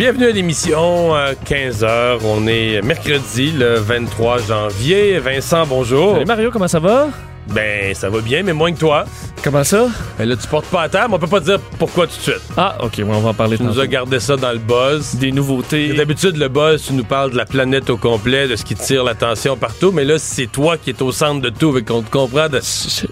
Bienvenue 0.00 0.28
à 0.28 0.30
l'émission, 0.30 1.10
15h. 1.44 2.20
On 2.24 2.46
est 2.46 2.80
mercredi, 2.80 3.50
le 3.50 3.74
23 3.74 4.38
janvier. 4.38 5.18
Vincent, 5.18 5.66
bonjour. 5.66 6.14
Salut 6.14 6.24
Mario, 6.24 6.50
comment 6.50 6.68
ça 6.68 6.78
va? 6.78 7.10
Ben, 7.48 7.94
ça 7.94 8.08
va 8.08 8.20
bien, 8.20 8.42
mais 8.42 8.52
moins 8.52 8.72
que 8.72 8.78
toi. 8.78 9.04
Comment 9.42 9.64
ça? 9.64 9.88
Ben 10.18 10.28
là, 10.28 10.36
tu 10.36 10.46
portes 10.46 10.66
pas 10.66 10.82
à 10.82 10.88
terre, 10.88 11.08
mais 11.08 11.16
on 11.16 11.18
peut 11.18 11.26
pas 11.26 11.40
dire 11.40 11.58
pourquoi 11.78 12.06
tout 12.06 12.16
de 12.16 12.22
suite. 12.22 12.42
Ah, 12.56 12.76
ok, 12.82 12.92
ouais, 12.98 13.04
on 13.08 13.20
va 13.20 13.30
en 13.30 13.34
parler 13.34 13.56
Tu 13.56 13.62
nous 13.64 13.70
tantôt. 13.70 13.80
as 13.80 13.86
gardé 13.86 14.20
ça 14.20 14.36
dans 14.36 14.52
le 14.52 14.58
buzz. 14.58 15.16
Des 15.16 15.32
nouveautés. 15.32 15.92
D'habitude, 15.94 16.36
le 16.36 16.48
buzz, 16.48 16.84
tu 16.86 16.92
nous 16.92 17.02
parles 17.04 17.32
de 17.32 17.36
la 17.36 17.46
planète 17.46 17.90
au 17.90 17.96
complet, 17.96 18.46
de 18.46 18.54
ce 18.56 18.64
qui 18.64 18.74
tire 18.76 19.02
l'attention 19.02 19.56
partout, 19.56 19.90
mais 19.90 20.04
là, 20.04 20.18
c'est 20.18 20.46
toi 20.46 20.76
qui 20.76 20.90
es 20.90 21.02
au 21.02 21.10
centre 21.10 21.40
de 21.40 21.48
tout, 21.50 21.76
et 21.76 21.82
qu'on 21.82 22.02
te 22.02 22.10
comprend 22.10 22.48
de... 22.48 22.60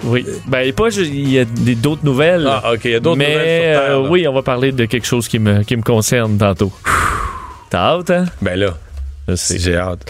Oui. 0.05 0.25
Ben, 0.47 0.73
pas, 0.73 0.89
il 0.91 1.31
y 1.31 1.39
a 1.41 1.45
d'autres 1.75 2.05
nouvelles. 2.05 2.47
Ah, 2.49 2.75
ok, 2.75 2.81
il 2.85 2.91
y 2.93 2.95
a 2.95 3.01
d'autres 3.01 3.17
mais, 3.17 3.33
nouvelles 3.33 3.45
Terre, 3.45 3.81
euh, 3.91 4.09
oui, 4.09 4.29
on 4.29 4.33
va 4.35 4.43
parler 4.43 4.71
de 4.71 4.85
quelque 4.85 5.07
chose 5.07 5.27
qui 5.27 5.39
me, 5.39 5.63
qui 5.63 5.77
me 5.77 5.83
concerne 5.83 6.37
tantôt. 6.39 6.73
T'as 7.71 7.97
hâte, 7.97 8.11
hein? 8.11 8.25
Ben 8.41 8.59
là. 8.59 8.75
J'ai 9.37 9.77
hâte. 9.77 10.01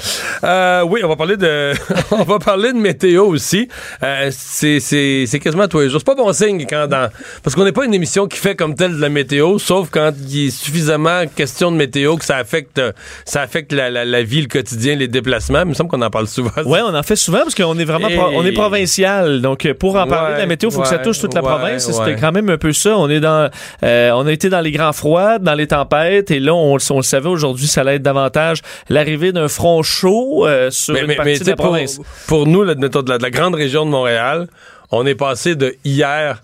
Euh, 0.45 0.83
oui, 0.89 1.01
on 1.05 1.09
va 1.09 1.17
parler 1.17 1.37
de, 1.37 1.73
on 2.13 2.23
va 2.25 2.39
parler 2.39 2.73
de 2.73 2.79
météo 2.79 3.25
aussi. 3.27 3.69
Euh, 4.03 4.29
c'est, 4.31 4.81
c'est, 4.81 5.25
c'est 5.27 5.39
quasiment 5.41 5.67
tous 5.69 5.81
les 5.81 5.91
jours. 5.91 6.01
C'est 6.01 6.07
pas 6.07 6.15
bon 6.15 6.33
signe 6.33 6.67
quand 6.69 6.87
dans, 6.87 7.11
parce 7.43 7.57
qu'on 7.57 7.65
n'est 7.65 7.73
pas 7.73 7.85
une 7.85 7.95
émission 7.95 8.27
qui 8.27 8.39
fait 8.39 8.55
comme 8.55 8.75
telle 8.75 8.97
de 8.97 9.01
la 9.01 9.09
météo, 9.09 9.59
sauf 9.59 9.89
quand 9.91 10.13
il 10.29 10.47
est 10.47 10.51
suffisamment 10.51 11.23
question 11.35 11.71
de 11.73 11.77
météo 11.77 12.17
que 12.17 12.25
ça 12.25 12.37
affecte, 12.37 12.81
ça 13.25 13.43
affecte 13.43 13.73
la, 13.73 13.91
la, 13.91 14.05
la 14.05 14.23
vie, 14.23 14.43
le 14.43 14.49
quotidien, 14.49 14.95
les 14.95 15.09
déplacements. 15.09 15.61
Il 15.63 15.69
me 15.71 15.75
semble 15.75 15.91
qu'on 15.91 16.03
en 16.03 16.11
parle 16.11 16.29
souvent. 16.29 16.51
Ouais, 16.65 16.81
on 16.83 16.95
en 16.95 17.03
fait 17.03 17.17
souvent 17.17 17.39
parce 17.41 17.55
qu'on 17.55 17.79
est 17.79 17.85
vraiment 17.85 18.09
Et- 18.09 18.19
on 18.19 18.45
est 18.45 18.53
provincial. 18.53 19.41
Donc 19.41 19.71
pour 19.75 19.97
en 19.97 20.07
parler 20.07 20.35
de 20.37 20.41
la 20.41 20.47
météo, 20.47 20.71
il 20.71 20.75
faut 20.75 20.83
que 20.83 20.89
ça 20.89 20.99
touche 20.99 21.19
toute 21.21 21.35
la 21.35 21.43
province. 21.43 21.91
C'était 21.91 22.17
quand 22.17 22.33
même 22.33 22.49
un 22.51 22.59
peu 22.59 22.73
ça. 22.73 22.97
On 22.97 23.09
est 23.09 23.21
dans 23.21 23.51
euh, 23.83 24.11
on 24.13 24.27
a 24.27 24.33
été 24.33 24.49
dans 24.49 24.61
les 24.61 24.71
grands 24.73 24.93
froids, 24.93 25.39
dans 25.39 25.55
les 25.55 25.67
tempêtes 25.67 26.31
et 26.31 26.39
là 26.41 26.55
on, 26.55 26.77
on 26.91 26.97
le 26.97 27.03
savait 27.03 27.29
aujourd'hui, 27.29 27.67
ça 27.67 27.81
allait 27.83 27.97
être 27.97 28.03
davantage 28.03 28.63
l'arrivée 29.09 29.33
d'un 29.33 29.49
front 29.49 29.83
chaud 29.83 30.47
euh, 30.47 30.71
sur 30.71 30.95
mais, 30.95 31.01
une 31.01 31.07
mais, 31.07 31.17
partie 31.17 31.33
mais 31.33 31.39
de 31.39 31.51
la 31.51 31.57
pour, 31.57 31.67
province. 31.67 32.01
pour 32.27 32.47
nous, 32.47 32.63
là, 32.63 32.75
de 32.75 32.83
la, 32.83 33.19
de 33.19 33.23
la 33.23 33.31
grande 33.31 33.55
région 33.55 33.87
de 33.87 33.91
Montréal, 33.91 34.49
on 34.91 35.07
est 35.07 35.15
passé 35.15 35.55
de 35.55 35.77
hier, 35.85 36.43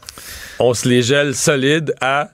on 0.59 0.73
se 0.75 0.89
les 0.89 1.03
gèle 1.03 1.35
solide 1.35 1.95
à 2.01 2.31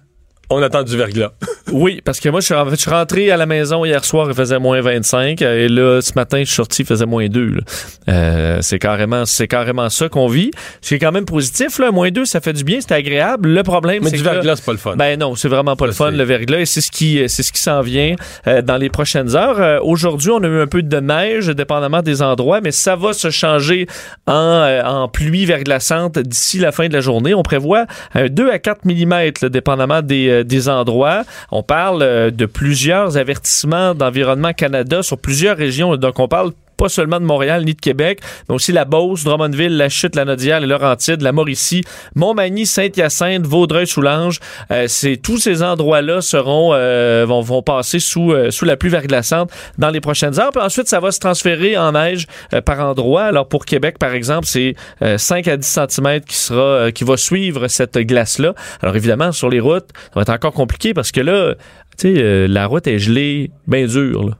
on 0.51 0.63
attend 0.63 0.83
du 0.83 0.97
verglas. 0.97 1.31
Oui, 1.73 2.01
parce 2.05 2.19
que 2.19 2.29
moi, 2.29 2.41
je 2.41 2.47
suis, 2.47 2.55
en 2.55 2.65
fait, 2.65 2.73
je 2.75 2.81
suis 2.81 2.91
rentré 2.91 3.31
à 3.31 3.37
la 3.37 3.47
maison 3.47 3.85
hier 3.85 4.05
soir, 4.05 4.27
il 4.29 4.35
faisait 4.35 4.59
moins 4.59 4.81
25. 4.81 5.41
euh, 5.41 5.67
Et 5.67 5.69
là, 5.69 6.01
ce 6.03 6.11
matin, 6.17 6.39
je 6.41 6.47
suis 6.47 6.57
sorti, 6.57 6.83
il 6.83 6.85
faisait 6.85 7.07
moins 7.07 7.29
2. 7.29 7.47
là. 7.47 7.61
Euh, 8.09 8.59
c'est 8.61 8.81
carrément, 8.81 9.25
c'est 9.25 9.47
carrément 9.47 9.89
ça 9.89 10.09
qu'on 10.09 10.27
vit. 10.27 10.51
C'est 10.81 10.99
quand 10.99 11.13
même 11.13 11.27
positif, 11.27 11.79
là. 11.79 11.93
Moins 11.93 12.11
2, 12.11 12.25
ça 12.25 12.41
fait 12.41 12.55
du 12.55 12.65
bien, 12.65 12.81
c'est 12.81 12.91
agréable. 12.93 13.51
Le 13.51 13.63
problème, 13.63 14.03
Mais 14.03 14.11
c'est 14.11 14.17
du 14.17 14.23
que 14.23 14.27
là- 14.27 14.33
verglas, 14.35 14.57
c'est 14.57 14.65
pas 14.65 14.73
le 14.73 14.79
fun. 14.79 14.97
Ben 14.97 15.17
non, 15.17 15.37
c'est 15.37 15.47
vraiment 15.47 15.77
pas 15.77 15.87
le 15.87 15.93
fun, 15.93 16.11
c'est- 16.11 16.17
le 16.17 16.25
verglas, 16.25 16.59
et 16.59 16.67
c'est 16.67 16.81
ce 16.81 16.91
qui, 16.91 17.23
c'est 17.29 17.45
ce 17.45 17.53
qui 17.53 17.61
s'en 17.61 17.83
vient 17.83 18.17
euh, 18.49 18.63
dans 18.63 18.77
les 18.77 18.89
prochaines 18.91 19.37
heures. 19.37 19.61
Euh, 19.61 19.79
Aujourd'hui, 19.83 20.31
on 20.31 20.43
a 20.43 20.49
eu 20.49 20.61
un 20.61 20.67
peu 20.67 20.83
de 20.83 20.97
neige, 20.99 21.47
dépendamment 21.51 22.03
des 22.03 22.21
endroits, 22.21 22.61
mais 22.61 22.73
ça 22.73 22.97
va 22.97 23.13
se 23.13 23.31
changer 23.31 23.87
en, 24.27 24.33
euh, 24.35 24.83
en 24.83 25.07
pluie 25.09 25.47
verglaçante 25.47 26.19
d'ici 26.19 26.59
la 26.59 26.73
fin 26.73 26.89
de 26.89 26.93
la 26.95 27.01
journée. 27.01 27.33
On 27.35 27.45
prévoit 27.45 27.87
un 28.15 28.27
2 28.27 28.51
à 28.51 28.59
4 28.59 28.85
mm, 28.85 29.49
dépendamment 29.49 30.03
des, 30.03 30.40
euh, 30.41 30.45
des 30.45 30.69
endroits. 30.69 31.25
On 31.51 31.63
parle 31.63 32.03
euh, 32.03 32.31
de 32.31 32.47
plusieurs 32.47 33.17
avertissements 33.17 33.95
d'Environnement 33.95 34.53
Canada 34.53 35.03
sur 35.03 35.19
plusieurs 35.19 35.57
régions, 35.57 35.97
donc 35.97 36.19
on 36.19 36.29
parle 36.29 36.53
pas 36.81 36.89
seulement 36.89 37.21
de 37.21 37.27
Montréal 37.27 37.65
ni 37.67 37.75
de 37.75 37.81
Québec, 37.81 38.21
mais 38.49 38.55
aussi 38.55 38.73
la 38.73 38.87
Beauce, 38.87 39.25
Drummondville, 39.25 39.77
la 39.77 39.91
Chute, 39.91 40.17
la 40.17 40.25
Nodière, 40.25 40.61
les 40.61 40.67
Laurentides, 40.67 41.21
la 41.21 41.33
Mauricie, 41.33 41.85
Montmagny, 42.15 42.65
Saint-Hyacinthe, 42.65 43.47
Vaudreuil-Soulanges. 43.47 44.41
Euh, 44.71 44.87
c'est 44.89 45.19
tous 45.19 45.37
ces 45.37 45.63
endroits-là 45.63 46.23
seront 46.23 46.71
euh, 46.73 47.27
vont, 47.29 47.43
vont 47.43 47.61
passer 47.63 47.99
sous 47.99 48.33
euh, 48.33 48.51
sous 48.51 48.65
la 48.65 48.79
pluie 48.79 48.89
verglaçante 48.89 49.51
dans 49.77 49.91
les 49.91 50.01
prochaines 50.01 50.41
heures. 50.41 50.53
Puis 50.53 50.63
ensuite, 50.63 50.89
ça 50.89 51.01
va 51.01 51.11
se 51.11 51.21
transférer 51.21 51.77
en 51.77 51.93
neige 51.93 52.27
euh, 52.55 52.63
par 52.63 52.81
endroit. 52.81 53.25
Alors 53.25 53.47
pour 53.47 53.67
Québec, 53.67 53.99
par 53.99 54.15
exemple, 54.15 54.47
c'est 54.47 54.75
euh, 55.03 55.19
5 55.19 55.49
à 55.49 55.57
10 55.59 55.67
cm 55.89 56.21
qui 56.23 56.37
sera 56.37 56.63
euh, 56.63 56.91
qui 56.91 57.05
va 57.05 57.19
suivre 57.19 57.69
cette 57.69 57.99
glace-là. 57.99 58.55
Alors 58.81 58.97
évidemment, 58.97 59.33
sur 59.33 59.51
les 59.51 59.61
routes, 59.61 59.89
ça 59.95 60.11
va 60.15 60.23
être 60.23 60.31
encore 60.31 60.55
compliqué 60.55 60.95
parce 60.95 61.13
que 61.13 61.21
là, 61.21 61.55
tu 61.99 62.15
sais, 62.15 62.23
euh, 62.23 62.49
la 62.49 62.67
route 62.67 62.87
est 62.87 62.99
gelée, 62.99 63.51
bien 63.67 63.87
dure. 63.87 64.29
Là. 64.31 64.39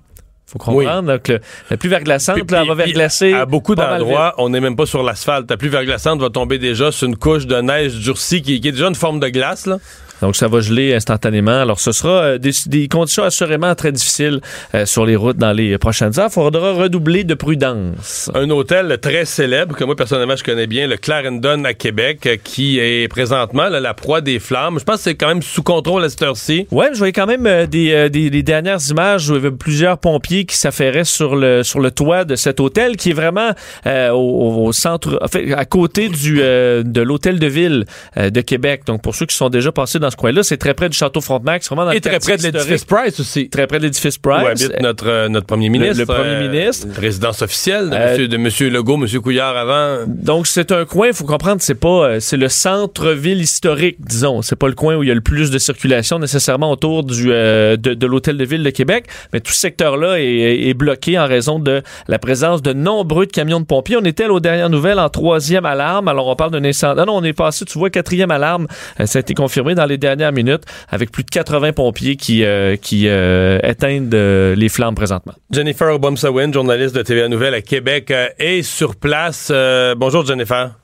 Faut 0.51 0.59
comprendre 0.59 1.17
que 1.19 1.35
le- 1.35 1.41
la 1.71 1.77
pluie 1.77 1.89
verglaçante, 1.89 2.35
Puis- 2.37 2.45
là, 2.55 2.63
elle 2.63 2.69
va 2.69 2.75
verglacer. 2.75 3.33
À 3.35 3.47
beaucoup 3.47 3.75
d'endroits, 3.77 4.35
on 4.39 4.49
n'est 4.49 4.61
même 4.61 4.75
pas 4.75 4.87
sur 4.87 5.03
l'asphalte. 5.05 5.49
La 5.49 5.57
pluie 5.57 5.69
verglaçante 5.69 6.21
va 6.21 6.29
tomber 6.31 6.59
déjà 6.59 6.91
sur 6.91 7.07
une 7.07 7.17
couche 7.17 7.47
de 7.47 7.61
neige 7.61 7.95
durcie 8.01 8.43
qui, 8.43 8.61
qui 8.61 8.69
est 8.69 8.73
déjà 8.73 8.89
une 8.89 8.95
forme 8.97 9.21
de 9.21 9.29
glace. 9.29 9.67
Là. 9.67 9.79
Donc, 10.21 10.37
ça 10.37 10.49
va 10.49 10.61
geler 10.61 10.95
instantanément. 10.95 11.61
Alors, 11.61 11.81
ce 11.81 11.93
sera 11.93 12.23
euh, 12.23 12.39
des, 12.39 12.53
des 12.67 12.89
conditions 12.89 13.23
assurément 13.23 13.75
très 13.75 13.93
difficiles 13.93 14.41
euh, 14.75 14.87
sur 14.87 15.07
les 15.07 15.17
routes 15.17 15.37
dans 15.39 15.53
les 15.53 15.79
prochaines 15.79 16.19
heures. 16.19 16.29
Il 16.31 16.33
faudra 16.33 16.73
redoubler 16.73 17.25
de 17.25 17.35
prudence. 17.35 18.31
Un 18.35 18.51
hôtel 18.51 18.99
très 19.01 19.25
célèbre 19.25 19.75
que 19.77 19.85
moi, 19.85 19.97
personnellement, 19.97 20.37
je 20.37 20.45
connais 20.45 20.67
bien, 20.67 20.87
le 20.87 20.97
Clarendon 20.97 21.65
à 21.65 21.75
Québec, 21.75 22.27
euh, 22.27 22.37
qui 22.43 22.79
est 22.79 23.09
présentement 23.09 23.69
là, 23.69 23.81
la 23.81 23.95
proie 23.95 24.21
des 24.21 24.39
flammes. 24.39 24.79
Je 24.79 24.85
pense 24.85 24.97
que 24.97 25.03
c'est 25.03 25.15
quand 25.15 25.29
même 25.29 25.43
sous 25.43 25.63
contrôle 25.63 26.05
à 26.05 26.09
cette 26.09 26.23
heure-ci. 26.23 26.67
Ouais, 26.71 26.89
je 26.93 26.99
voyais 26.99 27.13
quand 27.13 27.27
même 27.27 27.47
euh, 27.47 27.67
des, 27.67 27.93
euh, 27.93 28.09
des, 28.09 28.31
des 28.31 28.43
dernières 28.43 28.81
images 28.91 29.31
où 29.31 29.35
il 29.35 29.37
y 29.37 29.47
avait 29.47 29.51
plusieurs 29.57 29.99
pompiers 29.99 30.45
qui 30.45 30.57
s'affairaient 30.57 31.05
sur 31.05 31.37
le, 31.37 31.63
sur 31.63 31.81
le 31.81 31.91
toit 31.91 32.25
de 32.25 32.37
cet 32.37 32.61
hôtel 32.61 32.97
qui 32.97 33.11
est 33.11 33.15
vraiment 33.15 33.51
au, 33.87 34.67
au 34.67 34.73
centre, 34.73 35.19
en 35.23 35.29
fait, 35.29 35.53
à 35.53 35.65
côté 35.65 36.09
du, 36.09 36.37
de 36.37 37.01
l'hôtel 37.01 37.39
de 37.39 37.47
ville 37.47 37.85
de 38.17 38.41
Québec. 38.41 38.83
Donc, 38.87 39.03
pour 39.03 39.15
ceux 39.15 39.27
qui 39.27 39.35
sont 39.35 39.49
déjà 39.49 39.73
passés 39.73 39.99
dans 39.99 40.10
ce 40.11 40.17
coin-là, 40.17 40.43
c'est 40.43 40.57
très 40.57 40.75
près 40.75 40.89
du 40.89 40.97
château 40.97 41.21
Frontenac. 41.21 41.63
C'est 41.63 41.69
vraiment 41.75 41.87
dans 41.87 41.93
Et 41.93 41.97
le 41.97 42.01
très 42.01 42.19
près 42.19 42.37
de 42.37 42.43
l'édifice. 42.43 42.85
Price 42.85 43.21
aussi. 43.21 43.49
Très 43.49 43.67
près 43.67 43.79
de 43.79 43.85
l'édifice 43.85 44.17
Où 44.17 44.21
Price. 44.21 44.47
habite 44.65 44.81
notre, 44.83 45.09
euh, 45.09 45.29
notre 45.29 45.47
premier 45.47 45.69
ministre. 45.69 45.99
le 45.99 46.07
premier 46.07 46.49
ministre. 46.49 46.87
Résidence 46.99 47.43
officielle 47.43 47.91
de, 47.91 47.95
Euh, 47.95 48.11
monsieur, 48.13 48.29
de 48.29 48.37
monsieur 48.37 48.71
Legault, 48.71 48.97
monsieur 48.97 49.21
Couillard 49.21 49.57
avant. 49.57 50.05
Donc 50.07 50.47
c'est 50.47 50.73
un 50.73 50.85
coin, 50.85 51.09
il 51.09 51.15
faut 51.15 51.25
comprendre, 51.25 51.61
c'est 51.61 51.75
pas, 51.75 51.89
euh, 52.07 52.21
c'est 52.21 52.37
le 52.37 52.49
centre-ville 52.49 53.41
historique, 53.41 53.97
disons. 54.01 54.43
C'est 54.43 54.57
pas 54.57 54.69
le 54.69 54.75
coin 54.75 54.97
où 54.97 55.03
il 55.03 55.09
y 55.09 55.13
a 55.13 55.15
le 55.15 55.21
plus 55.21 55.51
de 55.51 55.59
circulation 55.59 56.19
nécessairement 56.19 56.71
autour 56.71 57.05
du 57.05 57.31
euh, 57.33 57.77
de, 57.77 57.95
de 57.95 58.07
l'hôtel 58.07 58.37
de 58.37 58.45
ville 58.45 58.63
de 58.63 58.71
Québec, 58.71 59.07
mais 59.33 59.41
tout 59.41 59.53
ce 59.53 59.61
secteur-là 59.61 60.19
est, 60.21 60.69
est 60.69 60.75
bloqué 60.75 61.19
en 61.19 61.27
raison 61.27 61.59
de 61.59 61.83
la 62.09 62.19
présence 62.19 62.63
de 62.63 62.73
nombreux 62.73 63.27
camions 63.27 63.61
de 63.61 63.67
pompiers. 63.67 63.97
On 63.97 64.05
était 64.05 64.27
là, 64.27 64.33
aux 64.33 64.41
dernières 64.41 64.71
nouvelles 64.71 64.99
en 64.99 65.09
troisième 65.09 65.67
alarme. 65.67 66.09
Alors 66.09 66.27
on 66.29 66.37
parle 66.37 66.51
d'un 66.51 66.65
incendie. 66.65 66.99
Non, 67.01 67.07
non, 67.07 67.17
on 67.17 67.25
est 67.25 67.33
passé, 67.33 67.65
tu 67.65 67.79
vois, 67.79 67.91
quatrième 67.91 68.31
alarme. 68.31 68.67
Euh, 68.99 69.07
ça 69.07 69.19
a 69.19 69.21
été 69.21 69.35
confirmé 69.35 69.75
dans 69.75 69.87
les 69.87 69.99
dernières 70.01 70.33
minutes 70.33 70.65
avec 70.89 71.13
plus 71.13 71.23
de 71.23 71.31
80 71.31 71.73
pompiers 71.73 72.17
qui 72.17 72.45
euh, 72.45 72.77
qui 72.77 73.09
euh, 73.09 73.59
éteignent 73.63 74.11
euh, 74.13 74.55
les 74.55 74.69
flammes 74.69 74.95
présentement. 74.95 75.35
Jennifer 75.51 75.95
Obomsawin, 75.95 76.53
journaliste 76.53 76.95
de 76.95 77.03
TVA 77.03 77.29
Nouvelle 77.29 77.55
à 77.55 77.63
Québec, 77.63 78.13
est 78.39 78.63
sur 78.63 78.97
place. 78.97 79.53
Bonjour 79.97 80.27
Jennifer. 80.27 80.80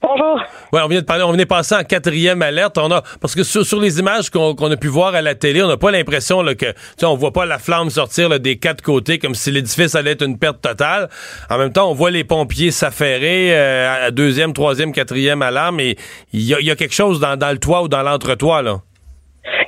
Bonjour. 0.00 0.40
Ouais, 0.72 0.80
on 0.84 0.86
vient 0.86 1.00
de 1.00 1.04
parler, 1.04 1.24
on 1.24 1.32
venait 1.32 1.44
passer 1.44 1.74
en 1.74 1.82
quatrième 1.82 2.40
alerte. 2.40 2.78
On 2.78 2.90
a 2.92 3.02
parce 3.20 3.34
que 3.34 3.42
sur, 3.42 3.80
les 3.80 3.98
images 3.98 4.30
qu'on 4.30 4.54
a 4.54 4.76
pu 4.76 4.86
voir 4.86 5.14
à 5.14 5.22
la 5.22 5.34
télé, 5.34 5.60
on 5.60 5.66
n'a 5.66 5.76
pas 5.76 5.90
l'impression 5.90 6.44
que 6.44 6.52
tu 6.52 6.74
sais, 6.96 7.06
on 7.06 7.16
voit 7.16 7.32
pas 7.32 7.46
la 7.46 7.58
flamme 7.58 7.90
sortir 7.90 8.38
des 8.38 8.58
quatre 8.58 8.80
côtés 8.80 9.18
comme 9.18 9.34
si 9.34 9.50
l'édifice 9.50 9.96
allait 9.96 10.12
être 10.12 10.24
une 10.24 10.38
perte 10.38 10.60
totale. 10.60 11.08
En 11.50 11.58
même 11.58 11.72
temps, 11.72 11.90
on 11.90 11.94
voit 11.94 12.12
les 12.12 12.22
pompiers 12.22 12.70
s'affairer 12.70 13.56
euh, 13.56 14.06
à 14.06 14.10
deuxième, 14.12 14.52
troisième, 14.52 14.92
quatrième 14.92 15.42
alarme 15.42 15.80
et 15.80 15.96
il 16.32 16.42
y 16.42 16.54
a, 16.54 16.60
il 16.60 16.66
y 16.66 16.70
a 16.70 16.76
quelque 16.76 16.94
chose 16.94 17.18
dans, 17.18 17.36
dans 17.36 17.50
le 17.50 17.58
toit 17.58 17.82
ou 17.82 17.88
dans 17.88 18.02
l'entretoit 18.02 18.62
là. 18.62 18.80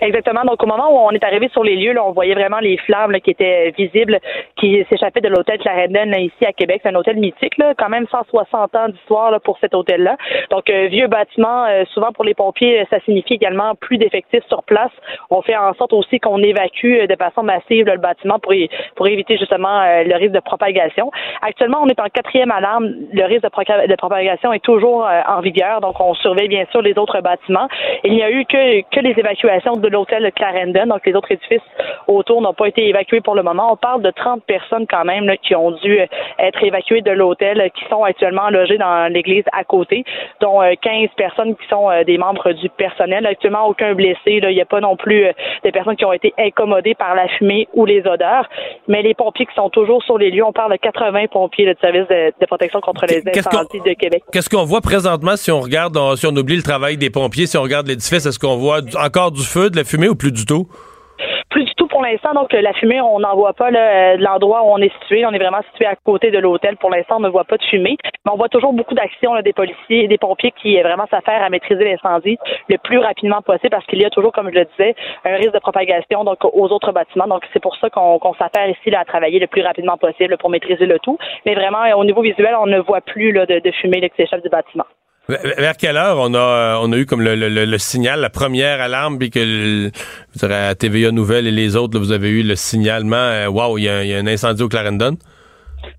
Exactement. 0.00 0.42
Donc, 0.44 0.62
au 0.62 0.66
moment 0.66 0.88
où 0.90 1.08
on 1.08 1.10
est 1.10 1.24
arrivé 1.24 1.48
sur 1.52 1.64
les 1.64 1.76
lieux, 1.76 1.92
là, 1.92 2.04
on 2.04 2.12
voyait 2.12 2.34
vraiment 2.34 2.60
les 2.60 2.76
flammes 2.78 3.12
là, 3.12 3.20
qui 3.20 3.30
étaient 3.30 3.72
visibles, 3.76 4.18
qui 4.56 4.84
s'échappaient 4.88 5.20
de 5.20 5.28
l'hôtel 5.28 5.58
Clarendon 5.58 6.12
ici 6.18 6.46
à 6.46 6.52
Québec. 6.52 6.80
C'est 6.82 6.90
un 6.90 6.94
hôtel 6.94 7.16
mythique, 7.16 7.56
là, 7.58 7.74
quand 7.76 7.88
même 7.88 8.06
160 8.10 8.74
ans 8.74 8.88
d'histoire 8.88 9.40
pour 9.42 9.58
cet 9.60 9.74
hôtel-là. 9.74 10.16
Donc, 10.50 10.68
euh, 10.70 10.86
vieux 10.88 11.06
bâtiment, 11.06 11.66
euh, 11.66 11.84
souvent 11.92 12.12
pour 12.12 12.24
les 12.24 12.34
pompiers, 12.34 12.86
ça 12.90 13.00
signifie 13.00 13.34
également 13.34 13.74
plus 13.74 13.98
d'effectifs 13.98 14.44
sur 14.48 14.62
place. 14.62 14.92
On 15.30 15.42
fait 15.42 15.56
en 15.56 15.74
sorte 15.74 15.92
aussi 15.92 16.18
qu'on 16.20 16.42
évacue 16.42 17.06
de 17.06 17.16
façon 17.16 17.42
massive 17.42 17.86
le 17.86 17.98
bâtiment 17.98 18.38
pour, 18.38 19.06
éviter 19.06 19.36
justement 19.38 19.80
euh, 19.80 20.04
le 20.04 20.16
risque 20.16 20.32
de 20.32 20.40
propagation. 20.40 21.10
Actuellement, 21.42 21.78
on 21.82 21.88
est 21.88 22.00
en 22.00 22.08
quatrième 22.12 22.50
alarme. 22.50 22.92
Le 23.12 23.24
risque 23.24 23.42
de, 23.42 23.86
de 23.86 23.96
propagation 23.96 24.52
est 24.52 24.64
toujours 24.64 25.06
euh, 25.06 25.20
en 25.28 25.40
vigueur, 25.40 25.80
donc 25.80 26.00
on 26.00 26.14
surveille 26.14 26.48
bien 26.48 26.64
sûr 26.70 26.82
les 26.82 26.96
autres 26.98 27.20
bâtiments. 27.20 27.68
Il 28.04 28.12
n'y 28.12 28.22
a 28.22 28.30
eu 28.30 28.44
que, 28.44 28.80
que 28.90 29.00
les 29.00 29.18
évacuations 29.18 29.69
de 29.76 29.88
l'hôtel 29.88 30.30
Clarendon, 30.34 30.86
donc 30.86 31.06
les 31.06 31.14
autres 31.14 31.32
édifices 31.32 31.60
autour 32.06 32.42
n'ont 32.42 32.54
pas 32.54 32.68
été 32.68 32.88
évacués 32.88 33.20
pour 33.20 33.34
le 33.34 33.42
moment. 33.42 33.72
On 33.72 33.76
parle 33.76 34.02
de 34.02 34.10
30 34.10 34.42
personnes 34.44 34.86
quand 34.88 35.04
même 35.04 35.26
là, 35.26 35.36
qui 35.36 35.54
ont 35.54 35.70
dû 35.72 36.00
euh, 36.00 36.06
être 36.38 36.62
évacuées 36.62 37.02
de 37.02 37.10
l'hôtel, 37.10 37.60
euh, 37.60 37.68
qui 37.68 37.84
sont 37.88 38.02
actuellement 38.04 38.50
logées 38.50 38.78
dans 38.78 39.12
l'église 39.12 39.44
à 39.52 39.64
côté, 39.64 40.04
dont 40.40 40.62
euh, 40.62 40.74
15 40.80 41.10
personnes 41.16 41.54
qui 41.56 41.68
sont 41.68 41.90
euh, 41.90 42.04
des 42.04 42.18
membres 42.18 42.52
du 42.52 42.68
personnel. 42.70 43.26
Actuellement, 43.26 43.66
aucun 43.66 43.94
blessé. 43.94 44.40
là. 44.40 44.50
Il 44.50 44.54
n'y 44.54 44.60
a 44.60 44.66
pas 44.66 44.80
non 44.80 44.96
plus 44.96 45.26
euh, 45.26 45.32
des 45.64 45.72
personnes 45.72 45.96
qui 45.96 46.04
ont 46.04 46.12
été 46.12 46.32
incommodées 46.38 46.94
par 46.94 47.14
la 47.14 47.28
fumée 47.28 47.68
ou 47.74 47.84
les 47.84 48.00
odeurs. 48.06 48.48
Mais 48.88 49.02
les 49.02 49.14
pompiers 49.14 49.46
qui 49.46 49.54
sont 49.54 49.70
toujours 49.70 50.02
sur 50.04 50.18
les 50.18 50.30
lieux, 50.30 50.44
on 50.44 50.52
parle 50.52 50.72
de 50.72 50.78
80 50.78 51.26
pompiers 51.30 51.66
là, 51.66 51.74
du 51.74 51.80
service 51.80 52.08
de, 52.08 52.32
de 52.40 52.46
protection 52.46 52.80
contre 52.80 53.06
les 53.06 53.22
incendies 53.26 53.80
de 53.84 53.92
Québec. 53.92 54.22
Qu'est-ce 54.32 54.48
qu'on 54.48 54.64
voit 54.64 54.80
présentement 54.80 55.36
si 55.36 55.50
on 55.50 55.60
regarde, 55.60 55.96
si 56.16 56.26
on 56.26 56.36
oublie 56.36 56.56
le 56.56 56.62
travail 56.62 56.96
des 56.96 57.10
pompiers, 57.10 57.46
si 57.46 57.56
on 57.56 57.62
regarde 57.62 57.86
l'édifice, 57.86 58.26
est-ce 58.26 58.38
qu'on 58.38 58.56
voit 58.56 58.80
encore 58.98 59.30
du 59.30 59.42
feu, 59.42 59.59
de 59.68 59.76
la 59.76 59.84
fumée 59.84 60.08
ou 60.08 60.14
plus 60.14 60.32
du 60.32 60.46
tout? 60.46 60.68
Plus 61.50 61.64
du 61.64 61.74
tout 61.74 61.88
pour 61.88 62.02
l'instant. 62.02 62.32
Donc, 62.32 62.54
euh, 62.54 62.60
la 62.60 62.72
fumée, 62.72 63.00
on 63.00 63.18
n'en 63.18 63.34
voit 63.34 63.52
pas 63.52 63.70
euh, 63.70 64.16
de 64.16 64.22
l'endroit 64.22 64.62
où 64.62 64.66
on 64.66 64.78
est 64.78 64.92
situé. 65.00 65.26
On 65.26 65.32
est 65.32 65.38
vraiment 65.38 65.62
situé 65.72 65.84
à 65.84 65.96
côté 65.96 66.30
de 66.30 66.38
l'hôtel. 66.38 66.76
Pour 66.76 66.90
l'instant, 66.90 67.16
on 67.16 67.20
ne 67.20 67.28
voit 67.28 67.44
pas 67.44 67.56
de 67.56 67.64
fumée. 67.64 67.96
Mais 68.24 68.32
on 68.32 68.36
voit 68.36 68.48
toujours 68.48 68.72
beaucoup 68.72 68.94
d'actions 68.94 69.40
des 69.42 69.52
policiers 69.52 70.04
et 70.04 70.08
des 70.08 70.16
pompiers 70.16 70.52
qui 70.62 70.78
euh, 70.78 70.82
vraiment 70.82 71.06
s'affairent 71.10 71.42
à 71.42 71.50
maîtriser 71.50 71.84
l'incendie 71.84 72.38
le 72.68 72.78
plus 72.78 72.98
rapidement 72.98 73.42
possible 73.42 73.70
parce 73.70 73.84
qu'il 73.86 74.00
y 74.00 74.04
a 74.04 74.10
toujours, 74.10 74.32
comme 74.32 74.50
je 74.50 74.60
le 74.60 74.64
disais, 74.64 74.94
un 75.24 75.36
risque 75.36 75.52
de 75.52 75.58
propagation 75.58 76.22
donc 76.24 76.44
aux 76.44 76.68
autres 76.68 76.92
bâtiments. 76.92 77.26
Donc, 77.26 77.42
c'est 77.52 77.62
pour 77.62 77.76
ça 77.76 77.90
qu'on 77.90 78.34
s'affaire 78.38 78.68
ici 78.68 78.90
là, 78.90 79.00
à 79.00 79.04
travailler 79.04 79.40
le 79.40 79.48
plus 79.48 79.62
rapidement 79.62 79.96
possible 79.96 80.36
pour 80.38 80.50
maîtriser 80.50 80.86
le 80.86 80.98
tout. 81.00 81.18
Mais 81.44 81.54
vraiment, 81.54 81.82
au 81.96 82.04
niveau 82.04 82.22
visuel, 82.22 82.54
on 82.60 82.66
ne 82.66 82.78
voit 82.78 83.00
plus 83.00 83.32
de 83.32 83.70
fumée 83.72 84.00
là, 84.00 84.08
qui 84.08 84.16
s'échappe 84.16 84.42
du 84.42 84.48
bâtiment. 84.48 84.86
Vers 85.28 85.76
quelle 85.76 85.96
heure 85.96 86.16
on 86.18 86.34
a, 86.34 86.38
euh, 86.38 86.78
on 86.82 86.90
a 86.92 86.96
eu 86.96 87.06
comme 87.06 87.20
le, 87.22 87.36
le- 87.36 87.48
le- 87.48 87.64
le 87.64 87.78
signal, 87.78 88.20
la 88.20 88.30
première 88.30 88.80
alarme, 88.80 89.16
puis 89.18 89.30
que 89.30 89.38
le, 89.38 89.90
dirais, 90.34 90.66
à 90.68 90.74
TVA 90.74 91.12
Nouvelle 91.12 91.46
et 91.46 91.52
les 91.52 91.76
autres, 91.76 91.94
là, 91.94 92.00
vous 92.00 92.10
avez 92.12 92.30
eu 92.30 92.42
le 92.42 92.56
signalement, 92.56 93.46
wow, 93.48 93.78
il 93.78 93.84
y, 93.84 93.88
a 93.88 93.98
un- 93.98 94.02
il 94.02 94.08
y 94.08 94.14
a 94.14 94.18
un 94.18 94.26
incendie 94.26 94.62
au 94.62 94.68
Clarendon? 94.68 95.16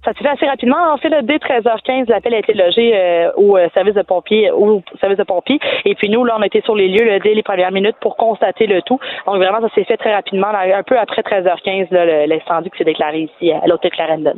Ça 0.06 0.12
s'est 0.14 0.24
fait 0.24 0.30
assez 0.30 0.46
rapidement. 0.46 0.94
En 0.94 0.98
fait, 0.98 1.10
là, 1.10 1.22
dès 1.24 1.38
13h15, 1.38 2.08
l'appel 2.10 2.34
a 2.36 2.40
été 2.40 2.54
logé 2.54 2.92
euh, 2.94 3.32
au 3.36 3.58
euh, 3.58 3.68
service 3.74 3.96
de 3.96 4.02
pompiers, 4.02 4.52
au 4.52 4.84
service 5.00 5.18
de 5.18 5.24
pompiers. 5.24 5.60
Et 5.86 5.96
puis 5.96 6.10
nous, 6.10 6.24
là, 6.26 6.36
on 6.38 6.44
était 6.44 6.62
sur 6.62 6.76
les 6.76 6.88
lieux 6.88 7.06
là, 7.06 7.20
dès 7.20 7.34
les 7.34 7.42
premières 7.44 7.72
minutes 7.72 7.96
pour 8.02 8.16
constater 8.18 8.68
le 8.68 8.82
tout. 8.84 9.00
Donc 9.26 9.38
vraiment, 9.38 9.60
ça 9.62 9.74
s'est 9.74 9.84
fait 9.86 9.98
très 9.98 10.14
rapidement, 10.14 10.52
là, 10.52 10.78
un 10.78 10.84
peu 10.84 11.00
après 11.00 11.22
13h15, 11.22 11.88
là, 11.92 12.06
le- 12.06 12.26
l'incendie 12.28 12.70
qui 12.70 12.78
s'est 12.80 12.84
déclaré 12.84 13.22
ici 13.36 13.52
à 13.52 13.66
l'hôtel 13.68 13.92
Clarendon. 13.92 14.36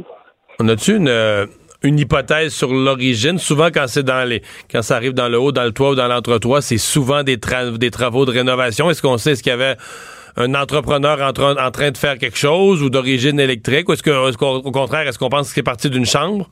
On 0.60 0.68
a-tu 0.70 0.96
une, 0.98 1.10
une 1.84 2.00
hypothèse 2.00 2.54
sur 2.54 2.74
l'origine? 2.74 3.38
Souvent, 3.38 3.68
quand 3.68 3.86
c'est 3.88 4.04
dans 4.04 4.28
les, 4.28 4.42
quand 4.72 4.82
ça 4.82 4.96
arrive 4.96 5.14
dans 5.14 5.30
le 5.30 5.40
haut, 5.40 5.52
dans 5.52 5.64
le 5.66 5.72
toit 5.72 5.92
ou 5.92 5.96
dans 5.96 6.08
l'entretoit, 6.08 6.62
c'est 6.62 6.78
souvent 6.78 7.24
des, 7.24 7.38
des 7.78 7.92
travaux 7.92 8.26
de 8.26 8.32
rénovation. 8.32 8.90
Est-ce 8.90 9.02
qu'on 9.02 9.18
sait, 9.18 9.34
est-ce 9.34 9.44
qu'il 9.44 9.52
y 9.52 9.54
avait 9.54 9.76
un 10.36 10.56
entrepreneur 10.56 11.22
en, 11.22 11.34
train- 11.34 11.92
de 11.92 11.98
faire 11.98 12.18
quelque 12.18 12.38
chose 12.38 12.82
ou 12.82 12.90
d'origine 12.90 13.40
électrique? 13.40 13.90
Ou 13.90 13.94
est-ce 13.94 14.04
qu'au 14.38 14.46
au 14.56 14.72
contraire, 14.72 15.08
est-ce 15.08 15.20
qu'on 15.20 15.30
pense 15.30 15.50
que 15.50 15.54
c'est 15.56 15.64
parti 15.64 15.90
d'une 15.90 16.06
chambre? 16.06 16.50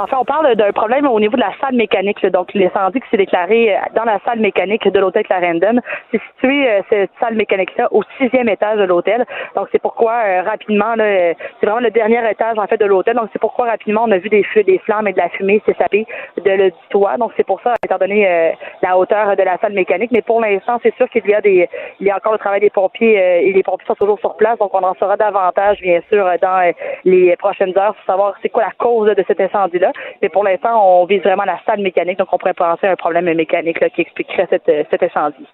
En 0.00 0.06
fait, 0.06 0.16
on 0.16 0.24
parle 0.24 0.54
d'un 0.54 0.72
problème 0.72 1.06
au 1.06 1.20
niveau 1.20 1.36
de 1.36 1.42
la 1.42 1.52
salle 1.60 1.74
mécanique. 1.74 2.24
Donc, 2.24 2.54
l'incendie 2.54 3.02
qui 3.02 3.08
s'est 3.10 3.18
déclaré 3.18 3.76
euh, 3.76 3.80
dans 3.94 4.04
la 4.04 4.18
salle 4.24 4.40
mécanique 4.40 4.88
de 4.88 4.98
l'hôtel 4.98 5.24
Clarendon, 5.24 5.78
c'est 6.10 6.22
situé, 6.32 6.70
euh, 6.70 6.80
cette 6.88 7.10
salle 7.20 7.34
mécanique-là, 7.34 7.88
au 7.90 8.02
sixième 8.16 8.48
étage 8.48 8.78
de 8.78 8.84
l'hôtel. 8.84 9.26
Donc, 9.54 9.68
c'est 9.70 9.78
pourquoi, 9.78 10.14
euh, 10.24 10.42
rapidement, 10.42 10.94
c'est 10.96 11.36
vraiment 11.66 11.80
le 11.80 11.90
dernier 11.90 12.18
étage, 12.30 12.58
en 12.58 12.66
fait, 12.66 12.78
de 12.78 12.86
l'hôtel. 12.86 13.14
Donc, 13.16 13.28
c'est 13.34 13.38
pourquoi, 13.38 13.66
rapidement, 13.66 14.04
on 14.06 14.10
a 14.10 14.16
vu 14.16 14.30
des 14.30 14.42
feux, 14.42 14.62
des 14.62 14.78
flammes 14.78 15.06
et 15.06 15.12
de 15.12 15.18
la 15.18 15.28
fumée 15.28 15.60
s'échapper 15.66 16.06
de 16.42 16.50
le 16.50 16.70
du 16.70 16.88
toit. 16.88 17.18
Donc, 17.18 17.32
c'est 17.36 17.44
pour 17.44 17.60
ça, 17.60 17.74
étant 17.84 17.98
donné 17.98 18.54
la 18.80 18.96
hauteur 18.96 19.36
de 19.36 19.42
la 19.42 19.58
salle 19.58 19.74
mécanique. 19.74 20.12
Mais 20.12 20.22
pour 20.22 20.40
l'instant, 20.40 20.78
c'est 20.82 20.94
sûr 20.96 21.10
qu'il 21.10 21.26
y 21.26 21.34
a 21.34 21.42
des, 21.42 21.68
il 22.00 22.06
y 22.06 22.10
a 22.10 22.16
encore 22.16 22.32
le 22.32 22.38
travail 22.38 22.60
des 22.60 22.70
pompiers 22.70 23.16
et 23.16 23.52
les 23.52 23.62
pompiers 23.62 23.86
sont 23.86 23.96
toujours 23.96 24.18
sur 24.20 24.34
place. 24.36 24.58
Donc, 24.58 24.72
on 24.72 24.82
en 24.82 24.94
saura 24.94 25.18
davantage, 25.18 25.80
bien 25.82 26.00
sûr, 26.08 26.26
dans 26.40 26.72
les 27.04 27.36
prochaines 27.36 27.76
heures 27.76 27.94
pour 27.94 28.04
savoir 28.06 28.34
c'est 28.40 28.48
quoi 28.48 28.62
la 28.62 28.72
cause 28.78 29.14
de 29.14 29.24
cet 29.26 29.40
incendie-là. 29.40 29.89
Mais 30.22 30.28
pour 30.28 30.44
l'instant, 30.44 31.00
on 31.00 31.06
vise 31.06 31.22
vraiment 31.22 31.44
la 31.44 31.58
salle 31.66 31.80
mécanique. 31.80 32.18
Donc, 32.18 32.28
on 32.32 32.38
pourrait 32.38 32.54
penser 32.54 32.86
à 32.86 32.92
un 32.92 32.96
problème 32.96 33.32
mécanique 33.34 33.80
là, 33.80 33.88
qui 33.90 34.02
expliquerait 34.02 34.46
cette, 34.50 34.68
euh, 34.68 34.84
cet 34.90 35.02
incendie. 35.02 35.46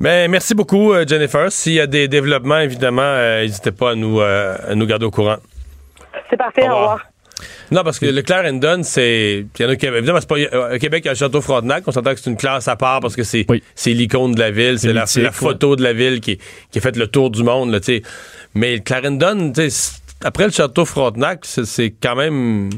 Mais 0.00 0.28
merci 0.28 0.54
beaucoup, 0.54 0.92
euh, 0.92 1.04
Jennifer. 1.06 1.50
S'il 1.50 1.72
y 1.74 1.80
a 1.80 1.86
des 1.86 2.06
développements, 2.08 2.58
évidemment, 2.58 3.02
euh, 3.02 3.42
n'hésitez 3.42 3.72
pas 3.72 3.90
à 3.90 3.94
nous, 3.94 4.20
euh, 4.20 4.56
à 4.68 4.74
nous 4.74 4.86
garder 4.86 5.06
au 5.06 5.10
courant. 5.10 5.36
C'est 6.30 6.36
parfait. 6.36 6.68
Au 6.68 6.72
Au 6.72 6.76
revoir. 6.76 7.00
Non, 7.70 7.82
parce 7.84 7.98
que 7.98 8.06
le 8.06 8.22
Clarendon, 8.22 8.80
c'est. 8.82 9.44
Il 9.58 9.62
y 9.62 9.64
en 9.64 9.68
a 9.68 9.76
qui. 9.76 9.86
Évidemment, 9.86 10.18
c'est 10.20 10.28
pas. 10.28 10.74
Au 10.74 10.78
Québec, 10.78 11.02
il 11.04 11.06
y 11.06 11.08
a 11.08 11.12
le 11.12 11.18
Château 11.18 11.40
Frontenac. 11.40 11.84
On 11.86 11.92
s'entend 11.92 12.12
que 12.14 12.20
c'est 12.20 12.30
une 12.30 12.36
classe 12.36 12.66
à 12.66 12.76
part 12.76 13.00
parce 13.00 13.14
que 13.14 13.22
c'est 13.22 13.44
Oui. 13.48 13.62
l'icône 13.86 14.32
de 14.32 14.40
la 14.40 14.50
ville. 14.50 14.78
C'est 14.78 14.92
la, 14.92 15.06
photo 15.32 15.76
de 15.76 15.82
la 15.82 15.92
ville 15.92 16.20
qui, 16.20 16.38
qui 16.70 16.78
a 16.78 16.80
fait 16.80 16.96
le 16.96 17.06
tour 17.06 17.30
du 17.30 17.42
monde, 17.42 17.70
là, 17.70 17.78
tu 17.80 17.96
sais. 17.96 18.02
Mais 18.54 18.76
le 18.76 18.80
Clarendon, 18.82 19.52
tu 19.52 19.62
sais, 19.62 19.70
c'est- 19.70 20.02
après 20.24 20.46
le 20.46 20.50
Château 20.50 20.84
Frontenac, 20.84 21.40
c'est 21.44 21.90
quand 21.90 22.16
même. 22.16 22.70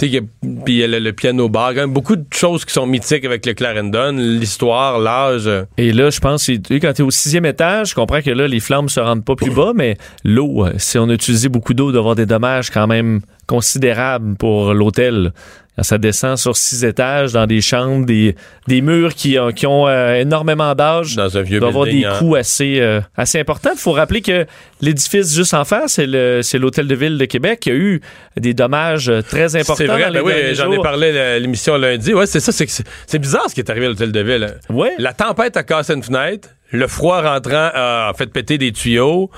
Puis 0.00 0.18
il 0.66 0.78
y 0.78 0.84
a 0.84 0.86
le, 0.86 1.12
piano 1.12 1.50
bar. 1.50 1.72
Beaucoup 1.88 2.16
de 2.16 2.24
choses 2.32 2.64
qui 2.64 2.72
sont 2.72 2.86
mythiques 2.86 3.24
avec 3.26 3.44
le 3.44 3.52
Clarendon. 3.52 4.12
L'histoire, 4.16 4.98
l'âge. 4.98 5.48
Et 5.76 5.92
là, 5.92 6.08
je 6.08 6.20
pense, 6.20 6.46
quand 6.46 6.92
tu 6.94 7.02
es 7.02 7.04
au 7.04 7.10
sixième 7.10 7.44
étage, 7.44 7.90
je 7.90 7.94
comprends 7.94 8.22
que 8.22 8.30
là, 8.30 8.48
les 8.48 8.60
flammes 8.60 8.88
se 8.88 8.98
rendent 8.98 9.24
pas 9.24 9.36
plus 9.36 9.50
bas, 9.50 9.72
mais 9.74 9.98
l'eau, 10.24 10.64
euh, 10.64 10.72
si 10.78 10.98
on 10.98 11.08
a 11.10 11.12
utilisé 11.12 11.50
beaucoup 11.50 11.74
d'eau, 11.74 11.92
d'avoir 11.92 12.14
des 12.14 12.24
dommages 12.24 12.70
quand 12.70 12.86
même 12.86 13.20
considérables 13.46 14.36
pour 14.36 14.72
l'hôtel. 14.72 15.32
Quand 15.76 15.84
ça 15.84 15.98
descend 15.98 16.36
sur 16.36 16.56
six 16.56 16.84
étages, 16.84 17.32
dans 17.32 17.46
des 17.46 17.60
chambres, 17.60 18.04
des, 18.04 18.34
des 18.66 18.80
murs 18.82 19.14
qui, 19.14 19.38
ont- 19.38 19.52
qui 19.52 19.66
ont 19.66 19.86
euh, 19.88 20.14
énormément 20.16 20.74
d'âge, 20.74 21.14
dans 21.16 21.38
un 21.38 21.42
vieux 21.42 21.58
doit 21.60 21.68
avoir 21.68 21.86
des 21.86 22.04
hein. 22.04 22.16
coûts 22.18 22.34
assez, 22.34 22.80
euh, 22.80 23.00
assez 23.16 23.38
importants. 23.38 23.70
Il 23.74 23.78
faut 23.78 23.92
rappeler 23.92 24.20
que 24.20 24.46
l'édifice 24.80 25.34
juste 25.34 25.54
en 25.54 25.64
face, 25.64 25.92
c'est 25.94 26.06
le- 26.06 26.40
c'est 26.42 26.58
l'Hôtel 26.58 26.86
de 26.88 26.94
Ville 26.94 27.16
de 27.18 27.24
Québec 27.24 27.60
qui 27.60 27.70
a 27.70 27.74
eu 27.74 28.00
des 28.36 28.52
dommages 28.52 29.08
euh, 29.08 29.22
très 29.22 29.54
importants. 29.56 29.76
C'est 29.76 29.86
vrai, 29.86 30.02
dans 30.02 30.08
les 30.08 30.20
ben 30.20 30.26
oui, 30.26 30.54
j'en 30.54 30.70
ai 30.72 30.78
parlé 30.82 31.16
à 31.18 31.38
l'émission 31.38 31.76
lundi. 31.76 32.12
Ouais, 32.14 32.26
c'est 32.26 32.40
ça, 32.40 32.52
c'est 32.52 32.66
que 32.66 32.72
c'est- 32.72 32.84
c'est 33.06 33.18
bizarre 33.20 33.48
ce 33.48 33.54
qui 33.54 33.60
est 33.60 33.70
arrivé 33.70 33.86
à 33.86 33.88
l'hôtel 33.90 34.12
de 34.12 34.20
ville. 34.20 34.44
hein. 34.68 34.74
Ouais. 34.74 34.92
La 34.98 35.12
tempête 35.12 35.56
a 35.56 35.62
cassé 35.62 35.94
une 35.94 36.02
fenêtre, 36.02 36.48
le 36.72 36.86
froid 36.88 37.22
rentrant 37.22 37.70
a 37.72 38.12
fait 38.18 38.26
péter 38.26 38.58
des 38.58 38.72
tuyaux. 38.72 39.30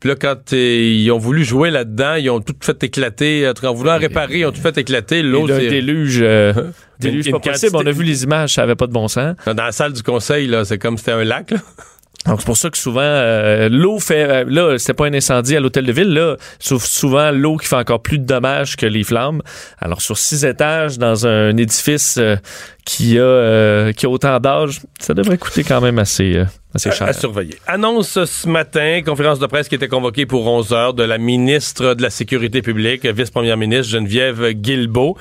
Puis 0.00 0.10
là, 0.10 0.14
quand 0.16 0.52
ils 0.52 1.10
ont 1.10 1.18
voulu 1.18 1.42
jouer 1.44 1.70
là-dedans, 1.70 2.14
ils 2.16 2.28
ont 2.30 2.40
tout 2.40 2.54
fait 2.60 2.82
éclater. 2.84 3.48
En 3.48 3.54
tout 3.54 3.62
cas, 3.62 3.68
En 3.68 3.74
voulant 3.74 3.98
réparer, 3.98 4.40
ils 4.40 4.44
ont 4.46 4.52
tout 4.52 4.60
fait 4.60 4.76
éclater. 4.78 5.20
Un 5.20 5.46
c'est- 5.46 5.68
déluge, 5.68 6.18
euh, 6.22 6.52
déluge 7.00 7.26
Une- 7.26 7.32
pas 7.32 7.36
une 7.38 7.42
possible. 7.52 7.72
quantité- 7.72 7.88
On 7.88 7.90
a 7.90 7.92
vu 7.92 8.04
les 8.04 8.24
images, 8.24 8.54
ça 8.54 8.62
avait 8.62 8.74
pas 8.76 8.86
de 8.86 8.92
bon 8.92 9.08
sens. 9.08 9.34
dans 9.46 9.54
la 9.54 9.72
salle 9.72 9.92
du 9.94 10.02
conseil, 10.02 10.46
là, 10.48 10.64
c'est 10.64 10.78
comme 10.78 10.98
si 10.98 11.04
c'était 11.04 11.16
un 11.16 11.24
lac. 11.24 11.50
Là. 11.50 11.58
Donc, 12.26 12.40
c'est 12.40 12.46
pour 12.46 12.56
ça 12.56 12.70
que 12.70 12.76
souvent, 12.78 13.00
euh, 13.02 13.68
l'eau 13.70 14.00
fait. 14.00 14.24
euh, 14.28 14.44
là, 14.48 14.78
c'était 14.78 14.94
pas 14.94 15.06
un 15.06 15.14
incendie 15.14 15.56
à 15.56 15.60
l'hôtel 15.60 15.86
de 15.86 15.92
ville. 15.92 16.12
Là, 16.12 16.36
sauf 16.58 16.84
souvent 16.84 17.30
l'eau 17.30 17.56
qui 17.56 17.68
fait 17.68 17.76
encore 17.76 18.02
plus 18.02 18.18
de 18.18 18.24
dommages 18.26 18.74
que 18.76 18.84
les 18.84 19.04
flammes. 19.04 19.42
Alors, 19.78 20.02
sur 20.02 20.18
six 20.18 20.44
étages, 20.44 20.98
dans 20.98 21.26
un 21.28 21.56
édifice 21.56 22.16
euh, 22.18 22.34
qui, 22.86 23.18
a, 23.18 23.22
euh, 23.22 23.92
qui 23.92 24.06
a 24.06 24.08
autant 24.08 24.38
d'âge, 24.40 24.80
ça 25.00 25.12
devrait 25.12 25.36
coûter 25.38 25.64
quand 25.64 25.80
même 25.80 25.98
assez, 25.98 26.36
euh, 26.36 26.44
assez 26.72 26.92
cher. 26.92 27.08
À 27.08 27.12
surveiller. 27.12 27.56
Annonce 27.66 28.24
ce 28.24 28.48
matin, 28.48 29.00
conférence 29.04 29.40
de 29.40 29.46
presse 29.46 29.68
qui 29.68 29.74
était 29.74 29.88
convoquée 29.88 30.24
pour 30.24 30.46
11 30.46 30.72
heures 30.72 30.94
de 30.94 31.02
la 31.02 31.18
ministre 31.18 31.94
de 31.94 32.02
la 32.02 32.10
Sécurité 32.10 32.62
publique, 32.62 33.04
vice-première 33.04 33.56
ministre 33.56 33.90
Geneviève 33.92 34.50
Guilbeault, 34.52 35.16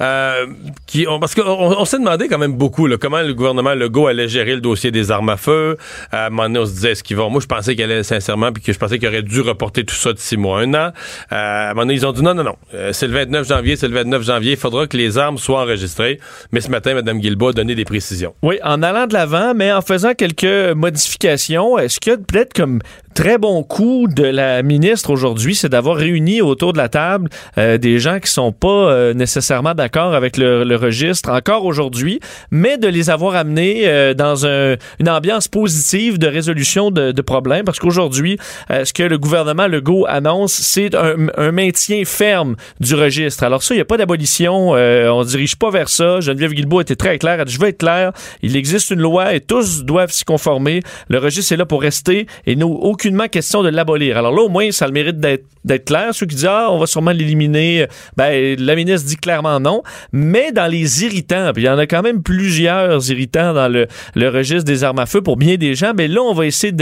euh, 0.00 0.46
qui, 0.86 1.06
on- 1.08 1.20
parce 1.20 1.34
qu'on 1.34 1.42
on, 1.46 1.84
s'est 1.84 1.98
demandé 1.98 2.26
quand 2.26 2.38
même 2.38 2.54
beaucoup 2.56 2.86
là, 2.86 2.96
comment 2.96 3.20
le 3.20 3.34
gouvernement 3.34 3.74
Legault 3.74 4.06
allait 4.06 4.28
gérer 4.28 4.54
le 4.54 4.62
dossier 4.62 4.90
des 4.90 5.10
armes 5.10 5.28
à 5.28 5.36
feu. 5.36 5.76
À 6.10 6.26
un 6.26 6.30
moment 6.30 6.44
donné, 6.44 6.60
on 6.60 6.64
se 6.66 6.72
disait, 6.72 6.92
est-ce 6.92 7.04
qu'ils 7.04 7.18
vont... 7.18 7.28
Moi, 7.28 7.42
je 7.42 7.46
pensais 7.46 7.76
qu'elle 7.76 7.92
allait 7.92 8.02
sincèrement, 8.02 8.50
puis 8.50 8.62
que 8.62 8.72
je 8.72 8.78
pensais 8.78 8.98
qu'il 8.98 9.08
aurait 9.08 9.22
dû 9.22 9.42
reporter 9.42 9.84
tout 9.84 9.94
ça 9.94 10.14
de 10.14 10.18
six 10.18 10.38
mois, 10.38 10.60
un 10.62 10.72
an. 10.72 10.92
Euh, 11.32 11.36
à 11.36 11.64
un 11.66 11.68
moment 11.74 11.82
donné, 11.82 11.94
ils 11.94 12.06
ont 12.06 12.12
dit, 12.12 12.22
non, 12.22 12.32
non, 12.32 12.44
non, 12.44 12.56
euh, 12.72 12.94
c'est 12.94 13.06
le 13.08 13.12
29 13.12 13.46
janvier, 13.46 13.76
c'est 13.76 13.88
le 13.88 13.94
29 13.94 14.22
janvier, 14.22 14.52
il 14.52 14.58
faudra 14.58 14.86
que 14.86 14.96
les 14.96 15.18
armes 15.18 15.36
soient 15.36 15.60
enregistrées. 15.60 16.18
Mais 16.52 16.62
ce 16.62 16.70
matin, 16.70 16.94
Mme 17.14 17.48
a 17.48 17.52
donné 17.52 17.74
des 17.74 17.84
précisions. 17.84 18.34
Oui, 18.42 18.58
en 18.64 18.82
allant 18.82 19.06
de 19.06 19.14
l'avant, 19.14 19.54
mais 19.54 19.72
en 19.72 19.82
faisant 19.82 20.14
quelques 20.14 20.74
modifications. 20.74 21.78
Est-ce 21.78 22.00
qu'il 22.00 22.12
y 22.12 22.14
a 22.14 22.18
peut-être 22.18 22.52
comme 22.52 22.80
très 23.14 23.38
bon 23.38 23.62
coup 23.62 24.06
de 24.08 24.22
la 24.22 24.62
ministre 24.62 25.10
aujourd'hui, 25.10 25.54
c'est 25.54 25.68
d'avoir 25.68 25.96
réuni 25.96 26.40
autour 26.40 26.72
de 26.72 26.78
la 26.78 26.88
table 26.88 27.28
euh, 27.58 27.76
des 27.76 27.98
gens 27.98 28.20
qui 28.20 28.30
sont 28.30 28.52
pas 28.52 28.68
euh, 28.68 29.14
nécessairement 29.14 29.74
d'accord 29.74 30.14
avec 30.14 30.36
le, 30.36 30.76
registre 30.76 31.30
encore 31.30 31.64
aujourd'hui, 31.64 32.20
mais 32.50 32.78
de 32.78 32.88
les 32.88 33.10
avoir 33.10 33.34
amenés 33.34 33.82
euh, 33.84 34.14
dans 34.14 34.46
un, 34.46 34.76
une 35.00 35.08
ambiance 35.08 35.48
positive 35.48 36.18
de 36.18 36.26
résolution 36.26 36.90
de, 36.90 37.20
problèmes, 37.20 37.66
parce 37.66 37.78
qu'aujourd'hui, 37.78 38.38
ce 38.70 38.92
que 38.94 39.02
le 39.02 39.18
gouvernement 39.18 39.66
Legault 39.66 40.06
annonce, 40.08 40.54
c'est 40.54 40.94
un, 40.94 41.52
maintien 41.52 42.02
ferme 42.06 42.56
du 42.80 42.94
registre. 42.94 43.44
Alors 43.44 43.62
ça, 43.62 43.74
il 43.74 43.76
n'y 43.76 43.82
a 43.82 43.84
pas 43.84 43.98
d'abolition, 43.98 44.70
on 44.70 45.24
dirige 45.24 45.56
pas 45.56 45.70
vers 45.70 45.90
ça. 45.90 46.20
Geneviève 46.20 46.52
Guilbeault 46.52 46.80
était 46.80 46.96
très 47.00 47.18
dit, 47.46 47.52
je 47.52 47.58
veux 47.58 47.68
être 47.68 47.78
clair, 47.78 48.12
il 48.42 48.56
existe 48.56 48.90
une 48.90 49.00
loi 49.00 49.34
et 49.34 49.40
tous 49.40 49.84
doivent 49.84 50.12
s'y 50.12 50.24
conformer. 50.24 50.82
Le 51.08 51.18
registre 51.18 51.52
est 51.52 51.56
là 51.56 51.64
pour 51.64 51.80
rester 51.80 52.26
et 52.46 52.56
nous 52.56 52.68
aucunement 52.68 53.26
question 53.26 53.62
de 53.62 53.70
l'abolir. 53.70 54.18
Alors 54.18 54.32
là, 54.32 54.42
au 54.42 54.48
moins, 54.48 54.70
ça 54.70 54.84
a 54.84 54.88
le 54.88 54.94
mérite 54.94 55.18
d'être 55.18 55.84
clair. 55.86 56.08
Ceux 56.12 56.26
qui 56.26 56.36
disent, 56.36 56.46
ah, 56.46 56.68
on 56.70 56.78
va 56.78 56.86
sûrement 56.86 57.12
l'éliminer, 57.12 57.86
ben, 58.16 58.56
la 58.58 58.74
ministre 58.74 59.08
dit 59.08 59.16
clairement 59.16 59.60
non. 59.60 59.82
Mais 60.12 60.52
dans 60.52 60.70
les 60.70 61.04
irritants, 61.04 61.52
puis 61.54 61.62
il 61.62 61.66
y 61.66 61.70
en 61.70 61.78
a 61.78 61.86
quand 61.86 62.02
même 62.02 62.22
plusieurs 62.22 63.10
irritants 63.10 63.54
dans 63.54 63.68
le, 63.68 63.86
registre 64.28 64.64
des 64.64 64.84
armes 64.84 64.98
à 64.98 65.06
feu 65.06 65.22
pour 65.22 65.36
bien 65.36 65.56
des 65.56 65.74
gens, 65.74 65.92
mais 65.96 66.06
là, 66.06 66.20
on 66.20 66.34
va 66.34 66.46
essayer 66.46 66.74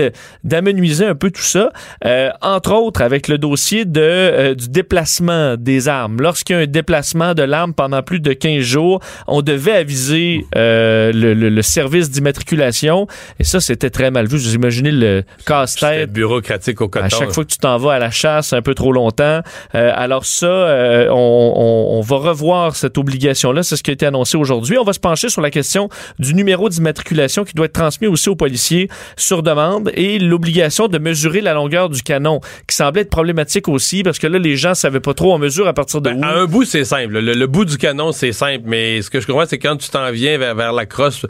d'amenuiser 0.42 1.06
un 1.06 1.14
peu 1.14 1.30
tout 1.30 1.42
ça, 1.42 1.70
euh, 2.04 2.30
entre 2.42 2.72
autres 2.74 3.02
avec 3.02 3.28
le 3.28 3.38
dossier 3.38 3.84
euh, 3.96 4.54
du 4.54 4.68
déplacement 4.68 5.56
des 5.56 5.88
armes. 5.88 6.20
Lorsqu'il 6.20 6.56
y 6.56 6.58
a 6.58 6.62
un 6.62 6.66
déplacement 6.66 7.34
de 7.34 7.42
l'arme 7.42 7.72
pendant 7.72 8.02
plus 8.02 8.20
de 8.20 8.32
15 8.32 8.62
jours, 8.62 9.00
on 9.26 9.42
devait 9.42 9.72
aviser 9.72 10.07
euh, 10.10 11.12
le, 11.12 11.34
le, 11.34 11.48
le, 11.48 11.62
service 11.62 12.10
d'immatriculation, 12.10 13.06
et 13.38 13.44
ça, 13.44 13.60
c'était 13.60 13.90
très 13.90 14.10
mal 14.10 14.26
vu. 14.26 14.38
Vous 14.38 14.54
imaginez 14.54 14.90
le 14.90 15.24
casse-tête. 15.46 16.12
bureaucratique 16.12 16.80
au 16.80 16.88
coton. 16.88 17.06
À 17.06 17.08
chaque 17.08 17.32
fois 17.32 17.44
que 17.44 17.50
tu 17.50 17.58
t'en 17.58 17.76
vas 17.78 17.94
à 17.94 17.98
la 17.98 18.10
chasse 18.10 18.52
un 18.52 18.62
peu 18.62 18.74
trop 18.74 18.92
longtemps. 18.92 19.40
Euh, 19.74 19.92
alors 19.94 20.24
ça, 20.24 20.46
euh, 20.46 21.08
on, 21.10 21.14
on, 21.56 21.98
on, 21.98 22.00
va 22.00 22.16
revoir 22.16 22.76
cette 22.76 22.98
obligation-là. 22.98 23.62
C'est 23.62 23.76
ce 23.76 23.82
qui 23.82 23.90
a 23.90 23.94
été 23.94 24.06
annoncé 24.06 24.36
aujourd'hui. 24.36 24.78
On 24.78 24.84
va 24.84 24.92
se 24.92 25.00
pencher 25.00 25.28
sur 25.28 25.40
la 25.40 25.50
question 25.50 25.88
du 26.18 26.34
numéro 26.34 26.68
d'immatriculation 26.68 27.44
qui 27.44 27.54
doit 27.54 27.66
être 27.66 27.72
transmis 27.72 28.06
aussi 28.06 28.28
aux 28.28 28.36
policiers 28.36 28.88
sur 29.16 29.42
demande 29.42 29.90
et 29.94 30.18
l'obligation 30.18 30.88
de 30.88 30.98
mesurer 30.98 31.40
la 31.40 31.54
longueur 31.54 31.88
du 31.88 32.02
canon, 32.02 32.40
qui 32.66 32.76
semblait 32.76 33.02
être 33.02 33.10
problématique 33.10 33.68
aussi 33.68 34.02
parce 34.02 34.18
que 34.18 34.26
là, 34.26 34.38
les 34.38 34.56
gens 34.56 34.74
savaient 34.74 35.00
pas 35.00 35.14
trop 35.14 35.32
en 35.32 35.38
mesure 35.38 35.66
à 35.68 35.72
partir 35.72 36.00
de 36.00 36.10
ben, 36.10 36.20
où. 36.20 36.24
À 36.24 36.28
un 36.28 36.46
bout, 36.46 36.64
c'est 36.64 36.84
simple. 36.84 37.18
Le, 37.18 37.32
le, 37.32 37.46
bout 37.46 37.64
du 37.64 37.78
canon, 37.78 38.12
c'est 38.12 38.32
simple. 38.32 38.64
Mais 38.66 39.02
ce 39.02 39.10
que 39.10 39.20
je 39.20 39.26
comprends, 39.26 39.46
c'est 39.46 39.58
quand 39.58 39.76
tu 39.76 39.90
t'en 39.98 40.54
vers 40.54 40.72
la 40.72 40.86
crosse, 40.86 41.26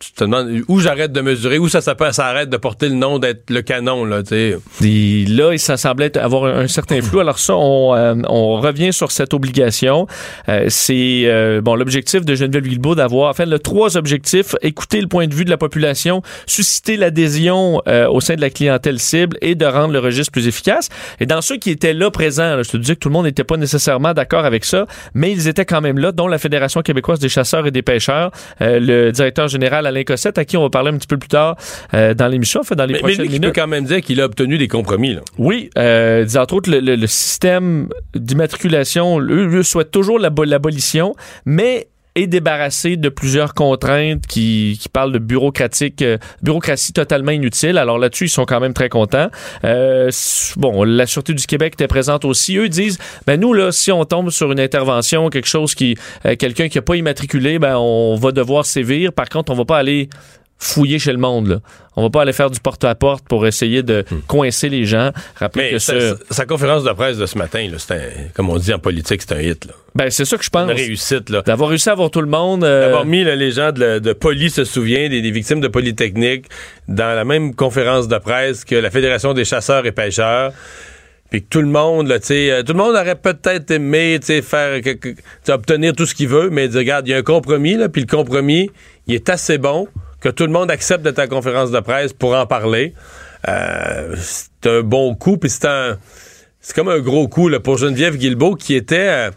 tu 0.00 0.12
te 0.12 0.24
demandes 0.24 0.62
où 0.66 0.80
j'arrête 0.80 1.12
de 1.12 1.20
mesurer, 1.20 1.58
où 1.58 1.68
ça, 1.68 1.82
ça, 1.82 1.94
ça 2.12 2.26
arrête 2.26 2.48
de 2.48 2.56
porter 2.56 2.88
le 2.88 2.94
nom 2.94 3.18
d'être 3.18 3.50
le 3.50 3.60
canon, 3.60 4.06
là, 4.06 4.22
tu 4.22 4.56
là, 4.80 5.56
ça 5.58 5.76
semblait 5.76 6.16
avoir 6.16 6.46
un, 6.46 6.68
certain 6.68 7.02
flou. 7.02 7.20
Alors 7.20 7.38
ça, 7.38 7.54
on, 7.54 7.94
euh, 7.94 8.14
on 8.26 8.60
revient 8.60 8.94
sur 8.94 9.10
cette 9.10 9.34
obligation. 9.34 10.06
Euh, 10.48 10.66
c'est, 10.68 11.24
euh, 11.26 11.60
bon, 11.60 11.74
l'objectif 11.74 12.24
de 12.24 12.34
Geneviève 12.34 12.64
Guilbeault 12.64 12.94
d'avoir, 12.94 13.30
enfin, 13.30 13.44
le 13.44 13.58
trois 13.58 13.98
objectifs, 13.98 14.54
écouter 14.62 15.02
le 15.02 15.06
point 15.06 15.26
de 15.26 15.34
vue 15.34 15.44
de 15.44 15.50
la 15.50 15.58
population, 15.58 16.22
susciter 16.46 16.96
l'adhésion 16.96 17.82
au 17.86 18.20
sein 18.20 18.36
de 18.36 18.40
la 18.40 18.50
clientèle 18.50 18.98
cible 18.98 19.36
et 19.42 19.54
de 19.54 19.66
rendre 19.66 19.92
le 19.92 19.98
registre 19.98 20.32
plus 20.32 20.48
efficace. 20.48 20.88
Et 21.20 21.26
dans 21.26 21.42
ceux 21.42 21.58
qui 21.58 21.70
étaient 21.70 21.92
là 21.92 22.10
présents, 22.10 22.56
là, 22.56 22.62
je 22.62 22.70
te 22.70 22.76
disais 22.78 22.94
que 22.94 23.00
tout 23.00 23.08
le 23.08 23.12
monde 23.12 23.26
n'était 23.26 23.44
pas 23.44 23.58
nécessairement 23.58 24.14
d'accord 24.14 24.46
avec 24.46 24.64
ça, 24.64 24.86
mais 25.12 25.30
ils 25.30 25.46
étaient 25.46 25.66
quand 25.66 25.82
même 25.82 25.98
là, 25.98 26.12
dont 26.12 26.26
la 26.26 26.38
Fédération 26.38 26.80
québécoise 26.80 27.18
des 27.18 27.28
chasseurs 27.28 27.66
et 27.66 27.70
des 27.70 27.82
pêcheurs, 27.82 28.30
le 28.60 29.10
directeur 29.10 29.48
général 29.48 29.86
Alain 29.90 30.04
Cossette, 30.04 30.38
à 30.38 30.44
qui 30.44 30.56
on 30.56 30.62
va 30.62 30.70
parler 30.70 30.90
un 30.90 30.96
petit 30.96 31.06
peu 31.06 31.18
plus 31.18 31.28
tard 31.28 31.56
euh, 31.94 32.14
dans 32.14 32.28
l'émission, 32.28 32.62
fait 32.62 32.74
dans 32.74 32.86
les 32.86 32.94
mais, 32.94 32.98
prochaines 33.00 33.18
mais 33.18 33.24
lui, 33.24 33.32
minutes. 33.34 33.54
peut 33.54 33.60
quand 33.60 33.66
même 33.68 33.84
dire 33.84 34.00
qu'il 34.00 34.20
a 34.20 34.24
obtenu 34.24 34.56
des 34.58 34.68
compromis. 34.68 35.14
Là. 35.14 35.20
Oui, 35.38 35.70
euh, 35.76 36.26
entre 36.36 36.54
autres, 36.54 36.70
le, 36.70 36.80
le, 36.80 36.96
le 36.96 37.06
système 37.06 37.88
d'immatriculation, 38.14 39.20
eux, 39.20 39.58
eux 39.58 39.62
souhaitent 39.62 39.90
toujours 39.90 40.18
l'abolition, 40.18 41.14
mais 41.44 41.88
est 42.14 42.26
débarrassé 42.26 42.96
de 42.96 43.08
plusieurs 43.08 43.54
contraintes 43.54 44.26
qui, 44.26 44.78
qui 44.80 44.88
parlent 44.88 45.12
de 45.12 45.18
bureaucratique, 45.18 46.02
euh, 46.02 46.18
bureaucratie 46.42 46.92
totalement 46.92 47.32
inutile. 47.32 47.78
Alors 47.78 47.98
là-dessus, 47.98 48.26
ils 48.26 48.30
sont 48.30 48.44
quand 48.44 48.60
même 48.60 48.74
très 48.74 48.88
contents. 48.88 49.28
Euh, 49.64 50.10
bon, 50.56 50.84
la 50.84 51.06
Sûreté 51.06 51.34
du 51.34 51.46
Québec 51.46 51.74
était 51.74 51.88
présente 51.88 52.24
aussi. 52.24 52.56
Eux 52.56 52.68
disent, 52.68 52.98
ben 53.26 53.40
nous, 53.40 53.52
là, 53.52 53.72
si 53.72 53.92
on 53.92 54.04
tombe 54.04 54.30
sur 54.30 54.50
une 54.52 54.60
intervention, 54.60 55.28
quelque 55.30 55.48
chose 55.48 55.74
qui, 55.74 55.96
euh, 56.26 56.36
quelqu'un 56.36 56.68
qui 56.68 56.78
n'a 56.78 56.82
pas 56.82 56.96
immatriculé, 56.96 57.58
ben 57.58 57.76
on 57.76 58.16
va 58.16 58.32
devoir 58.32 58.66
sévir. 58.66 59.12
Par 59.12 59.28
contre, 59.28 59.52
on 59.52 59.56
va 59.56 59.64
pas 59.64 59.78
aller 59.78 60.08
fouiller 60.62 60.98
chez 60.98 61.10
le 61.12 61.18
monde. 61.18 61.48
Là. 61.48 61.56
On 61.96 62.02
va 62.02 62.10
pas 62.10 62.22
aller 62.22 62.34
faire 62.34 62.50
du 62.50 62.60
porte-à-porte 62.60 63.26
pour 63.26 63.46
essayer 63.46 63.82
de 63.82 64.04
Hmm. 64.10 64.20
coincer 64.26 64.68
les 64.68 64.84
gens. 64.84 65.10
Rappelez 65.36 65.70
Mais 65.72 65.78
que 65.78 65.78
sa, 66.30 66.44
conférence 66.46 66.84
de 66.84 66.92
presse 66.92 67.16
de 67.16 67.24
ce 67.26 67.38
matin, 67.38 67.66
là, 67.70 67.78
c'est 67.78 67.94
un, 67.94 68.00
comme 68.34 68.50
on 68.50 68.58
dit 68.58 68.72
en 68.74 68.78
politique, 68.78 69.22
c'est 69.22 69.34
un 69.34 69.40
hit. 69.40 69.64
Là. 69.64 69.72
ben 69.94 70.10
c'est 70.10 70.24
ça 70.26 70.36
que 70.36 70.44
je 70.44 70.50
pense. 70.50 70.70
Une 70.70 70.76
réussite. 70.76 71.32
D'avoir 71.32 71.70
réussi 71.70 71.88
à 71.88 71.92
avoir 71.92 72.10
tout 72.10 72.20
le 72.20 72.26
monde. 72.28 72.62
euh, 72.62 72.82
D'avoir 72.82 73.06
mis 73.06 73.24
là, 73.24 73.34
les 73.36 73.50
gens 73.52 73.72
de, 73.72 73.98
de 73.98 74.12
Poly 74.12 74.50
se 74.50 74.64
souvient, 74.64 75.08
des, 75.08 75.22
des 75.22 75.30
victimes 75.30 75.60
de 75.60 75.68
Polytechnique, 75.68 76.44
dans 76.88 77.16
la 77.16 77.24
même 77.24 77.54
conférence 77.54 78.06
de 78.06 78.18
presse 78.18 78.64
que 78.66 78.74
la 78.76 78.90
Fédération 78.90 79.32
des 79.32 79.46
chasseurs 79.46 79.86
et 79.86 79.92
pêcheurs. 79.92 80.52
Puis 81.30 81.42
que 81.42 81.46
tout 81.48 81.60
le 81.62 81.68
monde, 81.68 82.08
là, 82.08 82.18
tu 82.18 82.26
sais, 82.26 82.50
euh, 82.50 82.62
tout 82.64 82.72
le 82.72 82.78
monde 82.78 82.96
aurait 82.96 83.14
peut-être 83.14 83.70
aimé, 83.70 84.18
faire, 84.42 84.80
obtenir 85.48 85.94
tout 85.94 86.04
ce 86.04 86.14
qu'il 86.14 86.26
veut, 86.28 86.50
mais 86.50 86.66
dire, 86.68 86.78
regarde, 86.80 87.06
il 87.06 87.12
y 87.12 87.14
a 87.14 87.18
un 87.18 87.22
compromis, 87.22 87.76
là, 87.76 87.88
puis 87.88 88.02
le 88.02 88.08
compromis, 88.08 88.68
il 89.06 89.14
est 89.14 89.28
assez 89.28 89.56
bon 89.56 89.86
que 90.20 90.28
tout 90.28 90.44
le 90.44 90.52
monde 90.52 90.70
accepte 90.70 91.04
de 91.04 91.10
ta 91.10 91.26
conférence 91.26 91.70
de 91.70 91.80
presse 91.80 92.12
pour 92.12 92.34
en 92.34 92.46
parler. 92.46 92.94
Euh, 93.48 94.14
c'est 94.18 94.68
un 94.68 94.82
bon 94.82 95.14
coup, 95.14 95.38
puis 95.38 95.48
c'est 95.50 95.66
un, 95.66 95.98
c'est 96.60 96.74
comme 96.74 96.88
un 96.88 97.00
gros 97.00 97.28
coup 97.28 97.48
là, 97.48 97.60
pour 97.60 97.78
Geneviève 97.78 98.16
Guilbeault 98.16 98.56
qui 98.56 98.74
était 98.74 99.08
euh, 99.08 99.30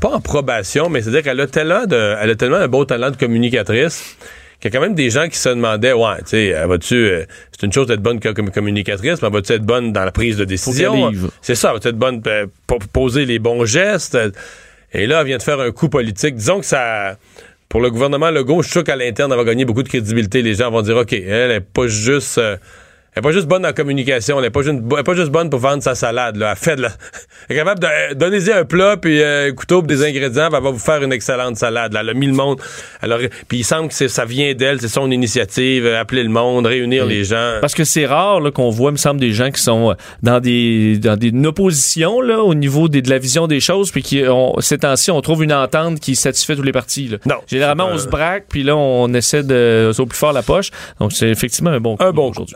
pas 0.00 0.10
en 0.10 0.20
probation, 0.20 0.88
mais 0.88 1.00
c'est-à-dire 1.00 1.22
qu'elle 1.22 1.40
a 1.40 1.46
tellement 1.46 1.86
de, 1.86 2.16
elle 2.20 2.30
a 2.30 2.34
tellement 2.34 2.56
un 2.56 2.68
beau 2.68 2.84
talent 2.84 3.10
de 3.10 3.16
communicatrice 3.16 4.16
qu'il 4.60 4.72
y 4.72 4.74
a 4.74 4.78
quand 4.78 4.82
même 4.82 4.94
des 4.94 5.10
gens 5.10 5.28
qui 5.28 5.36
se 5.36 5.50
demandaient, 5.50 5.92
ouais, 5.92 6.16
tu 6.20 6.28
sais, 6.28 6.66
va-tu, 6.66 6.94
euh, 6.94 7.24
c'est 7.52 7.66
une 7.66 7.72
chose 7.72 7.86
d'être 7.86 8.00
bonne 8.00 8.20
comme 8.20 8.50
communicatrice, 8.50 9.20
mais 9.22 9.28
va-tu 9.28 9.52
être 9.52 9.62
bonne 9.62 9.92
dans 9.92 10.04
la 10.04 10.12
prise 10.12 10.36
de 10.36 10.44
décision? 10.44 11.12
C'est 11.42 11.54
ça, 11.54 11.72
va-tu 11.72 11.88
être 11.88 11.98
bonne 11.98 12.22
euh, 12.26 12.46
pour 12.66 12.78
poser 12.78 13.26
les 13.26 13.38
bons 13.38 13.66
gestes? 13.66 14.16
Et 14.92 15.06
là, 15.06 15.20
elle 15.20 15.26
vient 15.26 15.36
de 15.36 15.42
faire 15.42 15.60
un 15.60 15.72
coup 15.72 15.90
politique. 15.90 16.36
Disons 16.36 16.60
que 16.60 16.66
ça, 16.66 17.18
pour 17.68 17.80
le 17.80 17.90
gouvernement 17.90 18.30
Legault, 18.30 18.62
je 18.62 18.68
suis 18.68 18.72
sûr 18.72 18.84
qu'à 18.84 18.96
l'interne, 18.96 19.32
elle 19.32 19.38
va 19.38 19.44
gagner 19.44 19.64
beaucoup 19.64 19.82
de 19.82 19.88
crédibilité. 19.88 20.42
Les 20.42 20.54
gens 20.54 20.70
vont 20.70 20.82
dire, 20.82 20.96
OK, 20.96 21.12
elle 21.12 21.50
est 21.50 21.60
pas 21.60 21.86
juste... 21.86 22.38
Euh, 22.38 22.56
elle 23.16 23.22
n'est 23.22 23.28
pas 23.28 23.32
juste 23.32 23.46
bonne 23.48 23.64
en 23.64 23.72
communication, 23.72 24.36
elle 24.36 24.44
n'est 24.44 24.50
pas, 24.50 24.60
juste- 24.62 24.78
elle 24.92 24.98
est 24.98 25.02
pas 25.02 25.14
juste 25.14 25.30
bonne 25.30 25.48
pour 25.48 25.58
vendre 25.58 25.82
sa 25.82 25.94
salade. 25.94 26.36
Là. 26.36 26.50
Elle 26.52 26.56
fait 26.58 26.76
de 26.76 26.82
la... 26.82 26.88
Elle 27.48 27.56
est 27.56 27.58
capable 27.58 27.80
de 27.80 27.86
euh, 27.86 28.14
donner 28.14 28.52
un 28.52 28.64
plat 28.64 28.96
puis 28.98 29.22
euh, 29.22 29.48
un 29.50 29.52
couteau 29.54 29.82
puis 29.82 29.96
des 29.96 30.04
ingrédients, 30.04 30.48
puis 30.48 30.56
elle 30.58 30.62
va 30.64 30.70
vous 30.70 30.78
faire 30.78 31.02
une 31.02 31.12
excellente 31.12 31.56
salade. 31.56 31.92
Là. 31.94 32.00
Elle 32.02 32.10
a 32.10 32.14
mis 32.14 32.26
le 32.26 32.34
monde. 32.34 32.60
Alors, 33.00 33.18
puis 33.48 33.58
il 33.58 33.64
semble 33.64 33.88
que 33.88 34.08
ça 34.08 34.24
vient 34.26 34.52
d'elle, 34.54 34.80
c'est 34.80 34.88
son 34.88 35.10
initiative, 35.10 35.86
euh, 35.86 36.00
appeler 36.00 36.22
le 36.22 36.28
monde, 36.28 36.66
réunir 36.66 37.06
les 37.06 37.24
gens. 37.24 37.54
Parce 37.60 37.74
que 37.74 37.84
c'est 37.84 38.04
rare 38.06 38.40
qu'on 38.52 38.70
voit, 38.70 38.90
il 38.90 38.92
me 38.92 38.98
semble, 38.98 39.18
des 39.20 39.32
gens 39.32 39.50
qui 39.50 39.62
sont 39.62 39.90
euh, 39.92 39.94
dans 40.22 40.40
des 40.40 40.98
dans 40.98 41.16
des 41.16 41.28
une 41.28 41.46
opposition 41.46 42.20
là, 42.20 42.40
au 42.42 42.54
niveau 42.54 42.88
des, 42.88 43.00
de 43.02 43.08
la 43.10 43.18
vision 43.18 43.46
des 43.46 43.60
choses, 43.60 43.90
puis 43.90 44.02
qui 44.02 44.22
ont, 44.28 44.54
ces 44.60 44.78
temps-ci, 44.78 45.10
on 45.10 45.20
trouve 45.22 45.42
une 45.42 45.52
entente 45.52 46.00
qui 46.00 46.16
satisfait 46.16 46.54
tous 46.56 46.62
les 46.62 46.72
partis. 46.72 47.08
Là. 47.08 47.18
Non. 47.26 47.36
Généralement, 47.46 47.88
Euh, 47.88 47.94
on 47.94 47.98
se 47.98 48.08
braque, 48.08 48.44
puis 48.48 48.62
là, 48.62 48.76
on 48.76 49.12
essaie 49.14 49.42
de 49.42 49.90
au 49.96 50.06
plus 50.06 50.18
fort 50.18 50.32
la 50.32 50.42
poche. 50.42 50.70
Donc, 51.00 51.12
c'est 51.12 51.28
effectivement 51.28 51.70
un 51.70 51.80
bon 51.80 51.96
coup 51.96 52.04
un 52.04 52.12
bon 52.12 52.26
coup. 52.26 52.30
aujourd'hui. 52.32 52.54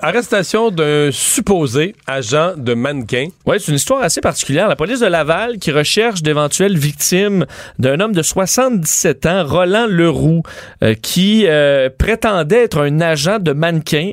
D'un 0.53 1.11
supposé 1.13 1.95
agent 2.09 2.55
de 2.57 2.75
mannequin. 2.75 3.29
Oui, 3.47 3.59
c'est 3.61 3.69
une 3.69 3.77
histoire 3.77 4.03
assez 4.03 4.21
particulière. 4.21 4.67
La 4.67 4.75
police 4.75 4.99
de 4.99 5.07
Laval 5.07 5.59
qui 5.59 5.71
recherche 5.71 6.23
d'éventuelles 6.23 6.77
victimes 6.77 7.47
d'un 7.79 8.01
homme 8.01 8.13
de 8.13 8.23
77 8.23 9.27
ans, 9.27 9.45
Roland 9.47 9.87
Leroux, 9.89 10.43
euh, 10.83 10.95
qui 10.95 11.45
euh, 11.47 11.89
prétendait 11.97 12.65
être 12.65 12.81
un 12.81 13.01
agent 13.01 13.39
de 13.39 13.53
mannequin 13.53 14.11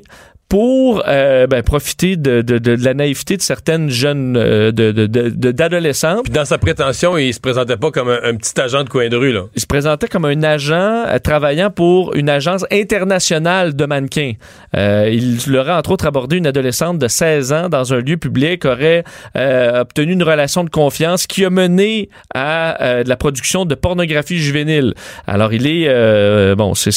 pour 0.50 1.04
euh, 1.08 1.46
ben, 1.48 1.62
profiter 1.62 2.16
de, 2.16 2.42
de- 2.42 2.58
de 2.58 2.78
la 2.84 2.94
naïveté 2.94 3.36
de 3.36 3.42
certaines 3.42 3.90
jeunes 3.90 4.38
euh, 4.38 4.72
de- 4.72 4.92
de- 4.92 5.06
de- 5.08 5.30
de- 5.30 5.52
d'adolescentes. 5.52 6.24
Puis 6.24 6.34
dans 6.34 6.46
sa 6.46 6.58
prétention, 6.58 7.18
il 7.18 7.34
se 7.34 7.40
présentait 7.40 7.76
pas 7.78 7.92
comme 7.92 8.10
un, 8.10 8.20
un 8.24 8.36
petit 8.36 8.60
agent 8.62 8.84
de 8.84 8.90
coin 8.90 9.10
de 9.10 9.18
rue. 9.18 9.34
Là. 9.34 9.42
Il 9.56 9.62
se 9.62 9.68
présentait 9.68 10.08
comme 10.08 10.26
un 10.26 10.44
agent 10.44 11.06
euh, 11.08 11.20
travaillant 11.20 11.70
pour 11.70 12.16
une 12.16 12.30
agence 12.30 12.66
internationale 12.72 13.76
de 13.76 13.86
mannequins. 13.86 14.34
Euh, 14.76 15.10
il 15.12 15.56
aurait 15.58 15.74
entre 15.74 15.92
autres 15.92 16.06
abordé 16.08 16.38
une 16.38 16.48
adolescente 16.48 16.98
de 16.98 17.08
16 17.08 17.52
ans 17.54 17.70
dans 17.70 17.94
un 17.94 18.00
lieu 18.00 18.18
public, 18.18 18.64
aurait 18.66 19.04
euh, 19.36 19.82
obtenu 19.82 20.14
une 20.14 20.24
relation 20.24 20.64
de 20.64 20.70
confiance 20.70 21.28
qui 21.28 21.44
a 21.44 21.50
mené 21.50 22.10
à 22.34 22.82
euh, 22.84 23.04
de 23.04 23.10
la 23.10 23.18
production 23.18 23.66
de 23.66 23.76
pornographie 23.76 24.38
juvénile. 24.38 24.94
Alors 25.28 25.52
il 25.54 25.68
est 25.68 25.86
euh, 25.88 26.56
bon, 26.56 26.74
c'est 26.74 26.92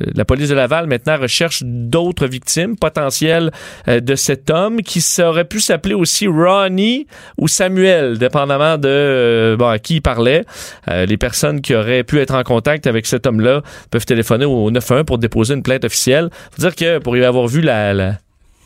le- 0.00 0.12
la 0.14 0.24
police 0.24 0.48
de 0.48 0.54
Laval 0.54 0.86
maintenant 0.86 1.16
recherche 1.18 1.62
d'autres 1.64 2.26
victimes 2.26 2.76
potentielles 2.76 3.50
euh, 3.88 4.00
de 4.00 4.14
cet 4.14 4.50
homme 4.50 4.82
qui 4.82 5.02
aurait 5.22 5.44
pu 5.44 5.60
s'appeler 5.60 5.94
aussi 5.94 6.26
Ronnie 6.26 7.06
ou 7.38 7.48
Samuel, 7.48 8.18
dépendamment 8.18 8.76
de 8.78 8.88
euh, 8.88 9.56
bon, 9.56 9.68
à 9.68 9.78
qui 9.78 9.96
il 9.96 10.00
parlait. 10.02 10.44
Euh, 10.88 11.06
les 11.06 11.16
personnes 11.16 11.60
qui 11.60 11.74
auraient 11.74 12.04
pu 12.04 12.18
être 12.20 12.34
en 12.34 12.42
contact 12.42 12.86
avec 12.86 13.06
cet 13.06 13.26
homme-là 13.26 13.62
peuvent 13.90 14.06
téléphoner 14.06 14.44
au 14.44 14.70
91 14.70 15.04
pour 15.04 15.18
déposer 15.18 15.54
une 15.54 15.62
plainte 15.62 15.84
officielle. 15.84 16.30
Faut 16.52 16.62
dire 16.62 16.74
que 16.74 16.98
pour 16.98 17.16
y 17.16 17.24
avoir 17.24 17.46
vu 17.46 17.60
la, 17.60 17.92
la 17.94 18.14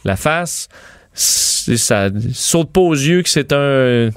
la 0.04 0.16
face, 0.16 0.68
ça 1.12 2.08
saute 2.32 2.72
pas 2.72 2.80
aux 2.80 2.94
yeux 2.94 3.22
que 3.22 3.28
c'est 3.28 3.52
un, 3.52 4.10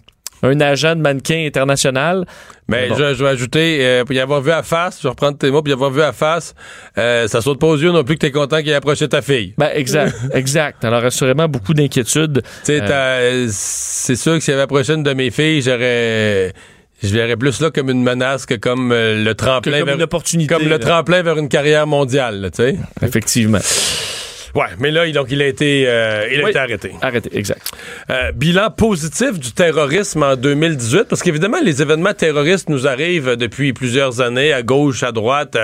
un 0.44 0.60
agent 0.62 0.96
de 0.96 1.02
mannequin 1.02 1.46
international. 1.46 2.26
Mais 2.68 2.88
Bon. 2.90 2.96
je, 2.96 3.14
je 3.16 3.24
vais 3.24 3.30
ajouter, 3.30 3.78
euh, 3.82 4.06
pour 4.06 4.14
y 4.16 4.20
avoir 4.20 4.42
vu 4.42 4.52
à 4.52 4.64
face, 4.64 4.98
je 5.00 5.04
vais 5.04 5.10
reprendre 5.10 5.38
tes 5.38 5.52
mots, 5.52 5.62
pour 5.62 5.70
y 5.70 5.74
avoir 5.74 5.92
vu 5.92 6.02
à 6.02 6.14
face, 6.14 6.56
euh, 6.98 7.28
ça 7.28 7.42
saute 7.42 7.60
pas 7.60 7.68
aux 7.68 7.78
yeux 7.78 7.92
non 7.92 8.04
plus 8.04 8.16
que 8.16 8.22
t'es 8.22 8.32
content 8.32 8.60
qu'il 8.60 8.70
ait 8.70 8.76
approché 8.76 9.08
ta 9.10 9.22
fille. 9.22 9.54
Ben, 9.58 9.70
exact, 9.74 10.16
exact. 10.34 10.86
Alors, 10.86 11.04
assurément, 11.04 11.48
beaucoup 11.48 11.74
d'inquiétudes. 11.74 12.42
Euh. 12.70 13.48
c'est 13.50 14.16
sûr 14.16 14.34
que 14.36 14.40
s'il 14.40 14.54
avait 14.54 14.64
approché 14.64 14.94
une 14.94 15.04
de 15.04 15.14
mes 15.14 15.32
filles, 15.32 15.62
j'aurais... 15.62 16.54
Je 17.04 17.10
verrais 17.16 17.36
plus 17.36 17.60
là 17.62 17.72
comme 17.72 17.90
une 17.90 18.04
menace 18.04 18.46
que 18.46 18.54
comme 18.54 18.92
euh, 18.92 19.24
le 19.24 19.32
que 19.32 19.38
tremplin 19.38 19.80
comme 19.80 19.88
vers 19.88 19.96
une 19.96 20.04
opportunité. 20.04 20.54
comme 20.54 20.68
le 20.68 20.78
tremplin 20.78 21.24
vers 21.24 21.36
une 21.40 21.50
carrière 21.50 21.88
mondiale, 21.88 22.52
tu 22.56 22.62
sais. 22.62 22.76
Effectivement. 23.02 23.58
Ouais, 24.56 24.66
mais 24.80 24.92
là, 24.92 25.06
il, 25.06 25.14
donc, 25.14 25.28
il 25.30 25.42
a 25.42 25.48
été, 25.48 25.86
euh, 25.88 26.28
il 26.32 26.42
a 26.42 26.44
Oui. 26.44 26.50
été 26.50 26.60
arrêté. 26.60 26.92
Arrêtez, 27.02 27.30
exact. 27.38 27.72
Euh, 28.10 28.32
bilan 28.34 28.70
positif 28.70 29.40
du 29.40 29.52
terrorisme 29.54 30.24
en 30.24 30.36
2018, 30.36 31.04
parce 31.10 31.22
qu'évidemment, 31.24 31.60
les 31.64 31.82
événements 31.82 32.14
terroristes 32.14 32.68
nous 32.70 32.88
arrivent 32.88 33.36
depuis 33.36 33.74
plusieurs 33.74 34.20
années, 34.22 34.52
à 34.54 34.62
gauche, 34.62 35.04
à 35.04 35.12
droite, 35.12 35.58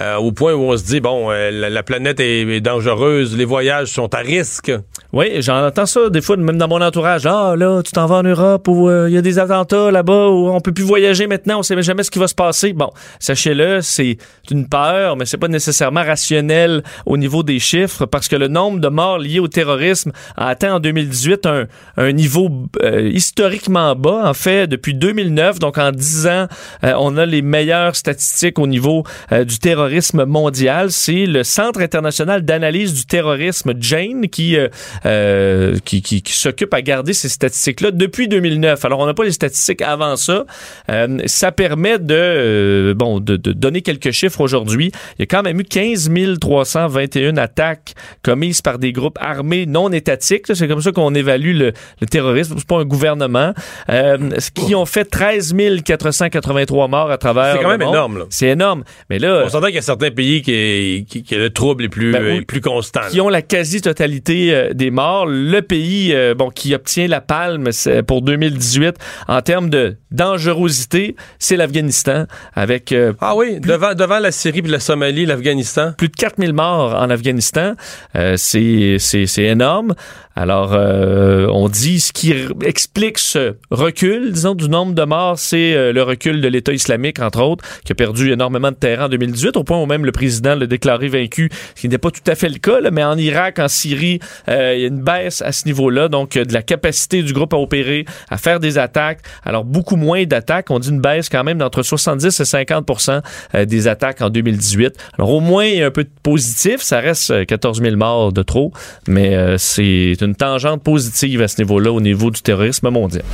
euh, 0.00 0.16
au 0.16 0.32
point 0.32 0.54
où 0.54 0.62
on 0.64 0.76
se 0.76 0.84
dit, 0.84 1.00
bon, 1.00 1.30
la, 1.30 1.50
la 1.70 1.82
planète 1.82 2.20
est, 2.20 2.40
est 2.42 2.60
dangereuse, 2.60 3.36
les 3.36 3.44
voyages 3.44 3.88
sont 3.88 4.12
à 4.14 4.18
risque. 4.18 4.72
Oui, 5.12 5.40
j'en 5.40 5.64
entends 5.64 5.86
ça 5.86 6.10
des 6.10 6.20
fois, 6.20 6.36
même 6.36 6.58
dans 6.58 6.68
mon 6.68 6.80
entourage. 6.82 7.26
Ah, 7.26 7.54
là, 7.56 7.80
tu 7.82 7.92
t'en 7.92 8.06
vas 8.06 8.16
en 8.16 8.22
Europe 8.22 8.66
où 8.68 8.90
il 9.06 9.12
y 9.14 9.18
a 9.18 9.22
des 9.22 9.38
attentats 9.38 9.90
là-bas 9.90 10.28
où 10.28 10.48
on 10.48 10.60
peut 10.60 10.72
plus 10.72 10.84
voyager 10.84 11.26
maintenant, 11.26 11.60
on 11.60 11.62
sait 11.62 11.80
jamais 11.82 12.02
ce 12.02 12.10
qui 12.10 12.18
va 12.18 12.26
se 12.28 12.34
passer. 12.34 12.72
Bon, 12.72 12.90
sachez-le, 13.20 13.80
c'est 13.82 14.16
une 14.50 14.68
peur, 14.68 15.16
mais 15.16 15.24
c'est 15.26 15.38
pas 15.38 15.48
nécessairement 15.48 16.02
rationnel 16.02 16.82
au 17.06 17.16
niveau 17.16 17.42
des 17.42 17.58
chiffres 17.58 18.04
parce 18.16 18.28
que 18.28 18.36
le 18.36 18.48
nombre 18.48 18.80
de 18.80 18.88
morts 18.88 19.18
liés 19.18 19.40
au 19.40 19.48
terrorisme 19.48 20.10
a 20.38 20.48
atteint 20.48 20.76
en 20.76 20.80
2018 20.80 21.44
un, 21.44 21.66
un 21.98 22.12
niveau 22.12 22.50
euh, 22.82 23.10
historiquement 23.12 23.94
bas. 23.94 24.22
En 24.24 24.32
fait, 24.32 24.66
depuis 24.66 24.94
2009, 24.94 25.58
donc 25.58 25.76
en 25.76 25.92
10 25.92 26.26
ans, 26.26 26.46
euh, 26.82 26.94
on 26.98 27.18
a 27.18 27.26
les 27.26 27.42
meilleures 27.42 27.94
statistiques 27.94 28.58
au 28.58 28.66
niveau 28.66 29.04
euh, 29.32 29.44
du 29.44 29.58
terrorisme 29.58 30.24
mondial. 30.24 30.90
C'est 30.92 31.26
le 31.26 31.44
Centre 31.44 31.80
international 31.80 32.42
d'analyse 32.42 32.94
du 32.94 33.04
terrorisme, 33.04 33.74
Jane, 33.78 34.28
qui 34.28 34.56
euh, 34.56 34.68
euh, 35.04 35.76
qui, 35.84 36.00
qui, 36.00 36.22
qui 36.22 36.32
s'occupe 36.32 36.72
à 36.72 36.80
garder 36.80 37.12
ces 37.12 37.28
statistiques-là 37.28 37.90
depuis 37.90 38.28
2009. 38.28 38.82
Alors, 38.86 39.00
on 39.00 39.06
n'a 39.06 39.12
pas 39.12 39.24
les 39.24 39.32
statistiques 39.32 39.82
avant 39.82 40.16
ça. 40.16 40.46
Euh, 40.90 41.18
ça 41.26 41.52
permet 41.52 41.98
de, 41.98 42.94
bon, 42.96 43.20
de, 43.20 43.36
de 43.36 43.52
donner 43.52 43.82
quelques 43.82 44.12
chiffres 44.12 44.40
aujourd'hui. 44.40 44.90
Il 45.18 45.20
y 45.20 45.22
a 45.24 45.26
quand 45.26 45.42
même 45.42 45.60
eu 45.60 45.64
15 45.64 46.10
321 46.40 47.36
attaques 47.36 47.94
commises 48.22 48.62
par 48.62 48.78
des 48.78 48.92
groupes 48.92 49.18
armés 49.20 49.66
non 49.66 49.90
étatiques. 49.92 50.44
C'est 50.52 50.68
comme 50.68 50.80
ça 50.82 50.92
qu'on 50.92 51.14
évalue 51.14 51.56
le, 51.56 51.72
le 52.00 52.06
terrorisme. 52.06 52.54
C'est 52.58 52.66
pas 52.66 52.78
un 52.78 52.84
gouvernement. 52.84 53.52
Euh, 53.90 54.16
qui 54.54 54.74
ont 54.74 54.86
fait 54.86 55.04
13 55.04 55.54
483 55.84 56.88
morts 56.88 57.10
à 57.10 57.18
travers 57.18 57.56
C'est 57.56 57.62
quand 57.62 57.70
le 57.70 57.78
même 57.78 57.86
monde. 57.86 57.94
énorme, 57.94 58.18
là. 58.18 58.24
C'est 58.30 58.48
énorme. 58.48 58.84
Mais 59.10 59.18
là, 59.18 59.42
On 59.44 59.48
s'entend 59.48 59.66
qu'il 59.66 59.76
y 59.76 59.78
a 59.78 59.82
certains 59.82 60.10
pays 60.10 60.42
qui, 60.42 61.06
qui, 61.08 61.22
qui 61.22 61.34
le 61.34 61.50
trouble 61.50 61.84
est 61.84 61.88
plus, 61.88 62.12
Ben 62.12 62.44
plus 62.44 62.60
constant. 62.60 63.00
qui 63.10 63.20
ont 63.20 63.28
la 63.28 63.42
quasi-totalité 63.42 64.54
euh, 64.54 64.72
des 64.72 64.90
morts. 64.90 65.26
Le 65.26 65.60
pays 65.60 66.12
euh, 66.14 66.34
bon, 66.34 66.50
qui 66.50 66.74
obtient 66.74 67.06
la 67.08 67.20
palme 67.20 67.68
pour 68.06 68.22
2018 68.22 68.96
en 69.28 69.40
termes 69.42 69.70
de 69.70 69.96
dangerosité, 70.10 71.16
c'est 71.38 71.56
l'Afghanistan, 71.56 72.24
avec 72.54 72.92
euh, 72.92 73.12
Ah 73.20 73.34
oui, 73.36 73.60
devant, 73.60 73.94
devant 73.94 74.18
la 74.18 74.32
Syrie 74.32 74.62
puis 74.62 74.70
la 74.70 74.80
Somalie, 74.80 75.26
l'Afghanistan. 75.26 75.92
plus 75.96 76.08
de 76.08 76.16
4000 76.16 76.52
morts 76.52 76.94
en 76.94 77.10
Afghanistan. 77.10 77.74
Euh, 78.16 78.36
c'est, 78.36 79.38
énorme. 79.38 79.94
Alors, 80.38 80.74
euh, 80.74 81.48
on 81.50 81.70
dit 81.70 81.98
ce 81.98 82.12
qui 82.12 82.34
explique 82.62 83.18
ce 83.18 83.54
recul, 83.70 84.32
disons, 84.32 84.54
du 84.54 84.68
nombre 84.68 84.92
de 84.92 85.02
morts, 85.02 85.38
c'est 85.38 85.74
euh, 85.74 85.94
le 85.94 86.02
recul 86.02 86.42
de 86.42 86.48
l'État 86.48 86.74
islamique, 86.74 87.20
entre 87.20 87.40
autres, 87.40 87.64
qui 87.86 87.92
a 87.92 87.94
perdu 87.94 88.30
énormément 88.30 88.70
de 88.70 88.76
terrain 88.76 89.06
en 89.06 89.08
2018, 89.08 89.56
au 89.56 89.64
point 89.64 89.80
où 89.80 89.86
même 89.86 90.04
le 90.04 90.12
président 90.12 90.54
l'a 90.54 90.66
déclaré 90.66 91.08
vaincu, 91.08 91.48
ce 91.74 91.80
qui 91.80 91.88
n'est 91.88 91.96
pas 91.96 92.10
tout 92.10 92.30
à 92.30 92.34
fait 92.34 92.50
le 92.50 92.58
cas, 92.58 92.82
mais 92.92 93.02
en 93.02 93.16
Irak, 93.16 93.58
en 93.58 93.68
Syrie, 93.68 94.20
euh, 94.50 94.74
il 94.76 94.82
y 94.82 94.84
a 94.84 94.88
une 94.88 95.00
baisse 95.00 95.40
à 95.40 95.52
ce 95.52 95.64
niveau-là, 95.64 96.08
donc 96.08 96.36
de 96.36 96.52
la 96.52 96.62
capacité 96.62 97.22
du 97.22 97.32
groupe 97.32 97.54
à 97.54 97.56
opérer, 97.56 98.04
à 98.28 98.36
faire 98.36 98.60
des 98.60 98.76
attaques. 98.76 99.20
Alors, 99.42 99.64
beaucoup 99.64 99.96
moins 99.96 100.24
d'attaques. 100.24 100.70
On 100.70 100.78
dit 100.78 100.90
une 100.90 101.00
baisse 101.00 101.30
quand 101.30 101.44
même 101.44 101.58
d'entre 101.58 101.82
70 101.82 102.26
et 102.26 102.42
50% 102.42 103.22
euh, 103.54 103.64
des 103.64 103.88
attaques 103.88 104.20
en 104.20 104.28
2018. 104.28 104.94
Alors, 105.16 105.30
au 105.30 105.40
moins, 105.40 105.64
il 105.64 105.78
y 105.78 105.82
a 105.82 105.86
un 105.86 105.90
peu 105.90 106.04
de 106.04 106.10
positif. 106.22 106.82
Ça 106.82 107.00
reste 107.00 107.30
euh, 107.30 107.44
14 107.46 107.80
000 107.80 107.96
morts 107.96 108.34
de 108.34 108.42
trop, 108.42 108.72
mais 109.08 109.34
c'est 109.56 110.16
une 110.26 110.34
tangente 110.34 110.82
positive 110.82 111.40
à 111.40 111.48
ce 111.48 111.62
niveau-là, 111.62 111.92
au 111.92 112.00
niveau 112.00 112.30
du 112.30 112.42
terrorisme 112.42 112.90
mondial. 112.90 113.24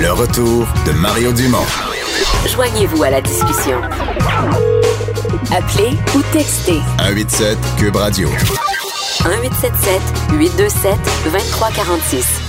Le 0.00 0.12
retour 0.12 0.66
de 0.86 0.92
Mario 0.92 1.32
Dumont. 1.32 1.58
Joignez-vous 2.46 3.02
à 3.02 3.10
la 3.10 3.20
discussion. 3.20 3.80
Appelez 5.54 5.90
ou 6.16 6.22
textez 6.32 6.80
187 6.98 7.58
Cube 7.76 7.96
Radio. 7.96 8.28
1877 8.28 10.00
827 10.38 10.96
2346. 11.24 12.41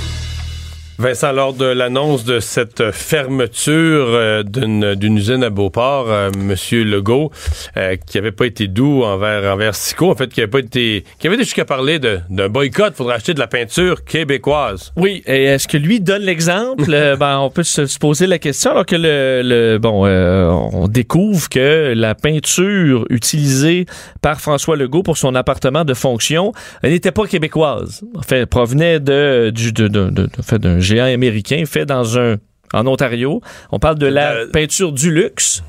Vincent, 0.99 1.31
lors 1.31 1.53
de 1.53 1.65
l'annonce 1.65 2.23
de 2.23 2.39
cette 2.39 2.91
fermeture 2.91 4.05
euh, 4.09 4.43
d'une 4.43 4.93
d'une 4.93 5.17
usine 5.17 5.43
à 5.43 5.49
Beauport, 5.49 6.05
euh, 6.07 6.29
Monsieur 6.37 6.83
Legault, 6.83 7.31
euh, 7.77 7.95
qui 8.07 8.19
avait 8.19 8.31
pas 8.31 8.45
été 8.45 8.67
doux 8.67 9.03
envers 9.03 9.51
envers 9.51 9.73
Sico, 9.73 10.11
en 10.11 10.15
fait, 10.15 10.27
qui 10.31 10.39
avait 10.41 10.49
pas 10.51 10.59
été, 10.59 11.03
qui 11.17 11.25
avait 11.27 11.37
jusqu'à 11.39 11.65
parler 11.65 11.97
de- 11.97 12.19
d'un 12.29 12.47
boycott, 12.47 12.93
faudrait 12.95 13.15
acheter 13.15 13.33
de 13.33 13.39
la 13.39 13.47
peinture 13.47 14.03
québécoise. 14.05 14.91
Oui, 14.95 15.23
et 15.25 15.45
est-ce 15.45 15.67
que 15.67 15.77
lui 15.77 15.99
donne 15.99 16.21
l'exemple? 16.21 16.83
Euh, 16.89 17.15
ben, 17.17 17.39
on 17.39 17.49
peut 17.49 17.63
se, 17.63 17.87
se 17.87 17.97
poser 17.97 18.27
la 18.27 18.37
question 18.37 18.71
alors 18.71 18.85
que 18.85 18.95
le, 18.95 19.41
le- 19.43 19.79
bon, 19.79 20.05
euh, 20.05 20.47
on 20.73 20.87
découvre 20.87 21.49
que 21.49 21.93
la 21.95 22.13
peinture 22.13 23.05
utilisée 23.09 23.87
par 24.21 24.39
François 24.39 24.75
Legault 24.77 25.01
pour 25.03 25.17
son 25.17 25.33
appartement 25.33 25.85
de 25.85 25.95
fonction 25.95 26.51
n'était 26.83 27.11
pas 27.11 27.25
québécoise. 27.25 28.03
En 28.15 28.21
fait, 28.21 28.37
elle 28.41 28.47
provenait 28.47 28.99
de, 28.99 29.49
du, 29.53 29.73
de, 29.73 29.87
de- 29.87 30.09
de- 30.11 30.29
en 30.39 30.43
fait, 30.43 30.59
d'un 30.59 30.79
géant 30.83 31.05
américain 31.05 31.63
fait 31.65 31.85
dans 31.85 32.19
un, 32.19 32.37
en 32.73 32.85
Ontario. 32.87 33.41
On 33.71 33.79
parle 33.79 33.97
de 33.97 34.07
la 34.07 34.33
Euh, 34.33 34.47
peinture 34.51 34.91
du 34.91 35.11
luxe. 35.11 35.63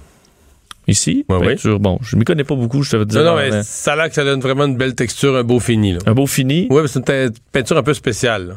Ici, 0.86 1.24
Ouais, 1.30 1.38
oui. 1.38 1.46
peinture, 1.48 1.80
bon, 1.80 1.98
je 2.02 2.14
m'y 2.16 2.24
connais 2.24 2.44
pas 2.44 2.54
beaucoup, 2.54 2.82
je 2.82 2.90
te 2.90 2.96
veux 2.96 3.06
dire. 3.06 3.22
Non, 3.22 3.30
non, 3.30 3.36
mais 3.36 3.62
ça 3.62 3.96
l'air 3.96 4.08
que 4.10 4.14
ça 4.14 4.22
donne 4.24 4.40
vraiment 4.40 4.66
une 4.66 4.76
belle 4.76 4.94
texture, 4.94 5.34
un 5.34 5.42
beau 5.42 5.58
fini. 5.58 5.94
Là. 5.94 5.98
un 6.06 6.12
beau 6.12 6.26
fini. 6.26 6.66
Oui, 6.70 6.82
mais 6.82 6.88
c'est 6.88 6.98
une 7.08 7.30
peinture 7.52 7.78
un 7.78 7.82
peu 7.82 7.94
spéciale. 7.94 8.48
là. 8.48 8.54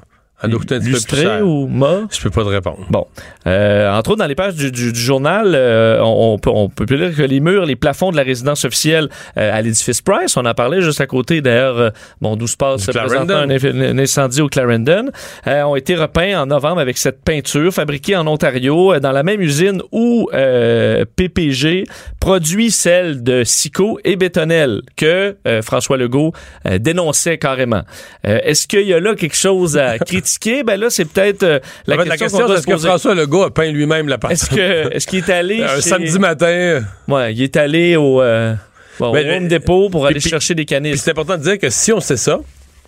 Coûter 0.60 0.76
un 0.76 0.80
Lustré 0.80 1.42
ou 1.42 1.66
mat? 1.68 2.02
Je 2.16 2.22
peux 2.22 2.30
pas 2.30 2.44
te 2.44 2.50
répondre. 2.50 2.86
Bon. 2.92 3.08
Euh, 3.48 3.92
entre 3.92 4.12
autres, 4.12 4.20
dans 4.20 4.28
les 4.28 4.36
pages 4.36 4.54
du, 4.54 4.72
du- 4.72 4.94
du 4.94 5.00
journal, 5.00 5.54
euh, 5.56 6.00
on, 6.04 6.34
on 6.34 6.38
peut, 6.38 6.52
on 6.54 6.70
peut 6.70 6.86
lire 6.94 7.16
que 7.16 7.24
les 7.24 7.40
murs, 7.40 7.66
les 7.66 7.76
plafonds 7.76 8.12
de 8.12 8.18
la 8.18 8.22
résidence 8.24 8.64
officielle 8.64 9.10
euh, 9.38 9.52
à 9.52 9.62
l'édifice 9.64 10.02
Price, 10.04 10.38
on 10.38 10.46
en 10.46 10.54
parlait 10.54 10.82
juste 10.82 11.02
à 11.02 11.08
côté 11.08 11.42
d'ailleurs, 11.42 11.78
euh, 11.80 11.90
bon, 12.22 12.36
d'où 12.36 12.46
se 12.46 12.56
passe 12.56 12.86
présentement 12.86 13.26
Clarendon. 13.26 13.50
un, 13.82 13.98
incendie 13.98 14.42
au 14.42 14.48
Clarendon, 14.48 15.10
euh, 15.48 15.64
ont 15.64 15.76
été 15.76 15.96
repeints 15.96 16.40
en 16.40 16.46
novembre 16.46 16.82
avec 16.82 17.00
cette 17.00 17.24
peinture 17.24 17.74
fabriquée 17.74 18.16
en 18.16 18.28
Ontario, 18.28 18.94
euh, 18.94 19.00
dans 19.00 19.12
la 19.12 19.24
même 19.24 19.42
usine 19.42 19.82
où 19.92 20.30
euh, 20.34 21.04
PPG 21.16 21.86
produit 22.20 22.70
celle 22.70 23.24
de 23.24 23.44
Sico 23.44 24.00
et 24.04 24.16
Bétonnel 24.16 24.82
que 24.96 25.36
euh, 25.48 25.62
François 25.64 25.98
Legault 25.98 26.32
euh, 26.68 26.78
dénonçait 26.78 27.40
carrément. 27.40 27.82
Euh, 28.28 28.40
Est-ce 28.44 28.68
qu'il 28.68 28.82
y 28.88 28.94
a 28.94 29.00
là 29.00 29.16
quelque 29.16 29.36
chose 29.36 29.78
à 29.78 29.98
critiquer? 29.98 30.27
Ben 30.66 30.80
là, 30.80 30.90
c'est 30.90 31.06
peut-être 31.06 31.44
euh, 31.44 31.60
la, 31.88 31.96
En 31.96 32.00
fait, 32.00 32.06
la 32.06 32.18
question, 32.18 32.48
se 32.48 32.54
est-ce 32.54 32.68
que. 32.68 32.78
François 32.78 33.16
Legault 33.16 33.44
a 33.44 33.52
peint 33.54 33.72
lui-même 33.72 34.08
la 34.08 34.18
peinture? 34.18 34.58
Est-ce 34.92 35.08
qu'il 35.08 35.20
est 35.20 35.30
allé 35.30 35.64
Un 35.64 35.76
chez- 35.76 35.82
samedi 35.82 36.20
matin. 36.20 36.82
Ouais, 37.08 37.34
il 37.34 37.42
est 37.42 37.56
allé 37.58 37.96
au, 37.96 38.22
euh, 38.22 38.54
bon, 39.00 39.12
Ben, 39.14 39.26
au 39.28 39.38
Home 39.38 39.46
euh, 39.46 39.48
Depot 39.48 39.90
pour 39.90 40.02
puis- 40.02 40.12
aller 40.12 40.20
puis- 40.20 40.30
chercher 40.30 40.54
des 40.56 40.62
Puis 40.66 40.76
canisses. 40.76 41.02
c'est 41.02 41.12
important 41.12 41.38
de 41.38 41.44
dire 41.44 41.58
que 41.60 41.70
si 41.70 41.92
on 41.94 42.00
sait 42.00 42.18
ça, 42.18 42.40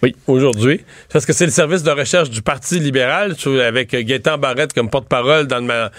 Oui. 0.01 0.15
aujourd'hui, 0.27 0.81
parce 1.11 1.25
que 1.25 1.33
c'est 1.33 1.45
le 1.45 1.51
service 1.51 1.83
de 1.83 1.91
recherche 1.91 2.29
du 2.29 2.41
Parti 2.41 2.79
libéral, 2.79 3.35
avec 3.65 3.91
Gaétan 3.95 4.37
Barrette 4.37 4.73
comme 4.73 4.89
porte-parole 4.89 5.47
dans 5.47 5.59
le 5.59 5.89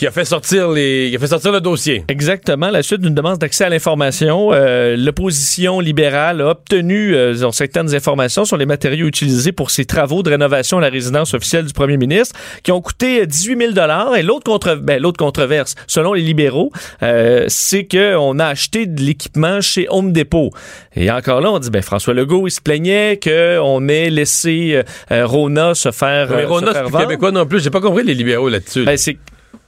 qui 0.00 0.06
a 0.06 0.10
fait 0.10 0.24
sortir 0.24 0.70
les, 0.70 1.08
qui 1.10 1.16
a 1.16 1.18
fait 1.18 1.26
sortir 1.26 1.52
le 1.52 1.60
dossier. 1.60 2.04
Exactement. 2.08 2.70
La 2.70 2.82
suite 2.82 3.02
d'une 3.02 3.14
demande 3.14 3.36
d'accès 3.36 3.64
à 3.64 3.68
l'information, 3.68 4.48
euh, 4.50 4.96
l'opposition 4.96 5.78
libérale 5.78 6.40
a 6.40 6.48
obtenu 6.52 7.14
euh, 7.14 7.50
certaines 7.52 7.94
informations 7.94 8.46
sur 8.46 8.56
les 8.56 8.64
matériaux 8.64 9.06
utilisés 9.06 9.52
pour 9.52 9.70
ces 9.70 9.84
travaux 9.84 10.22
de 10.22 10.30
rénovation 10.30 10.78
à 10.78 10.80
la 10.80 10.88
résidence 10.88 11.34
officielle 11.34 11.66
du 11.66 11.74
premier 11.74 11.98
ministre, 11.98 12.34
qui 12.62 12.72
ont 12.72 12.80
coûté 12.80 13.26
18 13.26 13.74
000 13.74 14.14
Et 14.16 14.22
l'autre 14.22 14.44
contre, 14.44 14.74
ben, 14.76 15.02
l'autre 15.02 15.18
controverse, 15.18 15.74
selon 15.86 16.14
les 16.14 16.22
libéraux, 16.22 16.72
euh, 17.02 17.44
c'est 17.48 17.86
qu'on 17.86 18.38
a 18.38 18.46
acheté 18.46 18.86
de 18.86 19.02
l'équipement 19.02 19.60
chez 19.60 19.86
Home 19.90 20.14
Depot. 20.14 20.50
Et 20.96 21.10
encore 21.10 21.42
là, 21.42 21.52
on 21.52 21.58
dit, 21.58 21.68
ben, 21.68 21.82
François 21.82 22.14
Legault, 22.14 22.46
il 22.46 22.52
se 22.52 22.62
plaignait 22.62 23.20
qu'on 23.22 23.86
ait 23.88 24.08
laissé 24.08 24.70
euh, 24.76 24.82
euh, 25.12 25.26
Rona 25.26 25.74
se 25.74 25.90
faire, 25.90 26.30
Mais 26.30 26.44
euh, 26.44 26.48
Rona, 26.48 26.72
c'est 26.72 26.98
québécois 26.98 27.32
non 27.32 27.44
plus. 27.44 27.62
J'ai 27.62 27.68
pas 27.68 27.82
compris 27.82 28.02
les 28.02 28.14
libéraux 28.14 28.48
là-dessus. 28.48 28.86
Ben, 28.86 28.96
c'est 28.96 29.18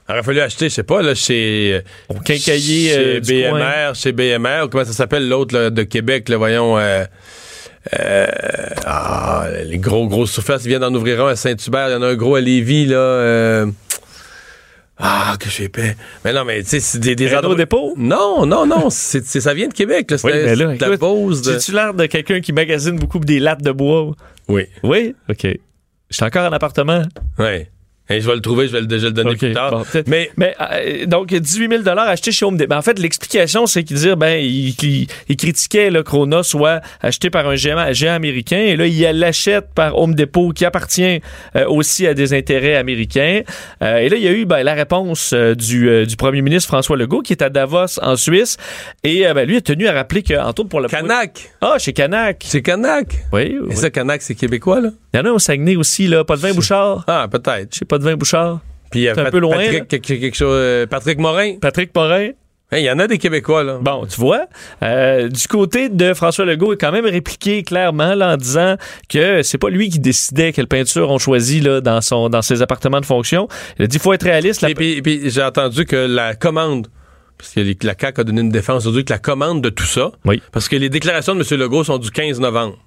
Il 0.07 0.11
aurait 0.11 0.23
fallu 0.23 0.39
acheter, 0.41 0.69
je 0.69 0.73
sais 0.75 0.83
pas, 0.83 1.01
là, 1.01 1.15
chez, 1.15 1.75
euh, 1.75 3.19
du 3.21 3.43
coin. 3.49 3.59
BMR, 3.59 3.95
chez 3.95 4.11
BMR, 4.11 4.63
ou 4.65 4.67
comment 4.67 4.83
ça 4.85 4.91
s'appelle 4.93 5.29
l'autre 5.29 5.69
de 5.69 5.83
Québec, 5.83 6.27
là, 6.29 6.37
voyons. 6.37 6.77
euh, 6.77 7.05
euh, 7.99 8.25
ah, 8.85 9.47
les 9.65 9.77
gros, 9.77 10.07
grosses 10.07 10.31
surfaces, 10.31 10.63
ils 10.65 10.69
viennent 10.69 10.81
d'en 10.81 10.93
ouvrir 10.93 11.23
un 11.25 11.29
à 11.31 11.35
Saint-Hubert, 11.35 11.89
il 11.89 11.91
y 11.93 11.95
en 11.95 12.01
a 12.01 12.07
un 12.07 12.15
gros 12.15 12.35
à 12.35 12.41
Lévis, 12.41 12.85
là. 12.85 12.95
euh, 12.97 13.65
Ah, 14.97 15.35
que 15.39 15.49
j'ai 15.49 15.69
paix. 15.69 15.95
Mais 16.23 16.33
non, 16.33 16.45
mais 16.45 16.61
tu 16.63 16.69
sais, 16.69 16.79
c'est 16.79 16.99
des, 16.99 17.15
des 17.15 17.33
endroits- 17.35 17.55
Dépôt? 17.55 17.93
Non, 17.97 18.45
non, 18.45 18.65
non, 18.65 18.89
ça 18.89 19.53
vient 19.53 19.67
de 19.67 19.73
Québec, 19.73 20.11
là. 20.11 20.17
Oui, 20.23 20.31
mais 20.33 20.55
là, 20.55 20.75
la 20.79 20.97
pause 20.97 21.41
de... 21.41 21.53
J'ai-tu 21.53 21.71
l'air 21.71 21.93
de 21.93 22.05
quelqu'un 22.05 22.41
qui 22.41 22.53
magasine 22.53 22.97
beaucoup 22.97 23.19
des 23.19 23.39
lattes 23.39 23.63
de 23.63 23.71
bois? 23.71 24.11
Oui, 24.47 24.67
Oui? 24.83 25.15
OK. 25.29 25.43
Je 25.45 26.15
suis 26.15 26.23
encore 26.25 26.47
en 26.47 26.53
appartement. 26.53 27.01
oui. 27.39 27.65
Et 28.09 28.19
je 28.19 28.27
vais 28.27 28.35
le 28.35 28.41
trouver, 28.41 28.67
je 28.67 28.73
vais 28.73 28.81
le, 28.81 28.87
je 28.89 28.95
vais 28.95 29.01
le 29.07 29.11
donner 29.11 29.35
plus 29.37 29.53
tard. 29.53 29.71
bon, 29.71 29.83
mais 30.07 30.29
Mais 30.35 30.53
euh, 30.59 31.05
donc 31.05 31.33
18 31.33 31.83
000 31.83 31.97
achetés 31.99 32.31
chez 32.33 32.43
Home 32.45 32.57
Depot. 32.57 32.69
Ben, 32.69 32.77
en 32.77 32.81
fait, 32.81 32.99
l'explication, 32.99 33.65
c'est 33.65 33.83
qu'il 33.85 33.95
disait 33.95 34.15
ben 34.17 34.37
il, 34.43 34.69
il- 34.83 35.07
il 35.29 35.37
critiquait 35.37 35.89
le 35.89 36.03
Corona 36.03 36.43
soit 36.43 36.81
acheté 37.01 37.29
par 37.29 37.47
un 37.47 37.55
géant, 37.55 37.93
géant 37.93 38.13
américain 38.13 38.57
et 38.57 38.75
là 38.75 38.85
il 38.87 38.99
l'achète 39.19 39.67
par 39.73 39.97
Home 39.97 40.15
Depot 40.15 40.51
qui 40.51 40.65
appartient 40.65 41.21
euh, 41.55 41.65
aussi 41.67 42.05
à 42.05 42.13
des 42.13 42.33
intérêts 42.33 42.75
américains. 42.75 43.41
Euh, 43.81 43.97
et 43.97 44.09
là 44.09 44.17
il 44.17 44.23
y 44.23 44.27
a 44.27 44.31
eu 44.33 44.45
ben, 44.45 44.63
la 44.63 44.73
réponse 44.73 45.31
euh, 45.33 45.55
du, 45.55 45.89
euh, 45.89 46.05
du 46.05 46.15
premier 46.17 46.41
ministre 46.41 46.67
François 46.67 46.97
Legault 46.97 47.21
qui 47.21 47.31
est 47.33 47.41
à 47.41 47.49
Davos 47.49 47.99
en 48.01 48.15
Suisse 48.17 48.57
et 49.03 49.25
euh, 49.25 49.33
ben, 49.33 49.47
lui 49.47 49.55
a 49.57 49.61
tenu 49.61 49.87
à 49.87 49.93
rappeler 49.93 50.23
que 50.23 50.33
entre 50.33 50.61
autres 50.61 50.69
pour 50.69 50.81
le 50.81 50.89
Canac, 50.89 51.51
ah 51.61 51.75
chez 51.79 51.93
Canac. 51.93 52.43
c'est 52.45 52.61
Canac. 52.61 53.07
Oui, 53.31 53.57
oui. 53.61 53.71
Et 53.71 53.75
ça, 53.75 53.89
Canac, 53.89 54.21
c'est 54.21 54.35
québécois, 54.35 54.81
là? 54.81 54.89
Il 55.13 55.17
y 55.17 55.19
en 55.19 55.25
a 55.25 55.31
au 55.31 55.39
Saguenay 55.39 55.75
aussi 55.75 56.07
là, 56.07 56.23
pas 56.23 56.35
de 56.35 56.41
vin 56.41 56.53
Bouchard? 56.53 57.03
Ah, 57.07 57.27
peut-être. 57.31 57.75
Chez 57.75 57.85
pas 57.85 57.97
de 57.99 58.03
vin 58.03 58.15
Bouchard. 58.15 58.59
Puis 58.91 59.03
C'est 59.03 59.11
un 59.11 59.23
Pat- 59.23 59.31
peu 59.31 59.39
loin, 59.39 59.57
Patrick, 59.57 59.87
quelque, 59.87 60.07
quelque 60.19 60.35
chose, 60.35 60.55
euh, 60.59 60.85
Patrick 60.87 61.19
Morin? 61.19 61.55
Patrick 61.59 61.93
Morin. 61.95 62.29
Il 62.71 62.79
y 62.79 62.89
en 62.89 62.97
a 62.97 63.05
des 63.05 63.19
Québécois, 63.19 63.63
là. 63.63 63.77
Bon, 63.79 64.07
tu 64.07 64.19
vois, 64.19 64.47
euh, 64.81 65.27
du 65.29 65.47
côté 65.47 65.89
de 65.89 66.15
François 66.15 66.43
Legault, 66.45 66.71
il 66.71 66.73
a 66.73 66.77
quand 66.77 66.91
même 66.91 67.05
répliqué 67.05 67.61
clairement 67.61 68.15
là, 68.15 68.33
en 68.33 68.37
disant 68.37 68.77
que 69.09 69.43
c'est 69.43 69.59
pas 69.59 69.69
lui 69.69 69.89
qui 69.89 69.99
décidait 69.99 70.51
quelle 70.53 70.65
peinture 70.67 71.11
on 71.11 71.19
choisit 71.19 71.63
là, 71.63 71.81
dans, 71.81 72.01
son, 72.01 72.29
dans 72.29 72.41
ses 72.41 72.63
appartements 72.63 72.99
de 72.99 73.05
fonction. 73.05 73.47
Il 73.77 73.83
a 73.85 73.87
dit 73.87 73.99
faut 73.99 74.11
être 74.13 74.23
réaliste. 74.23 74.61
la- 74.61 74.71
Et 74.71 74.73
puis, 74.73 75.03
puis 75.03 75.29
j'ai 75.29 75.43
entendu 75.43 75.85
que 75.85 75.95
la 75.95 76.33
commande, 76.33 76.87
parce 77.37 77.51
que 77.53 77.59
la 77.85 77.93
CAQ 77.99 78.21
a 78.21 78.23
donné 78.23 78.41
une 78.41 78.49
défense 78.49 78.83
aujourd'hui, 78.83 79.05
que 79.05 79.13
la 79.13 79.19
commande 79.19 79.61
de 79.61 79.69
tout 79.69 79.85
ça, 79.85 80.11
Oui. 80.25 80.41
parce 80.51 80.67
que 80.67 80.75
les 80.75 80.89
déclarations 80.89 81.35
de 81.35 81.41
M. 81.47 81.59
Legault 81.59 81.83
sont 81.83 81.99
du 81.99 82.09
15 82.09 82.39
novembre. 82.39 82.77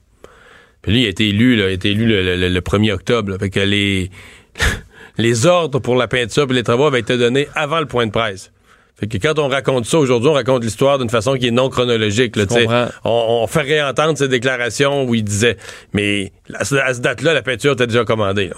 Puis 0.82 0.92
lui, 0.92 1.02
il 1.02 1.06
a 1.06 1.08
été 1.08 1.28
élu, 1.28 1.56
là, 1.56 1.64
il 1.64 1.68
a 1.68 1.72
été 1.72 1.90
élu 1.90 2.06
le, 2.06 2.36
le- 2.36 2.48
le 2.48 2.60
1er 2.60 2.92
octobre. 2.92 3.30
là. 3.32 3.38
fait 3.38 3.50
que 3.50 3.60
les, 3.60 4.10
les 5.18 5.46
ordres 5.46 5.78
pour 5.78 5.96
la 5.96 6.08
peinture 6.08 6.46
et 6.50 6.54
les 6.54 6.62
travaux 6.62 6.86
avaient 6.86 7.00
été 7.00 7.16
donnés 7.16 7.48
avant 7.54 7.80
le 7.80 7.86
point 7.86 8.06
de 8.06 8.12
presse. 8.12 8.52
Fait 8.98 9.06
que 9.08 9.18
quand 9.18 9.38
on 9.38 9.48
raconte 9.48 9.84
ça 9.84 9.98
aujourd'hui, 9.98 10.30
on 10.30 10.32
raconte 10.32 10.64
l'histoire 10.64 10.98
d'une 10.98 11.10
façon 11.10 11.34
qui 11.36 11.48
est 11.48 11.50
non 11.50 11.68
chronologique. 11.68 12.34
Là, 12.36 12.46
tu 12.46 12.54
sais. 12.54 12.62
comprends. 12.62 12.88
on, 13.04 13.42
on 13.42 13.46
fait 13.46 13.60
réentendre 13.60 14.16
ces 14.16 14.28
déclarations 14.28 15.04
où 15.04 15.14
il 15.14 15.22
disait, 15.22 15.58
mais 15.92 16.32
à, 16.54 16.64
ce- 16.64 16.76
à 16.76 16.94
ce 16.94 17.00
date-là, 17.00 17.34
la 17.34 17.42
peinture 17.42 17.72
était 17.72 17.86
déjà 17.86 18.04
commandée. 18.04 18.48
là. 18.48 18.56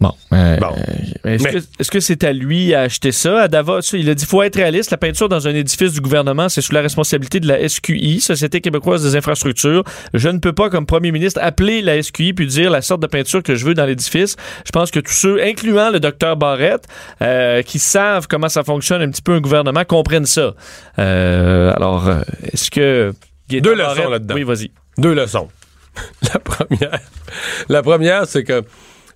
Bon. 0.00 0.12
euh, 0.32 0.56
Bon. 0.58 0.74
Est-ce 1.24 1.44
Mais- 1.44 1.52
que 1.52 1.58
est-ce 1.78 1.90
que 1.90 2.00
c'est 2.00 2.24
à 2.24 2.32
lui 2.32 2.74
à 2.74 2.82
acheter 2.82 3.12
ça? 3.12 3.42
À 3.42 3.48
Davos, 3.48 3.80
il 3.94 4.10
a 4.10 4.14
dit 4.14 4.26
faut 4.26 4.42
être 4.42 4.56
réaliste. 4.56 4.90
La 4.90 4.96
peinture 4.98 5.28
dans 5.28 5.46
un 5.48 5.54
édifice 5.54 5.92
du 5.92 6.00
gouvernement, 6.00 6.48
c'est 6.48 6.60
sous 6.60 6.72
la 6.74 6.80
responsabilité 6.82 7.40
de 7.40 7.46
la 7.48 7.66
SQI, 7.68 8.20
Société 8.20 8.60
québécoise 8.60 9.02
des 9.02 9.16
infrastructures. 9.16 9.84
Je 10.12 10.28
ne 10.28 10.38
peux 10.38 10.52
pas, 10.52 10.68
comme 10.68 10.84
premier 10.84 11.12
ministre, 11.12 11.40
appeler 11.42 11.80
la 11.80 12.02
SQI 12.02 12.32
puis 12.34 12.46
dire 12.46 12.70
la 12.70 12.82
sorte 12.82 13.00
de 13.00 13.06
peinture 13.06 13.42
que 13.42 13.54
je 13.54 13.64
veux 13.64 13.74
dans 13.74 13.86
l'édifice. 13.86 14.36
Je 14.66 14.72
pense 14.72 14.90
que 14.90 15.00
tous 15.00 15.12
ceux, 15.14 15.42
incluant 15.42 15.90
le 15.90 16.00
docteur 16.00 16.36
Barrette, 16.36 16.86
euh, 17.22 17.62
qui 17.62 17.78
savent 17.78 18.26
comment 18.28 18.48
ça 18.48 18.64
fonctionne 18.64 19.00
un 19.00 19.08
petit 19.10 19.22
peu 19.22 19.32
un 19.34 19.40
gouvernement, 19.40 19.84
comprennent 19.84 20.26
ça. 20.26 20.54
Euh, 20.98 21.72
alors, 21.76 22.08
euh, 22.08 22.20
est-ce 22.52 22.70
que... 22.70 23.14
Gaétan 23.48 23.70
Deux 23.70 23.74
leçons 23.76 24.08
là-dedans. 24.10 24.34
Oui, 24.34 24.42
vas-y. 24.42 24.70
Deux 24.98 25.14
leçons. 25.14 25.48
La 26.34 26.40
première, 26.40 26.98
la 27.68 27.82
première, 27.82 28.26
c'est 28.26 28.42
que, 28.42 28.64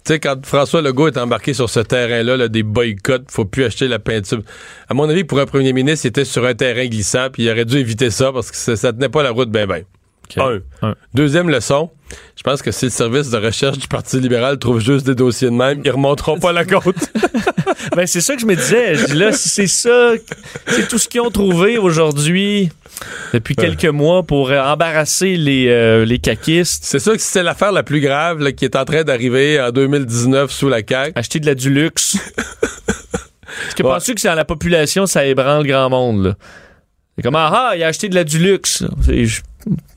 tu 0.09 0.15
sais, 0.15 0.21
quand 0.21 0.47
François 0.47 0.81
Legault 0.81 1.09
est 1.09 1.19
embarqué 1.19 1.53
sur 1.53 1.69
ce 1.69 1.81
terrain-là, 1.81 2.39
là, 2.39 2.49
des 2.49 2.63
boycotts, 2.63 3.31
faut 3.31 3.45
plus 3.45 3.65
acheter 3.65 3.89
la 3.89 3.99
peinture. 3.99 4.41
À 4.89 4.95
mon 4.95 5.07
avis, 5.07 5.23
pour 5.23 5.39
un 5.39 5.45
premier 5.45 5.75
ministre, 5.75 6.07
il 6.07 6.09
était 6.09 6.25
sur 6.25 6.47
un 6.47 6.55
terrain 6.55 6.87
glissant, 6.87 7.29
puis 7.31 7.43
il 7.43 7.51
aurait 7.51 7.67
dû 7.67 7.77
éviter 7.77 8.11
ça 8.11 8.33
parce 8.33 8.51
que 8.51 8.57
ça, 8.57 8.75
ça 8.75 8.95
tenait 8.95 9.11
pas 9.11 9.23
la 9.23 9.33
route 9.33 9.51
ben 9.51 9.67
ben. 9.67 9.85
Un. 10.39 10.61
Un. 10.81 10.95
Deuxième 11.13 11.51
leçon, 11.51 11.91
je 12.37 12.43
pense 12.43 12.63
que 12.63 12.71
si 12.71 12.87
le 12.87 12.91
service 12.91 13.29
de 13.29 13.37
recherche 13.37 13.77
du 13.77 13.87
Parti 13.87 14.19
libéral 14.19 14.59
trouve 14.59 14.81
juste 14.81 15.05
des 15.05 15.15
dossiers 15.15 15.51
de 15.51 15.55
même, 15.55 15.83
ils 15.85 15.91
remonteront 15.91 16.39
pas 16.39 16.53
la 16.53 16.65
côte. 16.65 16.97
Ben, 17.97 18.07
c'est 18.07 18.21
ça 18.21 18.35
que 18.35 18.41
je 18.41 18.47
me 18.47 18.55
disais. 18.55 18.95
Je 18.97 19.07
dis 19.07 19.15
là, 19.15 19.33
si 19.33 19.49
c'est 19.49 19.67
ça, 19.67 20.13
c'est 20.67 20.89
tout 20.89 20.99
ce 20.99 21.09
qu'ils 21.09 21.21
ont 21.21 21.31
trouvé 21.31 21.79
aujourd'hui, 21.79 22.71
depuis 23.33 23.55
quelques 23.57 23.85
mois, 23.87 24.23
pour 24.23 24.51
euh, 24.51 24.61
embarrasser 24.61 25.37
les, 25.37 25.69
euh, 25.69 26.05
les 26.05 26.19
caquistes, 26.19 26.85
c'est 26.85 26.99
sûr 26.99 27.13
que 27.13 27.21
c'est 27.23 27.43
l'affaire 27.43 27.73
la 27.73 27.83
plus 27.83 28.01
grave 28.01 28.41
là, 28.41 28.53
qui 28.53 28.65
est 28.65 28.77
en 28.77 28.85
train 28.85 29.05
d'arriver 29.05 29.61
en 29.61 29.71
2019 29.71 30.51
sous 30.51 30.69
la 30.69 30.79
CAQ. 30.89 31.13
acheter 31.15 31.41
de 31.41 31.47
la 31.47 31.55
du 31.55 31.71
luxe. 31.71 32.17
Est-ce 33.69 33.75
que 33.75 33.83
Ouais. 33.83 33.91
penses-tu 33.95 34.15
que 34.15 34.21
c'est 34.21 34.29
dans 34.29 34.35
la 34.35 34.45
population, 34.45 35.07
ça 35.07 35.25
ébranle 35.27 35.63
le 35.65 35.69
grand 35.73 35.89
monde, 35.91 36.25
là? 36.27 36.35
C'est 37.17 37.23
comme, 37.23 37.35
ah, 37.35 37.51
ah, 37.53 37.77
il 37.77 37.83
a 37.83 37.89
acheté 37.89 38.09
de 38.09 38.15
la 38.15 38.23
du 38.25 38.39
luxe. 38.39 38.85
Je- 39.09 39.41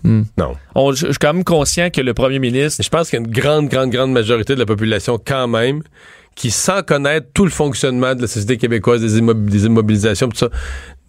hmm. 0.03 0.23
Non. 0.39 0.55
On- 0.73 0.91
Je 0.91 1.05
je 1.05 1.11
suis 1.11 1.17
quand 1.19 1.33
même 1.33 1.43
conscient 1.43 1.89
que 1.91 2.01
le 2.01 2.13
premier 2.15 2.39
ministre, 2.39 2.81
Je 2.83 2.89
pense 2.89 3.09
qu'il 3.09 3.19
y 3.19 3.21
a 3.21 3.25
une 3.25 3.31
grande, 3.31 3.67
grande, 3.69 3.91
grande 3.91 4.11
majorité 4.11 4.55
de 4.55 4.59
la 4.59 4.65
population 4.65 5.19
quand 5.23 5.47
même 5.47 5.83
qui, 6.35 6.49
sans 6.49 6.81
connaître 6.81 7.27
tout 7.33 7.43
le 7.45 7.51
fonctionnement 7.51 8.15
de 8.15 8.21
la 8.21 8.27
Société 8.27 8.57
québécoise 8.57 9.01
des, 9.01 9.19
immob- 9.21 9.45
des 9.45 9.65
immobilisations, 9.65 10.29
tout 10.29 10.37
ça, 10.37 10.49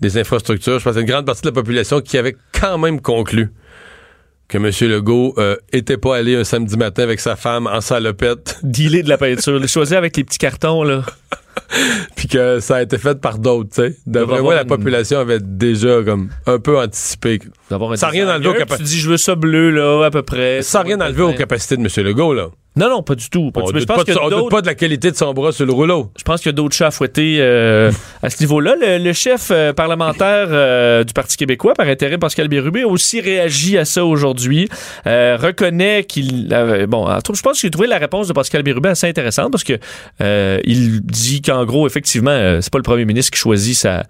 des 0.03 0.19
infrastructures, 0.19 0.79
je 0.79 0.85
pense 0.85 0.93
qu'il 0.93 1.01
y 1.01 1.05
a 1.05 1.07
une 1.07 1.12
grande 1.12 1.27
partie 1.27 1.43
de 1.43 1.47
la 1.47 1.53
population 1.53 2.01
qui 2.03 2.19
avait 2.19 2.37
quand 2.53 2.77
même 2.77 3.01
conclu 3.01 3.51
que 4.49 4.59
M. 4.59 4.71
Legault 4.91 5.35
euh, 5.38 5.57
était 5.73 5.97
pas 5.97 6.17
allé 6.17 6.37
un 6.37 6.45
samedi 6.45 6.77
matin 6.77 7.05
avec 7.05 7.21
sa 7.21 7.37
femme 7.37 7.67
en 7.67 7.81
salopette, 7.81 8.59
dealer 8.62 9.03
de 9.03 9.09
la 9.09 9.17
peinture, 9.17 9.59
les 9.59 9.69
choisir 9.69 9.97
avec 9.97 10.15
les 10.19 10.25
petits 10.25 10.37
cartons, 10.37 10.83
là. 10.83 11.05
puis 12.17 12.29
que 12.29 12.61
ça 12.61 12.77
a 12.77 12.83
été 12.83 12.99
fait 12.99 13.19
par 13.19 13.38
d'autres, 13.38 13.71
tu 13.71 13.83
sais. 13.83 13.97
D'après 14.05 14.43
moi, 14.43 14.55
la 14.55 14.67
population 14.67 15.19
avait 15.19 15.41
déjà 15.41 16.03
comme 16.03 16.29
un 16.47 16.59
peu 16.59 16.79
anticipé. 16.79 17.38
D'avoir 17.73 17.93
un 17.93 17.97
Sans 17.97 18.09
rien 18.11 18.25
enlever 18.29 18.49
au 18.49 18.53
designer, 18.53 18.67
capa- 18.67 18.77
puis 18.77 18.85
Tu 18.85 18.91
dis, 18.91 19.01
je 19.01 19.09
veux 19.09 19.17
ça 19.17 19.35
bleu, 19.35 19.71
là, 19.71 20.05
à 20.05 20.11
peu 20.11 20.23
près. 20.23 20.61
Sans 20.63 20.83
rien 20.83 21.01
enlever 21.01 21.23
aux 21.23 21.33
capacités 21.33 21.77
de 21.77 21.81
M. 21.81 22.07
Legault, 22.07 22.35
là. 22.35 22.49
Non, 22.75 22.89
non, 22.89 23.03
pas 23.03 23.15
du 23.15 23.29
tout. 23.29 23.51
Pas 23.51 23.61
On. 23.61 23.67
Mais 23.73 23.81
doute 23.81 23.89
doute 24.31 24.51
pas 24.51 24.63
de 24.63 24.67
la 24.67 24.75
qualité 24.75 25.11
de 25.11 25.17
son 25.17 25.35
bras 25.35 25.53
sur 25.53 25.67
le 25.67 25.73
rouleau. 25.73 26.11
Je 26.17 26.23
pense 26.23 26.41
qu'il 26.41 26.49
y 26.49 26.55
a 26.55 26.55
d'autres 26.55 26.75
chats 26.75 26.87
à 26.87 26.91
fouetter 26.91 27.37
euh, 27.41 27.91
à 28.23 28.31
ce 28.31 28.41
niveau-là. 28.41 28.77
Le, 28.81 28.97
le 28.97 29.13
chef 29.13 29.49
euh, 29.51 29.75
parlementaire 29.75 30.49
euh, 30.51 31.05
du 31.05 31.13
Parti 31.13 31.37
québécois, 31.37 31.75
par 31.75 31.87
intérim, 31.87 32.19
Pascal 32.19 32.49
Bérubé, 32.49 32.83
a 32.83 32.87
aussi 32.87 33.21
réagi 33.21 33.77
à 33.77 33.85
ça 33.85 34.05
aujourd'hui. 34.07 34.71
Reconnaît 35.05 36.05
qu'il 36.05 36.53
avait... 36.55 36.87
Bon, 36.87 37.07
je 37.09 37.43
pense 37.43 37.55
que 37.55 37.61
j'ai 37.61 37.71
trouvé 37.71 37.89
la 37.89 37.99
réponse 37.99 38.29
de 38.29 38.33
Pascal 38.33 38.63
Bérubé 38.63 38.89
assez 38.91 39.07
intéressante 39.07 39.51
parce 39.53 39.65
que 39.65 39.79
il 40.65 41.03
dit 41.03 41.43
qu'en 41.43 41.65
gros, 41.67 41.87
effectivement, 41.87 42.59
c'est 42.61 42.73
pas 42.73 42.79
le 42.79 42.83
premier 42.85 43.05
ministre 43.05 43.33
qui 43.33 43.39
choisit 43.39 43.77
sa 43.77 44.05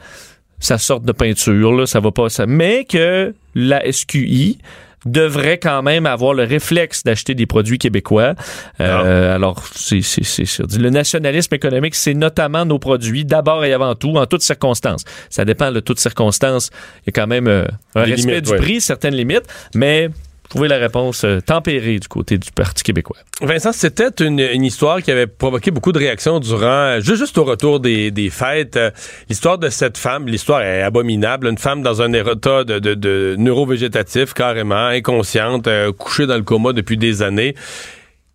sa 0.62 0.78
sorte 0.78 1.04
de 1.04 1.12
peinture, 1.12 1.72
là, 1.74 1.86
ça 1.86 2.00
va 2.00 2.10
pas 2.10 2.30
ça. 2.30 2.46
Mais 2.46 2.84
que 2.86 3.34
la 3.54 3.82
SQI 3.92 4.56
devrait 5.04 5.58
quand 5.58 5.82
même 5.82 6.06
avoir 6.06 6.32
le 6.32 6.44
réflexe 6.44 7.02
d'acheter 7.02 7.34
des 7.34 7.44
produits 7.44 7.76
québécois. 7.78 8.34
Euh, 8.80 9.34
Alors, 9.34 9.64
c'est 9.74 10.00
c'est- 10.00 10.22
c'est 10.22 10.44
sûr. 10.44 10.64
Le 10.78 10.90
nationalisme 10.90 11.52
économique, 11.56 11.96
c'est 11.96 12.14
notamment 12.14 12.64
nos 12.64 12.78
produits, 12.78 13.24
d'abord 13.24 13.64
et 13.64 13.72
avant 13.72 13.96
tout, 13.96 14.14
en 14.16 14.26
toutes 14.26 14.42
circonstances. 14.42 15.02
Ça 15.28 15.44
dépend 15.44 15.72
de 15.72 15.80
toutes 15.80 15.98
circonstances. 15.98 16.70
Il 16.98 17.02
y 17.08 17.10
a 17.10 17.12
quand 17.20 17.26
même 17.26 17.48
euh, 17.48 17.64
un 17.96 18.04
Des 18.04 18.12
respect 18.12 18.30
limites, 18.30 18.44
du 18.44 18.50
ouais. 18.52 18.58
prix, 18.58 18.80
certaines 18.80 19.16
limites, 19.16 19.42
mais 19.74 20.08
trouver 20.52 20.68
la 20.68 20.76
réponse 20.76 21.24
euh, 21.24 21.40
tempérée 21.40 21.98
du 21.98 22.08
côté 22.08 22.36
du 22.36 22.52
Parti 22.52 22.82
québécois. 22.82 23.16
Vincent, 23.40 23.72
c'était 23.72 24.22
une, 24.22 24.38
une 24.38 24.64
histoire 24.64 25.00
qui 25.00 25.10
avait 25.10 25.26
provoqué 25.26 25.70
beaucoup 25.70 25.92
de 25.92 25.98
réactions 25.98 26.40
durant, 26.40 26.66
euh, 26.66 27.00
juste, 27.00 27.38
au 27.38 27.44
retour 27.44 27.80
des, 27.80 28.10
des 28.10 28.28
fêtes. 28.28 28.76
Euh, 28.76 28.90
l'histoire 29.30 29.56
de 29.56 29.70
cette 29.70 29.96
femme, 29.96 30.28
l'histoire 30.28 30.60
est 30.60 30.82
abominable. 30.82 31.46
Une 31.46 31.56
femme 31.56 31.80
dans 31.80 32.02
un 32.02 32.12
état 32.12 32.64
de, 32.64 32.78
de, 32.78 32.92
de 32.92 33.34
neurovégétatif, 33.38 34.34
carrément, 34.34 34.88
inconsciente, 34.88 35.70
couchée 35.96 36.26
dans 36.26 36.36
le 36.36 36.42
coma 36.42 36.74
depuis 36.74 36.98
des 36.98 37.22
années, 37.22 37.54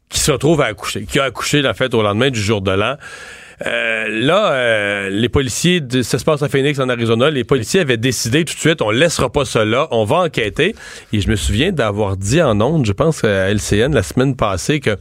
qui 0.09 0.19
se 0.19 0.31
retrouve 0.31 0.61
à 0.61 0.65
accoucher, 0.65 1.05
qui 1.05 1.19
a 1.19 1.25
accouché, 1.25 1.67
en 1.67 1.73
fait, 1.75 1.93
au 1.93 2.01
lendemain 2.01 2.31
du 2.31 2.41
jour 2.41 2.61
de 2.61 2.71
l'an. 2.71 2.95
Euh, 3.65 4.05
là, 4.09 4.51
euh, 4.51 5.09
les 5.09 5.29
policiers, 5.29 5.79
de- 5.81 6.03
ça 6.03 6.19
se 6.19 6.23
passe 6.25 6.43
à 6.43 6.49
Phoenix, 6.49 6.77
en 6.79 6.89
Arizona, 6.89 7.31
les 7.31 7.43
policiers 7.43 7.79
avaient 7.79 7.97
décidé 7.97 8.45
tout 8.45 8.53
de 8.53 8.59
suite, 8.59 8.81
on 8.83 8.91
laissera 8.91 9.31
pas 9.31 9.45
là, 9.65 9.87
on 9.91 10.03
va 10.03 10.17
enquêter. 10.17 10.75
Et 11.11 11.21
je 11.21 11.29
me 11.29 11.35
souviens 11.35 11.71
d'avoir 11.71 12.17
dit 12.17 12.41
en 12.41 12.61
ondes, 12.61 12.85
je 12.85 12.91
pense 12.93 13.23
à 13.23 13.49
LCN 13.51 13.93
la 13.93 14.03
semaine 14.03 14.35
passée, 14.35 14.79
que 14.79 14.95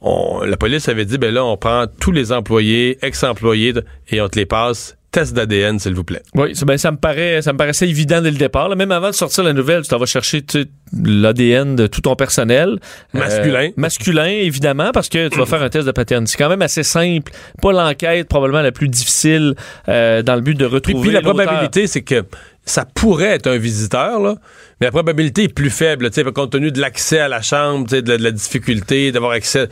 on- 0.00 0.40
la 0.42 0.56
police 0.56 0.88
avait 0.88 1.04
dit, 1.04 1.18
ben 1.18 1.32
là, 1.34 1.44
on 1.44 1.56
prend 1.58 1.84
tous 2.00 2.12
les 2.12 2.32
employés, 2.32 2.98
ex-employés, 3.02 3.74
et 4.08 4.20
on 4.22 4.28
te 4.28 4.38
les 4.38 4.46
passe. 4.46 4.96
Test 5.12 5.34
d'ADN, 5.34 5.78
s'il 5.78 5.94
vous 5.94 6.04
plaît. 6.04 6.22
Oui, 6.34 6.54
ben, 6.66 6.78
ça 6.78 6.90
me 6.90 6.96
paraît, 6.96 7.42
ça 7.42 7.52
me 7.52 7.58
paraissait 7.58 7.86
évident 7.86 8.22
dès 8.22 8.30
le 8.30 8.38
départ. 8.38 8.70
là. 8.70 8.76
Même 8.76 8.92
avant 8.92 9.10
de 9.10 9.14
sortir 9.14 9.44
la 9.44 9.52
nouvelle, 9.52 9.82
tu 9.82 9.88
t'en 9.88 9.98
vas 9.98 10.06
chercher 10.06 10.42
l'ADN 10.98 11.76
de 11.76 11.86
tout 11.86 12.00
ton 12.00 12.16
personnel. 12.16 12.78
Masculin. 13.12 13.66
Euh, 13.68 13.72
masculin, 13.76 14.24
évidemment, 14.26 14.90
parce 14.92 15.10
que 15.10 15.28
tu 15.28 15.38
vas 15.38 15.46
faire 15.46 15.62
un 15.62 15.68
test 15.68 15.86
de 15.86 15.92
paternité. 15.92 16.32
C'est 16.32 16.38
quand 16.38 16.48
même 16.48 16.62
assez 16.62 16.82
simple. 16.82 17.30
Pas 17.60 17.72
l'enquête 17.72 18.26
probablement 18.28 18.62
la 18.62 18.72
plus 18.72 18.88
difficile 18.88 19.54
euh, 19.88 20.22
dans 20.22 20.34
le 20.34 20.40
but 20.40 20.54
de 20.54 20.66
Puis, 20.66 20.74
retrouver 20.74 21.00
puis 21.08 21.12
la 21.12 21.20
l'auteur. 21.20 21.44
probabilité, 21.44 21.86
c'est 21.86 22.02
que 22.02 22.24
ça 22.64 22.84
pourrait 22.84 23.34
être 23.34 23.48
un 23.48 23.58
visiteur, 23.58 24.20
là, 24.20 24.36
mais 24.80 24.86
la 24.86 24.92
probabilité 24.92 25.44
est 25.44 25.48
plus 25.52 25.68
faible, 25.70 26.10
tu 26.10 26.22
sais, 26.22 26.32
compte 26.32 26.52
tenu 26.52 26.70
de 26.70 26.80
l'accès 26.80 27.18
à 27.18 27.26
la 27.28 27.42
chambre, 27.42 27.88
de, 27.88 28.00
de 28.00 28.12
la 28.14 28.30
difficulté 28.30 29.10
d'avoir 29.10 29.32
accès 29.32 29.68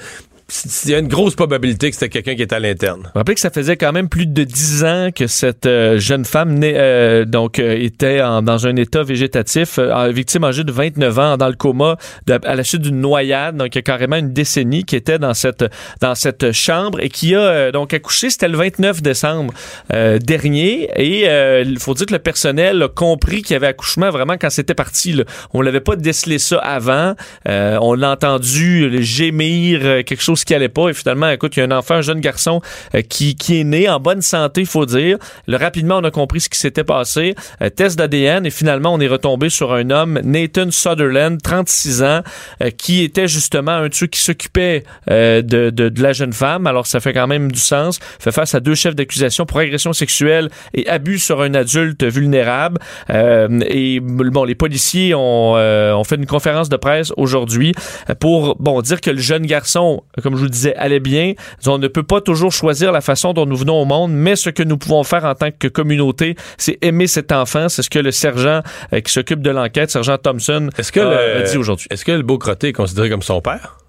il 0.85 0.91
y 0.91 0.95
a 0.95 0.99
une 0.99 1.09
grosse 1.09 1.35
probabilité 1.35 1.91
que 1.91 1.97
c'était 1.97 2.09
quelqu'un 2.09 2.35
qui 2.35 2.43
était 2.43 2.55
à 2.55 2.61
l'interne. 2.61 3.11
Rappelez 3.15 3.35
que 3.35 3.41
ça 3.41 3.51
faisait 3.51 3.77
quand 3.77 3.93
même 3.93 4.09
plus 4.09 4.27
de 4.27 4.45
dix 4.45 4.85
ans 4.85 5.11
que 5.15 5.27
cette 5.27 5.67
euh, 5.67 5.99
jeune 5.99 6.25
femme 6.25 6.61
euh, 6.63 7.25
donc 7.25 7.59
euh, 7.59 7.77
était 7.79 8.19
dans 8.19 8.67
un 8.67 8.77
état 8.77 9.03
végétatif, 9.03 9.79
victime 9.79 10.45
âgée 10.45 10.65
de 10.65 10.73
29 10.73 11.19
ans, 11.19 11.37
dans 11.37 11.49
le 11.49 11.55
coma 11.55 11.97
à 12.45 12.55
la 12.55 12.65
suite 12.65 12.83
d'une 12.83 13.01
noyade. 13.01 13.57
Donc 13.57 13.75
il 13.75 13.77
y 13.77 13.81
a 13.81 13.83
carrément 13.83 14.17
une 14.17 14.33
décennie 14.33 14.85
qui 14.85 14.97
était 14.97 15.19
dans 15.19 15.35
cette 15.35 15.65
dans 16.01 16.15
cette 16.15 16.53
chambre 16.53 17.01
et 17.01 17.09
qui 17.09 17.35
a 17.35 17.71
donc 17.73 17.95
accouché. 17.95 18.31
C'était 18.31 18.49
le 18.49 18.57
29 18.57 19.03
décembre 19.03 19.53
dernier 19.91 20.89
et 20.97 21.27
il 21.63 21.79
faut 21.79 21.95
dire 21.95 22.07
que 22.07 22.13
le 22.13 22.19
personnel 22.19 22.83
a 22.83 22.89
compris 22.89 23.43
qu'il 23.43 23.55
y 23.55 23.57
avait 23.57 23.69
accouchement 23.69 24.11
vraiment 24.11 24.35
quand 24.35 24.51
c'était 24.51 24.75
parti. 24.75 25.13
Là. 25.13 25.25
On 25.53 25.61
l'avait 25.61 25.81
pas 25.81 25.97
décelé 25.97 26.39
ça 26.39 26.59
avant. 26.59 27.15
on 27.47 27.95
l'a 27.95 28.11
entendu 28.11 29.03
gémir 29.03 29.81
quelque 30.05 30.23
chose 30.23 30.40
ce 30.41 30.45
qui 30.45 30.55
allait 30.55 30.69
pas. 30.69 30.89
Et 30.89 30.95
finalement, 30.95 31.29
écoute, 31.31 31.57
il 31.57 31.61
y 31.61 31.63
a 31.63 31.67
un 31.67 31.71
enfant, 31.71 31.97
un 31.97 32.01
jeune 32.01 32.21
garçon 32.21 32.61
euh, 32.95 33.03
qui, 33.03 33.37
qui 33.37 33.61
est 33.61 33.65
né 33.65 33.89
en 33.89 34.01
bonne 34.01 34.23
santé, 34.23 34.63
il 34.63 34.67
faut 34.67 34.87
dire. 34.87 35.19
Le, 35.47 35.57
rapidement, 35.57 35.99
on 35.99 36.05
a 36.05 36.11
compris 36.11 36.41
ce 36.41 36.49
qui 36.49 36.59
s'était 36.59 36.85
passé. 36.85 37.35
Euh, 37.63 37.71
test 37.71 37.99
d'ADN 37.99 38.47
et 38.47 38.51
finalement, 38.51 38.93
on 38.93 39.01
est 39.01 39.09
retombé 39.09 39.51
sur 39.51 39.73
un 39.73 39.91
homme, 39.91 40.19
Nathan 40.25 40.71
Sutherland, 40.71 41.41
36 41.41 42.03
ans, 42.03 42.21
euh, 42.63 42.71
qui 42.71 43.03
était 43.03 43.29
justement 43.29 43.73
un 43.73 43.89
de 43.89 43.95
ceux 43.95 44.07
qui 44.07 44.21
s'occupait 44.21 44.85
de, 45.09 45.41
de, 45.43 45.71
de, 45.71 46.03
la 46.03 46.13
jeune 46.13 46.33
femme. 46.33 46.67
Alors, 46.67 46.87
ça 46.87 47.01
fait 47.01 47.13
quand 47.13 47.27
même 47.27 47.53
du 47.53 47.61
sens. 47.61 47.99
Fait 48.19 48.33
face 48.33 48.55
à 48.55 48.61
deux 48.61 48.75
chefs 48.75 48.95
d'accusation 48.95 49.45
pour 49.47 49.59
agression 49.59 49.93
sexuelle 49.93 50.49
et 50.75 50.89
abus 50.89 51.19
sur 51.19 51.43
un 51.43 51.55
adulte 51.55 52.05
vulnérable. 52.05 52.79
et 53.09 54.01
bon, 54.01 54.45
les 54.45 54.55
policiers 54.55 55.15
ont, 55.15 55.55
ont 55.55 56.05
fait 56.05 56.17
une 56.17 56.27
conférence 56.27 56.69
de 56.69 56.77
presse 56.77 57.13
aujourd'hui 57.17 57.75
pour 58.21 58.57
bon 58.57 58.81
dire 58.81 59.01
que 59.01 59.11
le 59.11 59.19
jeune 59.19 59.47
garçon, 59.47 60.03
comme 60.31 60.37
je 60.37 60.43
vous 60.43 60.47
le 60.47 60.51
disais, 60.51 60.75
allait 60.77 61.01
bien. 61.01 61.35
On 61.67 61.79
ne 61.79 61.89
peut 61.89 62.03
pas 62.03 62.21
toujours 62.21 62.53
choisir 62.53 62.93
la 62.93 63.01
façon 63.01 63.33
dont 63.33 63.47
nous 63.47 63.57
venons 63.57 63.81
au 63.81 63.85
monde, 63.85 64.13
mais 64.13 64.37
ce 64.37 64.51
que 64.51 64.63
nous 64.63 64.79
pouvons 64.79 65.03
faire 65.03 65.25
en 65.25 65.35
tant 65.35 65.51
que 65.51 65.69
communauté, 65.69 66.37
c'est 66.57 66.79
aimer 66.83 67.07
cet 67.07 67.33
enfant. 67.33 67.69
C'est 67.69 67.83
ce 67.83 67.91
que 67.91 67.99
le 67.99 68.13
sergent 68.13 68.63
euh, 68.93 69.01
qui 69.01 69.13
s'occupe 69.13 69.43
de 69.43 69.51
l'enquête, 69.51 69.91
sergent 69.91 70.19
Thompson, 70.19 70.71
est-ce 70.79 70.93
que 70.93 71.01
a 71.01 71.43
dit 71.43 71.57
aujourd'hui. 71.57 71.89
Est-ce 71.91 72.05
que 72.05 72.13
le 72.13 72.23
beau 72.23 72.39
crotté 72.39 72.69
est 72.69 72.73
considéré 72.73 73.11
comme 73.11 73.23
son 73.23 73.41
père? 73.41 73.80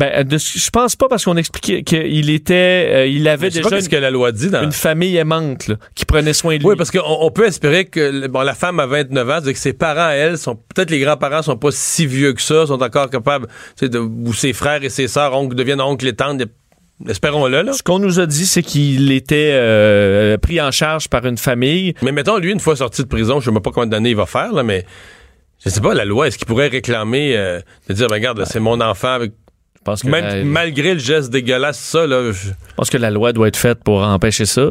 Ben, 0.00 0.26
je 0.30 0.70
pense 0.70 0.96
pas 0.96 1.08
parce 1.08 1.26
qu'on 1.26 1.36
expliquait 1.36 1.82
qu'il 1.82 2.30
était, 2.30 2.88
euh, 2.90 3.06
il 3.06 3.28
avait 3.28 3.50
déjà 3.50 3.68
une, 3.78 3.86
que 3.86 3.96
la 3.96 4.10
loi 4.10 4.32
dit 4.32 4.46
une 4.46 4.72
famille 4.72 5.14
aimante 5.18 5.72
qui 5.94 6.06
prenait 6.06 6.32
soin 6.32 6.56
de 6.56 6.60
lui. 6.60 6.68
Oui, 6.70 6.74
parce 6.74 6.90
qu'on 6.90 7.30
peut 7.30 7.44
espérer 7.44 7.84
que 7.84 8.26
bon, 8.26 8.40
la 8.40 8.54
femme 8.54 8.80
a 8.80 8.86
29 8.86 9.28
ans, 9.30 9.42
que 9.42 9.52
ses 9.52 9.74
parents, 9.74 10.08
elle, 10.08 10.38
sont 10.38 10.54
peut-être 10.54 10.90
les 10.90 11.00
grands-parents 11.00 11.42
sont 11.42 11.58
pas 11.58 11.70
si 11.70 12.06
vieux 12.06 12.32
que 12.32 12.40
ça, 12.40 12.64
sont 12.66 12.82
encore 12.82 13.10
capables, 13.10 13.46
de, 13.82 13.98
ou 13.98 14.32
ses 14.32 14.54
frères 14.54 14.82
et 14.82 14.88
ses 14.88 15.06
sœurs 15.06 15.34
oncles, 15.34 15.54
deviennent 15.54 15.82
oncles 15.82 16.06
et 16.06 16.14
tantes. 16.14 16.40
Espérons-le. 17.06 17.60
Là. 17.60 17.74
Ce 17.74 17.82
qu'on 17.82 17.98
nous 17.98 18.20
a 18.20 18.24
dit, 18.26 18.46
c'est 18.46 18.62
qu'il 18.62 19.12
était 19.12 19.50
euh, 19.52 20.38
pris 20.38 20.62
en 20.62 20.70
charge 20.70 21.08
par 21.08 21.26
une 21.26 21.36
famille. 21.36 21.92
Mais 22.00 22.12
mettons, 22.12 22.38
lui, 22.38 22.52
une 22.52 22.60
fois 22.60 22.74
sorti 22.74 23.02
de 23.02 23.08
prison, 23.08 23.38
je 23.40 23.44
sais 23.44 23.50
même 23.50 23.60
pas 23.60 23.70
combien 23.70 23.86
d'années 23.86 24.10
il 24.10 24.16
va 24.16 24.24
faire, 24.24 24.54
là, 24.54 24.62
mais 24.62 24.86
je 25.62 25.68
sais 25.68 25.82
pas, 25.82 25.92
la 25.92 26.06
loi, 26.06 26.28
est-ce 26.28 26.38
qu'il 26.38 26.46
pourrait 26.46 26.68
réclamer 26.68 27.36
euh, 27.36 27.60
de 27.86 27.92
dire, 27.92 28.06
ben, 28.06 28.14
regarde, 28.14 28.42
c'est 28.46 28.60
mon 28.60 28.80
enfant 28.80 29.12
avec 29.12 29.32
pense 29.84 30.02
que 30.02 30.08
Même 30.08 30.46
malgré 30.46 30.94
le 30.94 31.00
geste 31.00 31.30
dégueulasse, 31.30 31.78
ça, 31.78 32.06
là. 32.06 32.32
Je... 32.32 32.50
pense 32.76 32.90
que 32.90 32.98
la 32.98 33.10
loi 33.10 33.32
doit 33.32 33.48
être 33.48 33.56
faite 33.56 33.82
pour 33.82 34.02
empêcher 34.02 34.46
ça. 34.46 34.68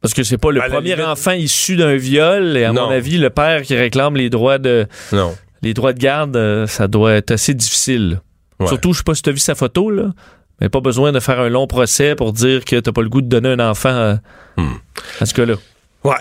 Parce 0.00 0.14
que 0.14 0.22
c'est 0.22 0.38
pas 0.38 0.50
le 0.50 0.60
premier 0.60 1.02
enfant 1.02 1.32
issu 1.32 1.76
d'un 1.76 1.96
viol, 1.96 2.56
et 2.56 2.64
à 2.64 2.72
mon 2.72 2.88
avis, 2.88 3.18
le 3.18 3.30
père 3.30 3.62
qui 3.62 3.76
réclame 3.76 4.16
les 4.16 4.30
droits 4.30 4.58
de. 4.58 4.86
Non. 5.12 5.36
Les 5.62 5.74
droits 5.74 5.92
de 5.92 5.98
garde, 5.98 6.36
euh, 6.36 6.66
ça 6.66 6.88
doit 6.88 7.12
être 7.12 7.32
assez 7.32 7.52
difficile. 7.52 8.20
Surtout, 8.66 8.92
je 8.92 8.98
sais 8.98 9.04
pas 9.04 9.14
si 9.14 9.22
tu 9.22 9.28
as 9.28 9.32
vu 9.32 9.38
sa 9.38 9.54
photo, 9.54 9.90
là. 9.90 10.12
Mais 10.60 10.68
pas 10.68 10.80
besoin 10.80 11.12
de 11.12 11.20
faire 11.20 11.40
un 11.40 11.48
long 11.48 11.66
procès 11.66 12.14
pour 12.14 12.32
dire 12.32 12.64
que 12.64 12.80
t'as 12.80 12.92
pas 12.92 13.02
le 13.02 13.08
goût 13.08 13.22
de 13.22 13.28
donner 13.28 13.48
un 13.48 13.60
enfant 13.60 13.88
à, 13.88 14.18
hmm. 14.56 14.74
à 15.20 15.26
ce 15.26 15.40
là 15.40 15.54
Ouais. 16.02 16.14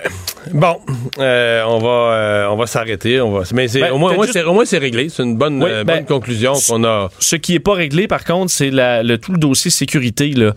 Bon, 0.53 0.77
euh, 1.19 1.63
on 1.65 1.79
va 1.79 1.89
euh, 1.89 2.47
on 2.49 2.57
va 2.57 2.67
s'arrêter. 2.67 3.21
On 3.21 3.31
va. 3.31 3.43
Mais 3.53 3.67
c'est, 3.69 3.79
ben, 3.79 3.91
au 3.91 3.97
moins, 3.97 4.13
au 4.13 4.53
moins 4.53 4.65
c'est 4.65 4.77
réglé. 4.77 5.07
C'est 5.09 5.23
une 5.23 5.37
bonne, 5.37 5.61
euh, 5.63 5.83
bonne 5.83 5.99
ben, 5.99 6.05
conclusion 6.05 6.53
qu'on 6.67 6.83
a. 6.83 7.09
Ce 7.19 7.35
qui 7.37 7.55
est 7.55 7.59
pas 7.59 7.73
réglé, 7.73 8.07
par 8.07 8.25
contre, 8.25 8.51
c'est 8.51 8.71
le 8.71 9.15
tout 9.17 9.31
le 9.31 9.37
dossier 9.37 9.71
sécurité. 9.71 10.31
Là. 10.31 10.53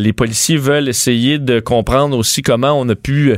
les 0.00 0.12
policiers 0.12 0.56
veulent 0.56 0.88
essayer 0.88 1.38
de 1.38 1.60
comprendre 1.60 2.16
aussi 2.18 2.42
comment 2.42 2.78
on 2.78 2.88
a 2.88 2.96
pu 2.96 3.36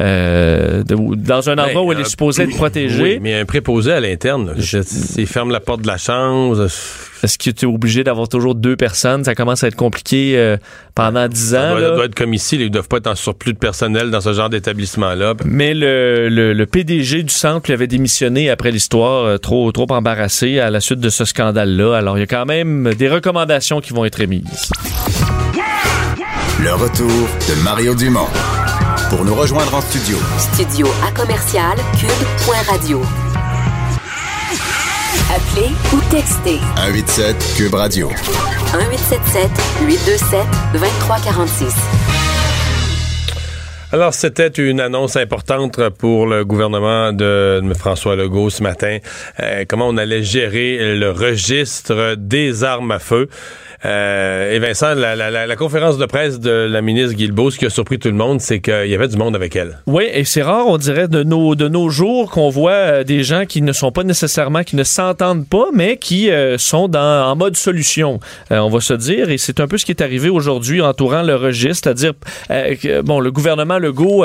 euh, 0.00 0.82
dans 0.86 1.50
un 1.50 1.56
ben, 1.56 1.64
endroit 1.64 1.82
où 1.82 1.92
elle 1.92 2.00
est 2.00 2.08
supposée 2.08 2.44
être 2.44 2.56
protégée. 2.56 3.02
Oui, 3.02 3.18
mais 3.20 3.34
un 3.34 3.44
préposé 3.44 3.92
à 3.92 4.00
l'interne, 4.00 4.54
il 5.18 5.26
ferme 5.26 5.50
la 5.50 5.60
porte 5.60 5.82
de 5.82 5.86
la 5.86 5.98
chambre. 5.98 6.68
Est-ce 7.22 7.38
que 7.38 7.50
tu 7.50 7.64
es 7.64 7.68
obligé 7.68 8.04
d'avoir 8.04 8.28
toujours 8.28 8.54
deux 8.54 8.76
personnes? 8.76 9.24
Ça 9.24 9.34
commence 9.34 9.64
à 9.64 9.68
être 9.68 9.76
compliqué 9.76 10.34
euh, 10.36 10.56
pendant 10.94 11.28
dix 11.28 11.54
ans. 11.54 11.76
Ça 11.76 11.94
doit, 11.94 12.04
être 12.04 12.14
comme 12.14 12.34
ici. 12.34 12.56
Ils 12.56 12.64
ne 12.64 12.68
doivent 12.68 12.88
pas 12.88 12.98
être 12.98 13.06
en 13.08 13.14
surplus 13.14 13.52
de 13.52 13.58
personnel 13.58 14.10
dans 14.10 14.20
ce 14.20 14.32
genre 14.32 14.48
d'établissement-là. 14.48 15.34
Mais 15.44 15.74
le, 15.74 16.28
le, 16.28 16.66
PDG 16.66 17.22
du 17.22 17.32
centre 17.32 17.72
avait 17.72 17.86
démissionné 17.86 18.50
après 18.50 18.70
l'histoire, 18.70 19.24
euh, 19.24 19.38
trop, 19.38 19.70
trop 19.72 19.86
embarrassé 19.90 20.60
à 20.60 20.70
la 20.70 20.80
suite 20.80 21.00
de 21.00 21.10
ce 21.10 21.24
scandale-là. 21.24 21.96
Alors, 21.96 22.16
il 22.16 22.20
y 22.20 22.24
a 22.24 22.26
quand 22.26 22.46
même 22.46 22.94
des 22.94 23.08
recommandations 23.08 23.80
qui 23.80 23.92
vont 23.92 24.04
être 24.04 24.20
émises. 24.20 24.70
Le 26.62 26.74
retour 26.74 27.08
de 27.08 27.64
Mario 27.64 27.94
Dumont. 27.94 28.28
Pour 29.08 29.24
nous 29.24 29.34
rejoindre 29.34 29.74
en 29.74 29.80
studio. 29.80 30.16
Studio 30.38 30.86
à 31.06 31.10
commercial 31.10 31.76
cube.radio. 31.98 33.02
Appelez 35.50 35.70
ou 35.92 36.00
textez. 36.10 36.58
187 36.76 37.54
cube 37.56 37.74
radio. 37.74 38.08
1877 38.08 39.50
827 39.86 40.46
2346. 40.72 41.74
Alors, 43.92 44.14
c'était 44.14 44.48
une 44.48 44.80
annonce 44.80 45.16
importante 45.16 45.88
pour 45.90 46.26
le 46.26 46.44
gouvernement 46.44 47.12
de 47.12 47.60
François 47.76 48.14
Legault 48.14 48.50
ce 48.50 48.62
matin. 48.62 48.98
Euh, 49.40 49.64
comment 49.68 49.88
on 49.88 49.96
allait 49.96 50.22
gérer 50.22 50.96
le 50.96 51.10
registre 51.10 52.14
des 52.16 52.62
armes 52.62 52.92
à 52.92 52.98
feu. 52.98 53.28
Euh, 53.84 54.52
et 54.52 54.58
Vincent, 54.58 54.94
la, 54.94 55.16
la, 55.16 55.46
la, 55.46 55.56
conférence 55.56 55.96
de 55.96 56.04
presse 56.04 56.38
de 56.38 56.50
la 56.50 56.82
ministre 56.82 57.14
Guilbeault, 57.14 57.50
ce 57.50 57.58
qui 57.58 57.66
a 57.66 57.70
surpris 57.70 57.98
tout 57.98 58.08
le 58.08 58.14
monde, 58.14 58.40
c'est 58.40 58.60
qu'il 58.60 58.86
y 58.86 58.94
avait 58.94 59.08
du 59.08 59.16
monde 59.16 59.34
avec 59.34 59.56
elle. 59.56 59.78
Oui, 59.86 60.04
et 60.12 60.24
c'est 60.24 60.42
rare, 60.42 60.66
on 60.66 60.76
dirait, 60.76 61.08
de 61.08 61.22
nos, 61.22 61.54
de 61.54 61.68
nos 61.68 61.88
jours 61.88 62.30
qu'on 62.30 62.50
voit 62.50 62.72
euh, 62.72 63.04
des 63.04 63.22
gens 63.22 63.46
qui 63.46 63.62
ne 63.62 63.72
sont 63.72 63.90
pas 63.90 64.04
nécessairement, 64.04 64.64
qui 64.64 64.76
ne 64.76 64.84
s'entendent 64.84 65.48
pas, 65.48 65.66
mais 65.72 65.96
qui 65.96 66.30
euh, 66.30 66.58
sont 66.58 66.88
dans, 66.88 67.30
en 67.30 67.36
mode 67.36 67.56
solution, 67.56 68.20
on 68.50 68.68
va 68.68 68.80
se 68.80 68.94
dire. 68.94 69.30
Et 69.30 69.38
c'est 69.38 69.60
un 69.60 69.66
peu 69.66 69.78
ce 69.78 69.86
qui 69.86 69.92
est 69.92 70.02
arrivé 70.02 70.28
aujourd'hui 70.28 70.82
entourant 70.82 71.22
le 71.22 71.36
registre, 71.36 71.84
c'est-à-dire, 71.84 72.12
bon, 73.04 73.20
le 73.20 73.30
gouvernement 73.30 73.78
Legault 73.78 74.24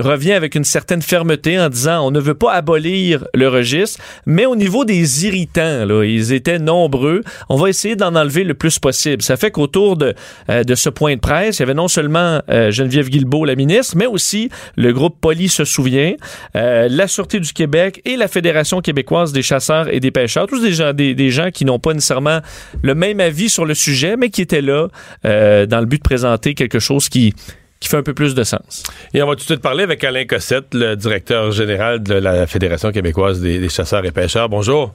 revient 0.00 0.32
avec 0.32 0.54
une 0.54 0.64
certaine 0.64 1.02
fermeté 1.02 1.58
en 1.58 1.68
disant 1.68 2.06
on 2.06 2.10
ne 2.10 2.20
veut 2.20 2.34
pas 2.34 2.52
abolir 2.52 3.26
le 3.34 3.48
registre, 3.48 4.00
mais 4.26 4.46
au 4.46 4.56
niveau 4.56 4.84
des 4.84 5.26
irritants, 5.26 5.84
là, 5.84 6.04
ils 6.04 6.32
étaient 6.32 6.58
nombreux, 6.58 7.22
on 7.48 7.56
va 7.56 7.68
essayer 7.68 7.96
d'en 7.96 8.14
enlever 8.14 8.44
le 8.44 8.54
plus 8.54 8.78
possible. 8.78 9.22
Ça 9.22 9.36
fait 9.36 9.50
qu'autour 9.50 9.96
de, 9.96 10.14
euh, 10.48 10.64
de 10.64 10.74
ce 10.74 10.88
point 10.88 11.14
de 11.14 11.20
presse, 11.20 11.58
il 11.58 11.60
y 11.60 11.64
avait 11.64 11.74
non 11.74 11.88
seulement 11.88 12.40
euh, 12.50 12.70
Geneviève 12.70 13.08
Guilbeault, 13.08 13.44
la 13.44 13.54
ministre, 13.54 13.96
mais 13.96 14.06
aussi 14.06 14.50
le 14.76 14.92
groupe 14.92 15.16
Poli 15.20 15.48
se 15.48 15.64
souvient, 15.64 16.14
euh, 16.56 16.88
la 16.90 17.08
Sûreté 17.08 17.40
du 17.40 17.52
Québec 17.52 18.00
et 18.04 18.16
la 18.16 18.28
Fédération 18.28 18.80
québécoise 18.80 19.32
des 19.32 19.42
chasseurs 19.42 19.92
et 19.92 20.00
des 20.00 20.10
pêcheurs, 20.10 20.46
tous 20.46 20.62
des 20.62 20.72
gens, 20.72 20.92
des, 20.92 21.14
des 21.14 21.30
gens 21.30 21.50
qui 21.50 21.64
n'ont 21.64 21.78
pas 21.78 21.94
nécessairement 21.94 22.40
le 22.82 22.94
même 22.94 23.20
avis 23.20 23.50
sur 23.50 23.64
le 23.64 23.74
sujet, 23.74 24.16
mais 24.16 24.30
qui 24.30 24.42
étaient 24.42 24.62
là 24.62 24.88
dans 25.24 25.80
le 25.80 25.86
but 25.86 25.98
de 25.98 26.02
présenter 26.02 26.54
quelque 26.54 26.78
chose 26.78 27.08
qui 27.08 27.34
qui 27.80 27.88
fait 27.88 27.96
un 27.96 28.02
peu 28.02 28.14
plus 28.14 28.34
de 28.34 28.44
sens. 28.44 28.84
Et 29.14 29.22
on 29.22 29.26
va 29.26 29.32
tout 29.32 29.40
de 29.40 29.44
suite 29.44 29.62
parler 29.62 29.82
avec 29.82 30.04
Alain 30.04 30.26
Cossette, 30.26 30.74
le 30.74 30.96
directeur 30.96 31.50
général 31.50 32.02
de 32.02 32.14
la 32.14 32.46
Fédération 32.46 32.92
québécoise 32.92 33.40
des, 33.40 33.68
chasseurs 33.70 34.04
et 34.04 34.12
pêcheurs. 34.12 34.50
Bonjour. 34.50 34.92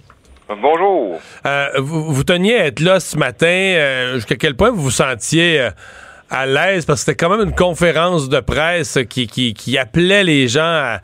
Bonjour. 0.47 1.19
Euh, 1.47 1.67
vous, 1.79 2.23
teniez 2.23 2.55
à 2.55 2.67
être 2.67 2.79
là 2.79 2.99
ce 2.99 3.17
matin. 3.17 3.47
Euh, 3.47 4.15
jusqu'à 4.15 4.35
quel 4.35 4.53
point 4.53 4.69
vous 4.69 4.83
vous 4.83 4.91
sentiez 4.91 5.59
euh, 5.59 5.71
à 6.29 6.45
l'aise? 6.45 6.85
Parce 6.85 6.99
que 6.99 7.11
c'était 7.11 7.25
quand 7.25 7.35
même 7.35 7.47
une 7.47 7.55
conférence 7.55 8.29
de 8.29 8.39
presse 8.39 8.99
qui, 9.09 9.25
qui, 9.25 9.77
appelait 9.79 10.23
les 10.23 10.47
gens 10.47 10.61
à, 10.61 11.01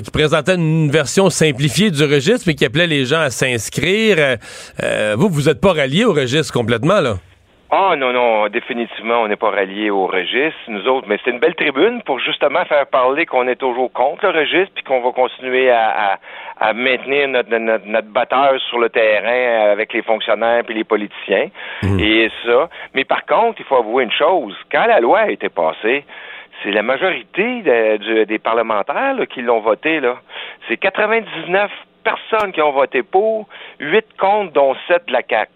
qui 0.00 0.10
présentait 0.10 0.54
une 0.54 0.90
version 0.90 1.28
simplifiée 1.28 1.90
du 1.90 2.04
registre, 2.04 2.44
mais 2.46 2.54
qui 2.54 2.64
appelait 2.64 2.86
les 2.86 3.04
gens 3.04 3.20
à 3.20 3.28
s'inscrire. 3.28 4.38
vous, 5.16 5.28
vous 5.28 5.42
n'êtes 5.42 5.60
pas 5.60 5.74
rallié 5.74 6.06
au 6.06 6.14
registre 6.14 6.54
complètement, 6.54 7.02
là? 7.02 7.18
Ah 7.70 7.96
non, 7.98 8.14
non, 8.14 8.48
définitivement, 8.48 9.20
on 9.20 9.28
n'est 9.28 9.36
pas 9.36 9.50
rallié 9.50 9.90
au 9.90 10.06
registre, 10.06 10.58
nous 10.68 10.88
autres, 10.88 11.06
mais 11.06 11.18
c'est 11.22 11.30
une 11.30 11.38
belle 11.38 11.54
tribune 11.54 12.00
pour 12.02 12.18
justement 12.18 12.64
faire 12.64 12.86
parler 12.86 13.26
qu'on 13.26 13.46
est 13.46 13.56
toujours 13.56 13.92
contre 13.92 14.26
le 14.26 14.38
registre, 14.38 14.72
puis 14.74 14.84
qu'on 14.84 15.02
va 15.02 15.12
continuer 15.12 15.70
à, 15.70 16.18
à, 16.58 16.72
maintenir 16.72 17.28
notre, 17.28 17.54
notre, 17.54 17.86
notre, 17.86 18.08
batteur 18.08 18.58
sur 18.70 18.78
le 18.78 18.88
terrain 18.88 19.70
avec 19.70 19.92
les 19.92 20.00
fonctionnaires 20.00 20.62
puis 20.64 20.76
les 20.76 20.84
politiciens. 20.84 21.48
Mmh. 21.82 22.00
Et 22.00 22.30
ça. 22.46 22.70
Mais 22.94 23.04
par 23.04 23.26
contre, 23.26 23.60
il 23.60 23.66
faut 23.66 23.76
avouer 23.76 24.04
une 24.04 24.12
chose, 24.12 24.56
quand 24.72 24.86
la 24.86 25.00
loi 25.00 25.20
a 25.20 25.30
été 25.30 25.50
passée, 25.50 26.06
c'est 26.62 26.70
la 26.70 26.82
majorité 26.82 27.60
de- 27.62 28.24
des 28.24 28.38
parlementaires 28.38 29.14
là, 29.14 29.26
qui 29.26 29.42
l'ont 29.42 29.60
voté. 29.60 30.00
là. 30.00 30.16
C'est 30.68 30.78
99 30.78 31.70
personnes 32.02 32.52
qui 32.52 32.62
ont 32.62 32.72
voté 32.72 33.02
pour, 33.02 33.46
8 33.78 34.06
contre, 34.18 34.52
dont 34.54 34.74
7 34.88 35.06
de 35.06 35.12
la 35.12 35.20
CAQ. 35.28 35.50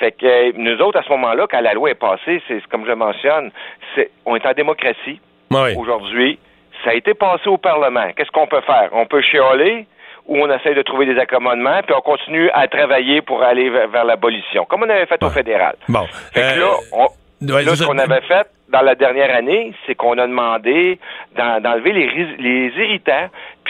Fait 0.00 0.12
que 0.12 0.26
euh, 0.26 0.52
nous 0.56 0.78
autres, 0.80 0.98
à 0.98 1.02
ce 1.04 1.10
moment-là, 1.10 1.46
quand 1.48 1.60
la 1.60 1.74
loi 1.74 1.90
est 1.90 1.94
passée, 1.94 2.42
c'est 2.48 2.66
comme 2.68 2.84
je 2.86 2.92
mentionne, 2.92 3.52
c'est 3.94 4.10
on 4.26 4.34
est 4.34 4.44
en 4.46 4.52
démocratie 4.52 5.20
Oui. 5.52 5.74
aujourd'hui. 5.76 6.38
Ça 6.84 6.90
a 6.90 6.94
été 6.94 7.12
passé 7.14 7.48
au 7.48 7.58
Parlement. 7.58 8.08
Qu'est-ce 8.16 8.30
qu'on 8.30 8.46
peut 8.46 8.62
faire? 8.62 8.88
On 8.92 9.04
peut 9.06 9.20
chialer 9.20 9.86
ou 10.26 10.38
on 10.38 10.50
essaie 10.50 10.74
de 10.74 10.82
trouver 10.82 11.06
des 11.06 11.18
accommodements, 11.18 11.80
puis 11.86 11.94
on 11.96 12.00
continue 12.00 12.48
à 12.54 12.66
travailler 12.68 13.20
pour 13.20 13.42
aller 13.42 13.68
vers, 13.68 13.88
vers 13.88 14.04
l'abolition, 14.04 14.64
comme 14.64 14.82
on 14.84 14.88
avait 14.88 15.06
fait 15.06 15.22
au 15.22 15.28
fédéral. 15.30 15.74
Bon. 15.88 16.06
Fait 16.32 16.40
que 16.40 16.46
Euh, 16.46 16.60
là, 16.60 16.70
on, 16.92 17.52
ouais, 17.54 17.62
là, 17.64 17.74
ce 17.76 17.84
qu'on 17.84 17.98
avait 17.98 18.20
fait 18.22 18.46
dans 18.68 18.82
la 18.82 18.94
dernière 18.94 19.34
année, 19.34 19.72
c'est 19.86 19.94
qu'on 19.96 20.16
a 20.18 20.26
demandé 20.26 20.98
d'en- 21.36 21.60
d'enlever 21.60 21.92
les, 21.92 22.06
les 22.38 22.66
irritants, 22.82 23.28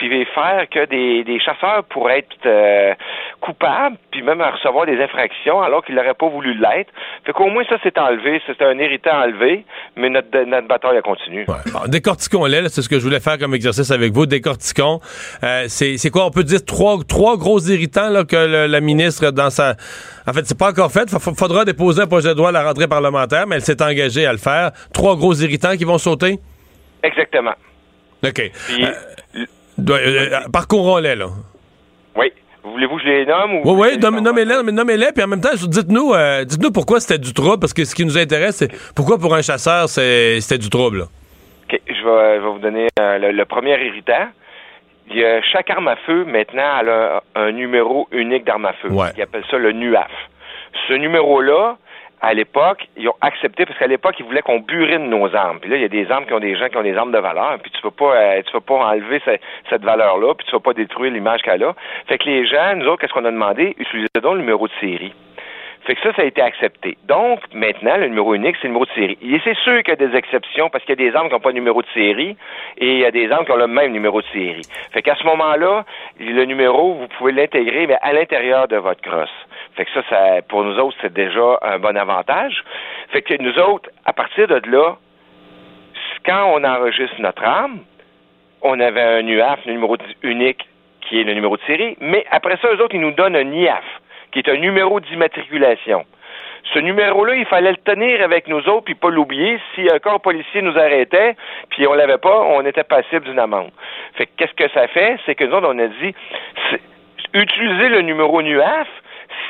puis 0.09 0.25
faire 0.33 0.67
que 0.69 0.85
des, 0.85 1.23
des 1.23 1.39
chasseurs 1.39 1.83
pourraient 1.85 2.19
être 2.19 2.45
euh, 2.45 2.93
coupables, 3.39 3.97
puis 4.11 4.21
même 4.23 4.41
à 4.41 4.51
recevoir 4.51 4.85
des 4.85 4.99
infractions 5.01 5.61
alors 5.61 5.83
qu'ils 5.85 5.95
n'auraient 5.95 6.13
pas 6.13 6.27
voulu 6.27 6.53
l'être. 6.53 6.91
Fait 7.25 7.33
qu'au 7.33 7.47
moins 7.49 7.63
ça 7.69 7.75
c'est 7.83 7.97
enlevé, 7.97 8.41
c'est 8.47 8.61
un 8.61 8.77
irritant 8.79 9.15
enlevé, 9.23 9.65
mais 9.95 10.09
notre, 10.09 10.37
notre 10.45 10.67
bataille 10.67 10.95
elle 10.97 11.01
continue. 11.03 11.45
Ouais. 11.47 11.55
Bon, 11.71 11.79
décortiquons-les, 11.87 12.69
c'est 12.69 12.81
ce 12.81 12.89
que 12.89 12.97
je 12.99 13.03
voulais 13.03 13.19
faire 13.19 13.37
comme 13.37 13.53
exercice 13.53 13.91
avec 13.91 14.11
vous. 14.13 14.25
Décortiquons. 14.25 14.99
Euh, 15.43 15.65
c'est 15.67 16.09
quoi, 16.09 16.25
on 16.25 16.31
peut 16.31 16.43
dire 16.43 16.63
trois, 16.65 16.97
trois 17.07 17.37
gros 17.37 17.59
irritants 17.59 18.09
là, 18.09 18.23
que 18.23 18.35
le- 18.35 18.67
la 18.67 18.81
ministre, 18.81 19.31
dans 19.31 19.49
sa... 19.49 19.75
En 20.27 20.33
fait, 20.33 20.45
c'est 20.45 20.57
pas 20.57 20.69
encore 20.69 20.91
fait. 20.91 21.11
Il 21.11 21.35
faudra 21.35 21.65
déposer 21.65 22.01
un 22.03 22.07
projet 22.07 22.29
de 22.33 22.37
loi 22.37 22.49
à 22.49 22.51
la 22.51 22.63
rentrée 22.63 22.87
parlementaire, 22.87 23.45
mais 23.47 23.55
elle 23.55 23.61
s'est 23.61 23.81
engagée 23.81 24.25
à 24.25 24.31
le 24.31 24.37
faire. 24.37 24.71
Trois 24.93 25.15
gros 25.15 25.33
irritants 25.33 25.75
qui 25.77 25.83
vont 25.83 25.97
sauter? 25.97 26.39
Exactement. 27.03 27.53
OK. 28.23 28.51
Puis, 28.67 28.85
Euh, 28.85 29.45
doit- 29.81 29.97
euh, 29.97 30.39
Parcourons-les, 30.51 31.15
là. 31.15 31.27
oui. 32.15 32.31
Voulez-vous 32.63 32.97
que 32.97 33.01
je 33.03 33.07
les 33.07 33.25
nomme 33.25 33.55
ou 33.55 33.61
Oui, 33.65 33.89
oui, 33.93 33.97
nommez-les, 34.21 34.61
mais 34.63 34.71
nommez-les, 34.71 35.11
puis 35.13 35.23
en 35.23 35.27
même 35.27 35.41
temps, 35.41 35.49
dites-nous 35.55 36.13
euh, 36.13 36.43
dites-nous 36.45 36.71
pourquoi 36.71 36.99
c'était 36.99 37.17
du 37.17 37.33
trouble, 37.33 37.57
parce 37.59 37.73
que 37.73 37.83
ce 37.85 37.95
qui 37.95 38.05
nous 38.05 38.17
intéresse, 38.19 38.57
c'est 38.57 38.71
pourquoi 38.95 39.17
pour 39.17 39.33
un 39.33 39.41
chasseur, 39.41 39.89
c'est- 39.89 40.39
c'était 40.41 40.59
du 40.59 40.69
trouble. 40.69 40.99
là. 40.99 41.05
OK, 41.73 41.81
je 41.87 41.93
vais, 41.93 42.35
je 42.37 42.41
vais 42.43 42.51
vous 42.51 42.59
donner 42.59 42.87
euh, 42.99 43.17
le, 43.17 43.31
le 43.31 43.45
premier 43.45 43.83
irritant. 43.83 44.27
Il 45.09 45.17
y 45.17 45.25
a, 45.25 45.41
chaque 45.41 45.69
arme 45.71 45.87
à 45.87 45.95
feu, 46.05 46.23
maintenant, 46.25 46.79
elle 46.81 46.89
a 46.89 47.23
un 47.35 47.51
numéro 47.51 48.07
unique 48.11 48.45
d'arme 48.45 48.65
à 48.67 48.73
feu. 48.73 48.89
Ouais. 48.91 49.07
Ils 49.17 49.23
appellent 49.23 49.43
ça 49.49 49.57
le 49.57 49.71
NUAF. 49.71 50.11
Ce 50.87 50.93
numéro-là, 50.93 51.77
à 52.21 52.33
l'époque, 52.33 52.87
ils 52.97 53.09
ont 53.09 53.15
accepté, 53.21 53.65
parce 53.65 53.77
qu'à 53.79 53.87
l'époque, 53.87 54.15
ils 54.19 54.25
voulaient 54.25 54.41
qu'on 54.43 54.59
burine 54.59 55.09
nos 55.09 55.33
armes. 55.35 55.59
Puis 55.59 55.69
là, 55.69 55.77
il 55.77 55.81
y 55.81 55.85
a 55.85 55.89
des 55.89 56.09
armes 56.11 56.25
qui 56.25 56.33
ont 56.33 56.39
des 56.39 56.55
gens 56.55 56.67
qui 56.69 56.77
ont 56.77 56.83
des 56.83 56.95
armes 56.95 57.11
de 57.11 57.17
valeur, 57.19 57.57
puis 57.61 57.71
tu 57.71 57.81
peux 57.81 57.91
pas, 57.91 58.15
euh, 58.15 58.41
tu 58.45 58.51
peux 58.51 58.61
pas 58.61 58.75
enlever 58.75 59.21
ce- 59.25 59.37
cette 59.69 59.83
valeur-là, 59.83 60.35
puis 60.35 60.45
tu 60.45 60.51
vas 60.51 60.59
pas 60.59 60.73
détruire 60.73 61.11
l'image 61.11 61.41
qu'elle 61.41 61.63
a. 61.63 61.73
Fait 62.07 62.17
que 62.17 62.25
les 62.25 62.45
gens, 62.45 62.75
nous 62.75 62.85
autres, 62.87 63.01
qu'est-ce 63.01 63.13
qu'on 63.13 63.25
a 63.25 63.31
demandé? 63.31 63.75
Utilisez 63.79 64.07
donc 64.21 64.33
le 64.35 64.39
numéro 64.41 64.67
de 64.67 64.73
série. 64.79 65.13
Fait 65.83 65.95
que 65.95 66.01
ça, 66.03 66.13
ça 66.13 66.21
a 66.21 66.25
été 66.25 66.43
accepté. 66.43 66.95
Donc, 67.07 67.39
maintenant, 67.55 67.97
le 67.97 68.07
numéro 68.07 68.35
unique, 68.35 68.55
c'est 68.61 68.67
le 68.67 68.73
numéro 68.73 68.85
de 68.85 68.91
série. 68.91 69.17
Et 69.23 69.41
c'est 69.43 69.55
sûr 69.57 69.81
qu'il 69.81 69.89
y 69.89 70.03
a 70.03 70.07
des 70.07 70.15
exceptions 70.15 70.69
parce 70.69 70.85
qu'il 70.85 70.91
y 70.99 71.01
a 71.07 71.09
des 71.09 71.15
armes 71.17 71.27
qui 71.27 71.33
n'ont 71.33 71.39
pas 71.39 71.49
de 71.49 71.55
numéro 71.55 71.81
de 71.81 71.87
série 71.91 72.37
et 72.77 72.91
il 72.93 72.99
y 72.99 73.05
a 73.05 73.09
des 73.09 73.31
armes 73.31 73.45
qui 73.45 73.51
ont 73.51 73.55
le 73.55 73.65
même 73.65 73.91
numéro 73.91 74.21
de 74.21 74.27
série. 74.27 74.61
Fait 74.93 75.01
qu'à 75.01 75.15
ce 75.15 75.23
moment-là, 75.25 75.83
le 76.19 76.45
numéro, 76.45 76.93
vous 76.93 77.07
pouvez 77.17 77.31
l'intégrer, 77.31 77.87
mais 77.87 77.97
à 78.03 78.13
l'intérieur 78.13 78.67
de 78.67 78.75
votre 78.77 79.01
crosse. 79.01 79.33
Fait 79.75 79.85
que 79.85 79.91
ça, 79.91 80.01
ça, 80.09 80.41
pour 80.47 80.63
nous 80.63 80.77
autres, 80.79 80.97
c'est 81.01 81.13
déjà 81.13 81.59
un 81.61 81.79
bon 81.79 81.97
avantage. 81.97 82.63
Fait 83.09 83.21
que 83.21 83.41
nous 83.41 83.57
autres, 83.59 83.89
à 84.05 84.13
partir 84.13 84.47
de 84.47 84.61
là, 84.69 84.97
quand 86.25 86.53
on 86.55 86.63
enregistre 86.63 87.19
notre 87.19 87.43
arme, 87.43 87.79
on 88.61 88.79
avait 88.79 89.01
un 89.01 89.25
UAF, 89.25 89.59
un 89.65 89.71
numéro 89.71 89.97
unique, 90.21 90.67
qui 91.01 91.19
est 91.19 91.23
le 91.23 91.33
numéro 91.33 91.57
de 91.57 91.63
série, 91.63 91.97
mais 91.99 92.25
après 92.31 92.57
ça, 92.61 92.67
eux 92.67 92.81
autres, 92.81 92.95
ils 92.95 93.01
nous 93.01 93.11
donnent 93.11 93.35
un 93.35 93.51
IAF, 93.51 93.83
qui 94.31 94.39
est 94.39 94.49
un 94.49 94.57
numéro 94.57 94.99
d'immatriculation. 94.99 96.05
Ce 96.73 96.79
numéro-là, 96.79 97.35
il 97.35 97.45
fallait 97.45 97.71
le 97.71 97.77
tenir 97.77 98.21
avec 98.21 98.47
nous 98.47 98.59
autres, 98.69 98.85
puis 98.85 98.95
pas 98.95 99.09
l'oublier. 99.09 99.59
Si 99.73 99.89
un 99.91 99.99
corps 99.99 100.21
policier 100.21 100.61
nous 100.61 100.77
arrêtait, 100.77 101.35
puis 101.69 101.87
on 101.87 101.93
l'avait 101.93 102.19
pas, 102.19 102.39
on 102.39 102.63
était 102.65 102.83
passible 102.83 103.25
d'une 103.25 103.39
amende. 103.39 103.71
Fait 104.13 104.27
que 104.27 104.31
qu'est-ce 104.37 104.53
que 104.53 104.69
ça 104.69 104.87
fait? 104.87 105.17
C'est 105.25 105.35
que 105.35 105.43
nous 105.43 105.53
autres, 105.53 105.67
on 105.69 105.79
a 105.79 105.87
dit, 105.87 106.13
utilisez 107.33 107.89
le 107.89 108.01
numéro 108.01 108.41
NUAF, 108.41 108.87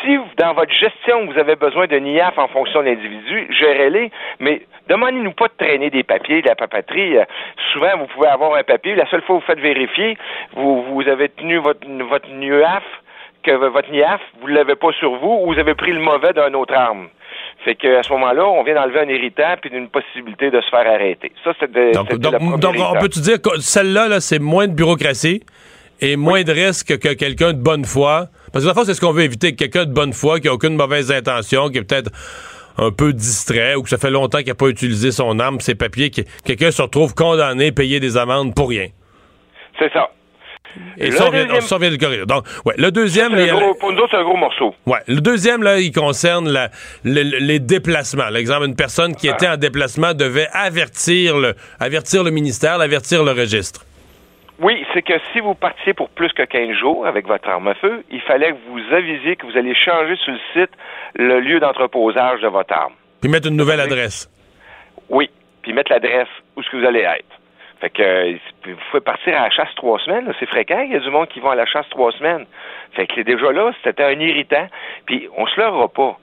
si 0.01 0.15
vous- 0.17 0.25
dans 0.37 0.53
votre 0.53 0.71
gestion, 0.73 1.25
vous 1.25 1.37
avez 1.37 1.55
besoin 1.55 1.87
de 1.87 1.97
NIAF 1.97 2.37
en 2.37 2.47
fonction 2.47 2.81
de 2.81 2.85
l'individu, 2.87 3.47
gérez-les, 3.51 4.11
mais 4.39 4.61
demandez-nous 4.89 5.31
pas 5.33 5.47
de 5.47 5.53
traîner 5.65 5.89
des 5.89 6.03
papiers, 6.03 6.41
de 6.41 6.47
la 6.47 6.55
papeterie. 6.55 7.17
Euh, 7.17 7.25
Souvent, 7.73 7.97
vous 7.99 8.07
pouvez 8.07 8.27
avoir 8.27 8.55
un 8.55 8.63
papier, 8.63 8.95
la 8.95 9.09
seule 9.09 9.21
fois 9.21 9.37
que 9.37 9.41
vous 9.41 9.47
faites 9.47 9.59
vérifier, 9.59 10.17
vous, 10.55 10.83
vous 10.83 11.07
avez 11.07 11.29
tenu 11.29 11.57
votre, 11.57 11.87
votre 12.09 12.27
NIAF, 12.29 12.83
que 13.43 13.51
votre 13.51 13.89
NIAF, 13.91 14.19
vous 14.41 14.49
ne 14.49 14.55
l'avez 14.55 14.75
pas 14.75 14.91
sur 14.99 15.15
vous, 15.15 15.39
ou 15.41 15.53
vous 15.53 15.59
avez 15.59 15.73
pris 15.73 15.91
le 15.93 15.99
mauvais 15.99 16.33
d'une 16.33 16.55
autre 16.55 16.73
arme. 16.75 17.07
Fait 17.63 17.75
que 17.75 17.95
à 17.99 18.03
ce 18.03 18.11
moment-là, 18.13 18.45
on 18.45 18.63
vient 18.63 18.73
d'enlever 18.75 18.99
un 19.01 19.09
irritant 19.09 19.53
puis 19.61 19.69
d'une 19.69 19.87
possibilité 19.87 20.49
de 20.51 20.59
se 20.61 20.69
faire 20.69 20.87
arrêter. 20.87 21.31
Ça, 21.43 21.53
c'est 21.59 21.71
de, 21.71 21.93
Donc, 21.93 22.07
c'était 22.09 22.17
donc, 22.19 22.35
on 22.41 22.99
peut-tu 22.99 23.21
dire 23.21 23.41
que 23.41 23.59
celle-là, 23.59 24.07
là, 24.07 24.19
c'est 24.19 24.39
moins 24.39 24.67
de 24.67 24.73
bureaucratie 24.73 25.43
et 26.01 26.15
moins 26.17 26.41
de 26.43 26.51
risque 26.51 26.97
que 26.99 27.13
quelqu'un 27.13 27.53
de 27.53 27.61
bonne 27.61 27.85
foi? 27.85 28.25
Parce 28.51 28.63
que, 28.63 28.67
la 28.67 28.73
fois, 28.73 28.85
c'est 28.85 28.93
ce 28.93 29.01
qu'on 29.01 29.11
veut 29.13 29.23
éviter, 29.23 29.51
que 29.51 29.57
quelqu'un 29.57 29.85
de 29.85 29.93
bonne 29.93 30.13
foi, 30.13 30.39
qui 30.39 30.47
a 30.47 30.53
aucune 30.53 30.75
mauvaise 30.75 31.11
intention, 31.11 31.69
qui 31.69 31.77
est 31.77 31.83
peut-être 31.83 32.11
un 32.77 32.91
peu 32.91 33.13
distrait 33.13 33.75
ou 33.75 33.83
que 33.83 33.89
ça 33.89 33.97
fait 33.97 34.09
longtemps 34.11 34.39
qu'il 34.39 34.47
n'a 34.47 34.55
pas 34.55 34.67
utilisé 34.67 35.11
son 35.11 35.39
arme, 35.39 35.59
ses 35.59 35.75
papiers, 35.75 36.09
que 36.09 36.21
quelqu'un 36.45 36.71
se 36.71 36.81
retrouve 36.81 37.13
condamné, 37.13 37.71
payer 37.71 37.99
des 37.99 38.17
amendes 38.17 38.55
pour 38.55 38.69
rien. 38.69 38.87
C'est 39.79 39.91
ça. 39.93 40.09
Et 40.97 41.11
ça, 41.11 41.27
on 41.27 41.31
vient, 41.31 41.41
deuxième- 41.43 41.57
on 41.63 41.67
s'en 41.67 41.77
vient 41.79 41.89
de 41.89 41.95
le 41.95 41.99
corriger. 41.99 42.25
Donc, 42.25 42.45
ouais, 42.63 42.75
le 42.77 42.91
deuxième, 42.91 43.33
C'est 43.35 43.41
il 43.41 43.47
y 43.47 43.49
un 43.49 43.57
a- 43.57 43.59
gros- 43.59 43.73
pour 43.75 43.91
nous 43.91 43.97
autres, 43.99 44.07
c'est 44.11 44.17
un 44.17 44.23
gros 44.23 44.37
morceau. 44.37 44.73
Ouais. 44.85 44.99
Le 45.07 45.19
deuxième, 45.19 45.63
là, 45.63 45.79
il 45.79 45.91
concerne 45.91 46.49
la- 46.49 46.69
le- 47.03 47.23
le- 47.23 47.39
les 47.39 47.59
déplacements. 47.59 48.29
L'exemple, 48.29 48.65
une 48.67 48.75
personne 48.77 49.13
qui 49.15 49.27
était 49.27 49.49
en 49.49 49.57
déplacement 49.57 50.13
devait 50.13 50.47
avertir 50.53 51.37
le, 51.37 51.55
avertir 51.81 52.23
le 52.23 52.31
ministère, 52.31 52.79
avertir 52.79 53.23
le 53.25 53.31
registre. 53.33 53.83
Oui, 54.61 54.85
c'est 54.93 55.01
que 55.01 55.13
si 55.33 55.39
vous 55.39 55.55
partiez 55.55 55.93
pour 55.93 56.09
plus 56.09 56.31
que 56.33 56.43
15 56.43 56.77
jours 56.77 57.07
avec 57.07 57.25
votre 57.25 57.49
arme 57.49 57.67
à 57.67 57.73
feu, 57.73 58.03
il 58.11 58.21
fallait 58.21 58.51
que 58.51 58.57
vous 58.69 58.93
avisiez 58.93 59.35
que 59.35 59.47
vous 59.47 59.57
allez 59.57 59.73
changer 59.73 60.15
sur 60.17 60.33
le 60.33 60.39
site 60.53 60.71
le 61.15 61.39
lieu 61.39 61.59
d'entreposage 61.59 62.41
de 62.41 62.47
votre 62.47 62.71
arme. 62.71 62.93
Puis 63.19 63.29
mettre 63.29 63.47
une 63.47 63.55
nouvelle 63.55 63.79
adresse. 63.79 64.29
Oui, 65.09 65.31
puis 65.63 65.73
mettre 65.73 65.91
l'adresse 65.91 66.27
où 66.55 66.61
ce 66.61 66.69
que 66.69 66.77
vous 66.77 66.85
allez 66.85 67.01
être. 67.01 67.25
Fait 67.79 67.89
que 67.89 68.03
euh, 68.03 68.37
vous 68.65 68.75
pouvez 68.91 69.01
partir 69.01 69.35
à 69.35 69.45
la 69.45 69.49
chasse 69.49 69.73
trois 69.75 69.97
semaines, 69.97 70.31
c'est 70.39 70.45
fréquent, 70.45 70.81
il 70.81 70.91
y 70.91 70.95
a 70.95 70.99
du 70.99 71.09
monde 71.09 71.27
qui 71.29 71.39
va 71.39 71.53
à 71.53 71.55
la 71.55 71.65
chasse 71.65 71.89
trois 71.89 72.11
semaines. 72.11 72.45
Fait 72.93 73.07
que 73.07 73.21
déjà 73.21 73.51
là, 73.51 73.71
c'était 73.83 74.03
un 74.03 74.19
irritant. 74.19 74.67
Puis 75.07 75.27
on 75.35 75.47
se 75.47 75.59
leurra 75.59 75.87
pas. 75.87 76.19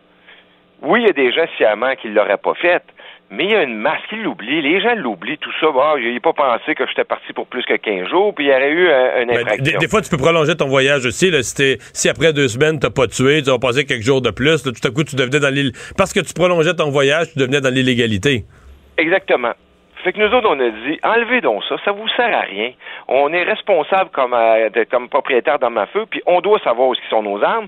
Oui, 0.82 1.00
il 1.00 1.06
y 1.08 1.10
a 1.10 1.12
des 1.12 1.32
gens 1.32 1.46
sciemment 1.56 1.96
qui 1.96 2.08
ne 2.08 2.14
l'auraient 2.14 2.36
pas 2.36 2.54
fait, 2.54 2.84
mais 3.30 3.44
il 3.44 3.50
y 3.50 3.54
a 3.54 3.62
une 3.62 3.76
masse 3.78 4.00
qui 4.08 4.16
l'oublie. 4.16 4.62
Les 4.62 4.80
gens 4.80 4.94
l'oublient, 4.94 5.38
tout 5.38 5.52
ça. 5.60 5.66
Bah, 5.74 5.94
j'ai 6.02 6.18
pas 6.20 6.32
pensé 6.32 6.74
que 6.74 6.86
j'étais 6.86 7.04
parti 7.04 7.32
pour 7.32 7.46
plus 7.46 7.64
que 7.64 7.74
15 7.76 8.08
jours, 8.08 8.34
puis 8.34 8.46
il 8.46 8.48
y 8.48 8.52
aurait 8.52 8.70
eu 8.70 8.88
un, 8.88 9.22
une 9.22 9.28
Ben, 9.28 9.36
infraction. 9.40 9.64
des, 9.64 9.72
des 9.78 9.88
fois, 9.88 10.00
tu 10.00 10.10
peux 10.10 10.16
prolonger 10.16 10.56
ton 10.56 10.68
voyage 10.68 11.04
aussi. 11.06 11.30
Là, 11.30 11.42
si, 11.42 12.08
après 12.08 12.32
deux 12.32 12.48
semaines, 12.48 12.78
t'as 12.78 12.90
pas 12.90 13.06
tué, 13.06 13.42
tu 13.42 13.50
vas 13.50 13.58
passer 13.58 13.84
quelques 13.84 14.02
jours 14.02 14.22
de 14.22 14.30
plus, 14.30 14.64
là, 14.64 14.72
tout 14.72 14.88
à 14.88 14.90
coup, 14.90 15.04
tu 15.04 15.16
devenais 15.16 15.40
dans 15.40 15.52
l'île. 15.54 15.72
Parce 15.96 16.12
que 16.12 16.20
tu 16.20 16.32
prolongeais 16.32 16.74
ton 16.74 16.90
voyage, 16.90 17.32
tu 17.32 17.38
devenais 17.38 17.60
dans 17.60 17.72
l'illégalité. 17.72 18.44
Exactement. 18.96 19.52
Fait 20.04 20.12
que 20.12 20.20
nous 20.20 20.32
autres, 20.32 20.48
on 20.48 20.60
a 20.60 20.70
dit, 20.70 20.98
enlevez 21.02 21.40
donc 21.40 21.64
ça, 21.68 21.74
ça 21.84 21.90
vous 21.90 22.06
sert 22.16 22.32
à 22.34 22.42
rien. 22.42 22.70
On 23.08 23.32
est 23.32 23.42
responsable 23.42 24.10
comme, 24.10 24.32
euh, 24.32 24.70
de- 24.70 24.84
comme 24.84 25.08
propriétaire 25.08 25.58
d'armes 25.58 25.78
à 25.78 25.86
feu, 25.86 26.06
puis 26.08 26.22
on 26.24 26.40
doit 26.40 26.60
savoir 26.60 26.88
où 26.88 26.94
sont 27.10 27.22
nos 27.24 27.42
armes. 27.42 27.66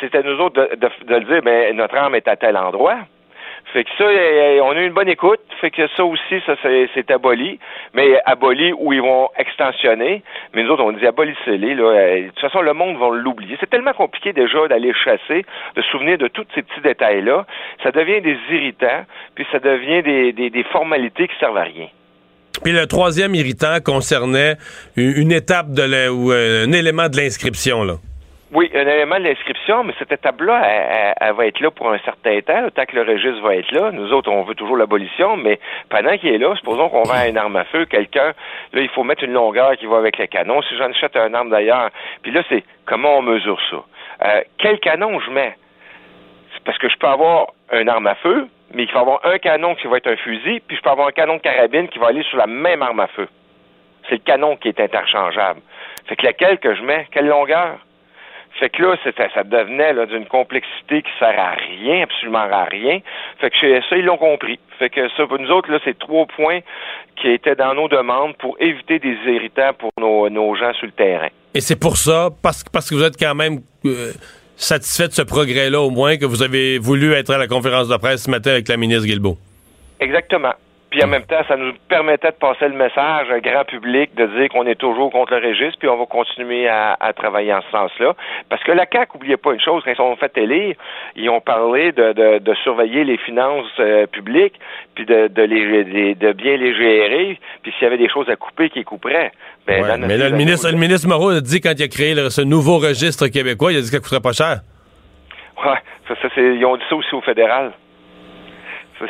C'était 0.00 0.22
nous 0.22 0.38
autres 0.40 0.54
de, 0.62 0.76
de, 0.76 0.88
de 1.08 1.14
le 1.16 1.24
dire, 1.24 1.42
ben, 1.42 1.76
notre 1.76 1.96
arme 1.96 2.14
est 2.14 2.28
à 2.28 2.36
tel 2.36 2.56
endroit. 2.56 2.98
Fait 3.72 3.82
que 3.82 3.90
ça, 3.98 4.04
euh, 4.04 4.60
on 4.62 4.70
a 4.70 4.80
eu 4.82 4.86
une 4.86 4.92
bonne 4.92 5.08
écoute. 5.08 5.40
Fait 5.60 5.70
que 5.70 5.82
ça 5.96 6.04
aussi, 6.04 6.40
ça 6.46 6.54
c'est 6.62 7.10
aboli. 7.10 7.58
Mais 7.92 8.20
aboli 8.24 8.72
où 8.78 8.92
ils 8.92 9.00
vont 9.02 9.28
extensionner. 9.36 10.22
Mais 10.54 10.62
nous 10.62 10.70
autres, 10.70 10.84
on 10.84 10.92
dit 10.92 11.06
abolissez-les. 11.06 11.74
Euh, 11.74 12.22
De 12.22 12.28
toute 12.28 12.40
façon, 12.40 12.60
le 12.60 12.72
monde 12.72 12.96
va 12.98 13.08
l'oublier. 13.16 13.56
C'est 13.58 13.70
tellement 13.70 13.92
compliqué 13.94 14.32
déjà 14.32 14.68
d'aller 14.68 14.92
chasser, 15.04 15.44
de 15.74 15.82
souvenir 15.90 16.18
de 16.18 16.28
tous 16.28 16.44
ces 16.54 16.62
petits 16.62 16.80
détails-là. 16.82 17.46
Ça 17.82 17.90
devient 17.90 18.20
des 18.20 18.36
irritants, 18.52 19.04
puis 19.34 19.44
ça 19.50 19.58
devient 19.58 20.02
des, 20.02 20.32
des, 20.32 20.50
des 20.50 20.64
formalités 20.64 21.26
qui 21.26 21.34
servent 21.40 21.56
à 21.58 21.62
rien. 21.64 21.88
Puis 22.62 22.72
le 22.72 22.86
troisième 22.86 23.34
irritant 23.34 23.78
concernait 23.84 24.54
une, 24.96 25.14
une 25.22 25.32
étape 25.32 25.72
de 25.72 25.82
la- 25.82 26.12
ou 26.12 26.30
euh, 26.32 26.66
un 26.66 26.72
élément 26.72 27.08
de 27.08 27.16
l'inscription. 27.16 27.82
là. 27.82 27.94
Oui, 28.54 28.70
un 28.72 28.86
élément 28.86 29.18
de 29.18 29.24
l'inscription, 29.24 29.82
mais 29.82 29.94
cette 29.98 30.12
étape-là, 30.12 31.14
elle, 31.20 31.32
va 31.34 31.46
être 31.46 31.58
là 31.58 31.72
pour 31.72 31.90
un 31.90 31.98
certain 31.98 32.40
temps, 32.40 32.70
temps 32.70 32.84
que 32.84 32.94
le 32.94 33.02
registre 33.02 33.42
va 33.42 33.56
être 33.56 33.72
là. 33.72 33.90
Nous 33.90 34.12
autres, 34.12 34.30
on 34.30 34.44
veut 34.44 34.54
toujours 34.54 34.76
l'abolition, 34.76 35.36
mais 35.36 35.58
pendant 35.88 36.16
qu'il 36.16 36.32
est 36.32 36.38
là, 36.38 36.54
supposons 36.54 36.88
qu'on 36.88 37.02
vend 37.02 37.26
une 37.26 37.36
arme 37.36 37.56
à 37.56 37.64
feu, 37.64 37.84
quelqu'un, 37.86 38.32
là, 38.72 38.80
il 38.80 38.88
faut 38.90 39.02
mettre 39.02 39.24
une 39.24 39.32
longueur 39.32 39.76
qui 39.76 39.86
va 39.86 39.96
avec 39.96 40.18
le 40.18 40.28
canon. 40.28 40.62
Si 40.62 40.76
j'en 40.76 40.88
achète 40.88 41.16
un 41.16 41.34
arme 41.34 41.50
d'ailleurs, 41.50 41.90
puis 42.22 42.30
là, 42.30 42.44
c'est 42.48 42.62
comment 42.84 43.18
on 43.18 43.22
mesure 43.22 43.58
ça? 43.70 43.82
Euh, 44.24 44.42
quel 44.58 44.78
canon 44.78 45.18
je 45.18 45.30
mets? 45.32 45.56
Parce 46.64 46.78
que 46.78 46.88
je 46.88 46.96
peux 46.96 47.08
avoir 47.08 47.48
un 47.72 47.88
arme 47.88 48.06
à 48.06 48.14
feu, 48.14 48.46
mais 48.72 48.84
il 48.84 48.88
faut 48.88 49.00
avoir 49.00 49.18
un 49.26 49.38
canon 49.38 49.74
qui 49.74 49.88
va 49.88 49.96
être 49.96 50.12
un 50.12 50.16
fusil, 50.16 50.60
puis 50.60 50.76
je 50.76 50.80
peux 50.80 50.90
avoir 50.90 51.08
un 51.08 51.12
canon 51.12 51.38
de 51.38 51.42
carabine 51.42 51.88
qui 51.88 51.98
va 51.98 52.06
aller 52.06 52.22
sur 52.22 52.38
la 52.38 52.46
même 52.46 52.82
arme 52.82 53.00
à 53.00 53.08
feu. 53.08 53.26
C'est 54.08 54.14
le 54.14 54.24
canon 54.24 54.54
qui 54.54 54.68
est 54.68 54.78
interchangeable. 54.78 55.60
Fait 56.06 56.14
que 56.14 56.24
laquelle 56.24 56.58
que 56.58 56.72
je 56.76 56.82
mets, 56.82 57.08
quelle 57.10 57.26
longueur? 57.26 57.78
Fait 58.64 58.70
que 58.70 58.82
là, 58.82 58.96
ça, 59.04 59.10
ça 59.34 59.44
devenait 59.44 59.92
d'une 60.06 60.24
complexité 60.24 61.02
qui 61.02 61.10
sert 61.18 61.38
à 61.38 61.50
rien, 61.50 62.04
absolument 62.04 62.38
à 62.50 62.64
rien. 62.64 63.00
Fait 63.38 63.50
que 63.50 63.56
chez 63.58 63.78
ça, 63.90 63.94
ils 63.94 64.06
l'ont 64.06 64.16
compris. 64.16 64.58
Fait 64.78 64.88
que 64.88 65.06
ça, 65.18 65.26
pour 65.26 65.38
nous 65.38 65.50
autres, 65.50 65.70
là, 65.70 65.78
c'est 65.84 65.98
trois 65.98 66.24
points 66.24 66.60
qui 67.20 67.28
étaient 67.28 67.56
dans 67.56 67.74
nos 67.74 67.88
demandes 67.88 68.34
pour 68.38 68.56
éviter 68.60 68.98
des 68.98 69.18
irritants 69.26 69.74
pour 69.78 69.90
nos, 70.00 70.30
nos 70.30 70.54
gens 70.54 70.72
sur 70.72 70.86
le 70.86 70.92
terrain. 70.92 71.28
Et 71.52 71.60
c'est 71.60 71.78
pour 71.78 71.98
ça, 71.98 72.30
parce, 72.42 72.64
parce 72.64 72.88
que 72.88 72.94
vous 72.94 73.04
êtes 73.04 73.18
quand 73.18 73.34
même 73.34 73.58
euh, 73.84 74.12
satisfait 74.56 75.08
de 75.08 75.12
ce 75.12 75.20
progrès-là, 75.20 75.82
au 75.82 75.90
moins, 75.90 76.16
que 76.16 76.24
vous 76.24 76.42
avez 76.42 76.78
voulu 76.78 77.12
être 77.12 77.34
à 77.34 77.36
la 77.36 77.46
conférence 77.46 77.88
de 77.88 77.96
presse 77.98 78.22
ce 78.22 78.30
matin 78.30 78.52
avec 78.52 78.66
la 78.68 78.78
ministre 78.78 79.04
Guilbeault. 79.04 79.36
Exactement. 80.00 80.54
Puis 80.94 81.02
en 81.02 81.08
même 81.08 81.24
temps, 81.24 81.42
ça 81.48 81.56
nous 81.56 81.72
permettait 81.88 82.30
de 82.30 82.36
passer 82.36 82.68
le 82.68 82.76
message 82.76 83.28
à 83.28 83.34
un 83.34 83.40
grand 83.40 83.64
public 83.64 84.14
de 84.14 84.26
dire 84.26 84.48
qu'on 84.48 84.64
est 84.64 84.76
toujours 84.76 85.10
contre 85.10 85.34
le 85.34 85.48
registre, 85.48 85.76
puis 85.80 85.88
on 85.88 85.96
va 85.96 86.06
continuer 86.06 86.68
à, 86.68 86.96
travailler 87.16 87.52
en 87.52 87.62
ce 87.62 87.70
sens-là. 87.72 88.14
Parce 88.48 88.62
que 88.62 88.70
la 88.70 88.86
CAQ, 88.86 89.14
n'oubliez 89.14 89.36
pas 89.36 89.54
une 89.54 89.60
chose, 89.60 89.82
quand 89.84 89.90
ils 89.90 89.96
sont 89.96 90.14
fait 90.14 90.38
élire, 90.38 90.76
ils 91.16 91.28
ont 91.28 91.40
parlé 91.40 91.90
de, 91.90 92.38
de, 92.38 92.54
surveiller 92.62 93.02
les 93.02 93.16
finances 93.16 93.66
euh, 93.80 94.06
publiques, 94.06 94.54
puis 94.94 95.04
de, 95.04 95.26
de, 95.26 95.42
les, 95.42 96.14
de 96.14 96.30
bien 96.30 96.56
les 96.56 96.72
gérer, 96.76 97.40
puis 97.64 97.72
s'il 97.72 97.82
y 97.82 97.86
avait 97.86 97.98
des 97.98 98.08
choses 98.08 98.30
à 98.30 98.36
couper, 98.36 98.70
qu'ils 98.70 98.84
couperaient. 98.84 99.32
Ben, 99.66 99.98
mais 99.98 100.16
là, 100.16 100.28
le 100.28 100.36
ministre, 100.36 100.70
le 100.70 100.78
ministre 100.78 101.08
Moreau 101.08 101.30
a 101.30 101.40
dit, 101.40 101.60
quand 101.60 101.72
il 101.76 101.82
a 101.82 101.88
créé 101.88 102.14
ce 102.30 102.42
nouveau 102.42 102.78
registre 102.78 103.26
québécois, 103.26 103.72
il 103.72 103.78
a 103.78 103.80
dit 103.80 103.90
que 103.90 103.96
ça 103.96 104.00
coûterait 104.00 104.20
pas 104.20 104.32
cher. 104.32 104.60
Ouais, 105.56 105.78
ça, 106.06 106.14
ça, 106.22 106.28
ils 106.40 106.64
ont 106.64 106.76
dit 106.76 106.84
ça 106.88 106.94
aussi 106.94 107.14
au 107.16 107.20
fédéral. 107.20 107.72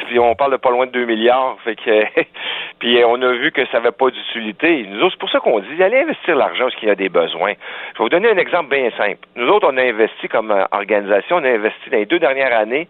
Puis 0.07 0.19
on 0.19 0.35
parle 0.35 0.53
de 0.53 0.57
pas 0.57 0.71
loin 0.71 0.87
de 0.87 0.93
2 0.93 1.05
milliards. 1.05 1.57
Puis 2.79 3.03
on 3.05 3.23
a 3.23 3.33
vu 3.33 3.53
que 3.53 3.65
ça 3.67 3.75
n'avait 3.75 3.93
pas 3.93 4.11
d'utilité. 4.11 4.87
Nous 4.89 5.01
autres, 5.03 5.13
c'est 5.13 5.21
pour 5.21 5.31
ça 5.31 5.41
qu'on 5.41 5.61
dit, 5.61 5.83
allez 5.83 6.01
investir 6.01 6.37
l'argent 6.37 6.65
parce 6.65 6.77
qu'il 6.77 6.89
y 6.89 6.91
a 6.91 6.95
des 6.95 7.09
besoins. 7.09 7.53
Je 7.93 7.99
vais 7.99 8.05
vous 8.05 8.09
donner 8.09 8.31
un 8.31 8.37
exemple 8.37 8.71
bien 8.71 8.91
simple. 8.97 9.19
Nous 9.37 9.49
autres, 9.49 9.69
on 9.71 9.77
a 9.77 9.83
investi 9.83 10.29
comme 10.29 10.51
euh, 10.51 10.65
organisation, 10.73 11.37
on 11.37 11.45
a 11.45 11.51
investi 11.51 11.91
dans 11.91 11.99
les 11.99 12.07
deux 12.07 12.19
dernières 12.19 12.57
années 12.57 12.89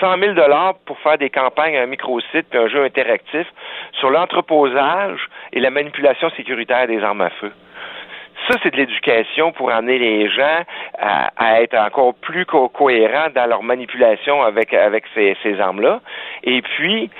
100 0.00 0.18
000 0.18 0.34
pour 0.84 0.98
faire 1.00 1.18
des 1.18 1.30
campagnes, 1.30 1.76
un 1.76 1.86
microsite 1.86 2.46
puis 2.50 2.58
un 2.58 2.68
jeu 2.68 2.84
interactif 2.84 3.46
sur 3.92 4.10
l'entreposage 4.10 5.28
et 5.52 5.60
la 5.60 5.70
manipulation 5.70 6.30
sécuritaire 6.30 6.86
des 6.86 7.02
armes 7.02 7.22
à 7.22 7.30
feu. 7.30 7.52
Ça, 8.48 8.56
c'est 8.62 8.70
de 8.70 8.76
l'éducation 8.76 9.52
pour 9.52 9.70
amener 9.70 9.98
les 9.98 10.28
gens 10.28 10.62
à, 10.98 11.60
être 11.60 11.74
encore 11.74 12.14
plus 12.14 12.46
cohérents 12.46 13.28
dans 13.34 13.46
leur 13.46 13.62
manipulation 13.62 14.42
avec, 14.42 14.72
avec 14.72 15.04
ces, 15.14 15.36
ces 15.42 15.58
armes-là. 15.60 16.00
Et 16.44 16.62
puis, 16.62 17.10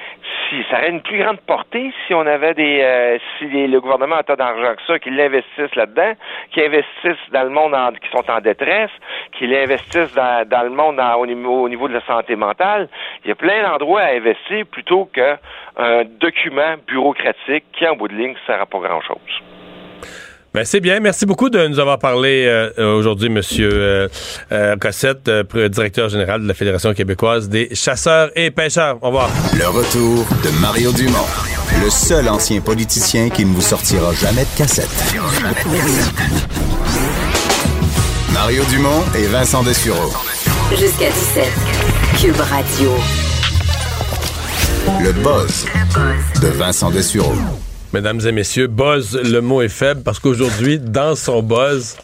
si 0.48 0.62
ça 0.70 0.78
aurait 0.78 0.90
une 0.90 1.02
plus 1.02 1.18
grande 1.18 1.40
portée 1.40 1.92
si 2.06 2.14
on 2.14 2.26
avait 2.26 2.54
des 2.54 2.80
euh, 2.80 3.18
si 3.38 3.66
le 3.66 3.80
gouvernement 3.80 4.16
a 4.16 4.22
tant 4.22 4.34
d'argent 4.34 4.74
que 4.76 4.82
ça, 4.86 4.98
qu'il 4.98 5.16
l'investisse 5.16 5.74
là-dedans, 5.74 6.12
qu'il 6.52 6.62
investisse 6.62 7.18
dans 7.32 7.42
le 7.42 7.50
monde 7.50 7.74
qui 7.98 8.08
sont 8.10 8.30
en 8.30 8.40
détresse, 8.40 8.90
qu'il 9.32 9.54
investisse 9.54 10.14
dans, 10.14 10.46
dans 10.48 10.62
le 10.62 10.70
monde 10.70 11.00
au, 11.18 11.26
niveau, 11.26 11.62
au 11.62 11.68
niveau 11.68 11.88
de 11.88 11.94
la 11.94 12.02
santé 12.02 12.36
mentale. 12.36 12.88
Il 13.24 13.28
y 13.28 13.32
a 13.32 13.34
plein 13.34 13.62
d'endroits 13.62 14.02
à 14.02 14.12
investir 14.12 14.64
plutôt 14.66 15.06
qu'un 15.06 15.38
document 16.20 16.76
bureaucratique 16.86 17.64
qui, 17.72 17.86
en 17.86 17.96
bout 17.96 18.08
de 18.08 18.14
ligne, 18.14 18.32
ne 18.32 18.46
sert 18.46 18.60
à 18.60 18.66
pas 18.66 18.78
grand-chose. 18.78 19.55
Ben, 20.56 20.64
c'est 20.64 20.80
bien. 20.80 21.00
Merci 21.00 21.26
beaucoup 21.26 21.50
de 21.50 21.68
nous 21.68 21.78
avoir 21.78 21.98
parlé 21.98 22.46
euh, 22.46 22.96
aujourd'hui, 22.96 23.28
Monsieur 23.28 23.68
euh, 23.74 24.08
euh 24.52 24.74
Cossette, 24.78 25.28
euh, 25.28 25.68
directeur 25.68 26.08
général 26.08 26.40
de 26.40 26.48
la 26.48 26.54
Fédération 26.54 26.94
québécoise 26.94 27.50
des 27.50 27.68
chasseurs 27.74 28.30
et 28.34 28.50
pêcheurs. 28.50 28.96
Au 29.02 29.08
revoir. 29.08 29.28
Le 29.52 29.68
retour 29.68 30.24
de 30.42 30.48
Mario 30.62 30.92
Dumont, 30.92 31.26
le 31.84 31.90
seul 31.90 32.26
ancien 32.30 32.62
politicien 32.62 33.28
qui 33.28 33.44
ne 33.44 33.52
vous 33.52 33.60
sortira 33.60 34.14
jamais 34.14 34.44
de 34.44 34.56
cassette. 34.56 34.88
Mario 38.32 38.62
Dumont 38.70 39.04
et 39.14 39.26
Vincent 39.26 39.62
Dessureau. 39.62 40.10
Jusqu'à 40.70 41.10
17. 41.10 41.44
Cube 42.18 42.40
Radio. 42.40 42.92
Le 45.02 45.12
buzz 45.12 45.66
de 46.40 46.48
Vincent 46.48 46.90
Dessureau. 46.90 47.34
Mesdames 47.92 48.20
et 48.26 48.32
messieurs, 48.32 48.66
buzz, 48.66 49.18
le 49.22 49.40
mot 49.40 49.62
est 49.62 49.68
faible 49.68 50.02
parce 50.02 50.18
qu'aujourd'hui, 50.18 50.78
dans 50.78 51.14
son 51.14 51.42
buzz, 51.42 51.96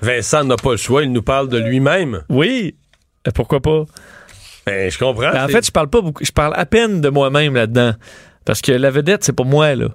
Vincent 0.00 0.44
n'a 0.44 0.56
pas 0.56 0.72
le 0.72 0.76
choix, 0.76 1.02
il 1.02 1.12
nous 1.12 1.22
parle 1.22 1.48
de 1.48 1.58
lui-même. 1.58 2.22
Oui, 2.28 2.76
pourquoi 3.34 3.60
pas? 3.60 3.84
Ben, 4.66 4.90
je 4.90 4.98
comprends. 4.98 5.32
Ben, 5.32 5.44
en 5.44 5.48
fait, 5.48 5.66
je 5.66 5.70
parle 5.70 5.88
pas 5.88 6.02
beaucoup, 6.02 6.24
je 6.24 6.30
parle 6.30 6.52
à 6.56 6.66
peine 6.66 7.00
de 7.00 7.08
moi-même 7.08 7.54
là-dedans. 7.54 7.94
Parce 8.44 8.60
que 8.60 8.72
la 8.72 8.90
vedette, 8.90 9.24
c'est 9.24 9.32
pas 9.32 9.44
moi, 9.44 9.74
là. 9.74 9.88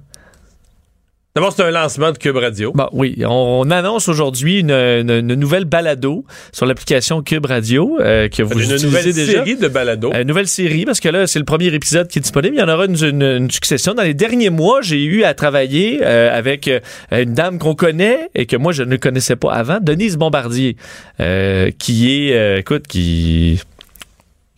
D'abord, 1.36 1.52
c'est 1.52 1.64
un 1.64 1.72
lancement 1.72 2.12
de 2.12 2.20
Cube 2.20 2.36
Radio. 2.36 2.72
Bon, 2.76 2.88
oui, 2.92 3.24
on, 3.28 3.72
annonce 3.72 4.08
aujourd'hui 4.08 4.60
une, 4.60 5.02
nouvelle 5.22 5.66
balado 5.66 6.26
sur 6.52 6.68
l'application 6.68 7.24
Cube 7.24 7.48
Radio 7.48 7.98
euh, 8.00 8.30
que 8.30 8.44
vous 8.44 8.60
une 8.62 8.76
nouvelle 8.78 9.12
déjà. 9.12 9.32
série 9.40 9.56
de 9.56 9.68
balado. 9.68 10.12
Une 10.14 10.28
nouvelle 10.28 10.48
série 10.48 10.86
parce 10.86 11.00
que 11.00 11.10
là, 11.10 11.26
c'est 11.26 11.40
le 11.40 11.46
premier 11.46 11.74
épisode 11.74 12.08
qui 12.08 12.20
est 12.20 12.22
disponible. 12.22 12.56
Il 12.56 12.60
y 12.60 12.64
en 12.64 12.70
aura 12.70 12.86
une, 12.86 13.50
succession. 13.50 13.96
Dans 13.96 14.04
les 14.04 14.14
derniers 14.14 14.52
mois, 14.52 14.84
j'ai 14.84 15.04
eu 15.04 15.24
à 15.24 15.34
travailler 15.34 16.02
euh, 16.04 16.38
avec 16.38 16.68
euh, 16.68 16.80
une 17.12 17.34
dame 17.34 17.58
qu'on 17.58 17.74
connaît 17.74 18.30
et 18.36 18.46
que 18.46 18.56
moi 18.56 18.72
je 18.72 18.84
ne 18.84 18.96
connaissais 18.98 19.36
pas 19.36 19.54
avant, 19.54 19.80
Denise 19.82 20.18
Bombardier, 20.18 20.78
qui 21.18 22.12
est, 22.12 22.60
écoute, 22.60 22.86
qui 22.88 23.60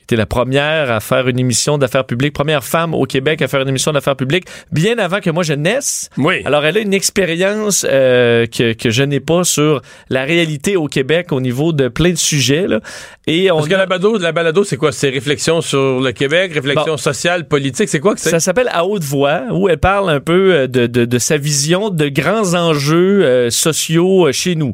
était 0.06 0.16
la 0.16 0.28
première 0.28 0.92
à 0.92 1.00
faire 1.00 1.28
une 1.28 1.40
émission 1.40 1.80
d'affaires 1.80 2.06
publiques, 2.06 2.34
première 2.34 2.64
femme 2.64 2.94
au 2.94 3.06
Québec 3.06 3.42
à 3.42 3.48
faire 3.48 3.62
une 3.62 3.70
émission 3.70 3.92
d'affaires 3.92 4.16
publiques, 4.16 4.46
bien 4.72 5.00
avant 5.00 5.20
que 5.20 5.32
moi 5.32 5.42
je 5.42 5.54
naisse. 5.54 6.10
Oui. 6.18 6.44
Alors 6.46 6.64
elle 6.64 6.78
a 6.78 6.80
une 6.80 6.94
expérience 6.94 7.86
euh, 7.90 8.46
que, 8.46 8.74
que 8.74 8.92
je 8.92 9.02
n'ai 9.02 9.20
pas 9.20 9.44
sur 9.44 9.82
la 10.10 10.24
réalité 10.24 10.76
au 10.76 10.88
Québec 10.88 11.32
au 11.32 11.42
niveau 11.42 11.74
de 11.74 11.88
plein 11.88 12.12
de 12.12 12.18
sujets. 12.18 12.68
Là. 12.68 12.82
Et 13.26 13.50
on 13.50 13.58
Parce 13.58 13.68
que 13.68 13.74
la 13.74 13.88
balado, 13.88 14.18
la 14.20 14.32
balado 14.32 14.64
c'est 14.64 14.78
quoi? 14.78 14.92
C'est 14.92 15.10
réflexion 15.10 15.62
sur 15.62 16.00
le 16.00 16.12
Québec, 16.12 16.54
réflexion 16.54 16.98
sociale, 16.98 17.48
politique, 17.48 17.90
c'est 17.90 18.00
quoi 18.00 18.14
que 18.14 18.20
c'est? 18.22 18.30
Ça 18.30 18.40
s'appelle 18.40 18.70
À 18.72 18.86
haute 18.86 19.04
voix, 19.04 19.42
où 19.52 19.68
elle 19.70 19.80
parle 19.80 20.12
un 20.12 20.20
peu 20.20 20.54
euh, 20.54 20.68
de, 20.68 20.86
de, 20.86 21.06
de 21.06 21.18
sa 21.18 21.38
vision 21.38 21.90
de 21.90 22.08
grands 22.10 22.54
enjeux 22.54 23.24
euh, 23.24 23.50
sociaux 23.50 24.32
chez 24.32 24.56
nous. 24.56 24.74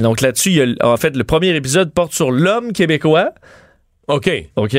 donc 0.00 0.20
là-dessus, 0.20 0.76
en 0.82 0.96
fait, 0.98 1.16
le 1.16 1.24
premier 1.24 1.54
épisode 1.54 1.90
porte 1.90 2.12
sur 2.12 2.30
l'homme 2.30 2.72
québécois. 2.72 3.30
OK. 4.08 4.30
OK. 4.56 4.74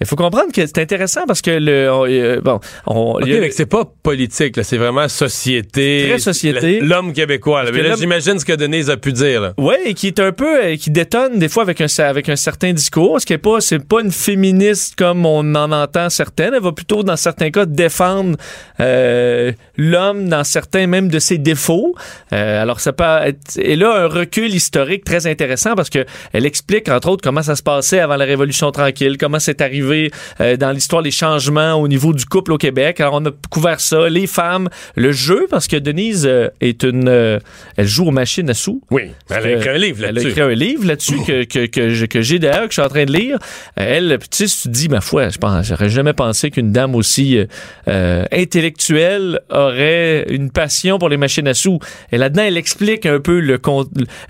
Il 0.00 0.06
faut 0.06 0.16
comprendre 0.16 0.52
que 0.52 0.66
c'est 0.66 0.78
intéressant 0.78 1.24
parce 1.24 1.40
que 1.40 1.52
le. 1.52 1.88
Euh, 1.88 2.40
bon. 2.40 2.58
On, 2.86 3.18
c'est 3.52 3.66
pas 3.66 3.84
politique, 4.02 4.58
c'est 4.64 4.76
vraiment 4.76 5.08
société. 5.08 6.06
Très 6.08 6.18
société. 6.18 6.80
L'homme 6.80 7.12
québécois. 7.12 7.62
Là, 7.62 7.94
j'imagine 7.96 8.40
ce 8.40 8.44
que 8.44 8.52
Denise 8.52 8.90
a 8.90 8.96
pu 8.96 9.12
dire. 9.12 9.54
Oui, 9.56 9.76
et 9.84 9.94
qui 9.94 10.08
est 10.08 10.18
un 10.18 10.32
peu. 10.32 10.64
Euh, 10.64 10.76
qui 10.76 10.90
détonne 10.90 11.38
des 11.38 11.48
fois 11.48 11.62
avec 11.62 11.80
un, 11.80 11.86
avec 11.98 12.28
un 12.28 12.34
certain 12.34 12.72
discours. 12.72 13.20
Ce 13.20 13.26
qui 13.26 13.32
est 13.32 13.38
pas. 13.38 13.60
C'est 13.60 13.78
pas 13.78 14.00
une 14.00 14.10
féministe 14.10 14.96
comme 14.96 15.24
on 15.26 15.54
en 15.54 15.70
entend 15.70 16.10
certaines. 16.10 16.54
Elle 16.54 16.62
va 16.62 16.72
plutôt, 16.72 17.04
dans 17.04 17.16
certains 17.16 17.50
cas, 17.52 17.66
défendre 17.66 18.36
euh, 18.80 19.52
l'homme 19.76 20.28
dans 20.28 20.42
certains 20.42 20.88
même 20.88 21.08
de 21.08 21.20
ses 21.20 21.38
défauts. 21.38 21.94
alors, 22.32 22.80
ça 22.80 22.92
peut 22.92 23.04
être. 23.22 23.58
Et 23.58 23.76
là, 23.76 23.94
un 23.94 24.06
recul 24.08 24.52
historique 24.52 25.04
très 25.04 25.28
intéressant 25.28 25.76
parce 25.76 25.88
que 25.90 26.04
elle 26.32 26.46
explique, 26.46 26.88
entre 26.88 27.08
autres, 27.10 27.22
comment 27.22 27.42
ça 27.42 27.54
se 27.54 27.62
passait 27.62 28.00
avant 28.00 28.16
la 28.16 28.24
Révolution 28.24 28.71
tranquille, 28.72 29.16
comment 29.18 29.38
c'est 29.38 29.60
arrivé 29.60 30.10
euh, 30.40 30.56
dans 30.56 30.72
l'histoire 30.72 31.02
des 31.02 31.10
changements 31.10 31.74
au 31.74 31.88
niveau 31.88 32.12
du 32.12 32.24
couple 32.24 32.52
au 32.52 32.58
Québec? 32.58 33.00
Alors 33.00 33.14
on 33.14 33.26
a 33.26 33.30
couvert 33.50 33.80
ça, 33.80 34.08
les 34.08 34.26
femmes, 34.26 34.68
le 34.96 35.12
jeu, 35.12 35.46
parce 35.50 35.66
que 35.66 35.76
Denise 35.76 36.26
euh, 36.26 36.48
est 36.60 36.82
une, 36.82 37.08
euh, 37.08 37.38
elle 37.76 37.86
joue 37.86 38.06
aux 38.06 38.10
machines 38.10 38.48
à 38.50 38.54
sous. 38.54 38.82
Oui, 38.90 39.10
elle 39.30 39.46
a 39.46 39.52
écrit 39.52 39.68
un 39.68 39.78
livre 39.78 40.02
là-dessus. 40.02 40.20
Elle 40.20 40.26
a 40.26 40.30
écrit 40.30 40.40
un 40.40 40.54
livre 40.54 40.86
là-dessus 40.86 41.18
que, 41.26 41.44
que, 41.44 41.66
que, 41.66 42.06
que 42.06 42.22
j'ai 42.22 42.38
d'ailleurs, 42.38 42.62
que 42.62 42.74
je 42.74 42.80
suis 42.80 42.82
en 42.82 42.88
train 42.88 43.04
de 43.04 43.12
lire. 43.12 43.38
Elle, 43.76 44.18
tu 44.30 44.48
sais, 44.48 44.62
tu 44.62 44.68
dis, 44.68 44.88
ma 44.88 45.00
foi, 45.00 45.28
je 45.28 45.38
pense, 45.38 45.66
j'aurais 45.66 45.90
jamais 45.90 46.12
pensé 46.14 46.50
qu'une 46.50 46.72
dame 46.72 46.94
aussi 46.94 47.38
intellectuelle 47.86 49.40
aurait 49.50 50.26
une 50.28 50.50
passion 50.50 50.98
pour 50.98 51.08
les 51.08 51.16
machines 51.16 51.48
à 51.48 51.54
sous. 51.54 51.78
Et 52.10 52.18
là-dedans, 52.18 52.42
elle 52.42 52.56
explique 52.56 53.06
un 53.06 53.20
peu 53.20 53.40
le, 53.40 53.60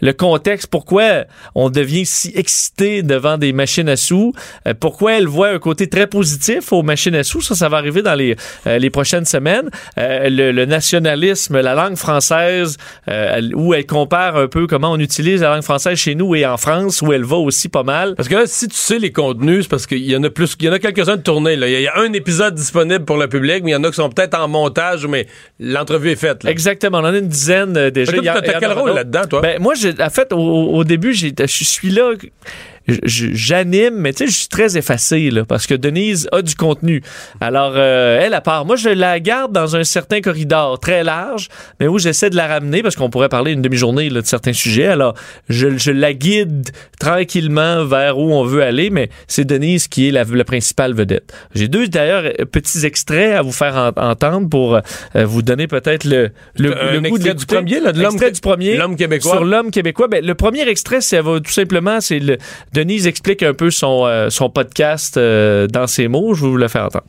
le 0.00 0.12
contexte, 0.12 0.66
pourquoi 0.68 1.24
on 1.54 1.70
devient 1.70 2.06
si 2.06 2.32
excité 2.34 3.02
devant 3.02 3.38
des 3.38 3.52
machines 3.52 3.88
à 3.88 3.96
sous 3.96 4.31
euh, 4.66 4.74
pourquoi 4.78 5.14
elle 5.14 5.26
voit 5.26 5.48
un 5.48 5.58
côté 5.58 5.88
très 5.88 6.06
positif 6.06 6.72
aux 6.72 6.82
machines 6.82 7.14
à 7.14 7.22
sous? 7.22 7.40
Ça, 7.40 7.54
ça 7.54 7.68
va 7.68 7.78
arriver 7.78 8.02
dans 8.02 8.14
les, 8.14 8.36
euh, 8.66 8.78
les 8.78 8.90
prochaines 8.90 9.24
semaines. 9.24 9.70
Euh, 9.98 10.28
le, 10.30 10.64
nationalisme, 10.64 11.60
la 11.60 11.74
langue 11.74 11.96
française, 11.96 12.76
où 13.54 13.74
elle 13.74 13.86
compare 13.86 14.36
un 14.36 14.46
peu 14.46 14.66
comment 14.66 14.92
on 14.92 14.98
utilise 14.98 15.42
la 15.42 15.54
langue 15.54 15.62
française 15.62 15.98
chez 15.98 16.14
nous 16.14 16.34
et 16.34 16.46
en 16.46 16.56
France, 16.56 17.02
où 17.02 17.12
elle 17.12 17.24
va 17.24 17.36
aussi 17.36 17.68
pas 17.68 17.82
mal. 17.82 18.14
Parce 18.14 18.28
que 18.28 18.34
là, 18.34 18.42
si 18.46 18.68
tu 18.68 18.76
sais 18.76 18.98
les 18.98 19.12
contenus, 19.12 19.62
c'est 19.62 19.68
parce 19.68 19.86
qu'il 19.86 20.04
y 20.04 20.16
en 20.16 20.22
a 20.22 20.30
plus, 20.30 20.54
il 20.60 20.66
y 20.66 20.68
en 20.68 20.72
a 20.72 20.78
quelques-uns 20.78 21.16
de 21.16 21.22
tournés. 21.22 21.54
Il 21.54 21.80
y, 21.80 21.86
a 21.88 21.98
un 21.98 22.12
épisode 22.12 22.54
disponible 22.54 23.04
pour 23.04 23.16
le 23.16 23.28
public, 23.28 23.62
mais 23.64 23.72
il 23.72 23.74
y 23.74 23.76
en 23.76 23.84
a 23.84 23.88
qui 23.88 23.96
sont 23.96 24.08
peut-être 24.08 24.38
en 24.38 24.48
montage, 24.48 25.06
mais 25.06 25.26
l'entrevue 25.58 26.10
est 26.10 26.16
faite. 26.16 26.44
Exactement. 26.44 26.98
On 26.98 27.04
en 27.04 27.14
a 27.14 27.18
une 27.18 27.28
dizaine 27.28 27.90
déjà. 27.90 28.12
T'as 28.12 28.60
quel 28.60 28.72
rôle 28.72 28.94
là-dedans, 28.94 29.26
toi? 29.28 29.40
Ben, 29.40 29.60
moi, 29.60 29.74
en 30.00 30.10
fait, 30.10 30.32
au, 30.32 30.38
au 30.38 30.84
début, 30.84 31.12
je 31.12 31.32
suis 31.46 31.90
là 31.90 32.12
j'anime, 32.86 33.94
mais 33.96 34.12
tu 34.12 34.24
sais, 34.24 34.30
je 34.32 34.36
suis 34.38 34.48
très 34.48 34.76
effacé, 34.76 35.30
là, 35.30 35.44
parce 35.44 35.66
que 35.66 35.74
Denise 35.74 36.28
a 36.32 36.42
du 36.42 36.54
contenu. 36.54 37.02
Alors, 37.40 37.72
euh, 37.76 38.20
elle, 38.20 38.34
à 38.34 38.40
part, 38.40 38.64
moi, 38.64 38.76
je 38.76 38.88
la 38.88 39.20
garde 39.20 39.52
dans 39.52 39.76
un 39.76 39.84
certain 39.84 40.20
corridor 40.20 40.78
très 40.80 41.04
large, 41.04 41.48
mais 41.80 41.86
où 41.86 41.98
j'essaie 41.98 42.30
de 42.30 42.36
la 42.36 42.46
ramener, 42.46 42.82
parce 42.82 42.96
qu'on 42.96 43.10
pourrait 43.10 43.28
parler 43.28 43.52
une 43.52 43.62
demi-journée 43.62 44.10
là, 44.10 44.20
de 44.20 44.26
certains 44.26 44.52
sujets. 44.52 44.86
Alors, 44.86 45.14
je, 45.48 45.76
je 45.78 45.90
la 45.92 46.12
guide 46.12 46.70
tranquillement 46.98 47.84
vers 47.84 48.18
où 48.18 48.32
on 48.32 48.44
veut 48.44 48.62
aller, 48.62 48.90
mais 48.90 49.10
c'est 49.26 49.44
Denise 49.44 49.88
qui 49.88 50.08
est 50.08 50.10
la, 50.10 50.24
la 50.24 50.44
principale 50.44 50.94
vedette. 50.94 51.32
J'ai 51.54 51.68
deux, 51.68 51.88
d'ailleurs, 51.88 52.24
petits 52.50 52.84
extraits 52.86 53.34
à 53.34 53.42
vous 53.42 53.52
faire 53.52 53.76
en- 53.96 54.10
entendre 54.10 54.48
pour 54.48 54.74
euh, 54.76 55.24
vous 55.24 55.42
donner 55.42 55.66
peut-être 55.66 56.04
le, 56.04 56.30
le, 56.56 56.76
Un 56.80 56.92
le 56.92 57.00
goût 57.00 57.16
extrait 57.16 57.34
de 57.34 57.38
du 57.38 57.46
premier, 57.46 57.80
là, 57.80 57.92
de 57.92 58.02
l'homme 58.02 58.16
du 58.18 58.40
premier. 58.40 58.76
l'homme 58.76 58.96
québécois. 58.96 59.32
Sur 59.32 59.44
l'homme 59.44 59.70
québécois. 59.70 60.08
Ben, 60.08 60.24
le 60.24 60.34
premier 60.34 60.68
extrait, 60.68 60.98
va 61.22 61.40
tout 61.40 61.50
simplement, 61.50 62.00
c'est 62.00 62.18
le, 62.18 62.38
Denise 62.72 63.06
explique 63.06 63.42
un 63.42 63.52
peu 63.52 63.70
son, 63.70 64.06
euh, 64.06 64.30
son 64.30 64.48
podcast 64.48 65.16
euh, 65.16 65.66
dans 65.66 65.86
ses 65.86 66.08
mots. 66.08 66.34
Je 66.34 66.40
vous 66.40 66.56
le 66.56 66.68
faire 66.68 66.86
entendre. 66.86 67.04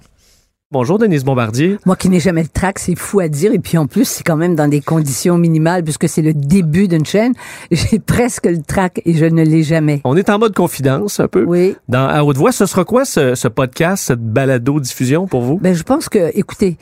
Bonjour 0.73 0.97
Denise 0.97 1.23
Bombardier. 1.23 1.77
Moi 1.85 1.95
qui 1.95 2.09
n'ai 2.09 2.19
jamais 2.19 2.41
le 2.41 2.47
trac, 2.47 2.79
c'est 2.79 2.95
fou 2.95 3.19
à 3.19 3.27
dire. 3.27 3.53
Et 3.53 3.59
puis 3.59 3.77
en 3.77 3.85
plus, 3.85 4.05
c'est 4.05 4.23
quand 4.23 4.35
même 4.35 4.55
dans 4.55 4.67
des 4.67 4.81
conditions 4.81 5.37
minimales 5.37 5.83
puisque 5.83 6.09
c'est 6.09 6.23
le 6.23 6.33
début 6.33 6.87
d'une 6.87 7.05
chaîne. 7.05 7.33
J'ai 7.71 7.99
presque 7.99 8.47
le 8.47 8.59
trac 8.59 8.99
et 9.05 9.13
je 9.13 9.25
ne 9.25 9.43
l'ai 9.43 9.61
jamais. 9.61 10.01
On 10.03 10.17
est 10.17 10.31
en 10.31 10.39
mode 10.39 10.55
confidence 10.55 11.19
un 11.19 11.27
peu. 11.27 11.43
Oui. 11.43 11.75
Dans 11.89 12.07
À 12.07 12.23
haute 12.23 12.37
voix, 12.37 12.51
ce 12.51 12.65
sera 12.65 12.85
quoi 12.85 13.05
ce, 13.05 13.35
ce 13.35 13.47
podcast, 13.47 14.05
cette 14.07 14.21
balado-diffusion 14.21 15.27
pour 15.27 15.43
vous? 15.43 15.59
Ben, 15.59 15.75
je 15.75 15.83
pense 15.83 16.09
que, 16.09 16.31
écoutez, 16.35 16.77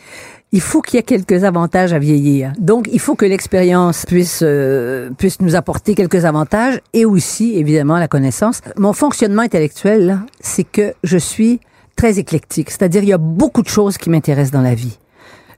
il 0.53 0.61
faut 0.61 0.81
qu'il 0.81 0.95
y 0.95 0.99
ait 0.99 1.03
quelques 1.03 1.43
avantages 1.43 1.91
à 1.91 1.99
vieillir. 1.99 2.53
Donc, 2.59 2.87
il 2.93 2.99
faut 2.99 3.15
que 3.15 3.25
l'expérience 3.25 4.05
puisse 4.05 4.39
euh, 4.41 5.09
puisse 5.17 5.41
nous 5.41 5.57
apporter 5.57 5.95
quelques 5.95 6.23
avantages 6.23 6.79
et 6.93 7.03
aussi, 7.03 7.57
évidemment, 7.57 7.97
la 7.97 8.07
connaissance. 8.07 8.61
Mon 8.77 8.93
fonctionnement 8.93 9.41
intellectuel, 9.41 10.19
c'est 10.39 10.63
que 10.63 10.93
je 11.03 11.17
suis 11.17 11.59
très 11.95 12.19
éclectique. 12.19 12.69
C'est-à-dire, 12.71 13.03
il 13.03 13.09
y 13.09 13.13
a 13.13 13.17
beaucoup 13.17 13.61
de 13.61 13.67
choses 13.67 13.97
qui 13.97 14.09
m'intéressent 14.09 14.51
dans 14.51 14.61
la 14.61 14.75
vie. 14.75 14.97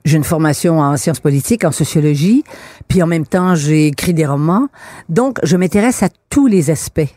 J'ai 0.04 0.16
une 0.18 0.24
formation 0.24 0.80
en 0.80 0.96
sciences 0.98 1.20
politiques, 1.20 1.64
en 1.64 1.72
sociologie, 1.72 2.44
puis 2.88 3.02
en 3.02 3.06
même 3.06 3.26
temps, 3.26 3.54
j'ai 3.54 3.86
écrit 3.86 4.12
des 4.12 4.26
romans. 4.26 4.68
Donc, 5.08 5.38
je 5.42 5.56
m'intéresse 5.56 6.02
à 6.02 6.08
tous 6.28 6.46
les 6.46 6.70
aspects 6.70 7.08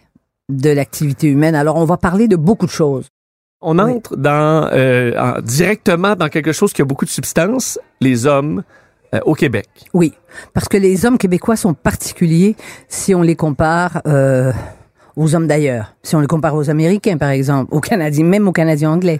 de 0.50 0.70
l'activité 0.70 1.28
humaine. 1.28 1.54
Alors, 1.56 1.76
on 1.76 1.84
va 1.84 1.98
parler 1.98 2.30
de 2.30 2.38
beaucoup 2.38 2.66
de 2.66 2.72
choses. 2.72 3.08
On 3.60 3.78
entre 3.80 4.16
dans 4.16 4.70
euh, 4.72 5.12
en- 5.20 5.42
directement 5.42 6.16
dans 6.16 6.30
quelque 6.30 6.54
chose 6.54 6.72
qui 6.72 6.82
a 6.82 6.86
beaucoup 6.86 7.06
de 7.06 7.10
substance, 7.10 7.78
les 8.00 8.26
hommes 8.26 8.64
euh, 9.14 9.20
au 9.26 9.34
Québec. 9.34 9.68
Oui, 9.94 10.14
parce 10.54 10.70
que 10.70 10.78
les 10.78 11.06
hommes 11.06 11.18
québécois 11.18 11.56
sont 11.58 11.74
particuliers 11.74 12.56
si 12.88 13.16
on 13.16 13.22
les 13.24 13.36
compare 13.36 14.02
euh, 14.08 14.54
aux 15.18 15.36
hommes 15.36 15.48
d'ailleurs. 15.48 15.94
Si 16.04 16.16
on 16.16 16.22
les 16.22 16.28
compare 16.28 16.56
aux 16.56 16.70
Américains, 16.70 17.18
par 17.18 17.32
exemple, 17.32 17.74
aux 17.74 17.82
Canadiens, 17.82 18.24
même 18.24 18.48
aux 18.48 18.52
Canadiens 18.54 18.92
anglais. 18.92 19.20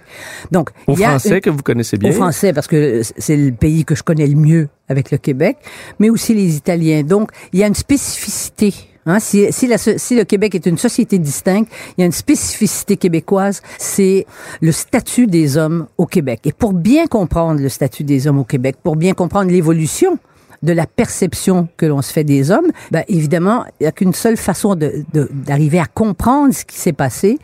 Donc, 0.52 0.70
Aux 0.86 0.94
il 0.94 1.00
y 1.00 1.04
a 1.04 1.08
Français 1.10 1.34
une- 1.34 1.40
que 1.42 1.50
vous 1.50 1.62
connaissez 1.62 1.98
bien. 1.98 2.08
aux 2.08 2.14
Français, 2.14 2.52
parce 2.54 2.66
que 2.68 3.02
c'est 3.18 3.36
le 3.36 3.52
pays 3.52 3.84
que 3.84 3.94
je 3.94 4.02
connais 4.02 4.26
le 4.26 4.36
mieux 4.36 4.68
avec 4.88 5.10
le 5.10 5.18
Québec, 5.18 5.58
mais 5.98 6.08
aussi 6.08 6.32
les 6.34 6.56
Italiens. 6.56 7.02
Donc, 7.02 7.30
il 7.52 7.58
y 7.58 7.64
a 7.64 7.66
une 7.66 7.74
spécificité. 7.74 8.72
Hein, 9.06 9.20
si, 9.20 9.46
si, 9.52 9.66
la 9.66 9.78
so- 9.78 9.96
si 9.96 10.14
le 10.16 10.24
Québec 10.24 10.54
est 10.54 10.66
une 10.66 10.76
société 10.76 11.18
distincte, 11.18 11.70
il 11.96 12.00
y 12.00 12.02
a 12.02 12.06
une 12.06 12.12
spécificité 12.12 12.96
québécoise, 12.98 13.62
c'est 13.78 14.26
le 14.60 14.70
statut 14.70 15.26
des 15.26 15.56
hommes 15.56 15.86
au 15.96 16.04
Québec. 16.04 16.40
Et 16.44 16.52
pour 16.52 16.74
bien 16.74 17.06
comprendre 17.06 17.58
le 17.60 17.70
statut 17.70 18.04
des 18.04 18.26
hommes 18.26 18.38
au 18.38 18.44
Québec, 18.44 18.76
pour 18.82 18.96
bien 18.96 19.14
comprendre 19.14 19.50
l'évolution 19.50 20.18
de 20.62 20.72
la 20.72 20.86
perception 20.86 21.68
que 21.76 21.86
l'on 21.86 22.02
se 22.02 22.12
fait 22.12 22.24
des 22.24 22.50
hommes, 22.50 22.66
ben, 22.90 23.04
évidemment, 23.08 23.64
il 23.80 23.84
n'y 23.84 23.86
a 23.86 23.92
qu'une 23.92 24.12
seule 24.14 24.36
façon 24.36 24.74
de- 24.74 25.04
de- 25.14 25.28
d'arriver 25.32 25.78
à 25.78 25.86
comprendre 25.86 26.52
ce 26.52 26.64
qui 26.64 26.76
s'est 26.76 26.92
passé, 26.92 27.38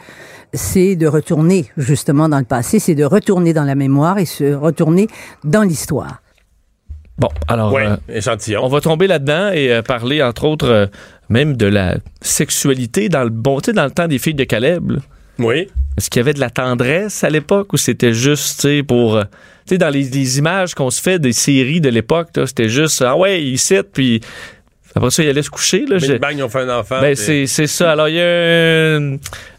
c'est 0.52 0.96
de 0.96 1.06
retourner 1.06 1.70
justement 1.76 2.28
dans 2.28 2.38
le 2.38 2.44
passé, 2.44 2.78
c'est 2.78 2.94
de 2.94 3.04
retourner 3.04 3.52
dans 3.52 3.64
la 3.64 3.74
mémoire 3.74 4.18
et 4.18 4.24
se 4.24 4.52
retourner 4.54 5.08
dans 5.44 5.62
l'histoire. 5.62 6.20
Bon, 7.18 7.28
alors, 7.46 7.72
Ouais, 7.72 7.86
euh, 7.86 7.96
échantillon. 8.08 8.60
on 8.64 8.68
va 8.68 8.80
tomber 8.80 9.06
là-dedans 9.06 9.50
et 9.52 9.72
euh, 9.72 9.82
parler, 9.82 10.20
entre 10.20 10.44
autres, 10.44 10.68
euh, 10.68 10.86
même 11.28 11.56
de 11.56 11.66
la 11.66 11.96
sexualité 12.20 13.08
dans 13.08 13.22
le 13.22 13.30
bon, 13.30 13.60
tu 13.60 13.66
sais, 13.66 13.72
dans 13.72 13.84
le 13.84 13.90
temps 13.92 14.08
des 14.08 14.18
filles 14.18 14.34
de 14.34 14.42
Caleb. 14.44 14.90
là. 14.90 14.98
Oui. 15.38 15.68
Est-ce 15.96 16.10
qu'il 16.10 16.20
y 16.20 16.22
avait 16.22 16.34
de 16.34 16.40
la 16.40 16.50
tendresse 16.50 17.22
à 17.24 17.30
l'époque 17.30 17.72
ou 17.72 17.76
c'était 17.76 18.12
juste, 18.14 18.60
tu 18.60 18.68
sais, 18.68 18.82
pour. 18.82 19.16
euh, 19.16 19.22
Tu 19.66 19.74
sais, 19.74 19.78
dans 19.78 19.90
les, 19.90 20.02
les 20.04 20.38
images 20.38 20.74
qu'on 20.74 20.90
se 20.90 21.00
fait 21.00 21.18
des 21.18 21.32
séries 21.32 21.80
de 21.80 21.88
l'époque, 21.88 22.28
c'était 22.46 22.68
juste, 22.68 23.02
ah 23.06 23.16
ouais, 23.16 23.42
il 23.42 23.58
cite, 23.58 23.88
puis 23.92 24.20
après 24.96 25.10
ça, 25.10 25.22
il 25.22 25.28
allait 25.28 25.42
se 25.42 25.50
coucher. 25.50 25.86
Là, 25.86 25.98
Big 25.98 26.20
Bang, 26.20 26.34
ils 26.36 26.42
ont 26.42 26.48
fait 26.48 26.60
un 26.62 26.78
enfant. 26.78 27.00
ben, 27.00 27.14
c'est, 27.16 27.46
c'est 27.46 27.66
ça. 27.66 27.92
Alors, 27.92 28.08
il 28.08 28.14
y 28.16 28.20
a 28.20 28.96
un, 28.96 29.14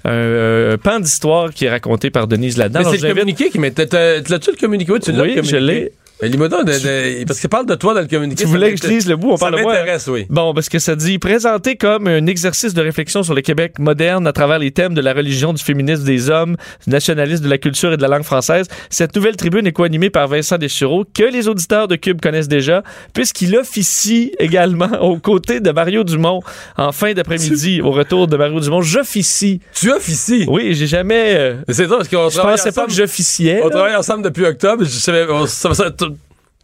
un- 0.05 0.73
un 0.73 0.77
pan 0.77 0.99
d'histoire 0.99 1.51
qui 1.53 1.65
est 1.65 1.69
raconté 1.69 2.09
par 2.09 2.27
Denise 2.27 2.57
là-dedans. 2.57 2.81
Mais 2.89 2.97
c'est 2.97 3.07
le 3.07 3.13
communiqué 3.13 3.49
qui 3.49 3.59
m'était. 3.59 3.86
L'as-tu 4.29 4.51
le 4.51 4.57
communiqué? 4.57 4.91
Oui, 4.91 4.99
tu 4.99 5.11
l'as, 5.11 5.23
Oui, 5.23 5.39
je 5.43 5.57
l'ai. 5.57 5.91
Mais 6.26 6.32
lis-moi 6.32 6.49
donc 6.49 6.65
de- 6.65 6.71
de- 6.71 7.23
parce 7.26 7.39
qu'il 7.39 7.49
parle 7.49 7.67
de 7.67 7.76
toi 7.76 7.93
dans 7.93 8.01
le 8.01 8.07
communiqué. 8.07 8.38
Tu 8.43 8.49
ça 8.49 8.49
voulais 8.49 8.73
que 8.73 8.82
je 8.82 8.88
lise 8.88 9.07
le 9.07 9.15
bout, 9.15 9.32
on 9.34 9.38
Ça 9.38 9.45
parle 9.45 9.57
de 9.57 9.61
moi. 9.61 9.73
m'intéresse, 9.73 10.07
oui. 10.07 10.26
Bon, 10.30 10.53
parce 10.55 10.69
que 10.69 10.80
ça 10.80 10.95
dit 10.95 11.19
présenté 11.19 11.76
comme 11.76 12.07
un 12.07 12.26
exercice 12.26 12.73
de 12.73 12.82
réflexion 12.82 13.21
sur 13.21 13.36
le 13.36 13.41
Québec 13.41 13.78
moderne 13.78 14.26
à 14.26 14.34
travers 14.34 14.57
les 14.57 14.71
thèmes 14.71 14.95
de 14.95 15.01
la 15.01 15.13
religion, 15.13 15.53
du 15.53 15.61
féminisme 15.63 16.03
des 16.03 16.32
hommes, 16.32 16.55
du 16.86 16.89
nationalisme, 16.91 17.43
de 17.43 17.49
la 17.49 17.59
culture 17.59 17.93
et 17.93 17.97
de 17.97 18.01
la 18.01 18.07
langue 18.07 18.23
française. 18.23 18.65
Cette 18.89 19.15
nouvelle 19.15 19.36
tribune 19.36 19.67
est 19.67 19.71
co-animée 19.71 20.09
par 20.09 20.28
Vincent 20.28 20.57
Deschureaux, 20.57 21.05
que 21.13 21.23
les 21.23 21.47
auditeurs 21.47 21.88
de 21.88 21.95
Cube 21.95 22.19
connaissent 22.21 22.47
déjà, 22.47 22.82
puisqu'il 23.13 23.55
officie 23.55 24.32
également 24.39 24.89
aux 25.01 25.19
côtés 25.19 25.59
de 25.59 25.69
Mario 25.71 26.03
Dumont 26.03 26.41
en 26.78 26.91
fin 26.91 27.13
d'après-midi, 27.13 27.82
au 27.82 27.91
retour 27.91 28.28
de 28.28 28.36
Mario 28.36 28.59
Dumont. 28.59 28.82
J'officie. 28.82 29.59
Tu 29.73 29.91
officies? 29.91 30.45
Oui, 30.47 30.73
j'ai 30.73 30.88
jamais. 30.88 31.36
euh, 31.36 31.55
Mais 31.67 31.73
C'est 31.76 31.86
drôle 31.86 31.99
parce 31.99 32.09
qu'on 32.09 32.30
je 32.30 32.39
pensais 32.39 32.63
pas 32.71 32.82
ensemble- 32.82 32.88
que 32.88 32.93
j'officiais. 32.93 33.61
On 33.63 33.69
travaille 33.69 33.95
ensemble 33.95 34.23
depuis 34.23 34.45
octobre. 34.45 34.84
Je 34.84 34.89
savais, 34.89 35.26
on- 35.30 35.45
ça, 35.45 35.73
ça- 35.73 35.91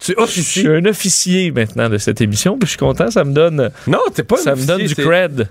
tu- 0.02 0.14
Je 0.28 0.42
suis 0.42 0.68
un 0.68 0.86
officier 0.86 1.52
maintenant 1.52 1.90
de 1.90 1.98
cette 1.98 2.22
émission, 2.22 2.58
puis 2.58 2.66
je 2.66 2.72
suis 2.72 2.78
content, 2.80 3.10
ça 3.12 3.24
me 3.24 3.34
donne, 3.34 3.70
Non, 3.88 4.00
t'es 4.14 4.24
pas 4.24 4.36
un 4.40 4.44
ça 4.44 4.56
me 4.56 4.66
donne 4.66 4.84
du 4.84 4.96
cred. 4.96 5.48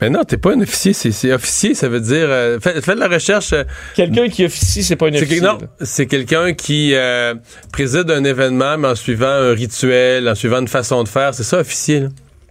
Mais 0.00 0.10
non, 0.10 0.24
t'es 0.24 0.36
pas 0.36 0.52
un 0.52 0.60
officier. 0.60 0.92
C'est, 0.92 1.10
c'est 1.10 1.32
officier, 1.32 1.74
ça 1.74 1.88
veut 1.88 2.00
dire. 2.00 2.26
euh, 2.28 2.58
fais, 2.60 2.94
la 2.94 3.08
recherche. 3.08 3.54
euh, 3.54 3.64
Quelqu'un 3.94 4.28
qui 4.28 4.44
officie, 4.44 4.82
c'est 4.82 4.94
pas 4.96 5.06
un 5.08 5.12
c'est 5.12 5.18
officier. 5.22 5.38
que- 5.40 5.44
non, 5.44 5.58
là. 5.58 5.68
c'est 5.86 6.04
quelqu'un 6.04 6.52
qui 6.52 6.92
euh, 6.94 7.34
préside 7.72 8.10
un 8.10 8.22
événement, 8.24 8.76
mais 8.76 8.88
en 8.88 8.94
suivant 8.94 9.26
un 9.26 9.52
rituel, 9.54 10.28
en 10.28 10.34
suivant 10.34 10.58
une 10.60 10.68
façon 10.68 11.02
de 11.02 11.08
faire. 11.08 11.32
C'est 11.32 11.44
ça, 11.44 11.60
officier. 11.60 12.00
Là. 12.00 12.08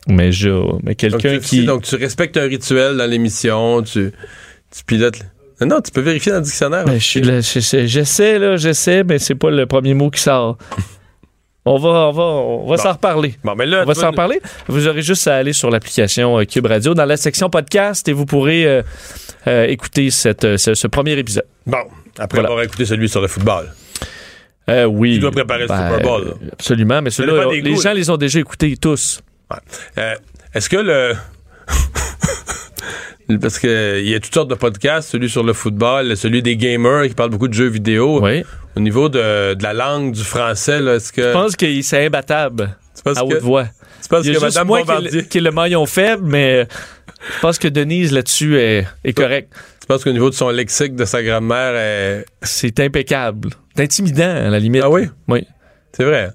Mais 0.08 0.32
je, 0.32 0.50
mais 0.50 0.92
Donc, 0.92 0.98
quelqu'un 0.98 1.36
officies, 1.38 1.60
qui. 1.60 1.66
donc, 1.66 1.84
tu 1.84 1.96
respectes 1.98 2.36
un 2.38 2.48
rituel 2.48 2.98
dans 2.98 3.06
l'émission. 3.10 3.84
Tu, 3.84 4.12
tu 4.76 4.84
pilotes. 4.86 5.20
le- 5.20 5.66
Non, 5.68 5.76
non, 5.76 5.82
tu 5.82 5.92
peux 5.92 6.02
vérifier 6.02 6.32
dans 6.32 6.40
le 6.40 6.44
dictionnaire. 6.44 6.86
Ben, 6.86 7.00
je 7.00 7.06
suis 7.06 7.22
là, 7.22 7.42
je- 7.42 7.60
je- 7.60 7.86
j'essaie 7.86 8.40
là, 8.40 8.56
j'essaie, 8.58 9.04
mais 9.04 9.20
c'est 9.20 9.36
pas 9.36 9.52
le 9.52 9.68
premier 9.68 9.94
mot 9.94 10.10
qui 10.10 10.20
sort. 10.22 10.58
On 11.68 11.78
va, 11.78 11.90
on 11.90 12.12
va, 12.12 12.24
on 12.24 12.68
va 12.68 12.76
Bon. 12.78 12.82
s'en 12.84 12.92
reparler. 12.94 13.36
Bon, 13.44 13.56
mais 13.56 13.66
là, 13.66 13.82
On 13.82 13.86
va 13.86 13.96
s'en 13.96 14.12
reparler. 14.12 14.40
Vous 14.68 14.88
aurez 14.88 15.02
juste 15.02 15.28
à 15.28 15.36
aller 15.38 15.52
sur 15.54 15.70
l'application 15.72 16.40
euh, 16.40 16.44
Cube 16.46 16.68
Radio 16.68 16.94
dans 16.94 17.06
la 17.06 17.18
section 17.18 17.50
podcast 17.50 18.08
et 18.08 18.14
vous 18.14 18.26
pourrez 18.28 18.66
euh, 18.68 18.84
euh, 19.48 19.66
écouter 19.66 20.12
cette, 20.12 20.58
ce, 20.58 20.76
ce 20.76 20.88
premier 20.88 21.14
épisode. 21.14 21.46
Bon, 21.66 21.78
après 22.20 22.38
Voilà. 22.38 22.50
avoir 22.50 22.64
écouté 22.64 22.86
celui 22.86 23.10
sur 23.10 23.20
le 23.22 23.28
football. 23.28 23.74
Euh, 24.70 24.86
oui. 24.86 25.14
Tu 25.16 25.20
dois 25.20 25.32
préparer 25.32 25.62
le 25.62 25.68
Super 25.68 26.00
Bowl, 26.02 26.26
là. 26.26 26.34
Absolument, 26.54 27.02
mais 27.02 27.10
ceux-là, 27.10 27.46
les 27.52 27.62
goûts, 27.62 27.82
gens 27.82 27.90
là. 27.90 27.96
les 27.96 28.10
ont 28.12 28.18
déjà 28.18 28.40
écoutés 28.40 28.78
tous. 28.78 29.22
Est-ce 30.54 30.70
que 30.70 30.78
le. 30.78 31.14
Parce 33.42 33.58
que 33.58 34.00
il 34.00 34.10
y 34.10 34.16
a 34.16 34.20
toutes 34.20 34.34
sortes 34.34 34.50
de 34.50 34.56
podcasts, 34.56 35.10
celui 35.10 35.30
sur 35.30 35.44
le 35.44 35.54
football, 35.54 36.16
celui 36.16 36.44
des 36.44 36.58
gamers 36.58 37.08
qui 37.08 37.16
parlent 37.16 37.32
beaucoup 37.32 37.48
de 37.48 37.54
jeux 37.54 37.68
vidéo. 37.68 38.20
Oui. 38.22 38.44
Au 38.76 38.80
niveau 38.80 39.10
de, 39.10 39.54
de 39.56 39.64
la 39.64 39.74
langue 39.74 40.12
du 40.12 40.24
français, 40.24 40.84
est-ce 40.84 41.12
que. 41.12 41.22
Je 41.24 41.32
pense 41.32 41.56
que 41.56 41.82
c'est 41.82 42.06
imbattable 42.06 42.78
à 43.06 43.14
que, 43.14 43.20
haute 43.22 43.42
voix. 43.42 43.66
tu 44.02 44.10
penses 44.10 44.26
que 44.26 44.40
Mme 44.40 44.68
moi 44.68 44.84
qui 44.84 44.92
est, 44.92 45.12
le, 45.12 45.22
qui 45.22 45.38
est 45.40 45.42
le 45.42 45.52
maillon 45.52 45.86
faible, 45.86 46.24
mais 46.26 46.68
je 47.36 47.40
pense 47.42 47.58
que 47.58 47.68
Denise 47.68 48.12
là-dessus 48.12 48.58
est, 48.60 48.86
est 49.04 49.14
correcte. 49.14 49.54
Tu 49.82 49.88
penses 49.88 50.04
qu'au 50.04 50.12
niveau 50.12 50.30
de 50.30 50.36
son 50.36 50.50
lexique, 50.50 50.96
de 50.96 51.06
sa 51.06 51.22
grammaire, 51.22 52.24
C'est 52.42 52.80
impeccable. 52.80 53.50
C'est 53.76 53.84
intimidant, 53.84 54.24
à 54.24 54.50
la 54.50 54.60
limite. 54.60 54.82
Ah 54.84 54.90
oui? 54.90 55.10
Oui. 55.28 55.46
c'est 55.94 56.04
vrai. 56.04 56.32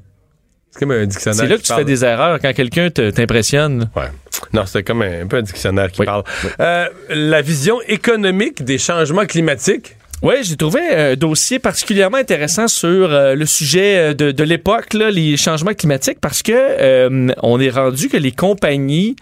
C'est 0.71 0.79
comme 0.79 0.93
un 0.93 1.05
dictionnaire. 1.07 1.41
C'est 1.41 1.49
là 1.49 1.57
que 1.57 1.63
tu 1.63 1.69
parle. 1.69 1.81
fais 1.81 1.85
des 1.85 2.05
erreurs 2.05 2.39
quand 2.41 2.53
quelqu'un 2.53 2.91
t'impressionne. 2.91 3.91
Ouais. 3.97 4.05
Non, 4.53 4.65
c'est 4.67 4.83
comme 4.83 5.03
un, 5.03 5.23
un 5.23 5.27
peu 5.27 5.39
un 5.39 5.43
dictionnaire 5.43 5.91
qui 5.91 6.01
Oui. 6.01 6.07
parle. 6.07 6.25
Euh, 6.61 6.87
la 7.09 7.43
vision 7.43 7.81
économique 7.87 8.65
des 8.65 8.79
changements 8.79 9.27
climatiques? 9.27 9.97
Oui, 10.23 10.35
j'ai 10.43 10.57
trouvé 10.57 10.81
un 10.95 11.17
dossier 11.17 11.59
particulièrement 11.59 12.19
intéressant 12.19 12.69
sur 12.69 13.11
euh, 13.11 13.35
le 13.35 13.47
sujet 13.47 13.97
euh, 13.97 14.15
de, 14.15 14.33
de 14.33 14.45
l'époque, 14.45 14.93
les 14.95 15.37
changements 15.39 15.73
climatiques, 15.73 16.21
parce 16.21 16.43
que 16.43 16.53
euh, 16.55 17.29
on 17.43 17.59
est 17.59 17.71
rendu 17.71 18.09
que 18.09 18.19
les 18.19 18.33
compagnies 18.33 19.17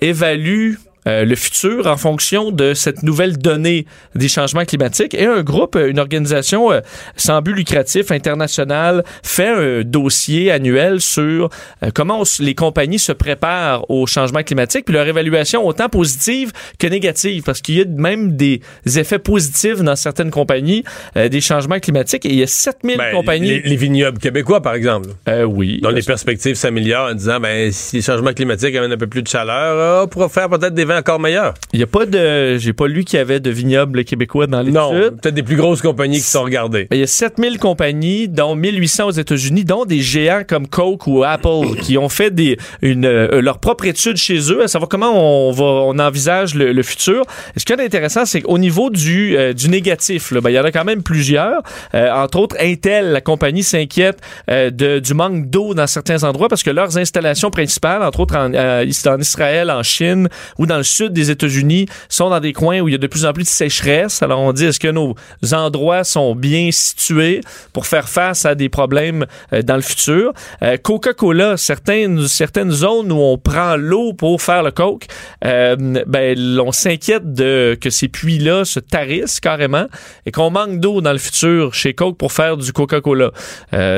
évaluent 0.00 0.78
euh, 1.06 1.24
le 1.24 1.36
futur 1.36 1.86
en 1.86 1.96
fonction 1.96 2.50
de 2.50 2.74
cette 2.74 3.02
nouvelle 3.02 3.36
donnée 3.38 3.86
des 4.14 4.28
changements 4.28 4.64
climatiques. 4.64 5.14
Et 5.14 5.26
un 5.26 5.42
groupe, 5.42 5.76
une 5.76 5.98
organisation 5.98 6.72
euh, 6.72 6.80
sans 7.16 7.42
but 7.42 7.52
lucratif 7.54 8.10
international 8.10 9.04
fait 9.22 9.48
un 9.48 9.82
dossier 9.84 10.50
annuel 10.50 11.00
sur 11.00 11.48
euh, 11.82 11.90
comment 11.94 12.20
on 12.20 12.24
les 12.40 12.54
compagnies 12.54 12.98
se 12.98 13.12
préparent 13.12 13.88
au 13.90 14.06
changement 14.06 14.42
climatique, 14.42 14.86
puis 14.86 14.94
leur 14.94 15.06
évaluation 15.06 15.66
autant 15.66 15.88
positive 15.88 16.52
que 16.78 16.86
négative, 16.86 17.42
parce 17.44 17.60
qu'il 17.60 17.76
y 17.76 17.80
a 17.82 17.84
même 17.84 18.36
des 18.36 18.60
effets 18.96 19.18
positifs 19.18 19.80
dans 19.82 19.96
certaines 19.96 20.30
compagnies 20.30 20.84
euh, 21.16 21.28
des 21.28 21.40
changements 21.40 21.78
climatiques. 21.80 22.24
Et 22.26 22.30
il 22.30 22.36
y 22.36 22.42
a 22.42 22.46
7000 22.46 22.96
Ben, 22.96 23.12
compagnies. 23.12 23.48
Les, 23.48 23.60
les 23.62 23.76
vignobles 23.76 24.18
québécois, 24.18 24.60
par 24.62 24.74
exemple, 24.74 25.08
Euh, 25.28 25.44
oui. 25.44 25.80
dont 25.82 25.90
les 25.90 26.02
perspectives 26.02 26.54
s'améliorent 26.54 27.10
en 27.10 27.14
disant, 27.14 27.40
ben, 27.40 27.70
si 27.72 27.96
les 27.96 28.02
changements 28.02 28.32
climatiques 28.32 28.74
amènent 28.74 28.92
un 28.92 28.96
peu 28.96 29.06
plus 29.06 29.22
de 29.22 29.28
chaleur, 29.28 30.04
on 30.04 30.08
pourra 30.08 30.28
faire 30.28 30.48
peut-être 30.48 30.74
des 30.74 30.84
encore 30.96 31.20
meilleurs. 31.20 31.54
Il 31.72 31.80
y 31.80 31.82
a 31.82 31.86
pas 31.86 32.06
de, 32.06 32.56
j'ai 32.58 32.72
pas 32.72 32.86
lu 32.86 33.04
qu'il 33.04 33.18
y 33.18 33.20
avait 33.20 33.40
de 33.40 33.50
vignobles 33.50 34.04
québécois 34.04 34.46
dans 34.46 34.60
l'étude. 34.60 34.74
Non, 34.74 34.90
peut-être 34.92 35.34
des 35.34 35.42
plus 35.42 35.56
grosses 35.56 35.82
compagnies 35.82 36.16
qui 36.18 36.22
sont 36.26 36.42
regardées. 36.42 36.88
Il 36.92 36.98
y 36.98 37.02
a 37.02 37.06
7000 37.06 37.58
compagnies, 37.58 38.28
dont 38.28 38.54
1800 38.54 39.06
aux 39.06 39.10
États-Unis, 39.10 39.64
dont 39.64 39.84
des 39.84 40.00
géants 40.00 40.42
comme 40.46 40.68
Coke 40.68 41.06
ou 41.06 41.24
Apple, 41.24 41.76
qui 41.82 41.98
ont 41.98 42.08
fait 42.08 42.30
des, 42.32 42.56
une, 42.82 43.04
euh, 43.06 43.40
leur 43.40 43.58
propre 43.58 43.86
étude 43.86 44.16
chez 44.16 44.38
eux, 44.52 44.62
à 44.62 44.68
savoir 44.68 44.88
comment 44.88 45.48
on, 45.48 45.52
va, 45.52 45.64
on 45.64 45.98
envisage 45.98 46.54
le, 46.54 46.72
le 46.72 46.82
futur. 46.82 47.22
Et 47.56 47.60
ce 47.60 47.64
qui 47.64 47.72
est 47.72 47.80
intéressant, 47.80 48.24
c'est 48.24 48.42
qu'au 48.42 48.58
niveau 48.58 48.90
du, 48.90 49.36
euh, 49.36 49.52
du 49.52 49.68
négatif, 49.68 50.32
ben, 50.32 50.50
il 50.50 50.54
y 50.54 50.58
en 50.60 50.64
a 50.64 50.70
quand 50.72 50.84
même 50.84 51.02
plusieurs. 51.02 51.62
Euh, 51.94 52.10
entre 52.12 52.38
autres, 52.38 52.56
Intel, 52.60 53.12
la 53.12 53.20
compagnie, 53.20 53.62
s'inquiète 53.62 54.18
de- 54.48 54.98
du 55.00 55.14
manque 55.14 55.48
d'eau 55.50 55.74
dans 55.74 55.86
certains 55.86 56.22
endroits 56.24 56.48
parce 56.48 56.62
que 56.62 56.70
leurs 56.70 56.96
installations 56.98 57.50
principales, 57.50 58.02
entre 58.02 58.20
autres 58.20 58.36
en, 58.36 58.52
en 58.54 59.18
Israël, 59.20 59.70
en 59.70 59.82
Chine 59.82 60.28
ou 60.58 60.66
dans 60.66 60.76
le 60.76 60.82
sud 60.84 61.12
des 61.12 61.30
États-Unis, 61.30 61.86
sont 62.08 62.30
dans 62.30 62.40
des 62.40 62.52
coins 62.52 62.80
où 62.80 62.88
il 62.88 62.92
y 62.92 62.94
a 62.94 62.98
de 62.98 63.06
plus 63.06 63.26
en 63.26 63.32
plus 63.32 63.44
de 63.44 63.48
sécheresse. 63.48 64.22
Alors 64.22 64.40
on 64.40 64.52
dit, 64.52 64.66
est-ce 64.66 64.80
que 64.80 64.88
nos 64.88 65.14
endroits 65.52 66.04
sont 66.04 66.34
bien 66.34 66.70
situés 66.72 67.40
pour 67.72 67.86
faire 67.86 68.08
face 68.08 68.44
à 68.44 68.54
des 68.54 68.68
problèmes 68.68 69.26
euh, 69.52 69.62
dans 69.62 69.76
le 69.76 69.82
futur? 69.82 70.32
Euh, 70.62 70.76
Coca-Cola, 70.76 71.56
certaines, 71.56 72.26
certaines 72.28 72.70
zones 72.70 73.10
où 73.12 73.16
on 73.16 73.38
prend 73.38 73.76
l'eau 73.76 74.12
pour 74.12 74.40
faire 74.42 74.62
le 74.62 74.70
coke, 74.70 75.06
euh, 75.44 75.76
ben, 76.06 76.58
on 76.60 76.72
s'inquiète 76.72 77.32
de 77.32 77.76
que 77.80 77.90
ces 77.90 78.08
puits-là 78.08 78.64
se 78.64 78.80
tarissent 78.80 79.40
carrément 79.40 79.86
et 80.26 80.30
qu'on 80.30 80.50
manque 80.50 80.80
d'eau 80.80 81.00
dans 81.00 81.12
le 81.12 81.18
futur 81.18 81.74
chez 81.74 81.94
Coke 81.94 82.16
pour 82.16 82.32
faire 82.32 82.56
du 82.56 82.72
Coca-Cola. 82.72 83.30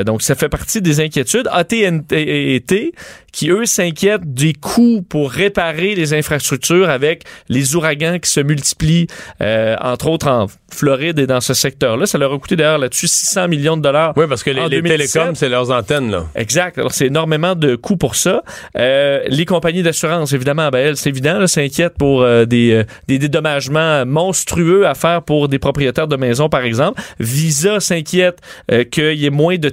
Donc, 0.03 0.21
ça 0.21 0.35
fait 0.35 0.49
partie 0.49 0.81
des 0.81 0.99
inquiétudes. 0.99 1.47
AT&T, 1.51 2.93
qui 3.37 3.51
eux 3.51 3.67
s'inquiètent 3.67 4.33
des 4.33 4.53
coûts 4.53 5.03
pour 5.07 5.29
réparer 5.29 5.93
les 5.93 6.15
infrastructures 6.15 6.89
avec 6.89 7.23
les 7.49 7.75
ouragans 7.75 8.17
qui 8.17 8.31
se 8.31 8.39
multiplient, 8.39 9.05
euh, 9.41 9.75
entre 9.79 10.07
autres 10.07 10.27
en 10.27 10.47
Floride 10.73 11.19
et 11.19 11.27
dans 11.27 11.39
ce 11.39 11.53
secteur-là. 11.53 12.07
Ça 12.07 12.17
leur 12.17 12.33
a 12.33 12.39
coûté 12.39 12.55
d'ailleurs 12.55 12.79
là-dessus 12.79 13.07
600 13.07 13.47
millions 13.47 13.77
de 13.77 13.83
dollars. 13.83 14.13
Oui, 14.17 14.25
parce 14.27 14.41
que 14.41 14.49
les, 14.49 14.61
en 14.61 14.67
les 14.67 14.81
2017. 14.81 15.13
télécoms, 15.13 15.35
c'est 15.35 15.49
leurs 15.49 15.69
antennes, 15.69 16.09
là. 16.09 16.25
Exact. 16.33 16.79
Alors, 16.79 16.91
c'est 16.91 17.05
énormément 17.05 17.53
de 17.53 17.75
coûts 17.75 17.95
pour 17.95 18.15
ça. 18.15 18.41
Euh, 18.75 19.21
les 19.27 19.45
compagnies 19.45 19.83
d'assurance, 19.83 20.33
évidemment, 20.33 20.69
ben, 20.69 20.79
elles, 20.79 20.97
c'est 20.97 21.09
évident, 21.09 21.37
là, 21.37 21.45
s'inquiètent 21.45 21.97
pour 21.99 22.23
euh, 22.23 22.45
des, 22.45 22.71
euh, 22.71 22.83
des 23.07 23.19
dédommagements 23.19 24.03
monstrueux 24.03 24.87
à 24.87 24.95
faire 24.95 25.21
pour 25.21 25.47
des 25.47 25.59
propriétaires 25.59 26.07
de 26.07 26.15
maisons, 26.15 26.49
par 26.49 26.63
exemple. 26.63 26.99
Visa 27.19 27.79
s'inquiète 27.79 28.39
euh, 28.71 28.83
qu'il 28.83 29.13
y 29.13 29.27
ait 29.27 29.29
moins 29.29 29.57
de 29.57 29.71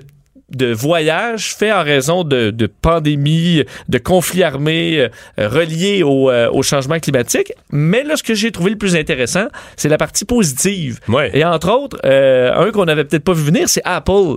de 0.50 0.72
voyages 0.72 1.54
faits 1.54 1.72
en 1.72 1.82
raison 1.82 2.24
de, 2.24 2.50
de 2.50 2.66
pandémies, 2.66 3.64
de 3.88 3.98
conflits 3.98 4.42
armés 4.42 5.08
euh, 5.38 5.48
reliés 5.48 6.02
au, 6.02 6.30
euh, 6.30 6.50
au 6.50 6.62
changement 6.62 6.98
climatique. 6.98 7.52
Mais 7.70 8.02
là, 8.02 8.16
ce 8.16 8.22
que 8.22 8.34
j'ai 8.34 8.52
trouvé 8.52 8.70
le 8.70 8.78
plus 8.78 8.96
intéressant, 8.96 9.46
c'est 9.76 9.88
la 9.88 9.98
partie 9.98 10.24
positive. 10.24 11.00
Ouais. 11.08 11.30
Et 11.34 11.44
entre 11.44 11.70
autres, 11.70 11.98
euh, 12.04 12.52
un 12.54 12.70
qu'on 12.72 12.84
n'avait 12.84 13.04
peut-être 13.04 13.24
pas 13.24 13.32
vu 13.32 13.44
venir, 13.44 13.68
c'est 13.68 13.82
Apple 13.84 14.36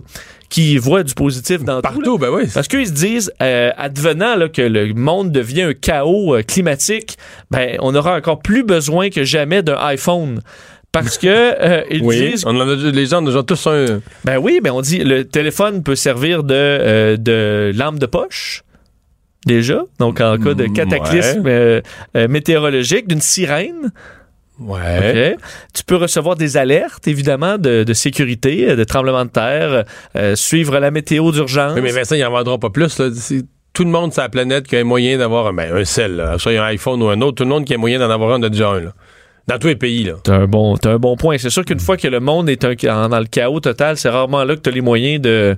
qui 0.49 0.78
voit 0.78 1.03
du 1.03 1.14
positif 1.14 1.64
dans 1.64 1.82
tout. 1.82 1.93
Partout, 1.93 2.18
ben 2.18 2.30
oui. 2.32 2.43
Parce 2.53 2.68
qu'ils 2.68 2.88
se 2.88 2.93
disent, 2.93 3.34
euh, 3.41 3.72
advenant 3.76 4.36
là, 4.36 4.47
que 4.47 4.62
le 4.62 4.93
monde 4.93 5.32
devient 5.32 5.64
un 5.64 5.74
chaos 5.74 6.36
euh, 6.36 6.41
climatique, 6.41 7.18
ben, 7.51 7.78
on 7.82 7.93
aura 7.95 8.16
encore 8.16 8.39
plus 8.39 8.64
besoin 8.64 9.10
que 9.10 9.24
jamais 9.24 9.62
d'un 9.62 9.78
iPhone. 9.80 10.41
Parce 10.91 11.17
que 11.17 11.27
euh, 11.27 11.83
ils 11.91 12.01
Oui, 12.01 12.31
disent, 12.31 12.43
on 12.45 12.59
a, 12.59 12.75
les 12.75 13.05
gens 13.05 13.23
ont 13.25 13.43
tous 13.43 13.67
un... 13.67 14.01
ben 14.23 14.38
oui, 14.38 14.59
ben 14.63 14.71
on 14.71 14.81
dit, 14.81 14.99
le 14.99 15.25
téléphone 15.25 15.83
peut 15.83 15.95
servir 15.95 16.43
de, 16.43 16.55
euh, 16.55 17.17
de 17.17 17.71
lampe 17.75 17.99
de 17.99 18.05
poche. 18.07 18.63
Déjà, 19.45 19.83
donc 19.99 20.19
en 20.21 20.38
cas 20.38 20.53
de 20.53 20.65
Mm, 20.65 20.73
cataclysme 20.73 21.41
ouais. 21.45 21.83
euh, 22.15 22.27
météorologique, 22.27 23.07
d'une 23.07 23.21
sirène. 23.21 23.91
Ouais. 24.59 25.38
Tu 25.73 25.83
peux 25.83 25.97
recevoir 25.97 26.35
des 26.35 26.57
alertes, 26.57 27.07
évidemment, 27.07 27.57
de, 27.59 27.83
de 27.83 27.93
sécurité, 27.93 28.75
de 28.75 28.83
tremblement 28.83 29.23
de 29.23 29.29
terre, 29.29 29.83
suivre 30.35 30.79
la 30.79 30.89
météo 30.89 31.31
d'urgence. 31.31 31.73
Oui, 31.75 31.81
mais 31.83 31.91
Vincent, 31.91 32.15
il 32.15 32.23
n'en 32.23 32.31
vendra 32.31 32.57
pas 32.57 32.71
plus. 32.71 32.97
Là. 32.97 33.09
Tout 33.73 33.83
le 33.83 33.91
monde 33.91 34.11
sur 34.11 34.23
la 34.23 34.29
planète 34.29 34.65
qui 34.67 34.75
a 34.75 34.83
moyen 34.83 35.19
d'avoir 35.19 35.45
un, 35.45 35.53
ben, 35.53 35.71
un 35.75 35.85
sel, 35.85 36.15
là, 36.15 36.39
soit 36.39 36.53
un 36.53 36.63
iPhone 36.63 37.03
ou 37.03 37.09
un 37.09 37.21
autre, 37.21 37.35
tout 37.35 37.43
le 37.43 37.49
monde 37.49 37.65
qui 37.65 37.75
a 37.75 37.77
moyen 37.77 37.99
d'en 37.99 38.09
avoir 38.09 38.33
un, 38.33 38.41
a 38.41 38.49
déjà 38.49 38.69
un. 38.69 38.79
Là. 38.79 38.93
Dans 39.48 39.58
tous 39.58 39.68
les 39.68 39.76
pays. 39.78 40.04
Là. 40.04 40.14
T'as 40.24 40.36
un 40.36 40.48
bon, 40.48 40.76
un 40.84 40.98
bon 41.00 41.16
point. 41.16 41.38
C'est 41.38 41.50
sûr 41.50 41.64
qu'une 41.64 41.80
fois 41.80 41.95
que 41.95 42.08
le 42.08 42.20
monde 42.20 42.50
est 42.50 42.66
un- 42.66 43.10
dans 43.10 43.20
le 43.20 43.26
chaos 43.28 43.60
total, 43.62 43.95
c'est 43.98 44.10
rarement 44.10 44.43
là 44.43 44.56
que 44.56 44.62
t'as 44.62 44.72
les 44.72 44.82
moyens 44.82 45.22
de 45.22 45.56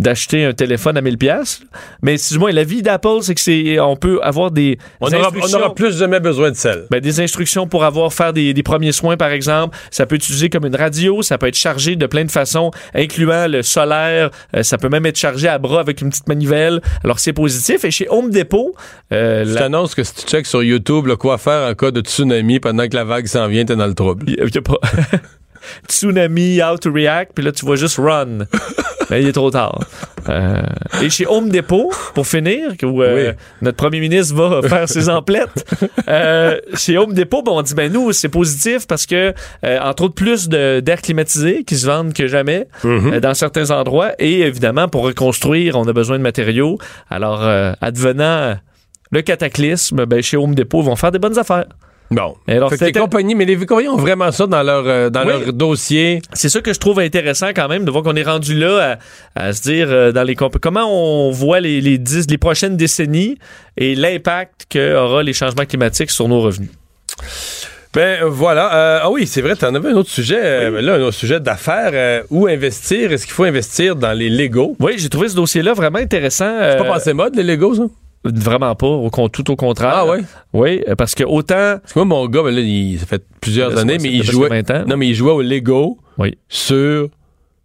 d'acheter 0.00 0.44
un 0.44 0.52
téléphone 0.52 0.96
à 0.96 1.00
1000 1.00 1.18
pièces. 1.18 1.60
Mais 2.02 2.16
du 2.16 2.38
moins 2.38 2.50
la 2.50 2.64
vie 2.64 2.82
d'Apple, 2.82 3.18
c'est 3.22 3.34
que 3.34 3.40
c'est 3.40 3.78
on 3.78 3.94
peut 3.96 4.18
avoir 4.22 4.50
des 4.50 4.78
On 5.00 5.06
aura, 5.12 5.30
on 5.42 5.54
aura 5.54 5.74
plus 5.74 5.96
jamais 5.96 6.18
besoin 6.18 6.50
de 6.50 6.56
sel. 6.56 6.86
ben, 6.90 7.00
des 7.00 7.20
instructions 7.20 7.66
pour 7.68 7.84
avoir 7.84 8.12
faire 8.12 8.32
des, 8.32 8.52
des 8.54 8.62
premiers 8.62 8.92
soins 8.92 9.16
par 9.16 9.30
exemple, 9.30 9.76
ça 9.90 10.06
peut 10.06 10.16
être 10.16 10.22
utilisé 10.24 10.48
comme 10.50 10.66
une 10.66 10.74
radio, 10.76 11.22
ça 11.22 11.38
peut 11.38 11.46
être 11.46 11.56
chargé 11.56 11.94
de 11.96 12.06
plein 12.06 12.24
de 12.24 12.30
façons, 12.30 12.70
incluant 12.94 13.46
le 13.48 13.62
solaire, 13.62 14.30
euh, 14.56 14.62
ça 14.62 14.78
peut 14.78 14.88
même 14.88 15.06
être 15.06 15.18
chargé 15.18 15.46
à 15.48 15.58
bras 15.58 15.80
avec 15.80 16.00
une 16.00 16.10
petite 16.10 16.28
manivelle. 16.28 16.80
Alors 17.04 17.18
c'est 17.18 17.32
positif. 17.34 17.84
Et 17.84 17.90
chez 17.90 18.06
Home 18.08 18.30
Depot, 18.30 18.74
euh, 19.12 19.44
Je 19.44 19.54
la- 19.54 19.60
t'annonce 19.62 19.94
que 19.94 20.02
si 20.04 20.14
tu 20.14 20.22
checkes 20.26 20.46
sur 20.46 20.62
YouTube 20.62 21.06
là, 21.06 21.16
quoi 21.16 21.38
faire 21.38 21.68
en 21.68 21.74
cas 21.74 21.90
de 21.90 22.00
tsunami 22.00 22.60
pendant 22.60 22.88
que 22.88 22.94
la 22.96 23.04
vague 23.04 23.26
s'en 23.26 23.46
vient, 23.46 23.64
t'es 23.64 23.76
dans 23.76 23.86
le 23.86 23.94
trouble. 23.94 24.28
Y 24.30 24.58
a 24.58 24.62
pas. 24.62 24.78
Tsunami, 25.88 26.60
how 26.62 26.76
to 26.78 26.90
react, 26.92 27.32
puis 27.34 27.44
là, 27.44 27.52
tu 27.52 27.64
vois 27.64 27.76
juste 27.76 27.98
run. 27.98 28.46
Mais 29.10 29.20
il 29.22 29.28
est 29.28 29.32
trop 29.32 29.50
tard. 29.50 29.80
Euh, 30.28 30.62
et 31.02 31.10
chez 31.10 31.26
Home 31.26 31.50
Depot, 31.50 31.90
pour 32.14 32.26
finir, 32.26 32.72
où 32.84 33.02
euh, 33.02 33.30
Oui. 33.32 33.36
notre 33.60 33.76
premier 33.76 34.00
ministre 34.00 34.34
va 34.34 34.66
faire 34.66 34.88
ses 34.88 35.08
emplettes, 35.10 35.66
euh, 36.08 36.58
chez 36.74 36.96
Home 36.96 37.12
Depot, 37.12 37.42
ben, 37.42 37.52
on 37.52 37.62
dit, 37.62 37.74
ben 37.74 37.92
nous, 37.92 38.12
c'est 38.12 38.28
positif 38.28 38.86
parce 38.86 39.04
que, 39.04 39.34
entre 39.62 40.04
autres, 40.04 40.14
plus 40.14 40.48
d'air 40.48 41.02
climatisé 41.02 41.64
qui 41.64 41.76
se 41.76 41.86
vendent 41.86 42.12
que 42.14 42.26
jamais 42.26 42.68
Mm-hmm. 42.84 43.20
dans 43.20 43.34
certains 43.34 43.70
endroits. 43.70 44.12
Et 44.18 44.40
évidemment, 44.40 44.88
pour 44.88 45.02
reconstruire, 45.02 45.76
on 45.76 45.86
a 45.86 45.92
besoin 45.92 46.16
de 46.18 46.22
matériaux. 46.22 46.78
Alors, 47.10 47.42
advenant 47.80 48.56
le 49.10 49.22
cataclysme, 49.22 50.04
ben, 50.06 50.22
chez 50.22 50.36
Home 50.36 50.54
Depot, 50.54 50.80
ils 50.82 50.86
vont 50.86 50.96
faire 50.96 51.10
des 51.12 51.18
bonnes 51.18 51.38
affaires. 51.38 51.66
Bon. 52.14 52.34
Alors, 52.46 52.70
Fait 52.70 52.78
que 52.78 52.84
les 52.84 52.92
compagnies, 52.92 53.34
mais 53.34 53.44
les 53.44 53.56
compagnies 53.56 53.88
ont 53.88 53.96
vraiment 53.96 54.30
ça 54.32 54.46
dans 54.46 54.62
leur, 54.62 54.84
euh, 54.86 55.10
dans 55.10 55.22
Oui. 55.26 55.28
leur 55.44 55.52
dossier. 55.52 56.20
C'est 56.32 56.48
ça 56.48 56.60
que 56.60 56.72
je 56.72 56.78
trouve 56.78 57.00
intéressant 57.00 57.48
quand 57.54 57.68
même 57.68 57.84
de 57.84 57.90
voir 57.90 58.02
qu'on 58.04 58.16
est 58.16 58.22
rendu 58.22 58.54
là 58.58 58.98
à, 59.34 59.46
à 59.48 59.52
se 59.52 59.62
dire 59.62 59.86
euh, 59.90 60.12
dans 60.12 60.22
les 60.22 60.34
comment 60.34 60.86
on 60.88 61.30
voit 61.30 61.60
les, 61.60 61.80
les, 61.80 61.98
dix- 61.98 62.26
les 62.30 62.38
prochaines 62.38 62.76
décennies 62.76 63.38
et 63.76 63.94
l'impact 63.94 64.66
qu'aura 64.70 65.22
les 65.22 65.32
changements 65.32 65.64
climatiques 65.64 66.10
sur 66.10 66.28
nos 66.28 66.40
revenus. 66.40 66.70
Ben 67.94 68.24
voilà. 68.24 68.74
Euh, 68.74 68.98
ah 69.02 69.10
oui, 69.10 69.26
c'est 69.26 69.42
vrai, 69.42 69.54
tu 69.54 69.66
en 69.66 69.74
avais 69.74 69.90
un 69.90 69.94
autre 69.96 70.08
sujet. 70.08 70.40
euh, 70.42 70.80
là, 70.80 70.94
un 70.94 71.00
autre 71.02 71.16
sujet 71.16 71.40
d'affaires. 71.40 71.90
euh, 71.92 72.22
où 72.30 72.46
investir? 72.46 73.12
Est-ce 73.12 73.26
qu'il 73.26 73.34
faut 73.34 73.44
investir 73.44 73.96
dans 73.96 74.12
les 74.12 74.30
Legos? 74.30 74.76
Oui, 74.80 74.94
j'ai 74.96 75.10
trouvé 75.10 75.28
ce 75.28 75.36
dossier-là 75.36 75.74
vraiment 75.74 75.98
intéressant. 75.98 76.56
C'est 76.60 76.78
pas 76.78 76.84
passé 76.84 77.12
mode, 77.12 77.36
les 77.36 77.42
Legos, 77.42 77.74
ça? 77.74 77.82
Vraiment 78.24 78.74
pas, 78.76 78.86
au, 78.86 79.10
tout 79.28 79.50
au 79.50 79.56
contraire. 79.56 80.04
Ah? 80.08 80.16
Oui, 80.52 80.82
euh, 80.88 80.94
parce 80.94 81.14
que 81.14 81.24
autant... 81.24 81.78
Parce 81.80 81.92
que 81.92 81.98
moi, 81.98 82.04
mon 82.04 82.28
gars, 82.28 82.42
ben 82.42 82.54
là, 82.54 82.60
il, 82.60 82.98
ça 82.98 83.06
fait 83.06 83.24
plusieurs 83.40 83.76
années, 83.78 83.98
mais 84.00 84.10
il 84.10 84.22
jouait. 84.22 84.48
20 84.48 84.70
ans. 84.70 84.84
Non, 84.86 84.96
mais 84.96 85.08
il 85.08 85.14
jouait 85.14 85.32
au 85.32 85.42
Lego 85.42 85.98
Oui. 86.18 86.38
sur 86.48 87.08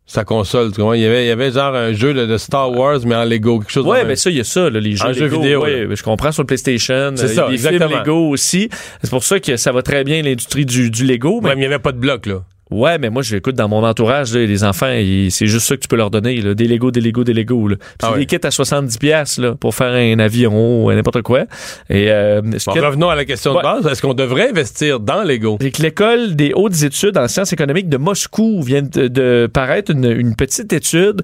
sa 0.08 0.24
console. 0.24 0.72
Tu? 0.72 0.82
Il 0.82 1.02
y 1.02 1.06
avait, 1.06 1.26
il 1.26 1.28
y 1.28 1.32
avait 1.32 1.52
genre 1.52 1.76
un 1.76 1.94
jeu 1.94 2.12
là, 2.12 2.26
de 2.26 2.38
Star 2.38 2.72
Wars, 2.72 3.00
mais 3.06 3.14
en 3.14 3.26
Lego, 3.26 3.60
quelque 3.60 3.72
chose 3.72 3.86
même. 3.86 4.08
mais 4.08 4.16
ça, 4.16 4.30
il 4.32 4.38
y 4.38 4.40
a 4.40 4.44
ça, 4.44 4.70
là, 4.70 4.80
les 4.80 4.96
jeux, 4.96 5.06
En 5.06 5.12
vidéo, 5.12 5.62
ouais, 5.62 5.88
je 5.92 6.02
comprends 6.02 6.32
sur 6.32 6.42
le 6.44 6.48
PlayStation. 6.48 7.12
C'est 7.16 7.38
euh, 7.38 7.48
il 7.50 7.56
y 7.56 7.60
ça, 7.60 7.70
a 7.70 7.72
des 7.72 7.78
films. 7.78 7.90
Lego 7.92 8.30
aussi. 8.30 8.70
C'est 9.04 9.10
pour 9.12 9.24
ça 9.24 9.40
que 9.40 9.58
ça 9.58 9.72
va 9.72 9.82
très 9.84 10.04
bien 10.04 10.22
l'industrie 10.24 10.66
du, 10.66 10.90
du 10.90 11.06
Lego. 11.06 11.40
Mais 11.42 11.50
Ouais, 11.50 11.56
mais 11.56 11.62
il 11.62 11.68
n'y 11.68 11.74
avait 11.74 11.80
pas 11.84 11.92
de 11.92 12.00
bloc, 12.00 12.26
là. 12.26 12.44
Ouais, 12.72 12.98
mais 12.98 13.10
moi, 13.10 13.22
j'écoute 13.22 13.56
dans 13.56 13.68
mon 13.70 13.84
entourage, 13.84 14.34
là, 14.34 14.46
les 14.46 14.64
enfants, 14.64 14.88
c'est 15.30 15.46
juste 15.48 15.68
ça 15.68 15.76
que 15.76 15.82
tu 15.82 15.88
peux 15.88 15.96
leur 15.96 16.10
donner, 16.12 16.36
là, 16.42 16.54
des 16.54 16.68
Legos, 16.68 16.92
des 16.92 17.02
Legos, 17.02 17.24
des 17.24 17.34
Legos. 17.34 17.68
Là. 17.70 17.76
Puis 17.78 17.86
Ah 18.02 18.18
des 18.18 18.26
kits 18.26 18.36
à 18.44 18.50
70$ 18.50 18.98
piastres, 19.00 19.42
là, 19.42 19.56
pour 19.56 19.74
faire 19.76 19.94
un 19.94 20.20
avion 20.20 20.86
ou 20.86 20.92
n'importe 20.92 21.22
quoi. 21.22 21.46
Et 21.90 22.12
euh, 22.12 22.42
Bon, 22.42 22.74
que- 22.74 22.80
revenons 22.80 23.10
à 23.10 23.16
la 23.16 23.26
question 23.26 23.52
Ouais. 23.54 23.60
de 23.60 23.64
base. 23.64 23.88
Est-ce 23.88 24.02
qu'on 24.02 24.14
devrait 24.14 24.50
investir 24.50 25.00
dans 25.00 25.24
Lego? 25.24 25.58
c'est 25.62 25.72
que 25.72 25.82
l'école 25.82 26.36
des 26.36 26.52
hautes 26.54 26.84
études 26.84 27.18
en 27.18 27.28
sciences 27.28 27.54
économiques 27.54 27.90
de 27.90 27.98
Moscou 27.98 28.62
vient 28.62 28.82
de, 28.82 29.08
de 29.08 29.50
paraître 29.52 29.92
une, 29.92 30.06
une 30.06 30.36
petite 30.36 30.74
étude 30.74 31.22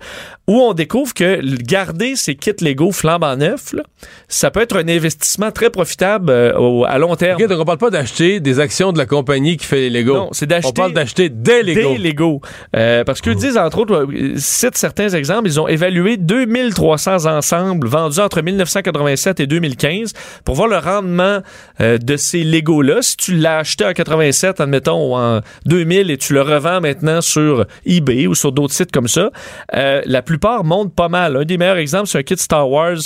où 0.47 0.59
on 0.61 0.73
découvre 0.73 1.13
que 1.13 1.39
garder 1.63 2.15
ces 2.15 2.35
kits 2.35 2.51
Lego 2.61 2.91
flambant 2.91 3.35
neufs, 3.35 3.73
là, 3.73 3.83
ça 4.27 4.51
peut 4.51 4.61
être 4.61 4.77
un 4.77 4.87
investissement 4.87 5.51
très 5.51 5.69
profitable 5.69 6.29
euh, 6.29 6.53
au- 6.57 6.85
à 6.85 6.97
long 6.97 7.15
terme. 7.15 7.41
OK, 7.41 7.47
donc 7.49 7.59
on 7.59 7.65
parle 7.65 7.77
pas 7.77 7.89
d'acheter 7.89 8.39
des 8.39 8.59
actions 8.59 8.91
de 8.93 8.97
la 8.97 9.05
compagnie 9.05 9.57
qui 9.57 9.65
fait 9.65 9.89
les 9.89 10.01
Lego. 10.01 10.13
Non, 10.15 10.29
c'est 10.31 10.45
d'acheter 10.45 10.69
On 10.69 10.73
parle 10.73 10.93
d'acheter 10.93 11.29
des 11.33 11.63
Lego. 11.63 11.93
Des 11.93 11.97
Lego. 11.97 12.41
Euh, 12.75 13.03
parce 13.03 13.21
qu'ils 13.21 13.35
disent, 13.35 13.57
entre 13.57 13.79
autres, 13.79 14.05
euh, 14.05 14.33
citent 14.37 14.77
certains 14.77 15.09
exemples, 15.09 15.47
ils 15.47 15.59
ont 15.59 15.67
évalué 15.67 16.17
2300 16.17 17.25
ensembles 17.25 17.87
vendus 17.87 18.19
entre 18.19 18.41
1987 18.41 19.39
et 19.39 19.47
2015 19.47 20.13
pour 20.45 20.55
voir 20.55 20.67
le 20.67 20.77
rendement 20.77 21.39
euh, 21.81 21.97
de 21.97 22.17
ces 22.17 22.43
Lego-là. 22.43 23.01
Si 23.01 23.17
tu 23.17 23.35
l'as 23.35 23.59
acheté 23.59 23.85
en 23.85 23.93
87, 23.93 24.61
admettons, 24.61 25.11
ou 25.11 25.15
en 25.15 25.41
2000 25.65 26.11
et 26.11 26.17
tu 26.17 26.33
le 26.33 26.41
revends 26.41 26.81
maintenant 26.81 27.21
sur 27.21 27.65
eBay 27.85 28.27
ou 28.27 28.35
sur 28.35 28.51
d'autres 28.51 28.73
sites 28.73 28.91
comme 28.91 29.07
ça, 29.07 29.31
euh, 29.73 30.01
la 30.05 30.21
plupart 30.21 30.63
montent 30.63 30.93
pas 30.93 31.09
mal. 31.09 31.35
Un 31.37 31.45
des 31.45 31.57
meilleurs 31.57 31.77
exemples, 31.77 32.07
c'est 32.07 32.19
un 32.19 32.23
kit 32.23 32.37
Star 32.37 32.69
Wars 32.69 32.97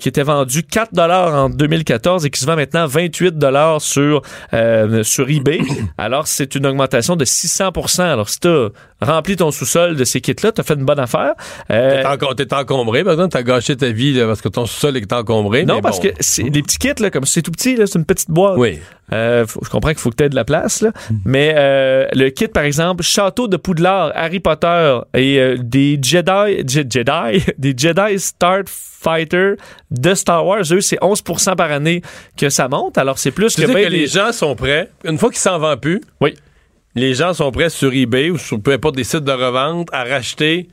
qui 0.00 0.08
était 0.08 0.22
vendu 0.22 0.62
4 0.64 0.98
en 0.98 1.48
2014 1.48 2.26
et 2.26 2.30
qui 2.30 2.40
se 2.40 2.46
vend 2.46 2.56
maintenant 2.56 2.86
28 2.86 3.34
sur, 3.78 4.22
sur 5.02 5.30
eBay. 5.30 5.60
Alors, 5.98 6.26
c'est 6.26 6.54
une 6.54 6.66
augmentation 6.66 7.16
de 7.16 7.24
600 7.24 7.51
Alors, 7.60 8.28
si 8.28 8.40
t'as 8.40 8.68
rempli 9.00 9.36
ton 9.36 9.50
sous-sol 9.50 9.96
de 9.96 10.04
ces 10.04 10.20
kits-là, 10.20 10.52
t'as 10.52 10.62
fait 10.62 10.74
une 10.74 10.84
bonne 10.84 10.98
affaire. 11.00 11.32
Euh, 11.70 12.02
T'es 12.02 12.06
enco- 12.08 12.34
T'es 12.34 12.54
encombré, 12.54 13.02
par 13.04 13.14
exemple, 13.14 13.30
t'as 13.32 13.42
gâché 13.42 13.76
ta 13.76 13.90
vie 13.90 14.12
là, 14.14 14.26
parce 14.26 14.40
que 14.40 14.48
ton 14.48 14.66
sol 14.66 14.96
est 14.96 15.12
encombré. 15.12 15.64
non, 15.64 15.80
parce 15.80 16.00
bon. 16.00 16.08
que 16.08 16.14
c'est 16.20 16.44
des 16.50 16.62
petits 16.62 16.78
kits, 16.78 17.00
là, 17.00 17.10
comme 17.10 17.24
c'est 17.26 17.42
tout 17.42 17.50
petit, 17.50 17.76
là, 17.76 17.86
c'est 17.86 17.98
une 17.98 18.04
petite 18.04 18.30
boîte. 18.30 18.58
Oui. 18.58 18.78
Euh, 19.12 19.46
faut- 19.46 19.60
je 19.64 19.68
comprends 19.68 19.90
qu'il 19.90 19.98
faut 19.98 20.10
que 20.10 20.16
tu 20.16 20.24
aies 20.24 20.28
de 20.30 20.34
la 20.34 20.44
place, 20.44 20.80
là. 20.80 20.90
mais 21.24 21.52
euh, 21.56 22.06
le 22.14 22.30
kit, 22.30 22.48
par 22.48 22.62
exemple, 22.62 23.02
Château 23.02 23.46
de 23.48 23.56
Poudlard, 23.58 24.12
Harry 24.14 24.40
Potter 24.40 24.98
et 25.14 25.38
euh, 25.38 25.56
des 25.58 25.98
Jedi, 26.00 26.64
Je- 26.66 26.82
Jedi, 26.88 27.44
des 27.58 27.74
Jedi 27.76 28.18
Starfighter 28.18 29.54
de 29.90 30.14
Star 30.14 30.46
Wars, 30.46 30.62
eux, 30.72 30.80
c'est 30.80 30.98
11% 31.02 31.56
par 31.56 31.70
année 31.72 32.02
que 32.36 32.48
ça 32.48 32.68
monte. 32.68 32.96
Alors, 32.98 33.18
c'est 33.18 33.32
plus 33.32 33.54
Tu 33.54 33.62
que, 33.62 33.66
sais 33.66 33.74
ben 33.74 33.84
que 33.84 33.90
les 33.90 34.06
gens 34.06 34.32
sont 34.32 34.54
prêts, 34.54 34.90
une 35.04 35.18
fois 35.18 35.30
qu'ils 35.30 35.38
s'en 35.40 35.58
vendent 35.58 35.80
plus, 35.80 36.00
Oui. 36.20 36.34
Les 36.94 37.14
gens 37.14 37.32
sont 37.32 37.50
prêts 37.50 37.70
sur 37.70 37.92
eBay 37.92 38.30
ou 38.30 38.38
sur 38.38 38.60
peu 38.60 38.72
importe 38.72 38.96
des 38.96 39.04
sites 39.04 39.24
de 39.24 39.32
revente 39.32 39.88
à 39.92 40.04
racheter 40.04 40.68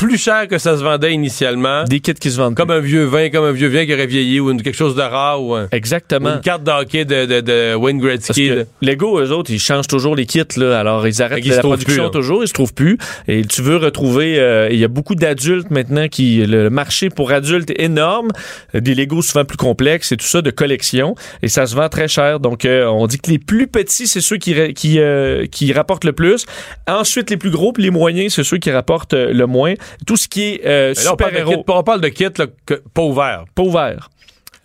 plus 0.00 0.16
cher 0.18 0.48
que 0.48 0.56
ça 0.58 0.76
se 0.78 0.82
vendait 0.82 1.12
initialement. 1.12 1.84
des 1.84 2.00
kits 2.00 2.14
qui 2.14 2.30
se 2.30 2.36
vendent. 2.38 2.54
Comme 2.54 2.70
un 2.70 2.80
vieux 2.80 3.04
vin, 3.04 3.28
comme 3.28 3.44
un 3.44 3.52
vieux 3.52 3.68
vin 3.68 3.84
qui 3.84 3.92
aurait 3.92 4.06
vieilli 4.06 4.40
ou 4.40 4.50
une- 4.50 4.62
quelque 4.62 4.74
chose 4.76 4.94
de 4.96 5.02
rare 5.02 5.42
ou, 5.42 5.54
un- 5.54 5.64
ou 5.64 5.68
Exactement. 5.72 6.34
une 6.34 6.40
carte 6.40 6.64
de 6.64 6.70
hockey 6.70 7.04
de, 7.04 7.26
de, 7.26 7.40
de 7.40 7.74
Wayne 7.74 7.98
Gretzky. 7.98 8.50
Lego, 8.80 9.20
eux 9.20 9.30
autres, 9.30 9.50
ils 9.50 9.58
changent 9.60 9.86
toujours 9.88 10.16
les 10.16 10.24
kits, 10.26 10.42
là. 10.56 10.78
Alors, 10.80 11.06
ils 11.06 11.20
arrêtent 11.22 11.44
la 11.44 11.58
production 11.58 12.04
plus, 12.10 12.18
toujours, 12.18 12.42
ils 12.44 12.48
se 12.48 12.52
trouvent 12.54 12.72
plus. 12.74 12.96
Et 13.28 13.44
tu 13.44 13.60
veux 13.62 13.76
retrouver, 13.76 14.38
euh, 14.38 14.68
il 14.70 14.78
y 14.78 14.84
a 14.84 14.88
beaucoup 14.88 15.14
d'adultes 15.14 15.70
maintenant 15.70 16.08
qui, 16.08 16.44
le 16.46 16.70
marché 16.70 17.10
pour 17.10 17.30
adultes 17.32 17.70
est 17.70 17.82
énorme. 17.82 18.28
Des 18.74 18.94
Legos 18.94 19.22
souvent 19.22 19.44
plus 19.44 19.56
complexes 19.58 20.12
et 20.12 20.16
tout 20.16 20.26
ça 20.26 20.40
de 20.42 20.50
collection. 20.50 21.14
Et 21.42 21.48
ça 21.48 21.66
se 21.66 21.74
vend 21.76 21.88
très 21.88 22.08
cher. 22.08 22.40
Donc, 22.40 22.64
euh, 22.64 22.86
on 22.86 23.06
dit 23.06 23.18
que 23.18 23.30
les 23.30 23.38
plus 23.38 23.66
petits, 23.66 24.06
c'est 24.06 24.20
ceux 24.22 24.38
qui, 24.38 24.72
qui, 24.74 24.98
euh, 24.98 25.46
qui 25.46 25.72
rapportent 25.72 26.04
le 26.04 26.12
plus. 26.12 26.46
Ensuite, 26.88 27.30
les 27.30 27.36
plus 27.36 27.50
gros 27.50 27.72
puis 27.72 27.82
les 27.82 27.90
moyens, 27.90 28.32
c'est 28.34 28.44
ceux 28.44 28.58
qui 28.58 28.70
rapportent 28.70 29.14
euh, 29.14 29.32
le 29.32 29.46
moins. 29.46 29.74
Tout 30.06 30.16
ce 30.16 30.28
qui 30.28 30.42
est 30.54 30.60
euh, 30.66 30.92
Mais 30.96 31.04
là, 31.04 31.12
on 31.12 31.16
parle 31.16 31.30
de 31.32 31.36
super-héros, 31.38 31.64
on 31.68 31.82
parle 31.82 32.00
de 32.00 32.08
kit 32.08 32.24
là, 32.38 32.46
que- 32.66 32.82
pas 32.94 33.02
ouvert. 33.02 33.44
pas 33.54 33.62
ouvert. 33.62 34.10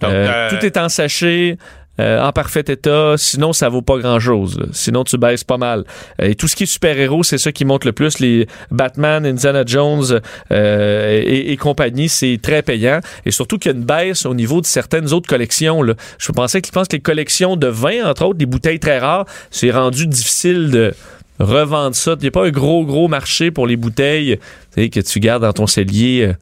Donc, 0.01 0.11
Euh, 0.11 0.27
euh, 0.29 0.49
Tout 0.49 0.65
est 0.65 0.77
en 0.77 0.89
sachet. 0.89 1.57
euh, 1.97 2.19
en 2.21 2.33
parfait 2.33 2.65
état, 2.67 3.13
sinon 3.15 3.53
ça 3.53 3.69
vaut 3.69 3.81
pas 3.81 3.97
grand 3.99 4.19
chose. 4.19 4.59
Sinon 4.73 5.05
tu 5.05 5.17
baisses 5.17 5.45
pas 5.45 5.55
mal. 5.55 5.85
Euh, 6.21 6.25
Et 6.27 6.35
tout 6.35 6.49
ce 6.49 6.55
qui 6.57 6.63
est 6.63 6.65
super-héros, 6.65 7.23
c'est 7.23 7.37
ça 7.37 7.53
qui 7.53 7.63
monte 7.63 7.85
le 7.85 7.93
plus. 7.93 8.19
Les 8.19 8.47
Batman, 8.69 9.25
Indiana 9.25 9.63
Jones 9.65 10.19
euh, 10.51 11.21
et, 11.25 11.53
et 11.53 11.55
compagnie, 11.55 12.09
c'est 12.09 12.37
très 12.43 12.63
payant. 12.63 12.99
Et 13.25 13.31
surtout 13.31 13.57
qu'il 13.57 13.71
y 13.71 13.75
a 13.75 13.77
une 13.77 13.85
baisse 13.85 14.25
au 14.25 14.33
niveau 14.33 14.59
de 14.59 14.65
certaines 14.65 15.13
autres 15.13 15.29
collections. 15.29 15.81
Là. 15.83 15.93
Je 16.17 16.33
pensais 16.33 16.61
qu'ils 16.61 16.73
pensent 16.73 16.89
que 16.89 16.97
les 16.97 17.01
collections 17.01 17.55
de 17.55 17.67
vin, 17.67 18.03
entre 18.09 18.25
autres, 18.25 18.37
des 18.39 18.45
bouteilles 18.45 18.81
très 18.81 18.99
rares, 18.99 19.25
c'est 19.49 19.71
rendu 19.71 20.05
difficile 20.05 20.71
de 20.71 20.93
revendre 21.39 21.95
ça. 21.95 22.15
Il 22.17 22.21
n'y 22.21 22.27
a 22.27 22.31
pas 22.31 22.45
un 22.45 22.51
gros, 22.51 22.85
gros 22.85 23.07
marché 23.07 23.51
pour 23.51 23.67
les 23.67 23.75
bouteilles 23.75 24.39
que 24.75 24.99
tu 24.99 25.19
gardes 25.19 25.43
dans 25.43 25.53
ton 25.53 25.67
cellier 25.67 26.27
euh, 26.27 26.33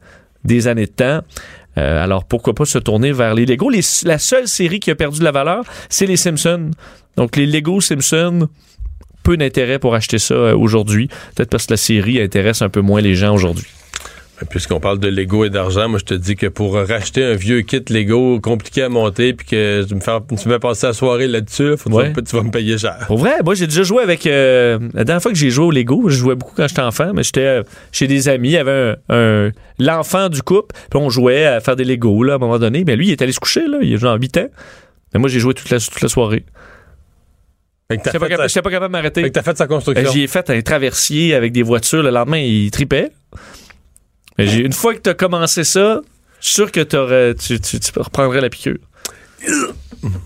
des 0.44 0.68
années 0.68 0.86
de 0.86 0.92
temps. 0.92 1.20
Euh, 1.76 2.02
alors 2.02 2.24
pourquoi 2.24 2.54
pas 2.54 2.64
se 2.64 2.78
tourner 2.78 3.12
vers 3.12 3.34
les 3.34 3.46
Lego? 3.46 3.70
La 4.04 4.18
seule 4.18 4.46
série 4.46 4.80
qui 4.80 4.90
a 4.90 4.94
perdu 4.94 5.18
de 5.18 5.24
la 5.24 5.32
valeur, 5.32 5.64
c'est 5.88 6.06
les 6.06 6.16
Simpsons. 6.16 6.70
Donc 7.16 7.36
les 7.36 7.46
Lego 7.46 7.80
Simpsons, 7.80 8.48
peu 9.22 9.36
d'intérêt 9.36 9.78
pour 9.78 9.94
acheter 9.94 10.18
ça 10.18 10.34
euh, 10.34 10.56
aujourd'hui. 10.56 11.08
Peut-être 11.34 11.50
parce 11.50 11.66
que 11.66 11.72
la 11.72 11.78
série 11.78 12.20
intéresse 12.20 12.62
un 12.62 12.68
peu 12.68 12.80
moins 12.80 13.00
les 13.00 13.14
gens 13.14 13.34
aujourd'hui. 13.34 13.66
Puisqu'on 14.50 14.80
parle 14.80 14.98
de 14.98 15.06
Lego 15.08 15.44
et 15.44 15.50
d'argent, 15.50 15.88
moi 15.88 15.98
je 16.00 16.04
te 16.04 16.14
dis 16.14 16.34
que 16.34 16.46
pour 16.48 16.74
racheter 16.74 17.24
un 17.24 17.34
vieux 17.34 17.60
kit 17.62 17.82
Lego 17.88 18.40
compliqué 18.40 18.82
à 18.82 18.88
monter 18.88 19.32
puis 19.32 19.46
que 19.46 19.84
tu 19.86 19.94
me 19.94 20.00
fais, 20.00 20.10
tu 20.28 20.34
me 20.48 20.52
fais 20.54 20.58
passer 20.58 20.88
la 20.88 20.92
soirée 20.92 21.28
là-dessus, 21.28 21.68
là, 21.70 21.74
Ouais. 21.86 22.12
tu, 22.12 22.34
vas, 22.36 22.42
me 22.42 22.50
payer 22.50 22.76
cher. 22.76 22.98
Pour 23.06 23.18
vrai, 23.18 23.34
moi 23.44 23.54
j'ai 23.54 23.66
déjà 23.68 23.84
joué 23.84 24.02
avec... 24.02 24.26
euh, 24.26 24.80
la 24.92 25.04
dernière 25.04 25.22
fois 25.22 25.30
que 25.30 25.38
j'ai 25.38 25.50
joué 25.50 25.66
au 25.66 25.70
Lego, 25.70 26.08
je 26.08 26.16
jouais 26.16 26.34
beaucoup 26.34 26.52
quand 26.56 26.66
j'étais 26.66 26.82
enfant, 26.82 27.12
mais 27.14 27.22
j'étais 27.22 27.40
euh, 27.42 27.62
chez 27.92 28.08
des 28.08 28.28
amis, 28.28 28.48
il 28.48 28.52
y 28.52 28.56
avait 28.56 28.96
un, 29.08 29.14
un- 29.16 29.50
l'enfant 29.78 30.28
du 30.28 30.42
couple, 30.42 30.74
puis 30.90 30.98
on 31.00 31.10
jouait 31.10 31.46
à 31.46 31.60
faire 31.60 31.76
des 31.76 31.84
Lego 31.84 32.24
là, 32.24 32.32
à 32.32 32.36
un 32.36 32.38
moment 32.40 32.58
donné. 32.58 32.82
Mais 32.84 32.96
lui, 32.96 33.06
il 33.08 33.12
est 33.12 33.22
allé 33.22 33.32
se 33.32 33.40
coucher, 33.40 33.66
là, 33.68 33.78
il 33.82 33.94
a 33.94 33.96
genre 33.98 34.18
8 34.20 34.36
ans. 34.38 34.48
Mais 35.14 35.20
moi 35.20 35.28
j'ai 35.28 35.38
joué 35.38 35.54
toute 35.54 35.70
la, 35.70 35.78
toute 35.78 36.00
la 36.00 36.08
soirée. 36.08 36.44
Fait 37.90 38.00
J'étais 38.04 38.18
pas, 38.18 38.24
fait, 38.24 38.30
capable- 38.32 38.50
sa- 38.50 38.62
pas 38.62 38.70
capable 38.70 38.92
de 38.92 38.96
fait 38.96 39.02
m'arrêter. 39.02 39.22
que 39.22 39.28
t'as 39.28 39.42
fait 39.42 39.56
sa 39.56 39.66
construction. 39.66 40.10
J'y 40.10 40.22
ai 40.22 40.26
fait 40.26 40.48
un 40.50 40.60
traversier 40.62 41.34
avec 41.34 41.52
des 41.52 41.62
voitures. 41.62 42.02
Le 42.02 42.10
lendemain, 42.10 42.38
il 42.38 42.70
tripait. 42.70 43.10
Mais 44.38 44.46
j'ai- 44.46 44.60
une 44.64 44.72
fois 44.72 44.94
que 44.94 45.00
tu 45.00 45.10
as 45.10 45.14
commencé 45.14 45.64
ça, 45.64 46.00
je 46.40 46.46
suis 46.46 46.54
sûr 46.54 46.72
que 46.72 46.80
t'aurais- 46.80 47.34
tu, 47.34 47.60
tu, 47.60 47.78
tu 47.80 47.90
reprendrais 47.98 48.40
la 48.40 48.50
piqûre. 48.50 48.78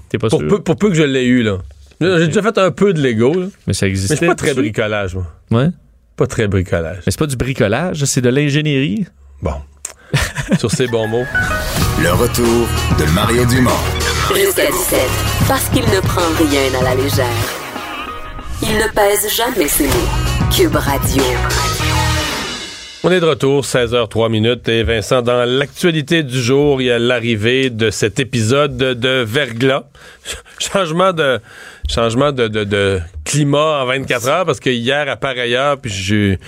T'es 0.09 0.19
pas 0.19 0.29
pour, 0.29 0.41
sûr? 0.41 0.49
peu, 0.49 0.63
pour 0.63 0.77
peu 0.77 0.89
que 0.89 0.95
je 0.95 1.03
l'ai 1.03 1.25
eu, 1.25 1.43
là. 1.43 1.59
J'ai 2.01 2.29
déjà 2.29 2.43
fait 2.43 2.59
un 2.59 2.71
peu 2.71 2.93
de 2.93 3.01
Lego, 3.03 3.35
là. 3.35 3.47
Mais 3.67 3.73
ça 3.75 3.87
Mais 3.87 3.91
existait. 3.91 4.15
je 4.15 4.19
suis 4.19 4.27
pas 4.27 4.35
très 4.35 4.55
bricolage, 4.55 5.15
moi. 5.17 5.27
Ouais. 5.51 5.69
Pas 6.17 6.27
très 6.27 6.47
bricolage. 6.49 6.99
Mais 7.07 7.13
c'est 7.13 7.19
pas 7.19 7.27
du 7.27 7.37
bricolage, 7.37 8.05
c'est 8.05 8.21
de 8.21 8.29
l'ingénierie? 8.29 9.07
Bon. 9.43 9.55
Sur 10.59 10.71
ces 10.71 10.87
bons 10.87 11.07
mots. 11.09 11.27
Le 12.01 12.13
retour 12.13 12.67
de 12.99 13.05
Mario 13.13 13.45
Dumont. 13.47 13.71
Jusqu'à 14.35 14.67
17. 14.71 15.01
Parce 15.49 15.69
qu'il 15.71 15.83
ne 15.83 16.01
prend 16.01 16.23
rien 16.39 16.81
à 16.81 16.85
la 16.85 16.95
légère. 16.95 17.27
Il 18.63 18.69
ne 18.77 18.89
pèse 18.95 19.29
jamais 19.37 19.69
ses 19.69 19.87
mots. 19.87 20.09
Cube 20.57 20.75
Radio. 20.77 21.23
On 23.09 23.11
est 23.11 23.21
de 23.21 23.25
retour, 23.25 23.65
16h03 23.65 24.31
minutes. 24.31 24.69
Et 24.69 24.83
Vincent, 24.83 25.23
dans 25.23 25.43
l'actualité 25.49 26.23
du 26.23 26.39
jour, 26.39 26.83
il 26.83 26.89
y 26.89 26.91
a 26.91 26.99
l'arrivée 26.99 27.71
de 27.71 27.89
cet 27.89 28.21
épisode 28.21 28.77
de, 28.77 29.23
verglas. 29.23 29.85
Changement 30.59 31.15
de 31.15 31.41
changement 31.89 32.33
de, 32.33 32.49
de- 32.49 32.65
de 32.65 33.01
climat 33.25 33.81
en 33.83 33.87
24 33.87 34.29
heures 34.29 34.45
parce 34.45 34.61
que 34.61 34.69
hier, 34.69 35.09
à 35.09 35.17
pareille 35.17 35.55
heure, 35.55 35.79
puis 35.81 35.91
j'ai 35.91 36.39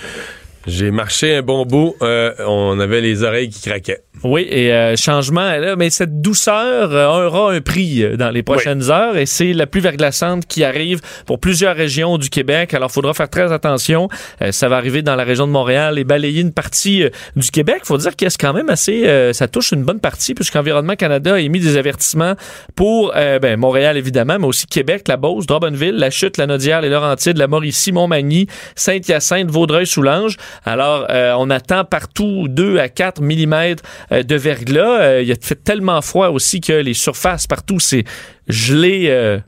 j'ai 0.67 0.91
marché 0.91 1.37
un 1.37 1.41
bon 1.41 1.65
bout, 1.65 1.95
euh, 2.03 2.31
on 2.45 2.79
avait 2.79 3.01
les 3.01 3.23
oreilles 3.23 3.49
qui 3.49 3.67
craquaient. 3.67 4.03
Oui, 4.23 4.45
et 4.49 4.71
euh, 4.71 4.95
changement, 4.95 5.57
là, 5.57 5.75
mais 5.75 5.89
cette 5.89 6.21
douceur 6.21 6.91
euh, 6.91 7.27
aura 7.27 7.53
un 7.53 7.61
prix 7.61 8.03
euh, 8.03 8.17
dans 8.17 8.29
les 8.29 8.43
prochaines 8.43 8.91
heures 8.91 9.17
et 9.17 9.25
c'est 9.25 9.51
la 9.53 9.65
pluie 9.65 9.81
verglaçante 9.81 10.45
qui 10.45 10.63
arrive 10.63 10.99
pour 11.25 11.39
plusieurs 11.39 11.75
régions 11.75 12.19
du 12.19 12.29
Québec. 12.29 12.75
Alors, 12.75 12.89
il 12.91 12.93
faudra 12.93 13.15
faire 13.15 13.29
très 13.29 13.51
attention. 13.51 14.09
Euh, 14.43 14.51
ça 14.51 14.69
va 14.69 14.77
arriver 14.77 15.01
dans 15.01 15.15
la 15.15 15.23
région 15.23 15.47
de 15.47 15.51
Montréal 15.51 15.97
et 15.97 16.03
balayer 16.03 16.41
une 16.41 16.53
partie 16.53 17.03
du 17.35 17.49
Québec. 17.49 17.79
Il 17.83 17.87
faut 17.87 17.97
dire 17.97 18.15
que 18.15 18.29
c'est 18.29 18.39
quand 18.39 18.53
même 18.53 18.69
assez... 18.69 19.07
euh, 19.07 19.33
ça 19.33 19.47
touche 19.47 19.71
une 19.71 19.83
bonne 19.83 19.99
partie 19.99 20.35
puisqu'Environnement 20.35 20.95
Canada 20.95 21.33
a 21.33 21.39
émis 21.39 21.59
des 21.59 21.77
avertissements 21.77 22.35
pour 22.75 23.13
euh, 23.15 23.39
ben, 23.39 23.59
Montréal, 23.59 23.97
évidemment, 23.97 24.37
mais 24.39 24.47
aussi 24.47 24.67
Québec, 24.67 25.07
la 25.07 25.17
Beauce, 25.17 25.47
Drummondville, 25.47 25.95
la 25.95 26.11
Chute, 26.11 26.37
la 26.37 26.45
Nodière, 26.45 26.81
les 26.81 26.89
Laurentides, 26.89 27.37
la 27.37 27.47
Mauricie, 27.47 27.91
Montmagny, 27.91 28.45
Saint-Hyacinthe, 28.75 29.49
Vaudreuil-Soulanges. 29.49 30.37
Alors, 30.63 31.07
euh, 31.09 31.33
on 31.39 31.49
attend 31.49 31.85
partout 31.85 32.47
2 32.47 32.77
à 32.77 32.87
4 32.87 33.21
mm 33.21 33.75
de 34.11 34.35
verglas. 34.35 35.01
Euh, 35.01 35.21
il 35.23 35.31
a 35.31 35.35
fait 35.41 35.63
tellement 35.63 36.01
froid 36.01 36.27
aussi 36.29 36.61
que 36.61 36.73
les 36.73 36.93
surfaces 36.93 37.47
partout, 37.47 37.79
c'est 37.79 38.03
gelé. 38.47 39.07
euh, 39.09 39.39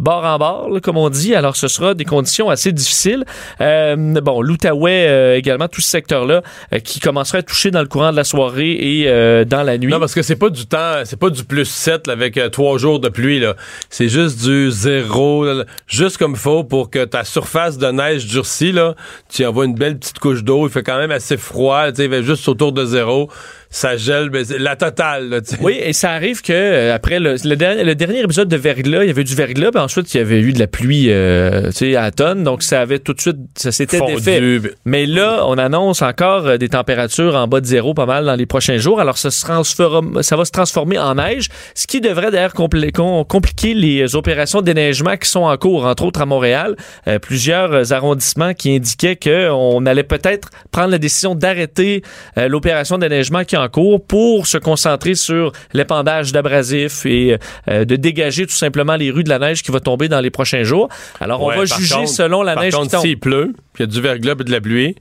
bord 0.00 0.24
en 0.24 0.38
bord, 0.38 0.80
comme 0.82 0.96
on 0.96 1.08
dit. 1.08 1.36
Alors, 1.36 1.54
ce 1.54 1.68
sera 1.68 1.94
des 1.94 2.04
conditions 2.04 2.50
assez 2.50 2.72
difficiles. 2.72 3.24
Euh, 3.60 3.94
bon, 3.96 4.42
l'Outaouais 4.42 5.06
euh, 5.08 5.36
également, 5.36 5.68
tout 5.68 5.80
ce 5.80 5.88
secteur-là 5.88 6.42
euh, 6.72 6.80
qui 6.80 6.98
commencerait 6.98 7.38
à 7.38 7.42
toucher 7.44 7.70
dans 7.70 7.80
le 7.80 7.86
courant 7.86 8.10
de 8.10 8.16
la 8.16 8.24
soirée 8.24 8.72
et 8.72 9.04
euh, 9.08 9.44
dans 9.44 9.62
la 9.62 9.78
nuit. 9.78 9.92
Non, 9.92 10.00
parce 10.00 10.12
que 10.12 10.22
c'est 10.22 10.34
pas 10.34 10.50
du 10.50 10.66
temps, 10.66 10.94
c'est 11.04 11.18
pas 11.18 11.30
du 11.30 11.44
plus 11.44 11.64
7 11.64 12.08
là, 12.08 12.12
avec 12.14 12.36
euh, 12.38 12.48
trois 12.48 12.76
jours 12.76 12.98
de 12.98 13.08
pluie. 13.08 13.38
là. 13.38 13.54
C'est 13.88 14.08
juste 14.08 14.42
du 14.44 14.68
zéro, 14.72 15.46
juste 15.86 16.18
comme 16.18 16.34
faut 16.34 16.64
pour 16.64 16.90
que 16.90 17.04
ta 17.04 17.22
surface 17.22 17.78
de 17.78 17.86
neige 17.86 18.26
durcie. 18.26 18.72
Là, 18.72 18.96
tu 19.32 19.46
envoies 19.46 19.66
une 19.66 19.76
belle 19.76 19.96
petite 20.00 20.18
couche 20.18 20.42
d'eau. 20.42 20.66
Il 20.66 20.72
fait 20.72 20.82
quand 20.82 20.98
même 20.98 21.12
assez 21.12 21.36
froid. 21.36 21.86
Il 21.88 21.94
fait 21.94 22.22
juste 22.24 22.48
autour 22.48 22.72
de 22.72 22.84
zéro. 22.84 23.30
Ça 23.76 23.96
gèle, 23.96 24.30
mais 24.32 24.42
la 24.56 24.76
totale. 24.76 25.28
Là. 25.30 25.40
Oui, 25.60 25.76
et 25.82 25.92
ça 25.92 26.12
arrive 26.12 26.42
que 26.42 26.52
euh, 26.52 26.94
après 26.94 27.18
le, 27.18 27.34
le, 27.44 27.56
dernier, 27.56 27.82
le 27.82 27.96
dernier 27.96 28.20
épisode 28.20 28.46
de 28.48 28.56
verglas, 28.56 29.02
il 29.02 29.08
y 29.08 29.10
avait 29.10 29.24
du 29.24 29.34
verglas, 29.34 29.72
puis 29.72 29.80
ensuite 29.80 30.14
il 30.14 30.18
y 30.18 30.20
avait 30.20 30.38
eu 30.40 30.52
de 30.52 30.60
la 30.60 30.68
pluie 30.68 31.06
euh, 31.08 31.70
tu 31.72 31.78
sais, 31.78 31.96
à 31.96 32.12
tonnes, 32.12 32.44
donc 32.44 32.62
ça 32.62 32.80
avait 32.80 33.00
tout 33.00 33.14
de 33.14 33.20
suite, 33.20 33.36
ça 33.56 33.72
s'était 33.72 33.98
défait. 34.14 34.38
Mais 34.84 35.06
là, 35.06 35.42
on 35.48 35.58
annonce 35.58 36.02
encore 36.02 36.46
euh, 36.46 36.56
des 36.56 36.68
températures 36.68 37.34
en 37.34 37.48
bas 37.48 37.60
de 37.60 37.66
zéro 37.66 37.94
pas 37.94 38.06
mal 38.06 38.24
dans 38.26 38.36
les 38.36 38.46
prochains 38.46 38.76
jours, 38.76 39.00
alors 39.00 39.18
ça, 39.18 39.32
se 39.32 39.44
transfera- 39.44 40.22
ça 40.22 40.36
va 40.36 40.44
se 40.44 40.52
transformer 40.52 41.00
en 41.00 41.16
neige, 41.16 41.48
ce 41.74 41.88
qui 41.88 42.00
devrait 42.00 42.30
d'ailleurs 42.30 42.54
compli- 42.54 42.92
com- 42.92 43.24
compliquer 43.28 43.74
les 43.74 44.14
opérations 44.14 44.60
de 44.60 44.66
déneigement 44.66 45.16
qui 45.16 45.28
sont 45.28 45.42
en 45.46 45.56
cours, 45.56 45.84
entre 45.84 46.04
autres 46.04 46.20
à 46.20 46.26
Montréal. 46.26 46.76
Euh, 47.08 47.18
plusieurs 47.18 47.92
arrondissements 47.92 48.54
qui 48.54 48.76
indiquaient 48.76 49.16
qu'on 49.16 49.84
allait 49.84 50.04
peut-être 50.04 50.50
prendre 50.70 50.90
la 50.92 50.98
décision 50.98 51.34
d'arrêter 51.34 52.02
l'opération 52.36 52.98
de 52.98 53.02
déneigement 53.02 53.42
qui 53.42 53.56
est 53.56 53.63
en 53.64 53.68
cours 53.68 54.04
pour 54.06 54.46
se 54.46 54.58
concentrer 54.58 55.14
sur 55.14 55.52
l'épandage 55.72 56.32
d'abrasifs 56.32 57.04
et 57.06 57.36
euh, 57.68 57.84
de 57.84 57.96
dégager 57.96 58.46
tout 58.46 58.52
simplement 58.54 58.96
les 58.96 59.10
rues 59.10 59.24
de 59.24 59.28
la 59.28 59.38
neige 59.38 59.62
qui 59.62 59.70
va 59.72 59.80
tomber 59.80 60.08
dans 60.08 60.20
les 60.20 60.30
prochains 60.30 60.62
jours. 60.64 60.88
Alors, 61.20 61.42
Ouais, 61.42 61.54
on 61.56 61.58
va 61.58 61.64
juger 61.64 61.94
contre- 61.94 62.08
selon 62.08 62.42
la 62.42 62.54
par 62.54 62.62
neige 62.64 62.74
contre, 62.74 62.86
qui 62.86 62.90
tombe. 62.92 63.02
s'il 63.02 63.18
pleut, 63.18 63.52
puis 63.72 63.84
il 63.84 63.86
y 63.86 63.90
a 63.90 63.92
du 63.92 64.00
verglas 64.00 64.32
et 64.40 64.44
de 64.44 64.50
la 64.52 64.60
pluie, 64.60 64.96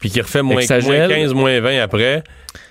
puis 0.00 0.10
qu'il 0.10 0.22
refait 0.22 0.42
moins, 0.42 0.56
moins 0.56 0.80
gèle. 0.80 1.08
15, 1.08 1.32
moins 1.34 1.60
20 1.60 1.80
après, 1.82 2.22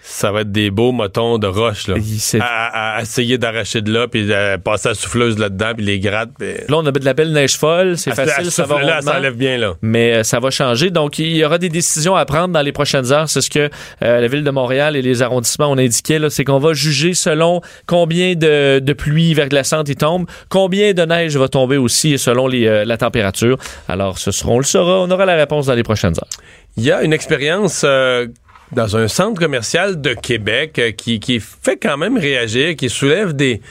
ça 0.02 0.32
va 0.32 0.42
être 0.42 0.52
des 0.52 0.70
beaux 0.70 0.92
motons 0.92 1.38
de 1.40 1.48
roche 1.48 1.88
là. 1.88 1.96
À, 2.40 2.46
à- 2.46 2.98
à 2.98 3.02
essayer 3.02 3.38
d'arracher 3.38 3.82
de 3.82 3.92
là, 3.92 4.08
puis 4.08 4.32
à 4.34 4.58
passer 4.60 4.90
la 4.90 4.96
souffleuse 4.96 5.38
là-dedans, 5.40 5.72
puis 5.76 5.86
les 5.86 6.00
grattes. 6.00 6.30
puis- 6.38 6.48
Là, 6.70 6.78
on 6.78 6.86
a 6.86 6.92
de 6.92 7.04
la 7.06 7.14
belle 7.14 7.32
neige 7.34 7.58
folle, 7.58 7.98
c'est 7.98 8.12
à 8.12 8.16
facile, 8.16 8.52
ça 8.52 8.64
va 8.64 8.76
ça 9.02 9.18
enlève 9.18 9.36
bien 9.36 9.58
là. 9.58 9.74
mais 9.82 10.14
euh, 10.14 10.24
ça 10.24 10.40
va 10.40 10.50
changer. 10.52 10.92
Donc, 10.92 11.18
il 11.20 11.36
y 11.36 11.44
aura 11.44 11.58
des 11.58 11.70
décisions 11.70 12.16
à 12.16 12.24
prendre 12.26 12.50
dans 12.54 12.62
les 12.62 12.72
prochaines 12.72 13.12
heures. 13.12 13.28
C'est 13.30 13.42
ce 13.42 13.50
que 13.50 13.70
euh, 14.04 14.22
la 14.22 14.28
ville 14.28 14.44
de 14.44 14.52
Montréal 14.52 14.96
et 14.96 15.02
les 15.02 15.22
arrondissements 15.24 15.72
ont 15.72 15.78
indiqué. 15.78 16.20
là. 16.20 16.30
C'est 16.30 16.44
qu'on 16.46 16.60
va 16.60 16.74
juger 16.74 17.14
selon 17.16 17.62
combien 17.88 18.36
de, 18.36 18.80
de 18.80 18.94
pluie 18.94 19.34
verglaçante 19.34 19.90
il 19.90 19.96
tombe, 19.96 20.28
combien 20.50 20.94
de 20.94 21.02
neige 21.04 21.36
va 21.36 21.48
tomber 21.50 21.78
aussi 21.78 22.18
selon 22.20 22.48
les, 22.48 22.68
euh, 22.68 22.86
la 22.86 22.98
température. 22.98 23.58
Alors, 23.90 24.20
ce 24.20 24.32
sera, 24.32 24.52
on 24.52 24.58
le 24.60 24.64
saura. 24.66 25.00
On 25.02 25.10
aura 25.12 25.26
la 25.26 25.36
réponse 25.36 25.66
dans 25.66 25.74
les 25.76 25.84
prochaines 25.84 26.14
heures. 26.14 26.30
Il 26.78 26.84
y 26.84 26.92
a 26.92 27.04
une 27.04 27.14
expérience 27.14 27.84
euh, 27.86 28.28
dans 28.74 28.98
un 28.98 29.08
centre 29.08 29.40
commercial 29.40 30.02
de 30.02 30.14
Québec 30.14 30.78
euh, 30.80 30.92
qui, 30.92 31.20
qui 31.20 31.40
fait 31.40 31.78
quand 31.78 31.98
même 31.98 32.18
réagir, 32.18 32.76
qui 32.76 32.90
soulève 32.90 33.34
des, 33.34 33.62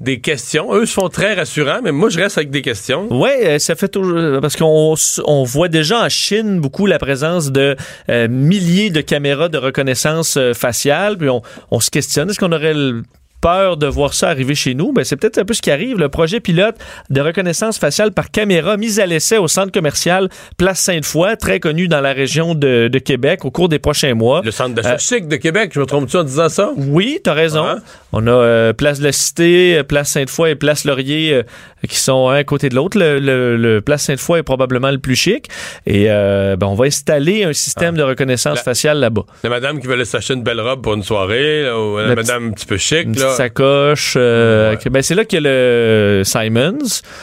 des 0.00 0.20
questions. 0.20 0.74
Eux 0.74 0.86
se 0.86 0.92
font 0.94 1.08
très 1.08 1.34
rassurants, 1.34 1.80
mais 1.82 1.92
moi, 1.92 2.08
je 2.08 2.18
reste 2.18 2.38
avec 2.38 2.50
des 2.50 2.62
questions. 2.62 3.06
Ouais, 3.12 3.46
euh, 3.46 3.58
ça 3.58 3.74
fait 3.76 3.88
toujours 3.88 4.40
parce 4.40 4.56
qu'on 4.56 4.94
on 5.26 5.44
voit 5.44 5.68
déjà 5.68 6.04
en 6.04 6.08
Chine 6.08 6.60
beaucoup 6.60 6.86
la 6.86 6.98
présence 6.98 7.52
de 7.52 7.76
euh, 8.08 8.26
milliers 8.28 8.90
de 8.90 9.00
caméras 9.00 9.48
de 9.48 9.58
reconnaissance 9.58 10.36
euh, 10.36 10.52
faciale, 10.52 11.16
puis 11.18 11.28
on, 11.28 11.42
on 11.70 11.78
se 11.80 11.90
questionne 11.90 12.30
est-ce 12.30 12.40
qu'on 12.40 12.52
aurait 12.52 12.74
le- 12.74 13.02
peur 13.40 13.76
de 13.76 13.86
voir 13.86 14.14
ça 14.14 14.28
arriver 14.28 14.54
chez 14.54 14.74
nous, 14.74 14.92
ben 14.92 15.04
c'est 15.04 15.16
peut-être 15.16 15.38
un 15.38 15.44
peu 15.44 15.54
ce 15.54 15.62
qui 15.62 15.70
arrive. 15.70 15.98
Le 15.98 16.08
projet 16.08 16.40
pilote 16.40 16.76
de 17.10 17.20
reconnaissance 17.20 17.78
faciale 17.78 18.12
par 18.12 18.30
caméra 18.30 18.76
mis 18.76 19.00
à 19.00 19.06
l'essai 19.06 19.38
au 19.38 19.48
centre 19.48 19.72
commercial 19.72 20.28
Place 20.56 20.80
Sainte-Foy, 20.80 21.36
très 21.38 21.60
connu 21.60 21.88
dans 21.88 22.00
la 22.00 22.12
région 22.12 22.54
de, 22.54 22.88
de 22.88 22.98
Québec 22.98 23.44
au 23.44 23.50
cours 23.50 23.68
des 23.68 23.78
prochains 23.78 24.14
mois. 24.14 24.42
Le 24.44 24.50
centre 24.50 24.74
d'achat 24.74 24.94
Euh, 24.94 24.98
chic 24.98 25.28
de 25.28 25.36
Québec, 25.36 25.70
je 25.74 25.80
me 25.80 25.86
trompe-tu 25.86 26.16
en 26.16 26.24
disant 26.24 26.48
ça? 26.48 26.70
Oui, 26.76 27.18
t'as 27.22 27.32
raison. 27.34 27.64
Hein? 27.64 27.78
On 28.12 28.26
a 28.26 28.30
euh, 28.30 28.72
Place 28.72 28.98
de 28.98 29.04
la 29.04 29.12
Cité, 29.12 29.82
Place 29.84 30.10
Sainte-Foy 30.10 30.50
et 30.50 30.54
Place 30.56 30.84
Laurier 30.84 31.32
euh, 31.32 31.42
qui 31.88 31.96
sont 31.96 32.28
un 32.28 32.34
à 32.36 32.44
côté 32.44 32.68
de 32.68 32.74
l'autre. 32.74 32.98
Le, 32.98 33.18
le- 33.18 33.56
le 33.56 33.80
Place 33.80 34.02
Sainte-Foy 34.04 34.40
est 34.40 34.42
probablement 34.42 34.90
le 34.90 34.98
plus 34.98 35.16
chic. 35.16 35.46
Et 35.86 36.06
ben, 36.06 36.58
on 36.66 36.74
va 36.74 36.86
installer 36.86 37.44
un 37.44 37.52
système 37.52 37.96
de 37.96 38.02
reconnaissance 38.02 38.56
La- 38.58 38.62
faciale 38.62 38.98
là-bas. 38.98 39.22
La 39.44 39.50
madame 39.50 39.80
qui 39.80 39.86
veut 39.86 39.94
aller 39.94 40.04
s'acheter 40.04 40.34
une 40.34 40.42
belle 40.42 40.60
robe 40.60 40.82
pour 40.82 40.94
une 40.94 41.02
soirée, 41.02 41.62
là, 41.64 41.78
ou 41.78 41.98
la, 41.98 42.08
La 42.08 42.14
madame 42.14 42.48
un 42.48 42.50
petit 42.52 42.66
peu 42.66 42.76
chic, 42.76 43.06
là. 43.18 43.29
Sacoche. 43.36 44.14
euh, 44.16 44.70
Ouais. 44.72 44.90
ben, 44.90 45.02
c'est 45.02 45.14
là 45.14 45.24
qu'il 45.24 45.42
y 45.42 45.46
a 45.46 45.50
le 45.50 46.22
Simons, 46.24 46.78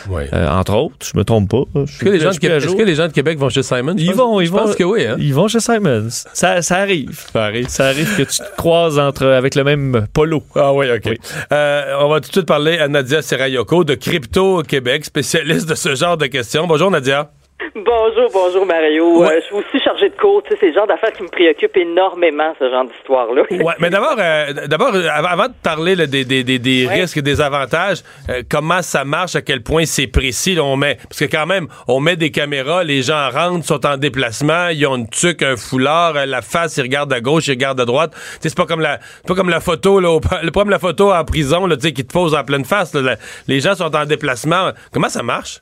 Ouais. 0.09 0.27
euh, 0.33 0.47
entre 0.49 0.73
autres. 0.75 1.05
Je 1.11 1.17
me 1.17 1.23
trompe 1.23 1.49
pas. 1.49 1.63
Je 1.75 1.81
Est-ce 1.81 1.99
que, 1.99 2.09
les 2.09 2.19
gens 2.19 2.31
je 2.31 2.35
de 2.35 2.41
Québec, 2.41 2.57
est-ce 2.57 2.67
jour. 2.67 2.77
que 2.77 2.83
les 2.83 2.95
gens 2.95 3.07
de 3.07 3.13
Québec 3.13 3.37
vont 3.37 3.49
chez 3.49 3.63
Simon? 3.63 3.93
Je 3.97 4.03
Ils 4.03 4.07
pense- 4.07 4.15
vont, 4.17 4.41
ils 4.41 4.45
je 4.47 4.51
vont. 4.51 4.57
pense 4.59 4.75
que 4.75 4.83
oui, 4.83 5.05
hein? 5.05 5.15
Ils 5.19 5.33
vont 5.33 5.47
chez 5.47 5.59
Simons. 5.59 6.07
Ça, 6.33 6.61
ça 6.61 6.77
arrive. 6.77 7.19
Ça 7.33 7.43
arrive. 7.45 7.67
Ça 7.69 7.87
arrive 7.87 8.15
que 8.17 8.23
tu 8.23 8.37
te 8.37 8.55
croises 8.57 8.99
entre, 8.99 9.25
avec 9.27 9.55
le 9.55 9.63
même 9.63 10.07
polo. 10.13 10.43
Ah 10.55 10.73
oui, 10.73 10.87
OK. 10.91 11.01
Oui. 11.05 11.17
Euh, 11.51 11.97
on 12.01 12.09
va 12.09 12.19
tout 12.21 12.27
de 12.29 12.33
suite 12.33 12.45
parler 12.47 12.77
à 12.79 12.87
Nadia 12.87 13.21
Serayoko 13.21 13.83
de 13.83 13.95
Crypto 13.95 14.63
Québec, 14.63 15.05
spécialiste 15.05 15.67
de 15.69 15.75
ce 15.75 15.95
genre 15.95 16.17
de 16.17 16.25
questions. 16.27 16.67
Bonjour 16.67 16.89
Nadia. 16.91 17.29
Bonjour, 17.75 18.29
bonjour 18.31 18.65
Mario. 18.67 19.21
Ouais. 19.21 19.27
Euh, 19.27 19.39
je 19.41 19.45
suis 19.45 19.55
aussi 19.55 19.83
chargée 19.83 20.09
de 20.09 20.15
cours. 20.15 20.43
Tu 20.43 20.49
sais, 20.51 20.57
c'est 20.59 20.67
le 20.67 20.73
genre 20.73 20.85
d'affaires 20.85 21.11
qui 21.11 21.23
me 21.23 21.27
préoccupe 21.27 21.75
énormément, 21.75 22.53
ce 22.59 22.69
genre 22.69 22.85
d'histoire-là. 22.85 23.43
Ouais, 23.51 23.73
mais 23.79 23.89
d'abord, 23.89 24.15
euh, 24.19 24.53
d'abord, 24.67 24.93
euh, 24.93 25.07
avant, 25.11 25.47
de 25.47 25.53
parler 25.63 25.95
là, 25.95 26.05
des, 26.05 26.23
des, 26.23 26.43
des, 26.43 26.59
des 26.59 26.85
Ouais. 26.85 27.01
risques 27.01 27.17
et 27.17 27.21
des 27.23 27.41
avantages, 27.41 28.03
euh, 28.29 28.43
comment 28.49 28.83
ça 28.83 29.03
marche, 29.05 29.35
à 29.35 29.41
quel 29.41 29.63
point 29.63 29.85
c'est 29.85 30.05
précis, 30.07 30.53
là, 30.53 30.63
on 30.63 30.77
met, 30.77 30.95
parce 31.09 31.19
que 31.19 31.25
quand 31.25 31.47
même, 31.47 31.67
on 31.87 31.99
met 31.99 32.15
des 32.15 32.29
caméras, 32.29 32.83
les 32.83 33.01
gens 33.01 33.29
rentrent, 33.31 33.65
sont 33.65 33.83
en 33.87 33.97
déplacement, 33.97 34.67
ils 34.67 34.85
ont 34.85 34.95
une 34.95 35.09
tuque, 35.09 35.41
un 35.41 35.57
foulard, 35.57 36.13
la 36.27 36.41
face, 36.43 36.77
ils 36.77 36.81
regardent 36.83 37.13
à 37.13 37.21
gauche, 37.21 37.47
ils 37.47 37.51
regardent 37.51 37.81
à 37.81 37.85
droite. 37.85 38.11
Tu 38.13 38.19
sais, 38.19 38.49
c'est 38.49 38.57
pas 38.57 38.65
comme 38.67 38.81
la, 38.81 38.99
c'est 39.01 39.27
pas 39.27 39.35
comme 39.35 39.49
la 39.49 39.59
photo, 39.61 39.99
là, 39.99 40.11
au- 40.11 40.21
le 40.43 40.51
problème 40.51 40.67
de 40.67 40.73
la 40.73 40.79
photo 40.79 41.11
en 41.11 41.25
prison, 41.25 41.65
là, 41.65 41.75
tu 41.75 41.87
sais, 41.87 41.91
qui 41.93 42.05
te 42.05 42.13
pose 42.13 42.35
en 42.35 42.43
pleine 42.43 42.65
face, 42.65 42.93
là, 42.93 43.15
les 43.47 43.59
gens 43.61 43.73
sont 43.73 43.95
en 43.95 44.05
déplacement. 44.05 44.71
Comment 44.93 45.09
ça 45.09 45.23
marche? 45.23 45.61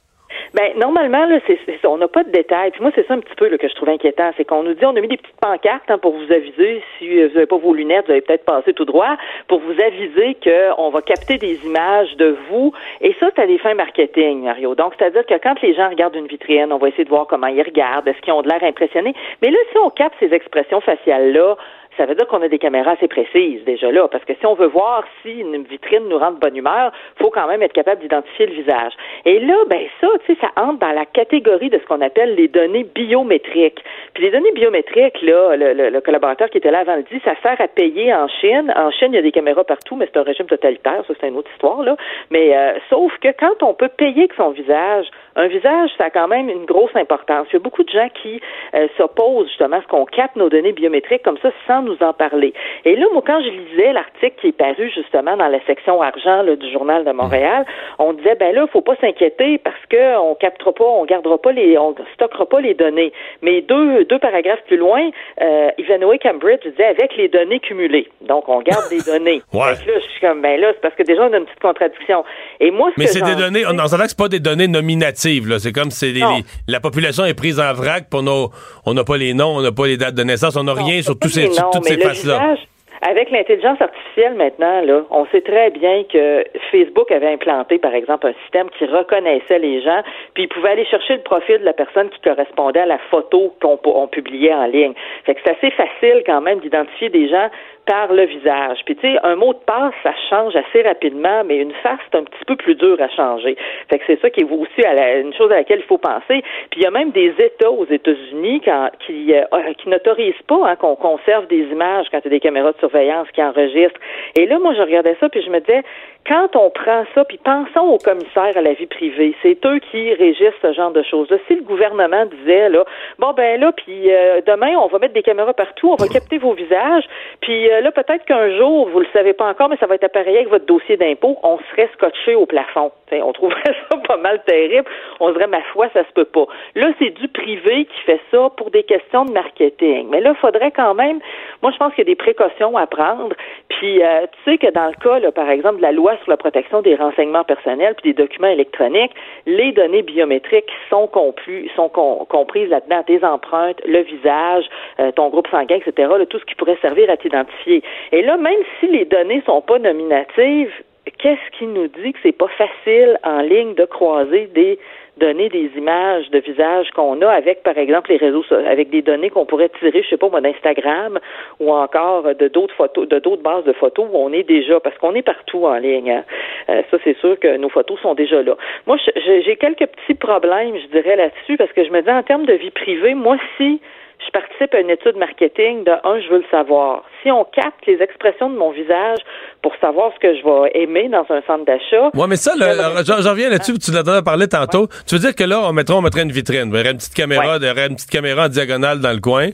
Ben 0.56 0.72
normalement 0.78 1.26
là, 1.26 1.40
c'est, 1.46 1.60
on 1.86 1.98
n'a 1.98 2.08
pas 2.08 2.24
de 2.24 2.32
détails. 2.32 2.72
Puis 2.72 2.82
moi, 2.82 2.90
c'est 2.96 3.06
ça 3.08 3.14
un 3.14 3.20
petit 3.20 3.36
peu 3.36 3.50
là, 3.50 3.58
que 3.58 3.68
je 3.68 3.76
trouve 3.76 3.90
inquiétant, 3.90 4.32
c'est 4.38 4.46
qu'on 4.46 4.64
nous 4.64 4.74
dit 4.74 4.86
on 4.86 4.96
a 4.96 5.02
mis 5.02 5.10
des 5.10 5.18
petites 5.18 5.36
pancartes 5.42 5.90
hein, 5.90 5.98
pour 5.98 6.14
vous 6.14 6.32
aviser 6.32 6.82
si 6.98 7.20
euh, 7.20 7.28
vous 7.28 7.34
n'avez 7.34 7.46
pas 7.46 7.58
vos 7.58 7.74
lunettes, 7.74 8.06
vous 8.06 8.14
allez 8.14 8.22
peut-être 8.22 8.46
passer 8.46 8.74
tout 8.74 8.86
droit, 8.86 9.18
pour 9.50 9.60
vous 9.60 9.74
aviser 9.82 10.38
qu'on 10.42 10.90
va 10.92 11.02
capter 11.02 11.38
des 11.38 11.60
images 11.66 12.16
de 12.16 12.38
vous. 12.50 12.72
Et 13.02 13.14
ça, 13.20 13.30
c'est 13.36 13.42
à 13.42 13.48
des 13.48 13.58
fins 13.58 13.74
marketing, 13.74 14.44
Mario. 14.44 14.76
Donc, 14.76 14.94
c'est-à-dire 14.98 15.26
que 15.26 15.34
quand 15.44 15.62
les 15.62 15.74
gens 15.74 15.90
regardent 15.90 16.16
une 16.16 16.28
vitrine, 16.28 16.72
on 16.72 16.78
va 16.78 16.88
essayer 16.88 17.04
de 17.04 17.10
voir 17.10 17.28
comment 17.28 17.48
ils 17.48 17.62
regardent, 17.62 18.08
est-ce 18.08 18.22
qu'ils 18.22 18.32
ont 18.32 18.42
de 18.42 18.48
l'air 18.48 18.64
impressionnés. 18.64 19.14
Mais 19.42 19.52
là, 19.52 19.58
si 19.74 19.78
on 19.78 19.90
capte 19.90 20.16
ces 20.22 20.34
expressions 20.34 20.80
faciales 20.80 21.34
là, 21.34 21.58
ça 21.98 22.06
veut 22.06 22.16
dire 22.16 22.28
qu'on 22.28 22.42
a 22.42 22.48
des 22.48 22.60
caméras 22.60 22.92
assez 22.92 23.08
précises 23.08 23.64
déjà 23.66 23.92
là, 23.92 24.08
parce 24.08 24.24
que 24.26 24.34
si 24.40 24.46
on 24.46 24.54
veut 24.54 24.68
voir 24.68 25.04
si 25.22 25.32
une 25.40 25.64
vitrine 25.64 26.08
nous 26.10 26.18
rend 26.18 26.32
de 26.32 26.40
bonne 26.40 26.56
humeur, 26.56 26.92
faut 27.22 27.30
quand 27.30 27.48
même 27.48 27.62
être 27.62 27.74
capable 27.74 28.02
d'identifier 28.02 28.48
le 28.48 28.54
visage. 28.54 28.94
Et 29.26 29.40
là, 29.40 29.56
ben 29.70 29.82
ça, 30.02 30.08
tu 30.26 30.34
sais, 30.34 30.40
ça 30.42 30.50
entre 30.62 30.80
dans 30.80 30.92
la 30.92 31.06
catégorie 31.06 31.70
de 31.70 31.80
ce 31.80 31.86
qu'on 31.86 32.02
appelle 32.02 32.36
les 32.36 32.48
données 32.48 32.84
biométriques. 32.84 33.84
Puis 34.14 34.24
les 34.24 34.32
données 34.32 34.52
biométriques, 34.54 35.22
là, 35.22 35.56
le, 35.56 35.74
le- 35.74 35.90
le 35.90 36.02
collaborateur 36.02 36.50
qui 36.50 36.58
était 36.58 36.72
là 36.72 36.80
avant 36.80 36.96
le 36.96 37.04
dit, 37.04 37.22
ça 37.24 37.34
sert 37.42 37.60
à 37.60 37.68
payer 37.68 38.14
en 38.14 38.28
Chine. 38.28 38.74
En 38.76 38.92
Chine, 38.92 39.10
il 39.14 39.16
y 39.16 39.20
a 39.20 39.22
des 39.22 39.32
caméras 39.32 39.64
partout, 39.64 39.96
mais 39.96 40.08
c'est 40.12 40.20
un 40.20 40.24
régime 40.24 40.46
totalitaire, 40.48 41.04
ça 41.08 41.14
c'est 41.20 41.28
une 41.28 41.38
autre 41.38 41.52
histoire 41.52 41.82
là. 41.84 41.96
Mais 42.32 42.56
euh, 42.56 42.74
sauf 42.90 43.12
que 43.20 43.30
quand 43.40 43.62
on 43.64 43.74
peut 43.74 43.90
payer 43.90 44.20
avec 44.24 44.34
son 44.34 44.50
visage, 44.52 45.06
un 45.36 45.48
visage, 45.48 45.90
ça 45.98 46.06
a 46.06 46.10
quand 46.10 46.28
même 46.28 46.50
une 46.50 46.66
grosse 46.66 46.96
importance. 46.96 47.48
Il 47.52 47.54
y 47.54 47.56
a 47.58 47.60
beaucoup 47.60 47.84
de 47.84 47.90
gens 47.90 48.08
qui 48.22 48.40
euh, 48.74 48.88
s'opposent 48.98 49.48
justement 49.48 49.78
à 49.78 49.82
ce 49.82 49.88
qu'on 49.88 50.06
capte 50.06 50.36
nos 50.36 50.50
données 50.50 50.72
biométriques 50.72 51.24
comme 51.24 51.38
ça 51.42 51.52
sans 51.68 51.82
nous 51.82 51.98
en 52.02 52.14
parler. 52.14 52.54
Et 52.86 52.96
là, 52.96 53.06
moi, 53.12 53.22
quand 53.26 53.42
je 53.42 53.50
lisais 53.50 53.94
l'article 53.94 54.36
qui 54.40 54.48
est 54.48 54.58
paru 54.58 54.90
justement 54.94 55.36
dans 55.36 55.48
la 55.48 55.60
section 55.66 56.02
argent 56.02 56.42
là, 56.42 56.56
du 56.56 56.72
journal 56.72 57.04
de 57.04 57.12
Montréal, 57.12 57.66
on 58.00 58.14
disait 58.14 58.36
ben 58.36 58.54
là, 58.56 58.66
faut 58.68 58.82
pas 58.82 58.96
s'inquiéter 59.02 59.58
parce 59.58 59.76
que 59.90 60.18
on 60.18 60.36
captera 60.36 60.72
pas, 60.72 60.86
on 60.86 61.06
gardera 61.06 61.38
pas 61.38 61.52
les, 61.52 61.78
on 61.78 61.96
stockera 62.14 62.46
pas 62.46 62.62
les 62.62 62.74
données. 62.74 63.12
Mais 63.42 63.62
deux, 63.62 64.06
deux 64.06 64.20
paragraphes 64.20 64.64
plus 64.68 64.78
loin, 64.78 65.10
euh, 65.42 65.70
Ivanhoe 65.78 66.18
Cambridge 66.22 66.62
disait 66.66 66.86
avec 66.86 67.16
les 67.18 67.28
données 67.28 67.60
cumulées. 67.60 68.10
Donc 68.22 68.48
on 68.48 68.62
garde 68.62 68.90
des 68.90 69.02
données. 69.02 69.42
Ouais. 69.54 69.72
Là, 69.72 69.94
je 69.96 70.00
suis 70.10 70.20
comme 70.20 70.42
ben 70.42 70.60
là, 70.60 70.72
c'est 70.74 70.82
parce 70.82 70.96
que 70.96 71.04
déjà 71.04 71.24
on 71.24 71.32
a 71.32 71.38
une 71.38 71.46
petite 71.46 71.62
contradiction. 71.62 72.26
Et 72.60 72.72
moi, 72.72 72.90
ce 72.96 73.00
Mais 73.00 73.08
c'est 73.08 73.22
des 73.22 73.36
données, 73.36 73.64
on, 73.66 73.78
on 73.80 73.88
s'entend 73.88 74.04
que 74.04 74.10
c'est 74.10 74.18
pas 74.18 74.28
des 74.28 74.40
données 74.40 74.68
nominatives, 74.68 75.25
C'est 75.60 75.72
comme 75.72 75.92
c'est 75.92 76.12
les- 76.12 76.22
la 76.68 76.80
population 76.80 77.26
est 77.26 77.34
prise 77.34 77.60
en 77.60 77.74
vrac, 77.74 78.10
pour 78.10 78.24
nos, 78.24 78.50
on 78.86 78.94
n'a 78.94 79.04
pas 79.04 79.18
les 79.18 79.34
noms, 79.34 79.56
on 79.58 79.62
n'a 79.62 79.72
pas 79.72 79.88
les 79.88 79.98
dates 79.98 80.16
de 80.16 80.24
naissance, 80.24 80.56
on 80.56 80.64
n'a 80.64 80.74
rien 80.74 81.02
sur 81.02 81.18
tous 81.18 81.30
ces, 81.30 81.48
noms, 81.48 81.70
toutes 81.72 81.86
ces 81.86 81.98
faces-là. 82.00 82.56
avec 83.02 83.30
l'intelligence 83.30 83.80
artificielle 83.82 84.34
maintenant, 84.36 84.82
là, 84.82 85.02
on 85.12 85.26
sait 85.28 85.42
très 85.42 85.70
bien 85.70 86.04
que 86.12 86.44
Facebook 86.72 87.12
avait 87.12 87.34
implanté, 87.34 87.78
par 87.78 87.94
exemple, 87.94 88.26
un 88.28 88.34
système 88.44 88.68
qui 88.80 88.86
reconnaissait 88.86 89.60
les 89.60 89.82
gens, 89.84 90.02
puis 90.34 90.44
il 90.44 90.48
pouvait 90.48 90.70
aller 90.70 90.86
chercher 90.86 91.16
le 91.18 91.22
profil 91.22 91.60
de 91.60 91.66
la 91.66 91.74
personne 91.74 92.10
qui 92.10 92.20
correspondait 92.22 92.80
à 92.80 92.86
la 92.88 92.98
photo 93.12 93.54
qu'on 93.62 94.08
publiait 94.08 94.54
en 94.54 94.66
ligne. 94.66 94.94
Fait 95.26 95.36
que 95.36 95.42
c'est 95.44 95.52
assez 95.52 95.72
facile 95.72 96.24
quand 96.26 96.42
même 96.42 96.60
d'identifier 96.62 97.10
des 97.10 97.30
gens 97.30 97.50
par 97.86 98.12
le 98.12 98.26
visage. 98.26 98.80
Puis 98.86 98.96
tu 98.96 99.02
sais, 99.02 99.18
un 99.24 99.36
mot 99.36 99.54
de 99.54 99.60
passe, 99.60 99.94
ça 100.04 100.14
change 100.30 100.56
assez 100.56 100.82
rapidement, 100.82 101.44
mais 101.46 101.58
une 101.58 101.74
face, 101.84 102.00
c'est 102.12 102.18
un 102.18 102.24
petit 102.24 102.46
peu 102.46 102.56
plus 102.56 102.76
dur 102.76 102.98
à 103.00 103.10
changer. 103.10 103.56
Fait 103.90 104.00
que 104.00 104.04
c'est 104.08 104.20
ça 104.22 104.30
qui 104.30 104.42
est 104.42 104.52
aussi 104.52 104.86
à 104.86 105.18
une 105.18 105.34
chose 105.34 105.52
à 105.52 105.56
laquelle 105.56 105.80
il 105.80 105.86
faut 105.86 105.98
penser. 105.98 106.44
Puis 106.72 106.80
il 106.80 106.84
y 106.84 106.86
a 106.86 106.92
même 106.92 107.12
des 107.12 107.34
États 107.38 107.72
aux 107.72 107.86
États-Unis 107.86 108.62
qui, 109.06 109.34
euh, 109.34 109.74
qui 109.78 109.90
n'autorisent 109.90 110.34
pas 110.48 110.68
hein, 110.68 110.76
qu'on 110.76 110.96
conserve 110.96 111.48
des 111.48 111.64
images 111.72 112.08
quand 112.12 112.20
il 112.20 112.26
y 112.26 112.28
a 112.28 112.32
des 112.32 112.40
caméras 112.40 112.72
de 112.72 112.78
surveillance 112.80 113.28
qui 113.32 113.42
enregistrent. 113.44 114.00
Et 114.36 114.46
là, 114.46 114.60
moi, 114.60 114.74
je 114.74 114.82
regardais 114.82 115.16
ça, 115.20 115.30
puis 115.30 115.42
je 115.42 115.50
me 115.50 115.60
disais, 115.60 115.84
quand 116.28 116.56
on 116.56 116.70
prend 116.70 117.06
ça, 117.14 117.24
puis 117.26 117.38
pensons 117.38 117.88
aux 117.88 117.98
commissaires 117.98 118.58
à 118.58 118.62
la 118.62 118.74
vie 118.74 118.88
privée, 118.88 119.36
c'est 119.44 119.64
eux 119.66 119.80
qui 119.92 120.14
régissent 120.14 120.60
ce 120.62 120.74
genre 120.74 120.92
de 120.92 121.04
choses-là. 121.04 121.38
Si 121.48 121.56
le 121.56 121.62
gouvernement 121.62 122.26
disait, 122.26 122.70
là, 122.70 122.84
bon, 123.20 123.34
ben 123.34 123.60
là, 123.60 123.72
puis 123.72 124.12
euh, 124.12 124.42
demain, 124.46 124.76
on 124.78 124.88
va 124.88 125.00
mettre 125.00 125.14
des 125.14 125.22
caméras 125.22 125.54
partout, 125.54 125.92
on 125.92 125.96
va 125.96 126.08
capter 126.08 126.38
vos 126.40 126.54
visages, 126.54 127.04
puis 127.42 127.70
euh, 127.70 127.82
là, 127.82 127.92
peut-être 127.92 128.26
qu'un 128.26 128.58
jour, 128.58 128.90
vous 128.90 129.00
le 129.00 129.08
savez 129.14 129.34
pas 129.34 129.46
encore, 129.46 129.70
mais 129.70 129.78
ça 129.78 129.86
va 129.86 129.96
être 129.96 130.04
appareillé 130.04 130.38
avec 130.38 130.50
votre 130.50 130.66
dossier 130.66 130.98
d'impôt, 130.98 131.38
on 131.44 131.60
serait 131.72 131.90
scotché 131.94 132.34
au 132.34 132.46
plafond. 132.48 132.92
on 133.12 133.34
trouverait 133.34 133.62
ça 133.92 133.98
pas 133.98 134.18
mal 134.18 134.42
terrible. 134.46 134.90
On 135.20 135.32
dirait, 135.32 135.48
ma 135.48 135.62
foi, 135.74 135.90
ça 135.94 136.04
se 136.06 136.12
peut 136.14 136.26
pas. 136.26 136.46
Là, 136.74 136.88
c'est 137.00 137.12
du 137.12 137.28
privé 137.28 137.86
qui 137.86 138.02
fait 138.06 138.22
ça 138.32 138.50
pour 138.58 138.72
des 138.72 138.84
questions 138.84 139.26
de 139.26 139.32
marketing. 139.32 140.08
Mais 140.10 140.22
là, 140.22 140.34
faudrait 140.36 140.72
quand 140.72 140.96
même, 140.96 141.20
moi, 141.62 141.72
je 141.72 141.78
pense 141.78 141.94
qu'il 141.94 142.04
y 142.04 142.08
a 142.08 142.12
des 142.12 142.16
précautions 142.16 142.76
à 142.78 142.88
prendre. 142.88 143.36
Puis, 143.70 144.04
euh, 144.04 144.26
tu 144.32 144.52
sais 144.52 144.58
que 144.58 144.72
dans 144.72 144.88
le 144.88 144.94
cas, 144.94 145.20
là, 145.20 145.32
par 145.32 145.50
exemple, 145.50 145.78
de 145.78 145.82
la 145.82 145.92
loi 145.92 146.15
sur 146.22 146.30
la 146.30 146.38
protection 146.38 146.82
des 146.82 146.96
renseignements 146.96 147.44
personnels 147.44 147.96
puis 147.96 148.14
des 148.14 148.24
documents 148.24 148.48
électroniques, 148.48 149.14
les 149.46 149.72
données 149.72 150.02
biométriques 150.02 150.72
sont, 150.90 151.08
comprises 151.08 152.70
là-dedans, 152.70 153.04
tes 153.04 153.24
empreintes, 153.24 153.82
le 153.86 154.02
visage, 154.02 154.66
euh, 155.00 155.12
ton 155.12 155.30
groupe 155.30 155.48
sanguin, 155.50 155.76
etc., 155.76 156.12
tout 156.30 156.40
ce 156.40 156.46
qui 156.46 156.56
pourrait 156.56 156.78
servir 156.82 157.10
à 157.10 157.18
t'identifier. 157.18 157.84
Et 158.12 158.22
là, 158.22 158.38
même 158.38 158.60
si 158.80 158.88
les 158.88 159.06
données 159.06 159.42
sont 159.46 159.62
pas 159.62 159.80
nominatives, 159.80 160.72
qu'est-ce 161.18 161.58
qui 161.58 161.66
nous 161.68 161.88
dit 161.88 162.14
que 162.14 162.20
c'est 162.24 162.38
pas 162.38 162.50
facile 162.58 163.20
en 163.24 163.42
ligne 163.42 163.76
de 163.76 163.86
croiser 163.86 164.48
des 164.54 164.80
donner 165.18 165.50
des 165.50 165.72
images 165.78 166.30
de 166.30 166.40
visage 166.40 166.90
qu'on 166.92 167.22
a 167.22 167.30
avec, 167.30 167.64
par 167.64 167.78
exemple, 167.78 168.12
les 168.12 168.18
réseaux 168.18 168.44
avec 168.52 168.90
des 168.90 169.02
données 169.02 169.30
qu'on 169.30 169.46
pourrait 169.46 169.70
tirer, 169.80 170.04
je 170.04 170.10
sais 170.10 170.18
pas 170.18 170.30
moi, 170.30 170.42
d'Instagram 170.42 171.20
ou 171.60 171.72
encore 171.72 172.24
de 172.36 172.48
d'autres 172.48 172.76
photos, 172.76 173.08
de 173.08 173.20
d'autres 173.20 173.42
bases 173.42 173.64
de 173.64 173.74
photos 173.74 174.08
où 174.12 174.18
on 174.18 174.34
est 174.34 174.44
déjà, 174.44 174.80
parce 174.80 174.98
qu'on 174.98 175.16
est 175.16 175.22
partout 175.22 175.66
en 175.66 175.76
ligne. 175.76 176.12
Hein. 176.12 176.24
Euh, 176.70 176.82
ça, 176.92 176.98
c'est 177.04 177.18
sûr 177.18 177.40
que 177.40 177.58
nos 177.58 177.70
photos 177.70 178.00
sont 178.02 178.14
déjà 178.14 178.42
là. 178.42 178.56
Moi, 178.88 178.98
j'ai 179.16 179.56
quelques 179.56 179.88
petits 179.88 180.16
problèmes, 180.16 180.78
je 180.78 180.88
dirais, 180.88 181.16
là-dessus, 181.16 181.58
parce 181.58 181.72
que 181.72 181.84
je 181.84 181.92
me 181.92 182.02
dis 182.02 182.12
en 182.12 182.24
termes 182.24 182.46
de 182.46 182.54
vie 182.54 182.72
privée, 182.72 183.14
moi, 183.14 183.38
si 183.58 183.82
je 184.26 184.32
participe 184.32 184.74
à 184.74 184.80
une 184.80 184.90
étude 184.90 185.16
marketing, 185.18 185.84
de 185.84 185.92
un, 185.92 186.20
je 186.22 186.30
veux 186.30 186.40
le 186.40 186.46
savoir. 186.52 187.04
Si 187.22 187.32
on 187.32 187.44
capte 187.46 187.86
les 187.86 188.02
expressions 188.02 188.50
de 188.50 188.58
mon 188.58 188.72
visage 188.72 189.20
pour 189.62 189.74
savoir 189.82 190.12
ce 190.14 190.20
que 190.20 190.36
je 190.36 190.44
vais 190.44 190.72
aimer 190.82 191.10
dans 191.10 191.26
un 191.30 191.42
centre 191.48 191.66
d'achat. 191.66 192.10
Oui, 192.14 192.26
mais 192.28 192.36
ça, 192.36 192.54
j'en 192.58 193.32
reviens 193.32 193.50
là-dessus, 193.50 193.78
tu 193.80 193.92
l'as 193.92 194.22
parlé 194.22 194.48
tantôt. 194.48 194.88
Tu 195.08 195.16
veux 195.16 195.22
dire 195.22 195.36
que 195.36 195.44
là, 195.44 195.62
on 195.64 195.74
mettrait, 195.74 195.96
on 195.96 196.02
mettrait 196.02 196.24
une 196.24 196.32
vitrine, 196.32 196.70
il 196.72 196.78
y 196.78 196.80
aurait 196.80 196.92
une 196.92 196.98
petite 196.98 197.14
caméra, 197.14 197.58
il 197.58 197.68
y 197.68 197.70
aurait 197.70 197.88
une 197.88 197.96
petite 197.96 198.12
caméra 198.12 198.46
en 198.46 198.50
diagonale 198.50 199.00
dans 199.00 199.14
le 199.14 199.20
coin. 199.20 199.50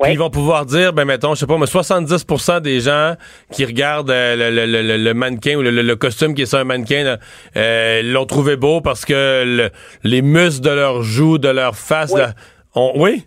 Puis 0.00 0.12
ils 0.12 0.18
vont 0.18 0.30
pouvoir 0.30 0.64
dire, 0.64 0.92
ben 0.92 1.04
mettons, 1.04 1.34
je 1.34 1.40
sais 1.40 1.46
pas, 1.46 1.58
mais 1.58 1.66
70% 1.66 2.60
des 2.60 2.80
gens 2.80 3.14
qui 3.50 3.64
regardent 3.64 4.10
euh, 4.10 4.96
le, 4.96 5.12
mannequin 5.12 5.56
ou 5.56 5.62
le, 5.62 5.94
costume 5.96 6.34
qui 6.34 6.42
est 6.42 6.46
sur 6.46 6.58
un 6.58 6.64
mannequin 6.64 7.18
euh, 7.56 8.02
l'ont 8.02 8.24
trouvé 8.24 8.56
beau 8.56 8.80
parce 8.80 9.04
que 9.04 9.70
les 10.02 10.22
muscles 10.22 10.64
de 10.64 10.70
leurs 10.70 11.02
joues, 11.02 11.38
de 11.38 11.48
leur 11.48 11.76
face, 11.76 12.14
oui? 12.74 13.26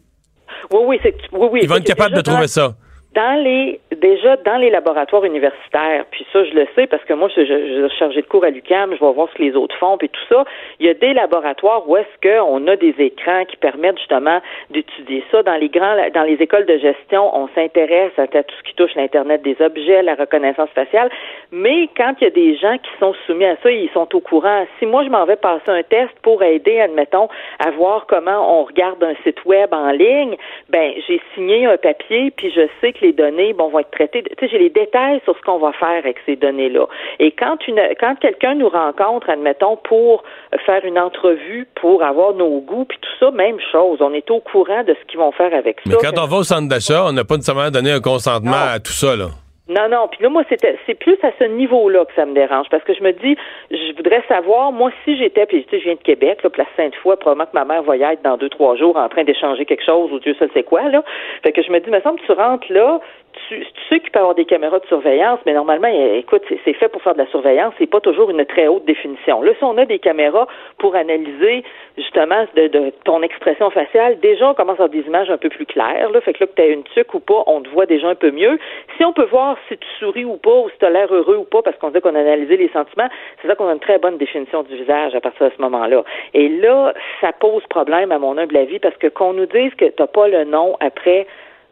Oui, 0.71 0.79
oui, 0.85 0.99
c'est 1.03 1.15
oui, 1.31 1.47
oui. 1.51 1.59
Ils 1.63 1.69
vont 1.69 1.75
être 1.75 1.85
capables 1.85 2.15
de 2.15 2.21
trouver 2.21 2.47
ça 2.47 2.75
dans 3.15 3.41
les 3.41 3.79
déjà 3.95 4.35
dans 4.37 4.57
les 4.57 4.69
laboratoires 4.69 5.23
universitaires, 5.23 6.05
puis 6.11 6.25
ça 6.33 6.43
je 6.43 6.51
le 6.51 6.67
sais 6.75 6.85
parce 6.85 7.03
que 7.05 7.13
moi 7.13 7.29
je, 7.35 7.45
je, 7.45 7.87
suis 7.87 7.97
chargé 7.97 8.21
de 8.21 8.27
cours 8.27 8.43
à 8.43 8.49
l'UCAM, 8.49 8.93
je 8.93 9.03
vais 9.03 9.11
voir 9.13 9.29
ce 9.29 9.35
que 9.35 9.43
les 9.43 9.55
autres 9.55 9.75
font, 9.77 9.97
puis 9.97 10.09
tout 10.09 10.25
ça. 10.29 10.43
Il 10.79 10.85
y 10.85 10.89
a 10.89 10.93
des 10.93 11.13
laboratoires 11.13 11.87
où 11.87 11.95
est-ce 11.95 12.21
qu'on 12.21 12.67
a 12.67 12.75
des 12.75 12.93
écrans 12.99 13.45
qui 13.45 13.55
permettent 13.57 13.97
justement 13.99 14.41
d'étudier 14.69 15.23
ça. 15.31 15.43
Dans 15.43 15.55
les 15.55 15.69
grands, 15.69 15.95
dans 16.13 16.23
les 16.23 16.35
écoles 16.35 16.65
de 16.65 16.77
gestion, 16.77 17.35
on 17.35 17.47
s'intéresse 17.55 18.11
à 18.17 18.27
tout 18.27 18.55
ce 18.57 18.63
qui 18.69 18.75
touche 18.75 18.93
l'internet 18.95 19.41
des 19.43 19.55
objets, 19.61 20.03
la 20.03 20.15
reconnaissance 20.15 20.69
faciale. 20.71 21.09
Mais 21.51 21.89
quand 21.95 22.15
il 22.19 22.25
y 22.25 22.27
a 22.27 22.31
des 22.31 22.57
gens 22.57 22.77
qui 22.77 22.91
sont 22.99 23.13
soumis 23.25 23.45
à 23.45 23.55
ça, 23.63 23.71
ils 23.71 23.89
sont 23.93 24.13
au 24.13 24.19
courant. 24.19 24.65
Si 24.79 24.85
moi 24.85 25.03
je 25.05 25.09
m'en 25.09 25.25
vais 25.25 25.37
passer 25.37 25.69
un 25.69 25.83
test 25.83 26.11
pour 26.21 26.43
aider, 26.43 26.81
admettons, 26.81 27.29
à 27.59 27.71
voir 27.71 28.07
comment 28.07 28.59
on 28.59 28.65
regarde 28.65 29.01
un 29.03 29.15
site 29.23 29.45
web 29.45 29.73
en 29.73 29.91
ligne, 29.91 30.35
ben 30.69 30.91
j'ai 31.07 31.21
signé 31.33 31.65
un 31.65 31.77
papier, 31.77 32.31
puis 32.31 32.51
je 32.51 32.67
sais 32.81 32.91
que 32.91 33.04
les 33.05 33.13
données 33.13 33.53
bon, 33.53 33.69
vont 33.69 33.79
être 33.79 33.91
traitées. 33.91 34.23
Tu 34.23 34.33
sais, 34.39 34.51
j'ai 34.51 34.59
les 34.59 34.69
détails 34.69 35.21
sur 35.23 35.35
ce 35.37 35.41
qu'on 35.41 35.59
va 35.59 35.71
faire 35.73 35.97
avec 35.97 36.17
ces 36.25 36.35
données-là. 36.35 36.87
Et 37.19 37.31
quand 37.31 37.57
une, 37.67 37.79
quand 37.99 38.15
quelqu'un 38.19 38.55
nous 38.55 38.69
rencontre, 38.69 39.29
admettons, 39.29 39.77
pour 39.77 40.23
faire 40.65 40.83
une 40.83 40.99
entrevue, 40.99 41.67
pour 41.75 42.03
avoir 42.03 42.33
nos 42.33 42.59
goûts, 42.61 42.85
puis 42.85 42.97
tout 43.01 43.09
ça, 43.19 43.31
même 43.31 43.57
chose. 43.71 43.99
On 44.01 44.13
est 44.13 44.29
au 44.31 44.39
courant 44.39 44.83
de 44.83 44.95
ce 44.99 45.05
qu'ils 45.07 45.19
vont 45.19 45.31
faire 45.31 45.53
avec 45.53 45.77
ça. 45.85 45.89
Mais 45.89 45.95
quand 46.01 46.21
on 46.21 46.27
va 46.27 46.37
au 46.37 46.43
centre 46.43 46.67
d'achat, 46.67 47.05
on 47.05 47.13
n'a 47.13 47.23
pas 47.23 47.35
nécessairement 47.35 47.71
donné 47.71 47.91
un 47.91 48.01
consentement 48.01 48.73
à 48.73 48.79
tout 48.79 48.91
ça, 48.91 49.15
là. 49.15 49.27
Non, 49.67 49.89
non. 49.89 50.07
Puis 50.07 50.21
là, 50.21 50.29
moi, 50.29 50.43
c'était, 50.47 50.77
c'est 50.85 50.93
plus 50.93 51.17
à 51.23 51.31
ce 51.39 51.45
niveau-là 51.45 52.05
que 52.05 52.13
ça 52.15 52.25
me 52.25 52.35
dérange, 52.35 52.67
parce 52.69 52.83
que 52.83 52.93
je 52.93 53.01
me 53.01 53.11
dis, 53.13 53.35
je 53.71 53.95
voudrais 53.95 54.21
savoir, 54.27 54.71
moi, 54.71 54.91
si 55.03 55.17
j'étais, 55.17 55.47
puis 55.47 55.63
tu 55.63 55.69
sais, 55.71 55.79
je 55.79 55.85
viens 55.85 55.95
de 55.95 55.99
Québec, 55.99 56.43
là, 56.43 56.51
place 56.51 56.67
Sainte-Foy, 56.77 57.15
probablement 57.15 57.47
que 57.47 57.57
ma 57.57 57.65
mère 57.65 57.81
va 57.81 57.97
y 57.97 58.03
être 58.03 58.21
dans 58.21 58.37
deux, 58.37 58.49
trois 58.49 58.75
jours 58.75 58.95
en 58.95 59.09
train 59.09 59.23
d'échanger 59.23 59.65
quelque 59.65 59.83
chose, 59.83 60.11
ou 60.13 60.19
Dieu 60.19 60.35
seul 60.37 60.51
sait 60.53 60.61
quoi, 60.61 60.83
là. 60.89 61.03
Fait 61.41 61.51
que 61.51 61.63
je 61.63 61.71
me 61.71 61.79
dis, 61.79 61.89
me 61.89 61.99
semble 62.01 62.19
tu 62.25 62.31
rentres 62.31 62.71
là, 62.71 62.99
tu, 63.47 63.65
sais 63.89 63.99
qu'il 63.99 64.11
peut 64.11 64.19
avoir 64.19 64.35
des 64.35 64.45
caméras 64.45 64.79
de 64.79 64.85
surveillance, 64.87 65.39
mais 65.45 65.53
normalement, 65.53 65.87
écoute, 65.87 66.43
c'est 66.63 66.73
fait 66.73 66.89
pour 66.89 67.01
faire 67.01 67.13
de 67.13 67.19
la 67.19 67.27
surveillance, 67.27 67.73
c'est 67.77 67.89
pas 67.89 67.99
toujours 67.99 68.29
une 68.29 68.45
très 68.45 68.67
haute 68.67 68.85
définition. 68.85 69.41
Là, 69.41 69.53
si 69.57 69.63
on 69.63 69.77
a 69.77 69.85
des 69.85 69.99
caméras 69.99 70.47
pour 70.77 70.95
analyser 70.95 71.63
justement 71.97 72.45
de, 72.55 72.91
ton 73.03 73.21
expression 73.21 73.69
faciale, 73.69 74.19
déjà 74.19 74.49
on 74.49 74.53
commence 74.53 74.79
à 74.79 74.85
avoir 74.85 74.89
des 74.89 75.01
images 75.01 75.29
un 75.29 75.37
peu 75.37 75.49
plus 75.49 75.65
claires. 75.65 76.09
Là, 76.11 76.21
fait 76.21 76.33
que 76.33 76.43
là, 76.43 76.47
que 76.47 76.55
tu 76.55 76.61
as 76.61 76.67
une 76.67 76.83
tuque 76.83 77.13
ou 77.13 77.19
pas, 77.19 77.43
on 77.47 77.61
te 77.61 77.69
voit 77.69 77.85
déjà 77.85 78.07
un 78.09 78.15
peu 78.15 78.31
mieux. 78.31 78.57
Si 78.97 79.05
on 79.05 79.13
peut 79.13 79.25
voir 79.25 79.57
si 79.67 79.77
tu 79.77 79.87
souris 79.99 80.25
ou 80.25 80.37
pas, 80.37 80.55
ou 80.55 80.69
si 80.69 80.77
tu 80.79 80.85
as 80.85 80.89
l'air 80.89 81.13
heureux 81.13 81.37
ou 81.37 81.43
pas, 81.43 81.61
parce 81.61 81.77
qu'on 81.77 81.89
dit 81.89 82.01
qu'on 82.01 82.15
a 82.15 82.19
analysé 82.19 82.57
les 82.57 82.69
sentiments, 82.69 83.09
c'est 83.41 83.47
ça 83.47 83.55
qu'on 83.55 83.67
a 83.67 83.73
une 83.73 83.79
très 83.79 83.99
bonne 83.99 84.17
définition 84.17 84.63
du 84.63 84.75
visage 84.75 85.15
à 85.15 85.21
partir 85.21 85.47
de 85.47 85.51
ce 85.55 85.61
moment-là. 85.61 86.03
Et 86.33 86.49
là, 86.49 86.93
ça 87.21 87.31
pose 87.33 87.63
problème 87.69 88.11
à 88.11 88.19
mon 88.19 88.37
humble 88.37 88.57
avis, 88.57 88.79
parce 88.79 88.97
que 88.97 89.07
qu'on 89.07 89.33
nous 89.33 89.45
dise 89.45 89.73
que 89.75 89.85
tu 89.85 90.03
pas 90.13 90.27
le 90.27 90.43
nom 90.43 90.77
après 90.79 91.27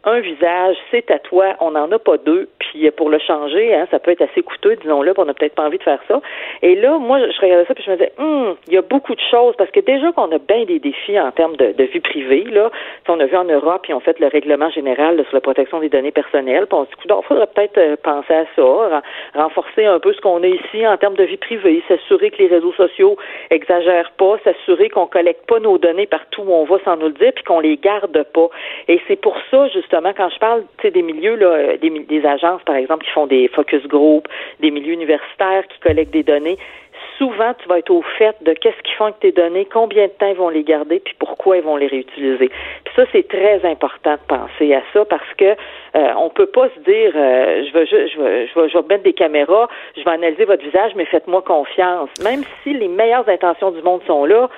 un 0.05 0.19
visage, 0.19 0.75
c'est 0.91 1.09
à 1.11 1.19
toi, 1.19 1.55
on 1.61 1.71
n'en 1.71 1.89
a 1.91 1.99
pas 1.99 2.17
deux, 2.17 2.49
puis 2.59 2.89
pour 2.91 3.09
le 3.09 3.19
changer, 3.19 3.73
hein, 3.73 3.87
ça 3.89 3.99
peut 3.99 4.11
être 4.11 4.21
assez 4.21 4.41
coûteux, 4.41 4.75
disons-le, 4.75 5.13
on 5.17 5.25
n'a 5.25 5.33
peut-être 5.33 5.55
pas 5.55 5.63
envie 5.63 5.77
de 5.77 5.83
faire 5.83 5.99
ça. 6.09 6.21
Et 6.61 6.75
là, 6.75 6.97
moi, 6.97 7.19
je 7.19 7.41
regardais 7.41 7.65
ça, 7.65 7.73
puis 7.73 7.83
je 7.85 7.91
me 7.91 7.95
disais, 7.95 8.11
hum, 8.17 8.55
il 8.67 8.73
y 8.73 8.77
a 8.77 8.81
beaucoup 8.81 9.15
de 9.15 9.21
choses, 9.31 9.55
parce 9.57 9.71
que 9.71 9.79
déjà 9.79 10.11
qu'on 10.11 10.29
a 10.31 10.39
bien 10.39 10.65
des 10.65 10.79
défis 10.79 11.17
en 11.17 11.31
termes 11.31 11.55
de, 11.55 11.83
vie 11.83 11.99
privée, 12.01 12.43
là, 12.51 12.69
on 13.07 13.19
a 13.19 13.25
vu 13.25 13.37
en 13.37 13.45
Europe, 13.45 13.85
ils 13.87 13.93
ont 13.93 14.01
fait 14.01 14.19
le 14.19 14.27
règlement 14.27 14.69
général 14.71 15.23
sur 15.23 15.35
la 15.35 15.41
protection 15.41 15.79
des 15.79 15.89
données 15.89 16.11
personnelles, 16.11 16.65
puis 16.67 16.77
on 16.77 16.85
se 16.85 16.89
dit, 16.89 16.95
il 17.05 17.27
faudrait 17.27 17.47
peut-être 17.47 17.77
euh, 17.77 17.95
penser 18.01 18.33
à 18.33 18.45
ça, 18.55 19.01
renforcer 19.35 19.85
un 19.85 19.99
peu 19.99 20.11
ce 20.13 20.19
qu'on 20.19 20.43
a 20.43 20.47
ici 20.47 20.85
en 20.85 20.97
termes 20.97 21.15
de 21.15 21.23
vie 21.23 21.37
privée, 21.37 21.81
s'assurer 21.87 22.31
que 22.31 22.37
les 22.39 22.47
réseaux 22.47 22.73
sociaux 22.73 23.15
exagèrent 23.51 24.11
pas, 24.17 24.37
s'assurer 24.43 24.89
qu'on 24.89 25.07
collecte 25.07 25.45
pas 25.47 25.59
nos 25.59 25.77
données 25.77 26.07
partout 26.07 26.41
où 26.41 26.53
on 26.53 26.65
va 26.65 26.77
sans 26.83 26.97
nous 26.97 27.07
le 27.07 27.13
dire, 27.13 27.31
puis 27.33 27.43
qu'on 27.43 27.59
les 27.59 27.77
garde 27.77 28.23
pas. 28.33 28.49
Et 28.87 28.99
c'est 29.07 29.19
pour 29.19 29.37
ça, 29.49 29.67
justement, 29.69 29.92
quand 30.15 30.29
je 30.29 30.39
parle 30.39 30.63
des 30.83 31.01
milieux, 31.01 31.35
là, 31.35 31.77
des, 31.77 32.25
agences, 32.25 32.63
par 32.63 32.75
exemple, 32.75 33.05
qui 33.05 33.11
font 33.11 33.27
des 33.27 33.47
focus 33.49 33.85
group, 33.87 34.27
des 34.59 34.71
milieux 34.71 34.93
universitaires 34.93 35.67
qui 35.67 35.79
collectent 35.79 36.13
des 36.13 36.23
données, 36.23 36.57
souvent, 37.17 37.53
tu 37.61 37.67
vas 37.67 37.79
être 37.79 37.91
au 37.91 38.01
fait 38.17 38.35
de 38.41 38.53
qu'est-ce 38.53 38.81
qu'ils 38.83 38.95
font 38.95 39.05
avec 39.05 39.19
tes 39.19 39.31
données, 39.31 39.65
combien 39.65 40.05
de 40.05 40.11
temps 40.11 40.27
ils 40.27 40.35
vont 40.35 40.49
les 40.49 40.63
garder, 40.63 40.99
puis 40.99 41.15
pourquoi 41.19 41.57
ils 41.57 41.63
vont 41.63 41.75
les 41.75 41.87
réutiliser. 41.87 42.49
Ça, 42.95 43.03
c'est 43.11 43.27
très 43.27 43.63
important 43.65 44.13
de 44.13 44.27
penser 44.27 44.73
à 44.73 44.81
ça 44.93 45.05
parce 45.05 45.33
que 45.37 45.45
euh, 45.95 46.13
on 46.17 46.29
peut 46.29 46.47
pas 46.47 46.69
se 46.69 46.79
dire, 46.79 47.11
euh, 47.15 47.63
je, 47.65 47.73
veux, 47.73 47.85
je, 47.85 48.67
je 48.67 48.77
vais 48.77 48.85
mettre 48.89 49.03
des 49.03 49.13
caméras, 49.13 49.67
je 49.97 50.03
vais 50.03 50.11
analyser 50.11 50.45
votre 50.45 50.63
visage, 50.63 50.93
mais 50.95 51.05
faites-moi 51.05 51.41
confiance. 51.41 52.09
Même 52.23 52.43
si 52.63 52.73
les 52.73 52.87
meilleures 52.87 53.27
intentions 53.27 53.71
du 53.71 53.81
monde 53.81 54.01
sont 54.07 54.25
là, 54.25 54.49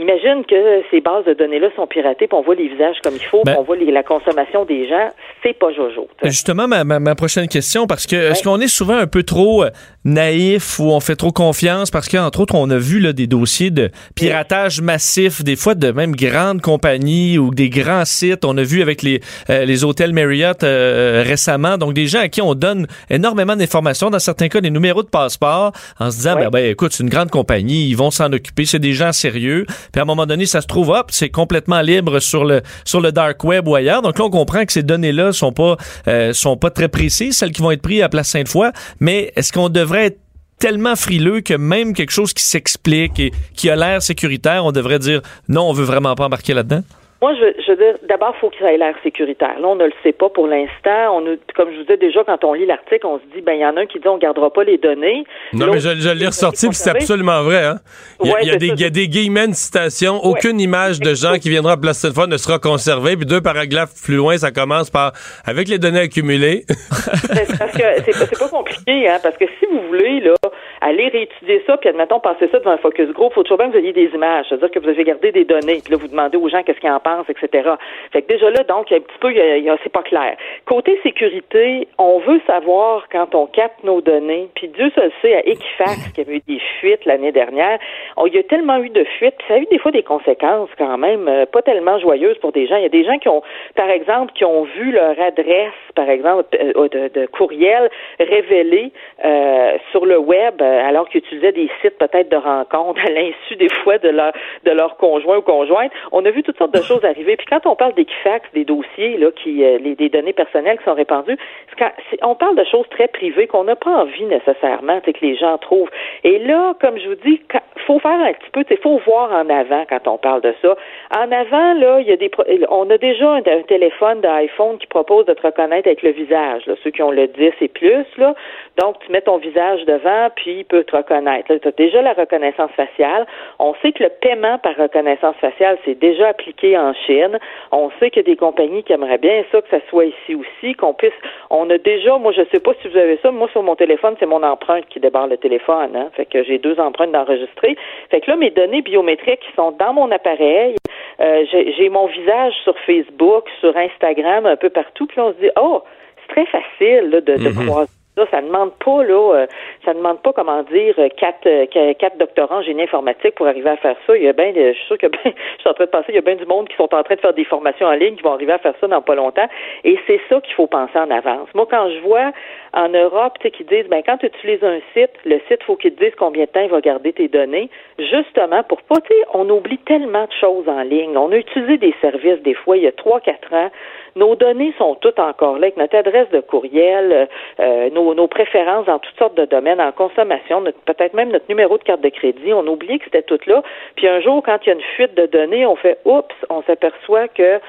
imagine 0.00 0.44
que 0.44 0.82
ces 0.90 1.00
bases 1.00 1.24
de 1.26 1.34
données-là 1.34 1.68
sont 1.76 1.86
piratées, 1.86 2.26
puis 2.26 2.36
on 2.36 2.42
voit 2.42 2.54
les 2.54 2.68
visages 2.68 2.96
comme 3.02 3.14
il 3.14 3.24
faut, 3.24 3.42
Ben- 3.44 3.52
puis 3.52 3.60
on 3.60 3.64
voit 3.64 3.76
les- 3.76 3.90
la 3.90 4.02
consommation 4.02 4.64
des 4.64 4.88
gens. 4.88 5.08
C'est 5.42 5.52
pas 5.58 5.72
jojo. 5.72 6.08
Justement, 6.24 6.66
ma, 6.68 6.84
ma, 6.84 6.98
ma 7.00 7.14
prochaine 7.14 7.48
question, 7.48 7.86
parce 7.86 8.06
que 8.06 8.16
est-ce 8.16 8.42
qu'on 8.42 8.60
est 8.60 8.68
souvent 8.68 8.96
un 8.96 9.06
peu 9.06 9.22
trop 9.22 9.64
euh, 9.64 9.70
naïf 10.04 10.78
ou 10.78 10.90
on 10.90 11.00
fait 11.00 11.16
trop 11.16 11.32
confiance? 11.32 11.90
Parce 11.90 12.08
qu'entre 12.08 12.40
autres, 12.40 12.54
on 12.54 12.68
a 12.70 12.78
vu 12.78 13.00
là, 13.00 13.12
des 13.12 13.26
dossiers 13.26 13.70
de 13.70 13.90
piratage 14.14 14.80
massif, 14.80 15.42
des 15.42 15.56
fois 15.56 15.74
de 15.74 15.90
même 15.90 16.14
grandes 16.16 16.60
compagnies 16.60 17.38
ou 17.38 17.54
des 17.54 17.68
grands 17.68 18.04
sites. 18.04 18.44
On 18.44 18.56
a 18.56 18.62
vu 18.62 18.82
avec 18.82 19.02
les, 19.02 19.20
euh, 19.50 19.64
les 19.64 19.84
hôtels 19.84 20.12
Marriott 20.12 20.62
euh, 20.62 21.22
récemment, 21.26 21.78
donc 21.78 21.94
des 21.94 22.06
gens 22.06 22.20
à 22.20 22.28
qui 22.28 22.40
on 22.42 22.54
donne 22.54 22.86
énormément 23.08 23.56
d'informations, 23.56 24.10
dans 24.10 24.18
certains 24.18 24.48
cas 24.48 24.60
des 24.60 24.70
numéros 24.70 25.02
de 25.02 25.08
passeport, 25.08 25.72
en 25.98 26.10
se 26.10 26.16
disant, 26.16 26.34
ben, 26.36 26.50
ben, 26.50 26.70
écoute, 26.70 26.92
c'est 26.92 27.02
une 27.02 27.10
grande 27.10 27.30
compagnie, 27.30 27.88
ils 27.88 27.96
vont 27.96 28.10
s'en 28.10 28.32
occuper, 28.32 28.64
c'est 28.64 28.78
des 28.78 28.92
gens 28.92 29.12
sérieux. 29.12 29.66
Puis 29.92 30.00
à 30.00 30.02
un 30.02 30.06
moment 30.06 30.26
donné, 30.26 30.46
ça 30.46 30.60
se 30.60 30.66
trouve, 30.66 30.90
hop, 30.90 31.08
c'est 31.10 31.28
complètement 31.28 31.80
libre 31.80 32.20
sur 32.20 32.44
le, 32.44 32.62
sur 32.84 33.00
le 33.00 33.12
dark 33.12 33.42
web 33.44 33.68
ou 33.68 33.74
ailleurs. 33.74 34.02
Donc 34.02 34.18
là, 34.18 34.24
on 34.24 34.30
comprend 34.30 34.64
que 34.64 34.72
ces 34.72 34.82
données-là 34.82 35.32
sont 35.32 35.52
pas, 35.52 35.76
euh, 36.08 36.32
sont 36.32 36.56
pas 36.56 36.70
très 36.70 36.88
précises, 36.88 37.36
celles 37.36 37.52
qui 37.52 37.62
vont 37.62 37.70
être 37.70 37.82
prises 37.82 38.02
à 38.02 38.08
Place 38.08 38.28
Sainte-Foy. 38.28 38.70
Mais 39.00 39.32
est-ce 39.36 39.52
qu'on 39.52 39.68
devrait 39.68 39.89
être 39.98 40.18
tellement 40.58 40.94
frileux 40.94 41.40
que 41.40 41.54
même 41.54 41.94
quelque 41.94 42.12
chose 42.12 42.32
qui 42.32 42.44
s'explique 42.44 43.18
et 43.18 43.32
qui 43.54 43.70
a 43.70 43.76
l'air 43.76 44.02
sécuritaire, 44.02 44.64
on 44.64 44.72
devrait 44.72 44.98
dire 44.98 45.22
non, 45.48 45.62
on 45.62 45.72
veut 45.72 45.84
vraiment 45.84 46.14
pas 46.14 46.26
embarquer 46.26 46.54
là-dedans? 46.54 46.82
Moi, 47.22 47.34
je, 47.34 47.62
je 47.62 47.72
veux 47.72 47.76
dire, 47.76 47.94
d'abord, 48.08 48.32
il 48.36 48.40
faut 48.40 48.48
qu'il 48.50 48.64
ait 48.66 48.78
l'air 48.78 48.94
sécuritaire. 49.02 49.58
Là, 49.60 49.68
on 49.68 49.74
ne 49.74 49.84
le 49.84 49.92
sait 50.02 50.12
pas 50.12 50.30
pour 50.30 50.46
l'instant. 50.46 51.16
On, 51.18 51.26
a- 51.26 51.36
comme 51.54 51.70
je 51.70 51.76
vous 51.76 51.82
disais 51.82 51.98
déjà, 51.98 52.24
quand 52.24 52.42
on 52.44 52.54
lit 52.54 52.64
l'article, 52.64 53.04
on 53.06 53.18
se 53.18 53.24
dit, 53.34 53.42
ben, 53.42 53.52
il 53.52 53.60
y 53.60 53.66
en 53.66 53.76
a 53.76 53.80
un 53.82 53.86
qui 53.86 53.98
dit, 54.00 54.08
on 54.08 54.16
gardera 54.16 54.50
pas 54.50 54.64
les 54.64 54.78
données. 54.78 55.24
Non, 55.52 55.66
mais 55.70 55.80
je, 55.80 55.90
je 55.98 56.08
l'ai 56.10 56.26
ressorti, 56.26 56.66
puis 56.68 56.76
c'est 56.76 56.90
absolument 56.90 57.42
vrai. 57.42 57.62
Hein? 57.64 57.76
Il, 58.22 58.28
y 58.28 58.30
a, 58.30 58.34
Ouais, 58.34 58.40
il 58.42 58.46
y 58.46 58.50
a 58.50 58.52
c'est 58.54 58.58
des, 58.58 58.66
ça. 58.68 58.74
il 58.76 58.80
y 58.80 58.84
a 58.84 58.90
des 58.90 59.08
guillemets 59.08 59.48
de 59.48 59.52
citation. 59.54 60.16
Aucune 60.24 60.58
image 60.60 60.98
de 61.00 61.12
gens 61.14 61.34
qui 61.34 61.50
viendront 61.50 61.72
à 61.72 61.76
Place 61.76 61.98
Sainte-Foy 61.98 62.26
ne 62.26 62.36
sera 62.38 62.58
conservée. 62.58 63.16
Puis 63.16 63.26
deux 63.26 63.42
paragraphes 63.42 63.92
plus 64.02 64.16
loin, 64.16 64.38
ça 64.38 64.50
commence 64.50 64.88
par 64.90 65.12
«Avec 65.44 65.68
les 65.68 65.78
données 65.78 66.00
accumulées 66.00 66.64
C'est 66.68 67.58
parce 67.58 67.72
que 67.72 68.12
c'est 68.12 68.38
pas 68.38 68.48
compliqué, 68.48 69.08
hein, 69.08 69.18
parce 69.22 69.36
que 69.36 69.44
si 69.58 69.66
vous 69.70 69.82
voulez, 69.88 70.20
là, 70.20 70.34
aller 70.80 71.08
réétudier 71.08 71.62
ça, 71.66 71.76
puis 71.76 71.88
admettons, 71.88 72.20
passer 72.20 72.48
ça 72.48 72.58
devant 72.58 72.70
un 72.72 72.78
focus 72.78 73.08
group, 73.10 73.32
faut 73.32 73.42
toujours 73.42 73.58
bien 73.58 73.68
que 73.68 73.72
vous 73.72 73.78
ayez 73.78 73.92
des 73.92 74.10
images. 74.14 74.46
C'est-à-dire 74.48 74.70
que 74.70 74.78
vous 74.78 74.88
avez 74.88 75.04
gardé 75.04 75.32
des 75.32 75.44
données, 75.44 75.80
puis 75.84 75.92
là, 75.92 75.96
vous 76.00 76.08
demandez 76.08 76.36
aux 76.36 76.48
gens 76.48 76.62
qu'est-ce 76.62 76.80
qu'ils 76.80 76.90
en 76.90 77.00
pensent, 77.00 77.28
etc. 77.28 77.70
Fait 78.12 78.22
que 78.22 78.28
déjà 78.28 78.50
là, 78.50 78.62
donc, 78.64 78.90
un 78.92 79.00
petit 79.00 79.18
peu, 79.20 79.30
il 79.32 79.64
y 79.64 79.70
a- 79.70 79.76
c'est 79.82 79.92
pas 79.92 80.02
clair. 80.02 80.36
Côté 80.66 80.98
sécurité, 81.02 81.88
on 81.98 82.18
veut 82.20 82.40
savoir 82.46 83.06
quand 83.10 83.34
on 83.34 83.46
capte 83.46 83.82
nos 83.84 84.00
données, 84.00 84.48
puis 84.54 84.68
Dieu 84.68 84.90
se 84.94 85.00
le 85.00 85.12
sait, 85.22 85.34
à 85.36 85.40
Equifax, 85.46 86.12
qu'il 86.14 86.24
y 86.24 86.26
avait 86.28 86.36
eu 86.38 86.42
des 86.48 86.60
fuites 86.80 87.04
l'année 87.04 87.32
dernière, 87.32 87.78
on, 88.16 88.26
il 88.26 88.34
y 88.34 88.38
a 88.38 88.42
tellement 88.42 88.78
eu 88.82 88.88
de 88.90 89.04
fuites, 89.18 89.34
puis 89.38 89.46
ça 89.48 89.54
a 89.54 89.58
eu 89.58 89.66
des 89.70 89.78
fois 89.78 89.90
des 89.90 90.02
conséquences 90.02 90.70
quand 90.78 90.96
même 90.98 91.28
euh, 91.28 91.46
pas 91.46 91.62
tellement 91.62 91.98
joyeuses 91.98 92.38
pour 92.38 92.52
des 92.52 92.66
gens. 92.66 92.76
Il 92.76 92.82
y 92.82 92.86
a 92.86 92.90
des 92.90 93.04
gens 93.04 93.18
qui 93.18 93.28
ont, 93.28 93.42
par 93.76 93.90
exemple, 93.90 94.32
qui 94.34 94.44
ont 94.44 94.64
vu 94.64 94.92
leur 94.92 95.18
adresse, 95.20 95.72
par 95.94 96.08
exemple, 96.08 96.44
euh, 96.54 96.88
de, 96.88 97.08
de 97.20 97.26
courriel 97.26 97.90
révélée 98.18 98.92
euh, 99.24 99.76
sur 99.90 100.06
le 100.06 100.18
web, 100.18 100.60
euh, 100.70 100.88
alors 100.88 101.08
qu'ils 101.08 101.18
utilisaient 101.20 101.52
des 101.52 101.68
sites 101.82 101.98
peut-être 101.98 102.28
de 102.30 102.36
rencontres 102.36 103.00
à 103.06 103.10
l'insu 103.10 103.56
des 103.56 103.68
fois 103.82 103.98
de 103.98 104.08
leur 104.08 104.32
de 104.64 104.70
leur 104.70 104.96
conjoint 104.96 105.38
ou 105.38 105.42
conjointe. 105.42 105.92
On 106.12 106.24
a 106.24 106.30
vu 106.30 106.42
toutes 106.42 106.58
sortes 106.58 106.74
de 106.74 106.82
choses 106.82 107.04
arriver. 107.04 107.36
Puis 107.36 107.46
quand 107.46 107.66
on 107.66 107.76
parle 107.76 107.94
d'Equifax, 107.94 108.48
des 108.54 108.64
dossiers 108.64 109.16
là, 109.18 109.30
qui, 109.32 109.64
euh, 109.64 109.78
les, 109.78 109.94
des 109.94 110.08
données 110.08 110.32
personnelles 110.32 110.78
qui 110.78 110.84
sont 110.84 110.94
répandues, 110.94 111.36
quand- 111.78 111.92
on 112.22 112.34
parle 112.34 112.56
de 112.56 112.64
choses 112.64 112.88
très 112.90 113.08
privées 113.08 113.46
qu'on 113.46 113.64
n'a 113.64 113.76
pas 113.76 113.90
envie 113.90 114.24
nécessairement, 114.24 115.00
c'est 115.04 115.12
que 115.12 115.24
les 115.24 115.36
gens 115.36 115.58
trouvent. 115.58 115.90
Et 116.24 116.38
là, 116.38 116.74
comme 116.80 116.98
je 116.98 117.08
vous 117.08 117.14
dis, 117.26 117.40
quand- 117.50 117.60
faut 117.86 117.98
faire 117.98 118.12
un 118.20 118.32
petit 118.34 118.50
peu, 118.52 118.64
il 118.70 118.76
faut 118.78 118.98
voir 119.06 119.32
en 119.32 119.48
avant 119.48 119.84
quand 119.88 120.06
on 120.06 120.18
parle 120.18 120.42
de 120.42 120.54
ça. 120.62 120.76
En 121.16 121.32
avant, 121.32 121.74
là, 121.74 122.00
il 122.00 122.06
y 122.08 122.12
a 122.12 122.16
des, 122.16 122.30
on 122.68 122.88
a 122.90 122.98
déjà 122.98 123.30
un, 123.30 123.38
un 123.38 123.62
téléphone 123.66 124.20
d'iPhone 124.20 124.78
qui 124.78 124.86
propose 124.86 125.24
de 125.26 125.32
te 125.34 125.42
reconnaître 125.42 125.88
avec 125.88 126.02
le 126.02 126.10
visage, 126.10 126.66
là, 126.66 126.74
ceux 126.84 126.90
qui 126.90 127.02
ont 127.02 127.10
le 127.10 127.26
10 127.26 127.52
et 127.60 127.68
plus, 127.68 128.04
là. 128.18 128.34
Donc, 128.78 128.96
tu 129.04 129.10
mets 129.10 129.22
ton 129.22 129.38
visage 129.38 129.84
devant, 129.86 130.28
puis 130.36 130.59
peut 130.64 130.84
te 130.84 130.96
reconnaître. 130.96 131.54
Tu 131.54 131.68
as 131.68 131.72
déjà 131.72 132.02
la 132.02 132.12
reconnaissance 132.12 132.70
faciale. 132.72 133.26
On 133.58 133.74
sait 133.82 133.92
que 133.92 134.02
le 134.04 134.10
paiement 134.10 134.58
par 134.58 134.76
reconnaissance 134.76 135.36
faciale, 135.36 135.78
c'est 135.84 135.98
déjà 135.98 136.28
appliqué 136.28 136.76
en 136.78 136.92
Chine. 136.94 137.38
On 137.72 137.90
sait 137.98 138.10
qu'il 138.10 138.22
y 138.22 138.26
a 138.26 138.30
des 138.32 138.36
compagnies 138.36 138.82
qui 138.82 138.92
aimeraient 138.92 139.18
bien 139.18 139.44
ça, 139.50 139.60
que 139.62 139.68
ça 139.70 139.80
soit 139.88 140.06
ici 140.06 140.34
aussi, 140.34 140.74
qu'on 140.74 140.94
puisse. 140.94 141.12
On 141.50 141.68
a 141.70 141.78
déjà, 141.78 142.18
moi, 142.18 142.32
je 142.32 142.42
sais 142.52 142.60
pas 142.60 142.72
si 142.80 142.88
vous 142.88 142.96
avez 142.96 143.18
ça, 143.22 143.30
moi, 143.30 143.48
sur 143.52 143.62
mon 143.62 143.76
téléphone, 143.76 144.14
c'est 144.18 144.26
mon 144.26 144.42
empreinte 144.42 144.86
qui 144.88 145.00
débarre 145.00 145.26
le 145.26 145.36
téléphone. 145.36 145.96
Hein? 145.96 146.10
Fait 146.14 146.26
que 146.26 146.42
j'ai 146.44 146.58
deux 146.58 146.78
empreintes 146.80 147.12
d'enregistrer. 147.12 147.76
Fait 148.10 148.20
que 148.20 148.30
là, 148.30 148.36
mes 148.36 148.50
données 148.50 148.82
biométriques 148.82 149.40
qui 149.40 149.52
sont 149.54 149.72
dans 149.72 149.92
mon 149.92 150.10
appareil, 150.10 150.76
euh, 151.20 151.44
j'ai 151.52 151.88
mon 151.88 152.06
visage 152.06 152.54
sur 152.64 152.78
Facebook, 152.80 153.44
sur 153.60 153.76
Instagram, 153.76 154.46
un 154.46 154.56
peu 154.56 154.70
partout. 154.70 155.06
Puis 155.06 155.16
là, 155.18 155.26
on 155.26 155.32
se 155.32 155.38
dit, 155.38 155.50
oh, 155.60 155.82
c'est 156.26 156.34
très 156.34 156.46
facile 156.46 157.10
là, 157.10 157.20
de, 157.20 157.36
de 157.36 157.48
Mhm. 157.48 157.66
croiser 157.66 157.90
ça. 158.16 158.26
Ça 158.30 158.40
ne 158.40 158.46
demande 158.48 158.72
pas 158.84 159.02
là, 159.04 159.34
euh, 159.34 159.46
ça 159.84 159.94
demande 159.94 160.20
pas 160.22 160.32
comment 160.32 160.62
dire 160.64 160.94
euh, 160.98 161.08
quatre, 161.16 161.46
euh, 161.46 161.66
qu- 161.66 161.94
quatre 161.94 162.18
doctorants 162.18 162.58
en 162.58 162.62
génie 162.62 162.82
informatique 162.82 163.34
pour 163.34 163.46
arriver 163.46 163.70
à 163.70 163.76
faire 163.76 163.96
ça. 164.06 164.16
Il 164.16 164.24
y 164.24 164.28
a 164.28 164.32
bien, 164.32 164.52
je 164.54 164.72
suis 164.72 164.86
sûr 164.86 164.98
que 164.98 165.06
ben, 165.08 165.18
je 165.24 165.30
suis 165.60 165.68
en 165.68 165.74
train 165.74 165.84
de 165.84 165.90
penser, 165.90 166.06
il 166.10 166.14
y 166.16 166.18
a 166.18 166.22
bien 166.22 166.36
du 166.36 166.46
monde 166.46 166.68
qui 166.68 166.76
sont 166.76 166.92
en 166.94 167.02
train 167.02 167.14
de 167.14 167.20
faire 167.20 167.34
des 167.34 167.44
formations 167.44 167.86
en 167.86 167.92
ligne 167.92 168.16
qui 168.16 168.22
vont 168.22 168.32
arriver 168.32 168.52
à 168.52 168.58
faire 168.58 168.74
ça 168.80 168.86
dans 168.86 169.02
pas 169.02 169.14
longtemps. 169.14 169.46
Et 169.84 169.98
c'est 170.06 170.20
ça 170.28 170.40
qu'il 170.40 170.54
faut 170.54 170.66
penser 170.66 170.98
en 170.98 171.10
avance. 171.10 171.48
Moi, 171.54 171.66
quand 171.70 171.88
je 171.90 172.00
vois 172.00 172.32
en 172.72 172.88
Europe, 172.88 173.34
tu 173.40 173.48
sais, 173.48 173.50
qui 173.50 173.64
disent, 173.64 173.88
ben 173.88 174.02
quand 174.04 174.18
tu 174.18 174.26
utilises 174.26 174.62
un 174.62 174.80
site, 174.94 175.10
le 175.24 175.40
site 175.48 175.62
faut 175.64 175.76
qu'il 175.76 175.94
te 175.94 176.04
dise 176.04 176.14
combien 176.18 176.44
de 176.44 176.50
temps 176.50 176.60
il 176.62 176.70
va 176.70 176.80
garder 176.80 177.12
tes 177.12 177.28
données, 177.28 177.68
justement 177.98 178.62
pour 178.64 178.82
pas, 178.82 179.00
tu 179.00 179.08
sais, 179.14 179.22
on 179.34 179.48
oublie 179.50 179.78
tellement 179.78 180.24
de 180.24 180.32
choses 180.40 180.68
en 180.68 180.82
ligne. 180.82 181.16
On 181.16 181.32
a 181.32 181.36
utilisé 181.36 181.78
des 181.78 181.94
services 182.00 182.40
des 182.42 182.54
fois 182.54 182.76
il 182.76 182.84
y 182.84 182.86
a 182.86 182.92
trois, 182.92 183.20
quatre 183.20 183.52
ans. 183.52 183.70
Nos 184.16 184.34
données 184.34 184.74
sont 184.78 184.96
toutes 184.96 185.20
encore 185.20 185.54
là, 185.54 185.66
avec 185.66 185.76
notre 185.76 185.96
adresse 185.96 186.28
de 186.30 186.40
courriel, 186.40 187.28
euh, 187.60 187.90
nos, 188.14 188.28
préférences 188.28 188.86
dans 188.86 188.98
toutes 188.98 189.16
sortes 189.18 189.36
de 189.36 189.44
domaines, 189.44 189.80
en 189.80 189.92
consommation, 189.92 190.62
peut-être 190.86 191.14
même 191.14 191.30
notre 191.30 191.46
numéro 191.48 191.78
de 191.78 191.82
carte 191.82 192.00
de 192.00 192.08
crédit. 192.08 192.52
On 192.52 192.66
oublie 192.66 192.98
que 192.98 193.04
c'était 193.04 193.22
tout 193.22 193.38
là. 193.46 193.62
Puis 193.96 194.08
un 194.08 194.20
jour, 194.20 194.42
quand 194.44 194.58
il 194.62 194.68
y 194.68 194.72
a 194.72 194.74
une 194.74 194.82
fuite 194.96 195.14
de 195.14 195.26
données, 195.26 195.66
on 195.66 195.76
fait 195.76 195.98
oups, 196.04 196.34
on 196.48 196.62
s'aperçoit 196.62 197.28
que 197.28 197.60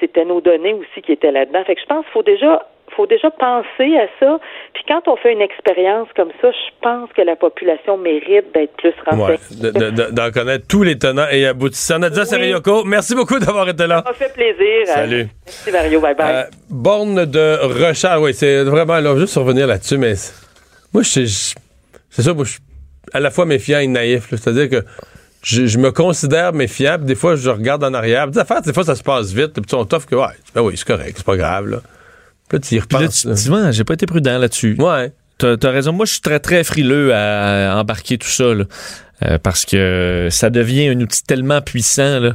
c'était 0.00 0.24
nos 0.24 0.40
données 0.40 0.74
aussi 0.74 1.02
qui 1.02 1.12
étaient 1.12 1.32
là-dedans. 1.32 1.64
Fait 1.64 1.74
que 1.74 1.80
je 1.80 1.86
pense 1.86 2.04
qu'il 2.04 2.12
faut 2.12 2.22
déjà 2.22 2.66
faut 2.96 3.06
déjà 3.06 3.30
penser 3.30 3.96
à 3.96 4.06
ça. 4.18 4.38
Puis 4.74 4.84
quand 4.86 5.06
on 5.06 5.16
fait 5.16 5.32
une 5.32 5.40
expérience 5.40 6.08
comme 6.16 6.30
ça, 6.40 6.50
je 6.50 6.70
pense 6.82 7.10
que 7.12 7.22
la 7.22 7.36
population 7.36 7.96
mérite 7.96 8.52
d'être 8.54 8.76
plus 8.76 8.94
renseignée. 9.06 9.38
Ouais, 9.60 10.12
d'en 10.12 10.30
connaître 10.30 10.66
tous 10.66 10.82
les 10.82 10.98
tenants 10.98 11.28
et 11.30 11.46
aboutissants. 11.46 11.98
Nadia 11.98 12.24
Sarayoko, 12.24 12.84
merci 12.84 13.14
beaucoup 13.14 13.38
d'avoir 13.38 13.68
été 13.68 13.86
là. 13.86 14.02
Ça 14.06 14.12
fait 14.14 14.32
plaisir. 14.32 14.86
Salut. 14.86 15.28
Merci 15.46 15.72
Mario, 15.72 16.00
bye 16.00 16.14
bye. 16.14 16.34
Euh, 16.34 16.44
borne 16.68 17.24
de 17.24 17.58
recharge, 17.62 18.22
oui, 18.22 18.34
c'est 18.34 18.64
vraiment, 18.64 18.98
là, 19.00 19.16
juste 19.16 19.36
revenir 19.36 19.66
là-dessus, 19.66 19.98
mais 19.98 20.14
moi, 20.92 21.02
je 21.02 21.26
c'est 22.10 22.22
ça, 22.22 22.34
moi, 22.34 22.44
je 22.44 22.52
suis 22.52 22.60
à 23.12 23.20
la 23.20 23.30
fois 23.30 23.46
méfiant 23.46 23.78
et 23.78 23.86
naïf, 23.86 24.28
c'est-à-dire 24.30 24.68
que 24.68 24.84
je, 25.42 25.66
je 25.66 25.78
me 25.78 25.90
considère 25.90 26.52
méfiant, 26.52 26.96
puis 26.96 27.06
des 27.06 27.14
fois, 27.14 27.36
je 27.36 27.48
regarde 27.48 27.82
en 27.84 27.94
arrière, 27.94 28.28
des 28.28 28.38
affaires, 28.38 28.62
des 28.62 28.72
fois, 28.72 28.84
ça 28.84 28.94
se 28.94 29.02
passe 29.02 29.32
vite, 29.32 29.52
puis 29.52 29.74
on 29.74 29.84
t'offre 29.84 30.06
que, 30.06 30.16
ouais, 30.16 30.34
ben 30.54 30.62
oui, 30.62 30.76
c'est 30.76 30.86
correct, 30.86 31.14
c'est 31.16 31.26
pas 31.26 31.36
grave, 31.36 31.66
là. 31.66 31.78
Puis 32.50 32.58
là, 32.58 32.60
tu 32.60 32.74
y 32.74 32.80
Puis 32.80 32.88
là, 32.92 32.98
repenses. 32.98 33.22
tu 33.22 33.28
là. 33.28 33.34
te 33.34 33.40
dis, 33.40 33.50
Ouais, 33.50 33.72
j'ai 33.72 33.84
pas 33.84 33.94
été 33.94 34.04
prudent 34.04 34.36
là-dessus. 34.38 34.76
Ouais. 34.78 35.12
T'as 35.38 35.56
as 35.62 35.70
raison. 35.70 35.92
Moi, 35.94 36.04
je 36.04 36.12
suis 36.12 36.20
très, 36.20 36.38
très 36.40 36.62
frileux 36.64 37.14
à, 37.14 37.78
embarquer 37.80 38.18
tout 38.18 38.28
ça, 38.28 38.52
là. 38.54 38.64
Euh, 39.24 39.38
parce 39.42 39.64
que 39.64 40.28
ça 40.30 40.50
devient 40.50 40.88
un 40.88 41.00
outil 41.00 41.22
tellement 41.22 41.62
puissant, 41.62 42.20
là. 42.20 42.32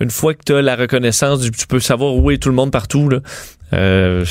Une 0.00 0.10
fois 0.10 0.34
que 0.34 0.40
tu 0.44 0.52
as 0.54 0.62
la 0.62 0.76
reconnaissance, 0.76 1.40
du- 1.40 1.50
tu 1.50 1.66
peux 1.66 1.80
savoir 1.80 2.14
où 2.14 2.30
est 2.30 2.38
tout 2.38 2.48
le 2.50 2.54
monde 2.54 2.70
partout, 2.70 3.08
là. 3.08 3.18
Euh, 3.72 4.24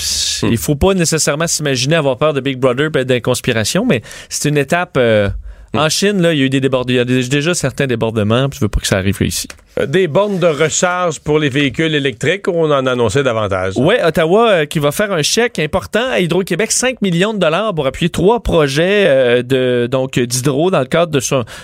Il 0.43 0.57
faut 0.57 0.75
pas 0.75 0.93
nécessairement 0.93 1.47
s'imaginer 1.47 1.95
avoir 1.95 2.17
peur 2.17 2.33
de 2.33 2.39
Big 2.39 2.57
Brother 2.59 2.89
et 2.97 3.05
des 3.05 3.19
conspirations, 3.21 3.85
mais 3.85 4.01
c'est 4.29 4.47
une 4.49 4.57
étape... 4.57 4.95
euh, 4.97 5.29
En 5.75 5.89
Chine, 5.89 6.21
là, 6.21 6.33
il 6.33 6.39
y 6.39 6.43
a 6.43 6.45
eu 6.45 6.49
des 6.49 6.61
débordements. 6.61 6.93
Il 6.93 7.11
y 7.13 7.25
a 7.25 7.27
déjà 7.27 7.53
certains 7.55 7.87
débordements, 7.87 8.47
puis 8.47 8.59
je 8.59 8.65
veux 8.65 8.69
pas 8.69 8.79
que 8.79 8.87
ça 8.87 8.97
arrive 8.97 9.17
là, 9.19 9.25
ici. 9.25 9.47
Euh, 9.79 9.85
Des 9.85 10.07
bornes 10.07 10.39
de 10.39 10.47
recharge 10.47 11.19
pour 11.19 11.39
les 11.39 11.49
véhicules 11.49 11.95
électriques, 11.95 12.47
on 12.47 12.71
en 12.71 12.85
annonçait 12.85 13.23
davantage. 13.23 13.75
Ouais, 13.77 14.03
Ottawa 14.03 14.49
euh, 14.49 14.65
qui 14.65 14.79
va 14.79 14.91
faire 14.91 15.11
un 15.11 15.21
chèque 15.21 15.59
important 15.59 16.05
à 16.11 16.19
Hydro-Québec, 16.19 16.71
5 16.71 17.01
millions 17.01 17.33
de 17.33 17.39
dollars 17.39 17.73
pour 17.73 17.87
appuyer 17.87 18.09
trois 18.09 18.41
projets 18.41 19.05
euh, 19.07 19.41
de 19.41 19.87
donc 19.89 20.19
d'hydro 20.19 20.69
dans 20.69 20.79
le 20.79 20.85
cadre 20.85 21.19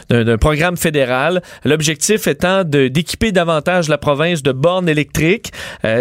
d'un 0.10 0.38
programme 0.38 0.78
fédéral. 0.78 1.42
L'objectif 1.66 2.28
étant 2.28 2.64
d'équiper 2.64 3.32
davantage 3.32 3.90
la 3.90 3.98
province 3.98 4.44
de 4.44 4.52
bornes 4.52 4.90
électriques. 4.90 5.52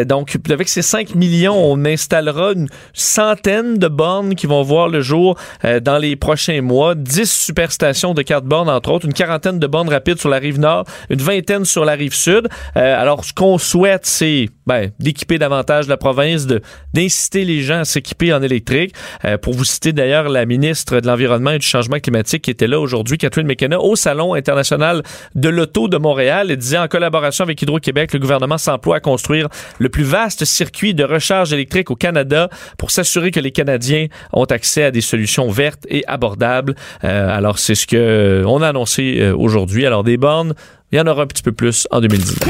Donc 0.07 0.37
avec 0.51 0.69
ces 0.69 0.83
5 0.83 1.15
millions, 1.15 1.57
on 1.57 1.85
installera 1.85 2.53
une 2.53 2.69
centaine 2.93 3.79
de 3.79 3.89
bornes 3.89 4.35
qui 4.35 4.47
vont 4.47 4.63
voir 4.63 4.89
le 4.89 5.01
jour 5.01 5.37
dans 5.63 5.99
les 5.99 6.17
prochains 6.17 6.63
mois, 6.63 6.95
10 6.95 7.31
superstations 7.31 8.15
de 8.15 8.23
cartes 8.23 8.45
bornes 8.45 8.69
entre 8.69 8.91
autres, 8.91 9.07
une 9.07 9.15
quarantaine 9.15 9.59
de 9.59 9.67
bornes 9.67 9.89
rapides 9.89 10.19
sur 10.19 10.29
la 10.29 10.39
rive 10.39 10.59
nord, 10.59 10.85
une 11.11 11.21
vingtaine 11.21 11.65
sur 11.65 11.85
la 11.85 11.95
rive 11.99 12.15
sud. 12.15 12.49
Euh, 12.77 13.01
alors, 13.01 13.25
ce 13.25 13.33
qu'on 13.33 13.59
souhaite, 13.59 14.07
c'est 14.07 14.49
ben, 14.69 14.91
d'équiper 14.99 15.39
davantage 15.39 15.89
la 15.89 15.97
province, 15.97 16.47
d'inciter 16.93 17.45
les 17.45 17.63
gens 17.63 17.81
à 17.81 17.85
s'équiper 17.85 18.33
en 18.35 18.43
électrique. 18.43 18.95
Euh, 19.25 19.39
pour 19.39 19.55
vous 19.55 19.65
citer 19.65 19.93
d'ailleurs 19.93 20.29
la 20.29 20.45
ministre 20.45 21.01
de 21.01 21.07
l'Environnement 21.07 21.53
et 21.53 21.59
du 21.59 21.67
Changement 21.67 21.99
climatique 21.99 22.43
qui 22.43 22.51
était 22.51 22.67
là 22.67 22.79
aujourd'hui, 22.79 23.17
Catherine 23.17 23.47
McKenna, 23.47 23.81
au 23.81 23.97
Salon 23.97 24.35
international 24.35 25.03
de 25.35 25.49
l'auto 25.49 25.89
de 25.89 25.97
Montréal, 25.97 26.49
elle 26.51 26.57
disait 26.59 26.79
en 26.79 26.87
collaboration 26.87 27.45
avec 27.45 27.61
Hydro-Québec, 27.63 28.13
le 28.13 28.19
gouvernement 28.19 28.59
s'emploie 28.59 28.97
à 28.97 29.01
construire 29.01 29.49
le 29.79 29.89
plus 29.89 30.05
vaste 30.05 30.45
circuit 30.45 30.93
de 30.95 31.05
recharge 31.05 31.53
électrique 31.53 31.91
au 31.91 31.97
Canada 31.97 32.51
pour 32.77 32.91
s'assurer 32.91 33.31
que 33.31 33.41
les 33.41 33.53
Canadiens 33.53 34.07
ont 34.35 34.45
accès 34.45 34.85
à 34.85 34.91
des 34.91 35.01
solutions 35.01 35.49
vertes 35.49 35.87
et 35.89 36.05
abordables. 36.07 36.75
Euh, 37.05 37.37
alors, 37.37 37.59
c'est 37.59 37.75
ce 37.75 37.87
que 37.87 37.97
euh, 37.97 38.45
on 38.47 38.61
a 38.61 38.69
annoncé 38.69 39.33
aujourd'hui. 39.35 39.87
Alors, 39.87 40.05
des 40.05 40.19
bornes, 40.19 40.55
il 40.91 40.99
y 40.99 41.01
en 41.01 41.07
aura 41.07 41.23
un 41.23 41.27
petit 41.27 41.43
peu 41.43 41.53
plus 41.53 41.87
en 41.91 42.01
2019. 42.01 42.49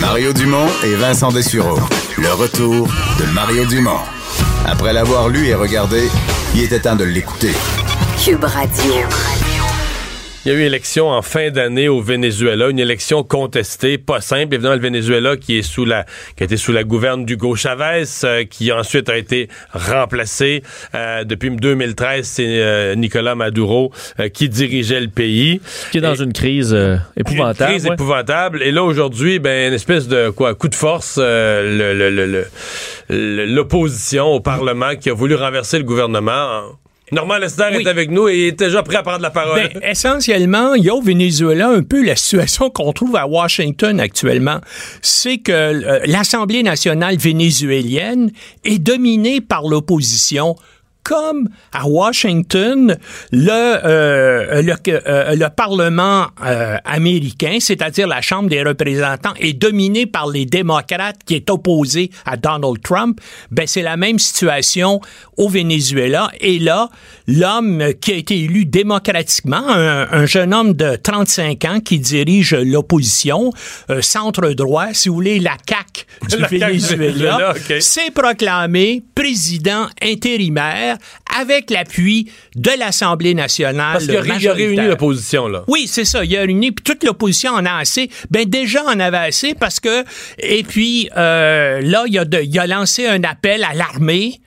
Mario 0.00 0.32
Dumont 0.32 0.68
et 0.84 0.94
Vincent 0.94 1.32
Dessureau. 1.32 1.78
Le 2.18 2.32
retour 2.32 2.88
de 3.18 3.24
Mario 3.32 3.64
Dumont. 3.64 4.00
Après 4.66 4.92
l'avoir 4.92 5.28
lu 5.28 5.46
et 5.46 5.54
regardé, 5.54 6.08
il 6.54 6.62
était 6.62 6.80
temps 6.80 6.96
de 6.96 7.04
l'écouter. 7.04 7.52
Cube 8.22 8.44
Radio. 8.44 8.94
Il 10.44 10.50
y 10.50 10.54
a 10.56 10.58
eu 10.58 10.62
élection 10.62 11.08
en 11.08 11.22
fin 11.22 11.50
d'année 11.52 11.86
au 11.88 12.00
Venezuela, 12.00 12.68
une 12.68 12.80
élection 12.80 13.22
contestée, 13.22 13.96
pas 13.96 14.20
simple. 14.20 14.54
Évidemment, 14.54 14.74
le 14.74 14.80
Venezuela 14.80 15.36
qui 15.36 15.58
est 15.58 15.62
sous 15.62 15.84
la, 15.84 16.04
qui 16.36 16.42
a 16.42 16.46
été 16.46 16.56
sous 16.56 16.72
la 16.72 16.82
gouverne 16.82 17.24
d'Hugo 17.24 17.54
Chavez, 17.54 18.02
euh, 18.24 18.42
qui 18.44 18.72
ensuite 18.72 19.08
a 19.08 19.16
été 19.16 19.48
remplacé 19.72 20.64
euh, 20.96 21.22
depuis 21.22 21.50
2013. 21.52 22.26
C'est 22.26 22.44
euh, 22.60 22.96
Nicolas 22.96 23.36
Maduro 23.36 23.92
euh, 24.18 24.28
qui 24.30 24.48
dirigeait 24.48 25.00
le 25.00 25.06
pays. 25.06 25.60
Qui 25.92 25.98
est 25.98 26.00
dans 26.00 26.16
Et- 26.16 26.22
une 26.24 26.32
crise 26.32 26.74
euh, 26.74 26.96
épouvantable. 27.16 27.70
Une 27.70 27.76
crise 27.78 27.86
ouais. 27.88 27.94
épouvantable. 27.94 28.62
Et 28.64 28.72
là, 28.72 28.82
aujourd'hui, 28.82 29.38
ben, 29.38 29.68
une 29.68 29.74
espèce 29.74 30.08
de 30.08 30.30
quoi, 30.30 30.56
coup 30.56 30.66
de 30.68 30.74
force, 30.74 31.20
euh, 31.22 31.94
le- 31.94 31.96
le- 31.96 32.10
le- 32.10 32.26
le- 32.26 32.46
le- 33.10 33.46
l'opposition 33.46 34.26
au 34.26 34.40
Parlement 34.40 34.96
qui 34.96 35.08
a 35.08 35.14
voulu 35.14 35.36
renverser 35.36 35.78
le 35.78 35.84
gouvernement. 35.84 36.62
Normand 37.10 37.36
Lester 37.38 37.64
Oui. 37.74 37.82
est 37.82 37.88
avec 37.88 38.10
nous 38.10 38.28
et 38.28 38.36
il 38.38 38.44
est 38.46 38.58
déjà 38.58 38.82
prêt 38.82 38.96
à 38.96 39.02
prendre 39.02 39.20
la 39.20 39.30
parole. 39.30 39.60
Ben, 39.74 39.82
essentiellement, 39.82 40.74
il 40.74 40.84
y 40.84 40.88
a 40.88 40.94
au 40.94 41.02
Venezuela 41.02 41.68
un 41.68 41.82
peu 41.82 42.02
la 42.02 42.16
situation 42.16 42.70
qu'on 42.70 42.92
trouve 42.92 43.16
à 43.16 43.26
Washington 43.26 44.00
actuellement. 44.00 44.60
C'est 45.02 45.38
que 45.38 45.52
euh, 45.52 46.00
l'Assemblée 46.06 46.62
nationale 46.62 47.16
vénézuélienne 47.16 48.30
est 48.64 48.78
dominée 48.78 49.40
par 49.40 49.62
l'opposition. 49.68 50.56
Comme 51.02 51.48
à 51.72 51.86
Washington, 51.86 52.96
le, 53.32 53.50
euh, 53.50 54.62
le, 54.62 54.74
euh, 54.88 55.34
le 55.34 55.48
Parlement 55.48 56.26
euh, 56.44 56.76
américain, 56.84 57.58
c'est-à-dire 57.60 58.06
la 58.06 58.20
Chambre 58.20 58.48
des 58.48 58.62
représentants, 58.62 59.34
est 59.40 59.52
dominé 59.52 60.06
par 60.06 60.28
les 60.28 60.46
démocrates 60.46 61.18
qui 61.26 61.34
est 61.34 61.50
opposé 61.50 62.10
à 62.24 62.36
Donald 62.36 62.80
Trump. 62.82 63.20
Ben, 63.50 63.66
c'est 63.66 63.82
la 63.82 63.96
même 63.96 64.18
situation 64.18 65.00
au 65.36 65.48
Venezuela. 65.48 66.30
Et 66.40 66.58
là, 66.58 66.88
l'homme 67.26 67.92
qui 68.00 68.12
a 68.12 68.16
été 68.16 68.38
élu 68.38 68.64
démocratiquement, 68.64 69.68
un, 69.68 70.08
un 70.10 70.26
jeune 70.26 70.54
homme 70.54 70.74
de 70.74 70.96
35 70.96 71.64
ans 71.64 71.80
qui 71.80 71.98
dirige 71.98 72.54
l'opposition, 72.54 73.52
euh, 73.90 74.02
centre-droit, 74.02 74.88
si 74.92 75.08
vous 75.08 75.14
voulez, 75.16 75.38
la 75.38 75.56
CAQ 75.68 76.06
du 76.28 76.58
La 76.58 76.68
Venezuela, 76.68 77.54
s'est 77.80 78.10
proclamé 78.14 79.02
président 79.14 79.86
intérimaire 80.02 80.91
avec 81.38 81.70
l'appui 81.70 82.30
de 82.56 82.70
l'Assemblée 82.78 83.34
nationale. 83.34 83.92
Parce 83.94 84.06
qu'il 84.06 84.16
a, 84.48 84.52
réuni 84.54 84.76
l'opposition, 84.88 85.48
là. 85.48 85.64
Oui, 85.68 85.86
c'est 85.86 86.04
ça. 86.04 86.24
Il 86.24 86.36
a 86.36 86.40
réuni, 86.40 86.72
puis 86.72 86.82
toute 86.84 87.04
l'opposition 87.04 87.52
en 87.52 87.64
a 87.66 87.74
assez. 87.78 88.10
Ben 88.30 88.44
déjà, 88.48 88.82
on 88.86 88.98
avait 89.00 89.16
assez 89.18 89.54
parce 89.54 89.80
que, 89.80 90.04
et 90.38 90.62
puis 90.62 91.08
euh, 91.16 91.80
là, 91.82 92.04
il 92.06 92.18
a, 92.18 92.24
de- 92.24 92.42
il 92.42 92.58
a 92.58 92.66
lancé 92.66 93.06
un 93.06 93.22
appel 93.24 93.64
à 93.64 93.74
l'armée 93.74 94.40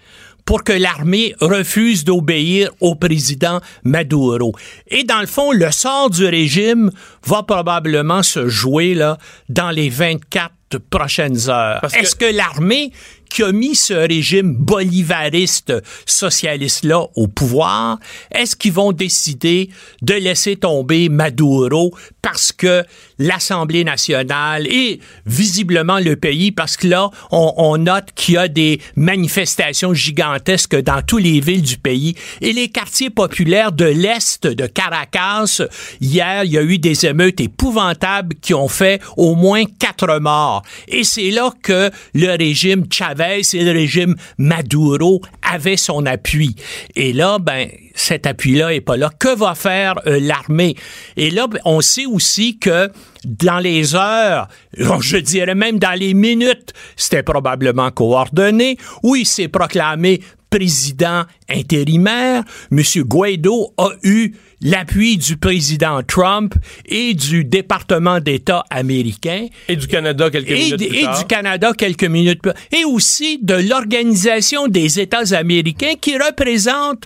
pour 0.46 0.64
que 0.64 0.74
l'armée 0.74 1.34
refuse 1.42 2.04
d'obéir 2.04 2.70
au 2.80 2.94
président 2.94 3.62
Maduro. 3.84 4.54
Et 4.90 5.04
dans 5.04 5.20
le 5.22 5.26
fond, 5.26 5.52
le 5.52 5.72
sort 5.72 6.12
du 6.12 6.24
régime 6.28 6.92
va 7.26 7.42
probablement 7.42 8.22
se 8.22 8.48
jouer 8.48 8.94
là 8.94 9.18
dans 9.50 9.72
les 9.72 9.90
24 9.90 10.52
prochaines 10.92 11.50
heures. 11.50 11.82
Que- 11.82 11.98
Est-ce 12.00 12.16
que 12.16 12.26
l'armée 12.32 12.92
qui 13.30 13.44
a 13.44 13.52
mis 13.52 13.76
ce 13.76 13.94
régime 13.94 14.56
bolivariste 14.56 15.74
socialiste-là 16.06 17.06
au 17.16 17.28
pouvoir, 17.28 18.00
est-ce 18.32 18.56
qu'ils 18.56 18.74
vont 18.74 18.92
décider 18.92 19.70
de 20.02 20.14
laisser 20.14 20.56
tomber 20.56 21.10
Maduro 21.10 21.94
parce 22.22 22.52
que 22.52 22.84
l'Assemblée 23.20 23.84
nationale 23.84 24.68
et 24.68 25.00
visiblement 25.26 26.00
le 26.00 26.16
pays, 26.16 26.52
parce 26.52 26.76
que 26.76 26.88
là, 26.88 27.10
on, 27.32 27.78
note 27.78 28.06
qu'il 28.16 28.36
y 28.36 28.38
a 28.38 28.48
des 28.48 28.82
manifestations 28.96 29.94
gigantesques 29.94 30.82
dans 30.82 31.02
toutes 31.02 31.24
les 31.24 31.40
villes 31.40 31.62
du 31.62 31.78
pays 31.78 32.16
et 32.42 32.54
les 32.54 32.70
quartiers 32.70 33.10
populaires 33.10 33.72
de 33.72 33.86
l'Est 33.86 34.48
de 34.48 34.66
Caracas, 34.66 35.62
hier, 36.02 36.44
il 36.46 36.52
y 36.52 36.58
a 36.58 36.64
eu 36.64 36.78
des 36.80 37.06
émeutes 37.06 37.42
épouvantables 37.42 38.36
qui 38.42 38.54
ont 38.54 38.70
fait 38.70 39.02
au 39.18 39.36
moins 39.36 39.66
quatre 39.66 40.20
morts. 40.20 40.64
Et 40.88 41.04
c'est 41.04 41.32
là 41.32 41.52
que 41.62 41.92
le 42.14 42.38
régime 42.38 42.86
Chavez 42.90 43.15
et 43.20 43.64
le 43.64 43.72
régime 43.72 44.16
Maduro 44.38 45.22
avaient 45.42 45.78
son 45.78 46.06
appui. 46.06 46.56
Et 46.96 47.14
là, 47.14 47.40
ben, 47.40 47.70
cet 47.94 48.28
appui-là 48.28 48.74
est 48.74 48.82
pas 48.82 48.98
là. 48.98 49.10
Que 49.18 49.36
va 49.36 49.56
faire 49.56 49.96
euh, 50.06 50.20
l'armée? 50.20 50.76
Et 51.18 51.32
là, 51.32 51.48
ben, 51.48 51.60
on 51.66 51.82
sait 51.82 52.06
aussi 52.06 52.58
que 52.58 52.90
dans 53.24 53.60
les 53.60 53.96
heures, 53.96 54.48
je 54.78 55.18
dirais 55.18 55.56
même 55.56 55.80
dans 55.80 55.98
les 55.98 56.14
minutes, 56.14 56.74
c'était 56.96 57.24
probablement 57.24 57.92
coordonné, 57.92 58.78
où 59.04 59.16
il 59.16 59.26
s'est 59.26 59.48
proclamé 59.48 60.22
président 60.50 61.24
intérimaire, 61.50 62.44
M. 62.72 62.82
Guaido 63.04 63.74
a 63.78 63.90
eu 64.04 64.34
l'appui 64.61 65.18
du 65.18 65.38
président 65.38 66.02
Trump 66.03 66.56
et 66.86 67.14
du 67.14 67.44
département 67.44 68.19
d'État 68.19 68.64
américain. 68.69 69.48
Et 69.68 69.76
du 69.76 69.88
Canada 69.88 70.30
quelques 70.30 70.52
Et, 70.52 70.56
minutes 70.56 70.88
plus 70.88 70.98
et 70.98 71.02
du 71.02 71.26
Canada 71.27 71.73
quelques 71.77 72.03
minutes 72.03 72.41
plus 72.41 72.53
Et 72.72 72.86
aussi 72.86 73.40
de 73.41 73.56
l'Organisation 73.56 74.68
des 74.68 74.99
États 74.99 75.36
américains 75.36 75.95
qui 75.99 76.18
représente 76.18 77.03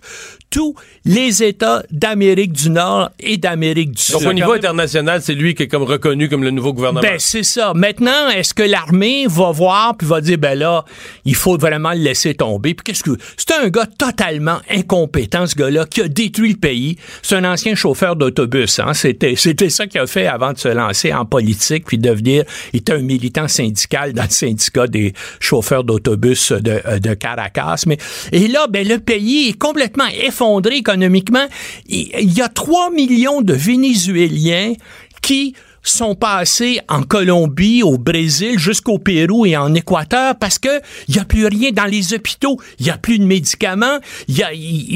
tous 0.49 0.75
les 1.05 1.43
États 1.43 1.83
d'Amérique 1.91 2.53
du 2.53 2.69
Nord 2.69 3.11
et 3.19 3.37
d'Amérique 3.37 3.91
du 3.91 4.11
Donc, 4.11 4.21
Sud. 4.21 4.29
au 4.29 4.33
niveau 4.33 4.53
international, 4.53 5.21
c'est 5.21 5.33
lui 5.35 5.53
qui 5.53 5.63
est 5.63 5.67
comme 5.67 5.83
reconnu 5.83 6.27
comme 6.29 6.43
le 6.43 6.51
nouveau 6.51 6.73
gouvernement. 6.73 7.01
Ben, 7.01 7.17
c'est 7.19 7.43
ça. 7.43 7.73
Maintenant, 7.75 8.29
est-ce 8.29 8.53
que 8.53 8.63
l'armée 8.63 9.25
va 9.27 9.51
voir 9.51 9.95
puis 9.97 10.07
va 10.07 10.21
dire, 10.21 10.37
ben 10.37 10.57
là, 10.57 10.85
il 11.25 11.35
faut 11.35 11.57
vraiment 11.57 11.91
le 11.91 11.99
laisser 11.99 12.33
tomber? 12.33 12.73
Puis 12.73 12.83
qu'est-ce 12.85 13.03
que. 13.03 13.11
C'est 13.37 13.51
un 13.53 13.69
gars 13.69 13.85
totalement 13.85 14.59
incompétent, 14.69 15.45
ce 15.45 15.55
gars-là, 15.55 15.85
qui 15.85 16.01
a 16.01 16.07
détruit 16.07 16.51
le 16.53 16.57
pays. 16.57 16.97
C'est 17.21 17.35
un 17.35 17.45
ancien 17.45 17.75
chauffeur 17.75 18.15
d'autobus, 18.15 18.79
hein. 18.79 18.93
C'était, 18.93 19.35
c'était 19.35 19.69
ça 19.69 19.87
qu'il 19.87 20.01
a 20.01 20.07
fait 20.07 20.25
avant 20.27 20.53
de 20.53 20.57
se 20.57 20.67
lancer 20.69 21.13
en 21.13 21.25
politique 21.25 21.85
puis 21.85 21.97
devenir. 21.97 22.43
Il 22.73 22.79
était 22.79 22.93
un 22.93 22.99
militant 22.99 23.47
syndical 23.47 24.13
dans 24.13 24.23
le 24.23 24.29
syndicat 24.29 24.87
des 24.87 25.13
chauffeurs 25.39 25.83
d'autobus 25.83 26.51
de, 26.51 26.99
de 26.99 27.13
Caracas. 27.13 27.83
Mais, 27.85 27.97
et 28.31 28.47
là, 28.47 28.67
ben, 28.67 28.87
le 28.87 28.97
pays 28.97 29.49
est 29.49 29.57
complètement 29.57 30.07
effondré 30.07 30.38
économiquement. 30.71 31.45
Il, 31.87 32.09
il 32.19 32.37
y 32.37 32.41
a 32.41 32.49
3 32.49 32.91
millions 32.91 33.41
de 33.41 33.53
Vénézuéliens 33.53 34.73
qui 35.21 35.55
sont 35.89 36.15
passés 36.15 36.79
en 36.87 37.03
Colombie, 37.03 37.83
au 37.83 37.97
Brésil, 37.97 38.57
jusqu'au 38.57 38.99
Pérou 38.99 39.45
et 39.45 39.57
en 39.57 39.73
Équateur 39.73 40.35
parce 40.39 40.59
que 40.59 40.81
il 41.07 41.15
y 41.15 41.19
a 41.19 41.25
plus 41.25 41.47
rien 41.47 41.71
dans 41.71 41.85
les 41.85 42.13
hôpitaux, 42.13 42.59
il 42.79 42.87
y 42.87 42.89
a 42.89 42.97
plus 42.97 43.19
de 43.19 43.25
médicaments, 43.25 43.99
il 44.27 44.37
y 44.37 44.43
a 44.43 44.49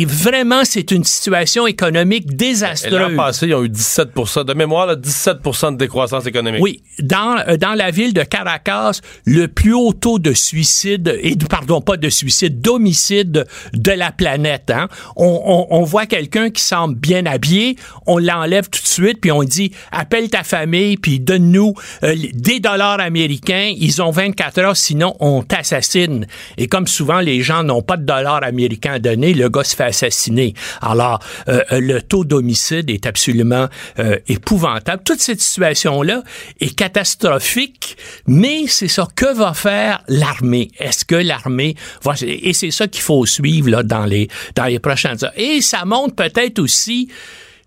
vraiment 0.07 0.63
c'est 0.63 0.91
une 0.91 1.03
situation 1.03 1.67
économique 1.67 2.25
Et 2.27 2.31
L'an 2.31 2.37
désastreuse. 2.37 3.15
passé, 3.15 3.47
ils 3.47 3.55
ont 3.55 3.63
eu 3.63 3.69
17 3.69 4.09
de 4.45 4.53
mémoire, 4.53 4.87
là, 4.87 4.95
17% 4.95 5.73
de 5.73 5.77
décroissance 5.77 6.25
économique. 6.25 6.61
Oui, 6.61 6.81
dans, 6.99 7.37
euh, 7.47 7.57
dans 7.57 7.73
la 7.73 7.91
ville 7.91 8.13
de 8.13 8.23
Caracas, 8.23 8.99
le 9.25 9.47
plus 9.47 9.73
haut 9.73 9.93
taux 9.93 10.19
de 10.19 10.33
suicide, 10.33 11.19
et 11.21 11.35
pardon, 11.49 11.81
pas 11.81 11.97
de 11.97 12.09
suicide, 12.09 12.61
d'homicide 12.61 13.45
de 13.73 13.91
la 13.91 14.11
planète. 14.11 14.71
Hein. 14.71 14.87
On, 15.15 15.41
on, 15.45 15.67
on 15.69 15.83
voit 15.83 16.05
quelqu'un 16.05 16.49
qui 16.49 16.61
semble 16.61 16.95
bien 16.95 17.25
habillé, 17.25 17.75
on 18.05 18.17
l'enlève 18.17 18.69
tout 18.69 18.81
de 18.81 18.87
suite, 18.87 19.19
puis 19.21 19.31
on 19.31 19.43
dit 19.43 19.71
appelle 19.91 20.29
ta 20.29 20.43
famille, 20.43 20.82
puis 21.01 21.19
donne-nous 21.19 21.73
euh, 22.03 22.15
des 22.33 22.59
dollars 22.59 22.99
américains. 22.99 23.73
Ils 23.75 24.01
ont 24.01 24.11
24 24.11 24.59
heures, 24.59 24.77
sinon 24.77 25.15
on 25.19 25.43
t'assassine. 25.43 26.27
Et 26.57 26.67
comme 26.67 26.87
souvent 26.87 27.19
les 27.19 27.41
gens 27.41 27.63
n'ont 27.63 27.81
pas 27.81 27.97
de 27.97 28.05
dollars 28.05 28.43
américains 28.43 28.93
à 28.93 28.99
donner, 28.99 29.33
le 29.33 29.49
gars 29.49 29.63
se 29.63 29.75
fait 29.75 29.85
assassiner. 29.85 30.53
Alors 30.81 31.19
euh, 31.47 31.61
euh, 31.71 31.79
le 31.79 32.01
taux 32.01 32.23
d'homicide 32.23 32.89
est 32.89 33.05
absolument 33.05 33.67
euh, 33.99 34.17
épouvantable. 34.27 35.03
Toute 35.03 35.19
cette 35.19 35.41
situation-là 35.41 36.23
est 36.59 36.75
catastrophique, 36.75 37.97
mais 38.27 38.65
c'est 38.67 38.87
ça. 38.87 39.07
Que 39.15 39.33
va 39.35 39.53
faire 39.53 40.03
l'armée? 40.07 40.71
Est-ce 40.79 41.05
que 41.05 41.15
l'armée 41.15 41.75
va... 42.03 42.13
Et 42.25 42.53
c'est 42.53 42.71
ça 42.71 42.87
qu'il 42.87 43.01
faut 43.01 43.25
suivre 43.25 43.69
là, 43.69 43.83
dans, 43.83 44.05
les, 44.05 44.27
dans 44.55 44.65
les 44.65 44.79
prochaines 44.79 45.23
heures. 45.23 45.37
Et 45.37 45.61
ça 45.61 45.85
montre 45.85 46.15
peut-être 46.15 46.59
aussi 46.59 47.09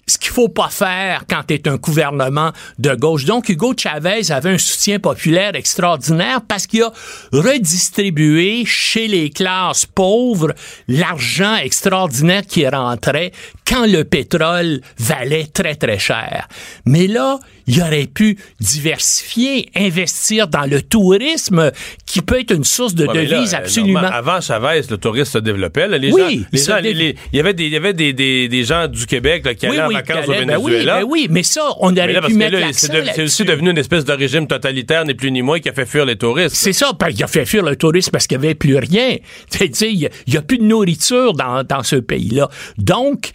ce 0.07 0.19
qu'il 0.19 0.31
faut 0.31 0.49
pas 0.49 0.69
faire 0.69 1.25
quand 1.29 1.43
tu 1.49 1.55
es 1.55 1.69
un 1.69 1.77
gouvernement 1.77 2.53
de 2.79 2.95
gauche. 2.95 3.25
Donc, 3.25 3.49
Hugo 3.49 3.75
Chavez 3.77 4.31
avait 4.31 4.51
un 4.51 4.59
soutien 4.59 5.01
populaire 5.01 5.55
extraordinaire 5.55 6.41
parce 6.47 6.67
qu'il 6.67 6.83
a 6.83 6.93
redistribué 7.33 8.65
chez 8.65 9.09
les 9.09 9.31
classes 9.31 9.87
pauvres 9.87 10.55
l'argent 10.87 11.57
extraordinaire 11.57 12.47
qui 12.47 12.67
rentrait 12.69 13.33
quand 13.67 13.87
le 13.87 14.05
pétrole 14.05 14.81
valait 14.99 15.47
très, 15.47 15.75
très 15.75 15.99
cher. 15.99 16.49
Mais 16.85 17.09
là, 17.09 17.39
il 17.67 17.81
aurait 17.83 18.07
pu 18.07 18.39
diversifier, 18.61 19.69
investir 19.75 20.49
dans 20.49 20.65
le 20.71 20.81
tourisme 20.83 21.71
qui 22.07 22.23
peut 22.23 22.41
être 22.41 22.53
une 22.55 22.65
source 22.65 22.95
de 22.95 23.07
Ouais, 23.07 23.25
là, 23.25 23.37
devises 23.39 23.55
euh, 23.55 23.59
absolument. 23.59 23.99
avant 24.01 24.41
Chavez, 24.41 24.83
le 24.89 24.97
tourisme 24.99 25.33
se 25.33 25.39
développait. 25.39 25.89
là. 25.89 25.99
Les 25.99 26.13
Oui, 26.13 26.21
gens, 26.21 26.29
les 26.29 26.45
il 26.53 26.59
se 26.59 26.71
gens- 26.71 26.77
les- 26.77 26.83
dé- 26.83 26.95
les- 26.95 27.17
il 27.33 27.37
y 27.37 27.41
avait 27.41 27.55
des, 27.55 27.65
il 27.67 27.73
y 27.73 27.77
avait 27.77 27.93
des, 27.93 28.13
des, 28.13 28.49
des, 28.49 28.65
gens 28.65 28.87
du 28.89 29.07
Québec 29.07 29.45
là, 29.45 29.55
qui 29.55 29.67
Oui, 29.69 29.79
allaient 29.79 29.89
oui, 29.89 29.95
en 29.95 29.99
vacances 29.99 30.29
au 30.29 30.33
ben 30.33 30.39
oui, 30.39 30.47
Venezuela. 30.73 30.99
ben 31.01 31.07
oui, 31.09 31.27
mais 31.31 31.43
ça, 31.43 31.63
on 31.81 31.93
aurait 31.97 32.13
là, 32.13 32.23
pu 32.23 32.35
mettre 32.35 32.59
l'accent 32.59 32.93
c'est 33.15 33.23
aussi 33.23 33.45
devenu 33.45 33.71
une 33.71 33.79
espèce 33.79 34.05
de 34.05 34.13
régime 34.13 34.47
totalitaire, 34.47 35.05
ni 35.05 35.15
plus 35.15 35.31
ni 35.31 35.43
moins, 35.43 35.61
qui 35.61 35.69
a 35.69 35.73
fait 35.73 35.87
fuir 35.87 36.05
les 36.05 36.17
touristes. 36.17 36.55
C'est 36.57 36.73
ça, 36.73 36.93
parce 36.99 37.15
qu'il 37.15 37.25
a 37.25 37.27
fait 37.29 37.45
fuir 37.47 37.63
le 37.65 37.77
tourisme 37.77 38.11
parce 38.11 38.27
qu'il 38.27 38.39
n'y 38.39 38.45
avait 38.47 38.55
plus 38.55 38.77
rien. 38.77 39.17
Il 39.61 40.11
n'y 40.29 40.37
a, 40.37 40.43
plus 40.43 40.59
de 40.59 40.65
nourriture 40.65 41.33
dans, 41.33 41.63
dans 41.65 41.83
ce 41.83 41.97
pays-là. 41.97 42.49
Donc, 42.79 43.31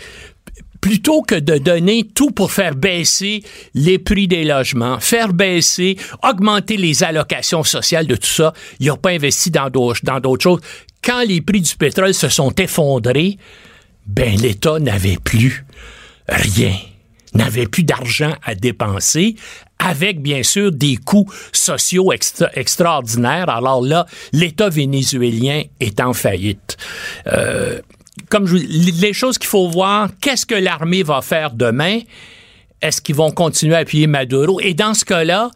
plutôt 0.82 1.22
que 1.22 1.36
de 1.36 1.60
donner 1.60 2.04
tout 2.04 2.32
pour 2.32 2.52
faire 2.52 2.76
baisser 2.76 3.44
les 3.76 4.00
prix 4.00 4.28
des 4.28 4.44
logements, 4.44 5.00
faire 5.00 5.32
baisser, 5.32 5.98
augmenter 6.24 6.76
les 6.76 7.04
allocations 7.04 7.64
sociales 7.64 8.08
de 8.08 8.16
tout 8.16 8.28
ça, 8.28 8.54
il 8.80 8.88
n'a 8.88 8.98
pas 8.98 9.12
investi 9.12 9.52
dans 9.52 9.70
d'autres, 9.70 10.02
choses. 10.40 10.60
Quand 11.04 11.24
les 11.24 11.42
prix 11.42 11.62
du 11.62 11.76
pétrole 11.76 12.14
se 12.14 12.30
sont 12.30 12.52
effondrés, 12.56 13.38
ben 14.08 14.36
l'État 14.36 14.80
n'avait 14.80 15.18
plus 15.24 15.66
rien, 16.28 16.76
n'avait 17.34 17.68
plus 17.68 17.84
d'argent 17.84 18.34
à 18.44 18.56
dépenser, 18.56 19.36
avec 19.78 20.22
bien 20.22 20.44
sûr 20.44 20.72
des 20.72 20.98
coûts 20.98 21.32
sociaux 21.52 22.12
extra- 22.12 22.52
extraordinaires. 22.56 23.50
Alors 23.50 23.82
là, 23.82 24.06
l'État 24.32 24.70
vénézuélien 24.70 25.64
est 25.80 26.00
en 26.00 26.14
faillite. 26.14 26.78
Euh, 27.28 27.80
comme 28.30 28.46
les 28.48 29.14
choses 29.14 29.38
qu'il 29.38 29.50
faut 29.50 29.70
voir, 29.70 30.10
qu'est-ce 30.22 30.46
que 30.46 30.56
l'armée 30.56 31.04
va 31.04 31.22
faire 31.22 31.52
demain? 31.52 32.00
Est-ce 32.82 33.02
qu'ils 33.02 33.16
vont 33.16 33.32
continuer 33.32 33.76
à 33.76 33.80
appuyer 33.80 34.08
Maduro? 34.08 34.60
Et 34.60 34.74
dans 34.74 34.94
ce 34.94 35.06
cas-là, 35.06 35.52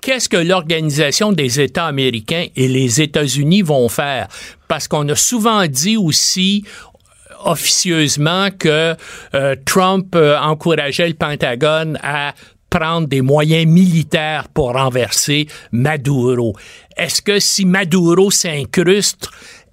qu'est-ce 0.00 0.28
que 0.28 0.36
l'Organisation 0.36 1.32
des 1.32 1.60
États 1.60 1.86
américains 1.86 2.46
et 2.56 2.68
les 2.68 3.00
États-Unis 3.00 3.62
vont 3.62 3.88
faire? 3.88 4.28
Parce 4.68 4.88
qu'on 4.88 5.08
a 5.08 5.16
souvent 5.16 5.66
dit 5.66 5.96
aussi 5.96 6.64
euh, 6.64 7.50
officieusement 7.50 8.48
que 8.56 8.94
euh, 9.34 9.56
Trump 9.66 10.14
euh, 10.14 10.38
encourageait 10.38 11.08
le 11.08 11.14
Pentagone 11.14 11.98
à 12.02 12.34
prendre 12.70 13.06
des 13.06 13.20
moyens 13.20 13.66
militaires 13.66 14.48
pour 14.48 14.72
renverser 14.72 15.46
Maduro. 15.72 16.56
Est-ce 16.96 17.20
que 17.20 17.38
si 17.38 17.66
Maduro 17.66 18.30
s'incruste, 18.30 19.28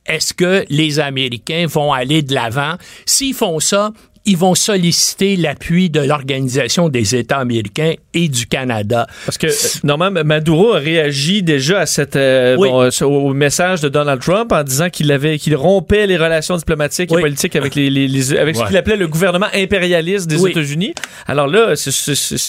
est-ce 0.10 0.34
que 0.34 0.66
les 0.70 1.00
Américains 1.00 1.68
vont 1.68 1.94
aller 1.94 2.22
de 2.22 2.34
l'avant? 2.34 2.76
S'ils 3.06 3.36
font 3.36 3.60
ça, 3.60 3.92
ils 4.26 4.38
vont 4.38 4.54
solliciter 4.56 5.36
l'appui 5.36 5.90
de 5.90 6.02
l'Organisation 6.02 6.90
des 6.90 7.16
États 7.16 7.38
américains 7.38 7.94
et 8.14 8.28
du 8.28 8.46
Canada. 8.48 9.08
Parce 9.26 9.38
que, 9.38 9.48
euh, 9.48 9.80
normalement, 9.84 10.22
Maduro 10.24 10.74
a 10.74 10.80
réagi 10.80 11.42
déjà 11.42 11.80
à 11.82 11.86
cette, 11.86 12.16
euh, 12.16 12.56
Oui. 12.58 12.70
bon, 12.70 12.82
euh, 12.84 13.06
au 13.06 13.34
message 13.34 13.82
de 13.82 13.90
Donald 13.90 14.22
Trump 14.22 14.52
en 14.52 14.64
disant 14.64 14.90
qu'il 14.90 15.12
avait, 15.12 15.38
qu'il 15.40 15.56
rompait 15.56 16.06
les 16.06 16.18
relations 16.18 16.58
diplomatiques 16.58 17.12
Oui. 17.12 17.20
et 17.20 17.22
politiques 17.22 17.56
avec 17.56 17.76
les, 17.76 17.90
les- 17.90 18.08
les- 18.08 18.38
avec 18.38 18.56
ce 18.56 18.64
qu'il 18.66 18.78
appelait 18.78 18.98
le 18.98 19.08
gouvernement 19.08 19.48
impérialiste 19.54 20.28
des 20.28 20.38
Oui. 20.38 20.52
États-unis. 20.52 20.94
Alors 21.28 21.48
là, 21.48 21.76
c'est, 21.76 21.90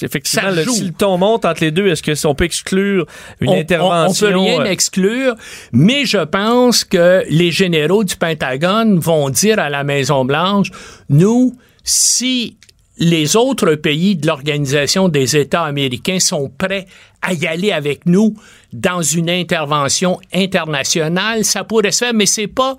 effectivement, 0.05 0.51
joue. 0.65 0.73
si 0.75 0.85
le 0.85 0.93
ton 0.93 1.17
monte 1.19 1.45
entre 1.45 1.63
les 1.63 1.71
deux, 1.71 1.87
est-ce 1.89 2.03
que 2.03 2.13
on 2.27 2.35
peut 2.35 2.45
exclure 2.45 3.07
une 3.41 3.51
on, 3.51 3.59
intervention? 3.59 4.27
On, 4.27 4.31
on 4.31 4.33
peut 4.33 4.39
rien 4.41 4.61
euh, 4.61 4.65
exclure, 4.65 5.35
mais 5.73 6.05
je 6.05 6.19
pense 6.19 6.85
que 6.85 7.23
les 7.31 7.51
généraux 7.53 8.05
du 8.05 8.17
Pentagone 8.17 8.99
vont 8.99 9.31
dire 9.31 9.59
à 9.59 9.71
la 9.71 9.85
Maison-Blanche, 9.85 10.69
nous, 11.11 11.55
si 11.85 12.57
les 12.99 13.35
autres 13.35 13.75
pays 13.75 14.17
de 14.17 14.27
l'Organisation 14.27 15.09
des 15.09 15.37
États 15.37 15.65
américains 15.65 16.21
sont 16.21 16.51
prêts 16.57 16.87
à 17.21 17.33
y 17.33 17.47
aller 17.47 17.73
avec 17.73 18.07
nous 18.07 18.37
dans 18.73 19.03
une 19.03 19.29
intervention 19.29 20.21
internationale, 20.33 21.45
ça 21.45 21.65
pourrait 21.65 21.93
se 21.93 22.05
faire, 22.05 22.15
mais 22.15 22.27
c'est 22.27 22.47
pas 22.47 22.77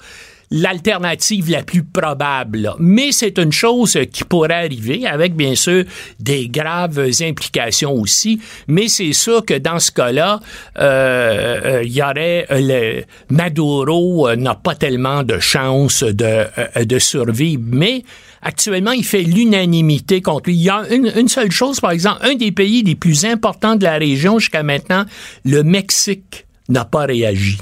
l'alternative 0.51 1.49
la 1.49 1.63
plus 1.63 1.83
probable. 1.83 2.73
Mais 2.79 3.11
c'est 3.11 3.39
une 3.39 3.51
chose 3.51 3.97
qui 4.11 4.23
pourrait 4.25 4.65
arriver 4.65 5.07
avec, 5.07 5.35
bien 5.35 5.55
sûr, 5.55 5.85
des 6.19 6.49
graves 6.49 6.99
implications 7.21 7.93
aussi. 7.93 8.39
Mais 8.67 8.87
c'est 8.89 9.13
sûr 9.13 9.45
que 9.45 9.57
dans 9.57 9.79
ce 9.79 9.91
cas-là, 9.91 10.39
euh, 10.77 11.79
euh, 11.79 11.83
y 11.85 12.01
aurait 12.01 12.45
euh, 12.51 12.59
le 12.99 13.03
Maduro 13.33 14.33
n'a 14.35 14.55
pas 14.55 14.75
tellement 14.75 15.23
de 15.23 15.39
chances 15.39 16.03
de, 16.03 16.45
de 16.83 16.99
survivre. 16.99 17.63
Mais 17.65 18.03
actuellement, 18.41 18.91
il 18.91 19.05
fait 19.05 19.23
l'unanimité 19.23 20.21
contre 20.21 20.49
lui. 20.49 20.57
Il 20.57 20.63
y 20.63 20.69
a 20.69 20.83
une, 20.91 21.11
une 21.15 21.29
seule 21.29 21.51
chose, 21.51 21.79
par 21.79 21.91
exemple, 21.91 22.19
un 22.23 22.35
des 22.35 22.51
pays 22.51 22.83
les 22.83 22.95
plus 22.95 23.25
importants 23.25 23.75
de 23.75 23.85
la 23.85 23.97
région 23.97 24.37
jusqu'à 24.37 24.63
maintenant, 24.63 25.05
le 25.45 25.63
Mexique, 25.63 26.45
n'a 26.69 26.85
pas 26.85 27.05
réagi. 27.05 27.57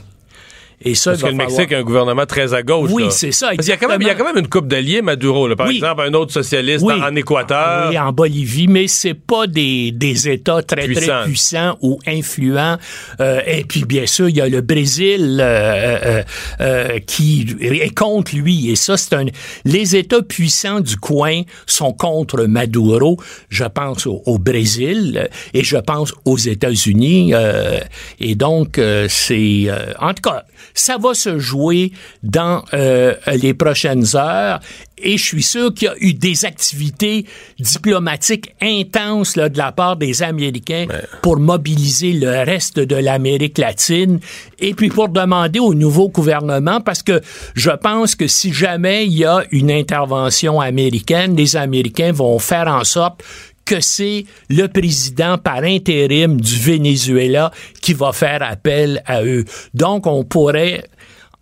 Et 0.82 0.96
ça, 0.96 1.12
Parce 1.12 1.22
il 1.22 1.26
que 1.26 1.28
le 1.32 1.38
falloir- 1.38 1.50
Mexique 1.58 1.72
a 1.74 1.78
un 1.78 1.84
gouvernement 1.84 2.26
très 2.26 2.54
à 2.54 2.64
gauche. 2.64 2.90
Oui, 2.94 3.06
c'est 3.10 3.32
ça, 3.32 3.48
Parce 3.48 3.58
qu'il 3.60 3.70
y 3.70 3.72
a 3.74 3.78
quand 3.78 3.90
même, 3.90 4.02
il 4.02 4.08
y 4.08 4.10
a 4.12 4.16
quand 4.16 4.24
même 4.26 4.38
une 4.38 4.48
coupe 4.48 4.68
d'alliés, 4.68 5.02
Maduro. 5.02 5.48
là. 5.48 5.56
Par 5.56 5.68
Oui. 5.68 5.76
exemple, 5.78 6.02
un 6.04 6.14
autre 6.14 6.32
socialiste 6.32 6.84
Oui. 6.86 6.94
en, 6.94 7.08
en 7.12 7.16
Équateur. 7.16 7.90
Oui, 7.90 8.00
en 8.00 8.12
Bolivie, 8.14 8.68
mais 8.68 8.88
c'est 8.88 9.14
pas 9.14 9.46
des, 9.48 9.92
des 9.92 10.30
États 10.30 10.64
très 10.64 10.84
Puissants. 10.86 11.02
très 11.06 11.24
puissants 11.26 11.78
ou 11.82 12.00
influents. 12.08 12.78
Euh, 13.20 13.42
et 13.46 13.64
puis 13.66 13.84
bien 13.84 14.06
sûr, 14.06 14.30
il 14.30 14.38
y 14.38 14.42
a 14.42 14.48
le 14.48 14.62
Brésil 14.62 15.40
euh, 15.42 15.98
euh, 16.06 16.24
euh, 16.62 17.00
qui 17.06 17.46
est 17.62 17.94
contre 17.94 18.36
lui. 18.36 18.70
Et 18.72 18.76
ça, 18.76 18.96
c'est 18.96 19.14
un. 19.16 19.26
Les 19.66 19.96
États 19.96 20.22
puissants 20.22 20.80
du 20.80 20.96
coin 20.98 21.42
sont 21.66 21.92
contre 21.94 22.44
Maduro. 22.46 23.18
Je 23.50 23.66
pense 23.66 24.08
au, 24.08 24.22
au 24.26 24.38
Brésil 24.40 25.20
euh, 25.24 25.28
et 25.54 25.64
je 25.64 25.78
pense 25.78 26.14
aux 26.26 26.38
États-Unis. 26.38 27.32
euh, 27.34 27.80
et 28.20 28.36
donc, 28.36 28.78
euh, 28.78 29.08
c'est 29.10 29.64
euh, 29.68 29.94
en 30.00 30.14
tout 30.14 30.22
cas, 30.30 30.44
ça 30.74 30.98
va 30.98 31.14
se 31.14 31.40
jouer 31.40 31.92
dans 32.24 32.64
euh, 32.74 33.14
les 33.34 33.54
prochaines 33.54 34.06
heures. 34.16 34.60
Et 35.02 35.18
je 35.18 35.24
suis 35.24 35.44
sûr 35.44 35.74
qu'il 35.74 35.88
y 35.88 35.90
a 35.90 35.96
eu 36.00 36.14
des 36.14 36.44
activités 36.44 37.26
diplomatiques 37.58 38.54
intenses 38.62 39.38
là, 39.38 39.48
de 39.48 39.58
la 39.58 39.72
part 39.72 39.96
des 39.96 40.24
Américains 40.24 40.88
pour 41.22 41.40
mobiliser 41.40 42.12
le 42.12 42.44
reste 42.44 42.80
de 42.80 42.96
l'Amérique 42.96 43.58
latine 43.58 44.20
et 44.60 44.74
puis 44.74 44.90
pour 44.90 45.08
demander 45.08 45.60
au 45.60 45.74
nouveau 45.74 46.10
gouvernement, 46.10 46.82
parce 46.82 47.02
que 47.02 47.22
je 47.56 47.72
pense 47.72 48.16
que 48.16 48.28
si 48.28 48.52
jamais 48.52 49.06
il 49.06 49.14
y 49.14 49.26
a 49.26 49.44
une 49.52 49.72
intervention 49.72 50.60
américaine, 50.60 51.36
les 51.36 51.56
Américains 51.56 52.12
vont 52.12 52.38
faire 52.40 52.68
en 52.68 52.84
sorte 52.84 53.24
que 53.70 53.82
c'est 53.82 54.26
le 54.50 54.66
président 54.68 55.38
par 55.38 55.60
intérim 55.60 56.42
du 56.42 56.56
Venezuela 56.58 57.52
qui 57.84 57.94
va 57.94 58.12
faire 58.14 58.42
appel 58.42 59.04
à 59.06 59.24
eux. 59.24 59.46
Donc, 59.76 60.08
on 60.08 60.24
pourrait 60.24 60.86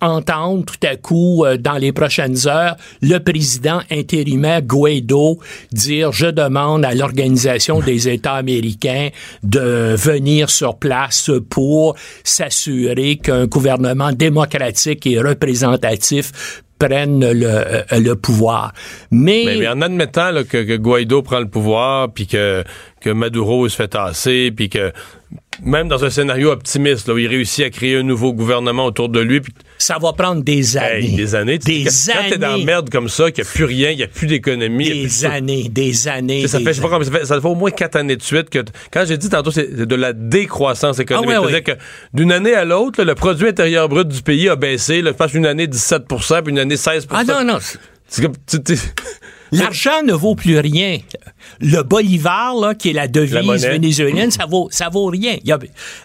entendre 0.00 0.64
tout 0.64 0.86
à 0.86 0.96
coup, 0.96 1.44
euh, 1.44 1.56
dans 1.56 1.74
les 1.74 1.92
prochaines 1.92 2.46
heures, 2.46 2.76
le 3.02 3.18
président 3.18 3.80
intérimaire 3.90 4.62
Guaido 4.62 5.38
dire 5.72 6.12
je 6.12 6.26
demande 6.26 6.84
à 6.84 6.94
l'Organisation 6.94 7.80
des 7.80 8.08
États 8.08 8.34
américains 8.34 9.08
de 9.42 9.94
venir 9.96 10.50
sur 10.50 10.76
place 10.76 11.30
pour 11.50 11.96
s'assurer 12.24 13.16
qu'un 13.16 13.46
gouvernement 13.46 14.12
démocratique 14.12 15.06
et 15.06 15.20
représentatif 15.20 16.62
prenne 16.78 17.32
le, 17.32 17.46
euh, 17.46 17.82
le 17.92 18.14
pouvoir. 18.14 18.72
Mais, 19.10 19.44
Mais, 19.58 19.68
en 19.68 19.82
admettant 19.82 20.30
que, 20.48 20.76
Guaido 20.76 21.22
prend 21.22 21.40
le 21.40 21.48
pouvoir, 21.48 22.12
puis 22.12 22.26
que, 22.26 22.62
que 23.00 23.10
Maduro 23.10 23.68
se 23.68 23.76
fait 23.76 23.88
tasser, 23.88 24.52
puis 24.54 24.68
que 24.68 24.92
même 25.62 25.88
dans 25.88 26.04
un 26.04 26.10
scénario 26.10 26.50
optimiste, 26.50 27.08
où 27.08 27.18
il 27.18 27.26
réussit 27.26 27.64
à 27.64 27.70
créer 27.70 27.96
un 27.96 28.02
nouveau 28.02 28.32
gouvernement 28.32 28.84
autour 28.86 29.08
de 29.08 29.20
lui, 29.20 29.40
ça 29.78 29.96
va 30.00 30.12
prendre 30.12 30.42
des 30.42 30.76
années. 30.76 31.06
hey, 31.06 31.14
des 31.16 31.34
années, 31.34 31.58
Des 31.58 31.84
quand, 31.84 31.90
quand 32.12 32.28
t'es 32.30 32.36
dans 32.38 32.48
la 32.48 32.54
années. 32.54 32.64
merde 32.64 32.90
comme 32.90 33.08
ça, 33.08 33.30
qu'il 33.30 33.44
n'y 33.44 33.48
a 33.48 33.52
plus 33.52 33.64
rien, 33.64 33.90
il 33.90 33.96
n'y 33.98 34.02
a 34.02 34.08
plus 34.08 34.26
d'économie, 34.26 34.88
Des 35.04 35.08
ça. 35.08 35.32
années, 35.32 35.68
des 35.68 36.08
années. 36.08 36.46
Ça 36.48 36.58
des 36.58 36.64
fait, 36.64 36.72
je 36.74 36.80
sais 36.82 36.88
pas 36.88 36.94
années. 36.96 37.04
ça 37.04 37.10
fait, 37.12 37.24
ça 37.26 37.40
fait 37.40 37.46
au 37.46 37.54
moins 37.54 37.70
quatre 37.70 37.96
années 37.96 38.16
de 38.16 38.22
suite 38.22 38.50
que, 38.50 38.58
quand 38.92 39.04
j'ai 39.06 39.16
dit 39.16 39.28
tantôt, 39.28 39.50
c'est 39.50 39.72
de 39.72 39.94
la 39.94 40.12
décroissance 40.12 40.98
économique. 40.98 41.30
Ah 41.36 41.40
C'est-à-dire 41.48 41.62
que 41.76 41.80
d'une 42.12 42.32
année 42.32 42.54
à 42.54 42.64
l'autre, 42.64 43.02
le 43.04 43.14
produit 43.14 43.48
intérieur 43.48 43.88
brut 43.88 44.08
du 44.08 44.20
pays 44.22 44.48
a 44.48 44.56
baissé, 44.56 45.00
là, 45.00 45.12
je 45.12 45.16
pense 45.16 45.32
une 45.34 45.46
année 45.46 45.66
17% 45.66 46.42
puis 46.42 46.50
une 46.52 46.58
année 46.58 46.76
16% 46.76 47.06
Ah 47.10 47.24
non, 47.24 47.44
non. 47.44 47.58
C'est 48.08 48.22
comme, 48.22 48.34
tu- 48.46 48.58
L'argent 49.52 50.02
ne 50.04 50.12
vaut 50.12 50.34
plus 50.34 50.58
rien. 50.58 50.98
Le 51.60 51.82
bolivar, 51.82 52.54
là, 52.56 52.74
qui 52.74 52.90
est 52.90 52.92
la 52.92 53.08
devise 53.08 53.64
vénézuélienne, 53.66 54.30
ça 54.30 54.46
vaut, 54.46 54.68
ça 54.70 54.88
vaut 54.88 55.06
rien. 55.06 55.36
Il 55.42 55.48
y 55.48 55.52
a 55.52 55.58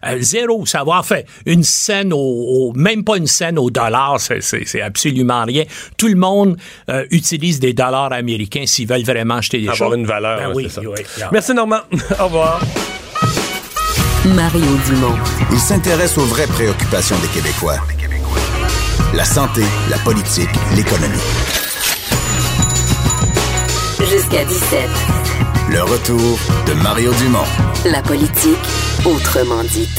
euh, 0.06 0.18
zéro. 0.22 0.66
Ça 0.66 0.84
va, 0.84 1.00
enfin, 1.00 1.20
une 1.46 1.64
scène 1.64 2.14
au, 2.14 2.18
au- 2.18 2.74
même 2.76 3.04
pas 3.04 3.18
une 3.18 3.28
scène 3.28 3.60
au 3.60 3.70
dollar, 3.70 4.18
c'est, 4.20 4.82
absolument 4.82 5.44
rien. 5.46 5.64
Tout 5.98 6.08
le 6.08 6.16
monde 6.16 6.58
euh, 6.90 7.06
utilise 7.12 7.60
des 7.60 7.74
dollars 7.74 8.14
américains 8.14 8.64
s'ils 8.66 8.88
veulent 8.88 9.04
vraiment 9.04 9.36
acheter 9.36 9.60
des 9.60 9.68
Avoir 9.70 9.90
choses. 9.92 9.98
une 10.00 10.06
valeur, 10.06 10.40
Ben 10.40 10.52
oui, 10.56 10.68
c'est 10.70 10.76
ça. 10.76 10.82
oui. 10.82 11.02
Merci, 11.32 11.54
Normand. 11.54 11.82
Au 12.20 12.26
revoir. 12.26 12.62
Mario 14.26 14.66
Dumont. 14.88 15.16
Il 15.52 15.60
s'intéresse 15.60 16.18
aux 16.18 16.26
vraies 16.26 16.48
préoccupations 16.48 17.18
des 17.20 17.28
Québécois. 17.28 17.76
La 19.14 19.26
santé, 19.26 19.62
la 19.90 19.98
politique, 20.00 20.50
l'économie. 20.76 21.20
Jusqu'à 24.10 24.44
17. 24.46 24.80
Le 25.72 25.82
retour 25.82 26.38
de 26.68 26.74
Mario 26.84 27.12
Dumont. 27.14 27.40
La 27.86 28.02
politique 28.02 28.58
autrement 29.06 29.64
dite. 29.64 29.90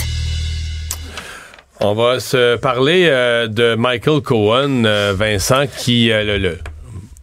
On 1.81 1.94
va 1.94 2.20
se 2.20 2.56
parler 2.56 3.06
euh, 3.09 3.47
de 3.48 3.74
Michael 3.74 4.20
Cohen, 4.20 4.85
euh, 4.85 5.12
Vincent, 5.16 5.64
qui, 5.78 6.10
euh, 6.12 6.22
le, 6.24 6.39
le- 6.39 6.59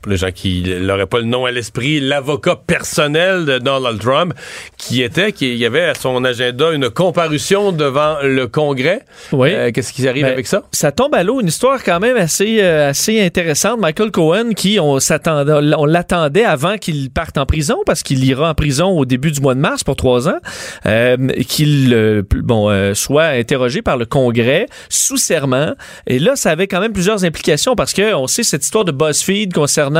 pour 0.02 0.12
les 0.12 0.18
gens 0.18 0.32
qui 0.34 0.64
n'auraient 0.64 1.06
pas 1.06 1.20
le 1.20 1.26
nom 1.26 1.46
à 1.46 1.52
l'esprit, 1.52 2.00
l'avocat 2.00 2.56
personnel 2.56 3.46
de 3.46 3.60
Donald 3.60 4.00
Trump, 4.00 4.34
qui 4.78 5.04
était, 5.04 5.32
qui 5.32 5.56
y 5.56 5.66
avait 5.66 5.84
à 5.84 5.94
son 5.94 6.24
agenda 6.24 6.72
une 6.72 6.90
comparution 6.90 7.72
devant 7.72 8.18
le 8.24 8.48
Congrès. 8.48 9.04
Oui. 9.32 9.50
Euh, 9.54 9.72
Qu'est-ce 9.72 9.94
qui 9.94 10.08
arrive 10.08 10.24
Ben, 10.24 10.34
avec 10.34 10.48
ça? 10.48 10.64
Ça 10.72 10.92
tombe 10.92 11.14
à 11.14 11.24
l'eau, 11.24 11.40
une 11.40 11.48
histoire 11.48 11.84
quand 11.84 12.00
même 12.00 12.18
assez, 12.18 12.58
euh, 12.62 12.90
assez 12.90 13.22
intéressante. 13.22 13.80
Michael 13.80 14.12
Cohen, 14.12 14.54
qui 14.56 14.80
on 14.80 15.00
s'attendait, 15.00 15.54
on 15.78 15.86
l'attendait 15.86 16.46
avant 16.46 16.78
qu'il 16.78 17.12
parte 17.12 17.38
en 17.38 17.46
prison, 17.46 17.78
parce 17.86 18.02
qu'il 18.02 18.24
ira 18.24 18.50
en 18.50 18.56
prison 18.56 18.90
au 18.98 19.06
début 19.06 19.32
du 19.32 19.40
mois 19.40 19.54
de 19.54 19.60
mars 19.60 19.84
pour 19.84 19.96
trois 19.96 20.28
ans, 20.28 20.40
euh, 20.88 21.18
qu'il 21.48 22.24
bon 22.44 22.94
soit 22.96 23.26
interrogé 23.26 23.82
par 23.82 23.98
le 23.98 24.06
Congrès 24.06 24.66
sous 24.90 25.18
serment. 25.18 25.74
Et 26.08 26.18
là, 26.20 26.36
ça 26.36 26.50
avait 26.52 26.68
quand 26.68 26.80
même 26.80 26.94
plusieurs 26.94 27.24
implications 27.24 27.76
parce 27.76 27.94
que 27.94 28.14
on 28.16 28.28
sait 28.28 28.44
cette 28.44 28.64
histoire 28.64 28.86
de 28.86 28.92
BuzzFeed 28.92 29.54
concernant 29.54 29.91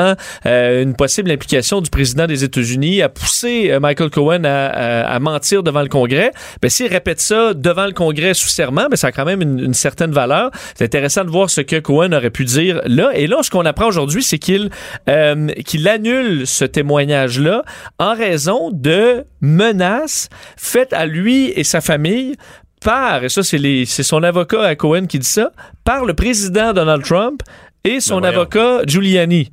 euh, 0.46 0.84
une 0.84 0.96
possible 0.96 1.32
implication 1.32 1.82
du 1.82 1.90
président 1.90 2.28
des 2.28 2.44
États-Unis 2.44 3.02
à 3.02 3.10
pousser 3.10 3.72
euh, 3.72 3.80
Michael 3.80 4.10
Cohen 4.10 4.44
à, 4.44 4.68
à- 4.68 5.02
à 5.16 5.20
mentir 5.20 5.64
devant 5.64 5.82
le 5.82 5.88
Congrès. 5.90 6.32
Ben, 6.62 6.70
s'il 6.70 6.88
répète 6.88 7.20
ça 7.22 7.54
devant 7.54 7.86
le 7.86 7.92
Congrès 7.94 8.34
sous 8.34 8.48
serment, 8.48 8.88
ben, 8.90 8.96
ça 8.96 9.08
a 9.08 9.12
quand 9.12 9.26
même 9.26 9.42
une, 9.42 9.60
une 9.60 9.74
certaine 9.74 10.12
valeur. 10.12 10.52
C'est 10.76 10.86
intéressant 10.86 11.24
de 11.26 11.30
voir 11.30 11.50
ce 11.50 11.62
que 11.62 11.80
Cohen 11.80 12.14
aurait 12.14 12.30
pu 12.30 12.46
dire 12.46 12.82
là. 12.86 13.12
Et 13.14 13.28
là, 13.28 13.38
ce 13.44 13.50
qu'on 13.50 13.66
apprend 13.66 13.88
aujourd'hui, 13.88 14.24
c'est 14.24 14.40
qu'il 14.40 14.70
euh, 15.10 15.48
qu'il 15.66 15.88
annule 15.88 16.48
ce 16.48 16.66
témoignage-là 16.66 17.64
en 18.00 18.16
raison 18.16 18.70
de 18.72 19.26
menaces 19.42 20.30
faites 20.58 20.94
à 20.94 21.06
lui 21.06 21.52
et 21.56 21.64
sa 21.64 21.82
famille 21.82 22.36
par, 22.84 23.24
et 23.24 23.30
ça 23.30 23.44
c'est 23.44 23.86
son 23.86 24.24
avocat 24.24 24.64
à 24.64 24.76
Cohen 24.76 25.06
qui 25.06 25.20
dit 25.20 25.28
ça, 25.28 25.52
par 25.84 26.04
le 26.06 26.14
président 26.16 26.74
Donald 26.74 27.04
Trump 27.04 27.42
et 27.84 28.00
son 28.00 28.22
Ben 28.22 28.30
avocat 28.30 28.82
Giuliani. 28.88 29.52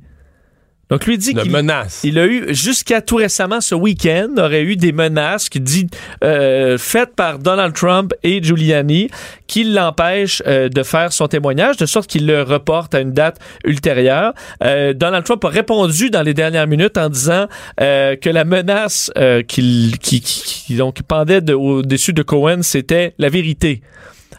Donc 0.89 1.05
lui 1.05 1.17
dit 1.19 1.33
qu'il 1.35 1.51
menace. 1.51 2.01
il 2.03 2.17
a 2.17 2.25
eu 2.25 2.47
jusqu'à 2.53 3.01
tout 3.01 3.17
récemment 3.17 3.61
ce 3.61 3.75
week-end 3.75 4.29
aurait 4.37 4.63
eu 4.63 4.75
des 4.75 4.91
menaces 4.91 5.47
qui 5.47 5.59
dit 5.59 5.87
euh, 6.23 6.77
faites 6.79 7.15
par 7.15 7.37
Donald 7.37 7.75
Trump 7.75 8.13
et 8.23 8.41
Giuliani 8.41 9.09
qui 9.45 9.63
l'empêchent 9.65 10.41
euh, 10.47 10.67
de 10.67 10.81
faire 10.81 11.13
son 11.13 11.27
témoignage 11.27 11.77
de 11.77 11.85
sorte 11.85 12.09
qu'il 12.09 12.25
le 12.25 12.41
reporte 12.41 12.95
à 12.95 13.01
une 13.01 13.13
date 13.13 13.37
ultérieure. 13.65 14.33
Euh, 14.63 14.93
Donald 14.93 15.25
Trump 15.25 15.45
a 15.45 15.49
répondu 15.49 16.09
dans 16.09 16.23
les 16.23 16.33
dernières 16.33 16.65
minutes 16.67 16.97
en 16.97 17.09
disant 17.09 17.45
euh, 17.81 18.15
que 18.15 18.29
la 18.31 18.43
menace 18.43 19.11
euh, 19.17 19.43
qu'il 19.43 19.97
qui, 19.99 20.21
qui, 20.21 20.41
qui 20.65 20.75
donc 20.75 21.03
pendait 21.03 21.41
de- 21.41 21.53
au-dessus 21.53 22.13
de 22.13 22.23
Cohen 22.23 22.59
c'était 22.63 23.13
la 23.19 23.29
vérité. 23.29 23.81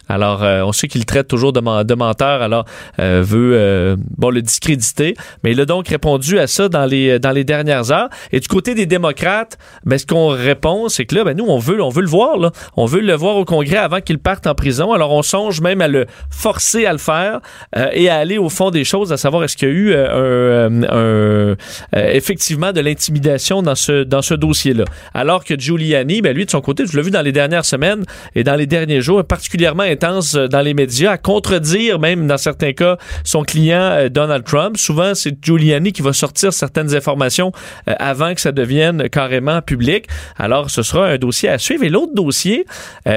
Alors, 0.07 0.43
euh, 0.43 0.61
on 0.63 0.71
sait 0.71 0.87
qu'il 0.87 1.05
traite 1.05 1.27
toujours 1.27 1.53
de, 1.53 1.61
men- 1.61 1.83
de 1.83 1.93
menteur, 1.93 2.41
alors 2.41 2.65
euh, 2.99 3.21
veut 3.25 3.51
euh, 3.53 3.95
bon 4.17 4.29
le 4.29 4.41
discréditer. 4.41 5.15
Mais 5.43 5.51
il 5.51 5.61
a 5.61 5.65
donc 5.65 5.87
répondu 5.87 6.39
à 6.39 6.47
ça 6.47 6.69
dans 6.69 6.85
les 6.85 7.19
dans 7.19 7.31
les 7.31 7.43
dernières 7.43 7.91
heures. 7.91 8.09
Et 8.31 8.39
du 8.39 8.47
côté 8.47 8.75
des 8.75 8.85
démocrates, 8.85 9.57
ben, 9.85 9.97
ce 9.97 10.05
qu'on 10.05 10.27
répond, 10.27 10.89
c'est 10.89 11.05
que 11.05 11.15
là, 11.15 11.23
ben, 11.23 11.35
nous, 11.35 11.45
on 11.47 11.59
veut 11.59 11.81
on 11.81 11.89
veut 11.89 12.01
le 12.01 12.07
voir 12.07 12.37
là, 12.37 12.51
on 12.75 12.85
veut 12.85 12.99
le 12.99 13.13
voir 13.13 13.35
au 13.37 13.45
Congrès 13.45 13.77
avant 13.77 14.01
qu'il 14.01 14.19
parte 14.19 14.47
en 14.47 14.55
prison. 14.55 14.91
Alors, 14.91 15.11
on 15.11 15.21
songe 15.21 15.61
même 15.61 15.81
à 15.81 15.87
le 15.87 16.05
forcer 16.29 16.85
à 16.85 16.91
le 16.91 16.97
faire 16.99 17.39
euh, 17.77 17.87
et 17.93 18.09
à 18.09 18.17
aller 18.17 18.37
au 18.37 18.49
fond 18.49 18.69
des 18.69 18.83
choses, 18.83 19.13
à 19.13 19.17
savoir 19.17 19.43
est-ce 19.43 19.55
qu'il 19.55 19.67
y 19.69 19.71
a 19.71 19.73
eu 19.73 19.95
un, 19.95 21.55
effectivement 21.93 22.71
de 22.71 22.81
l'intimidation 22.81 23.61
dans 23.61 23.75
ce 23.75 24.03
dans 24.03 24.21
ce 24.21 24.33
dossier-là. 24.33 24.85
Alors 25.13 25.43
que 25.43 25.57
Giuliani, 25.57 26.21
ben 26.21 26.35
lui 26.35 26.45
de 26.45 26.51
son 26.51 26.61
côté, 26.61 26.85
je 26.85 26.95
l'ai 26.95 27.03
vu 27.03 27.11
dans 27.11 27.21
les 27.21 27.31
dernières 27.31 27.65
semaines 27.65 28.03
et 28.35 28.43
dans 28.43 28.55
les 28.55 28.65
derniers 28.65 29.01
jours, 29.01 29.23
particulièrement 29.23 29.80
intense 29.81 30.35
euh, 30.35 30.47
dans 30.47 30.61
les 30.61 30.73
médias, 30.73 31.11
à 31.11 31.17
contredire 31.17 31.99
même 31.99 32.27
dans 32.27 32.37
certains 32.37 32.73
cas 32.73 32.97
son 33.23 33.43
client 33.43 33.81
euh, 33.81 34.09
Donald 34.09 34.43
Trump. 34.43 34.77
Souvent, 34.77 35.13
c'est 35.15 35.43
Giuliani 35.43 35.91
qui 35.91 36.01
va 36.01 36.13
sortir 36.13 36.53
certaines 36.53 36.95
informations 36.95 37.51
euh, 37.87 37.93
avant 37.99 38.33
que 38.33 38.41
ça 38.41 38.51
devienne 38.51 39.09
carrément 39.09 39.61
public. 39.61 40.07
Alors, 40.37 40.69
ce 40.69 40.83
sera 40.83 41.07
un 41.07 41.17
dossier 41.17 41.49
à 41.49 41.57
suivre. 41.57 41.83
Et 41.83 41.89
l'autre 41.89 42.13
dossier, 42.13 42.65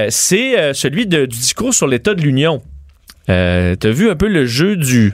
c'est 0.09 0.73
celui 0.73 1.07
du 1.07 1.27
discours 1.27 1.73
sur 1.73 1.87
l'état 1.87 2.13
de 2.13 2.21
l'Union. 2.21 2.61
Euh, 3.29 3.75
T'as 3.75 3.89
vu 3.89 4.09
un 4.09 4.15
peu 4.15 4.27
le 4.27 4.45
jeu 4.45 4.75
du 4.75 5.13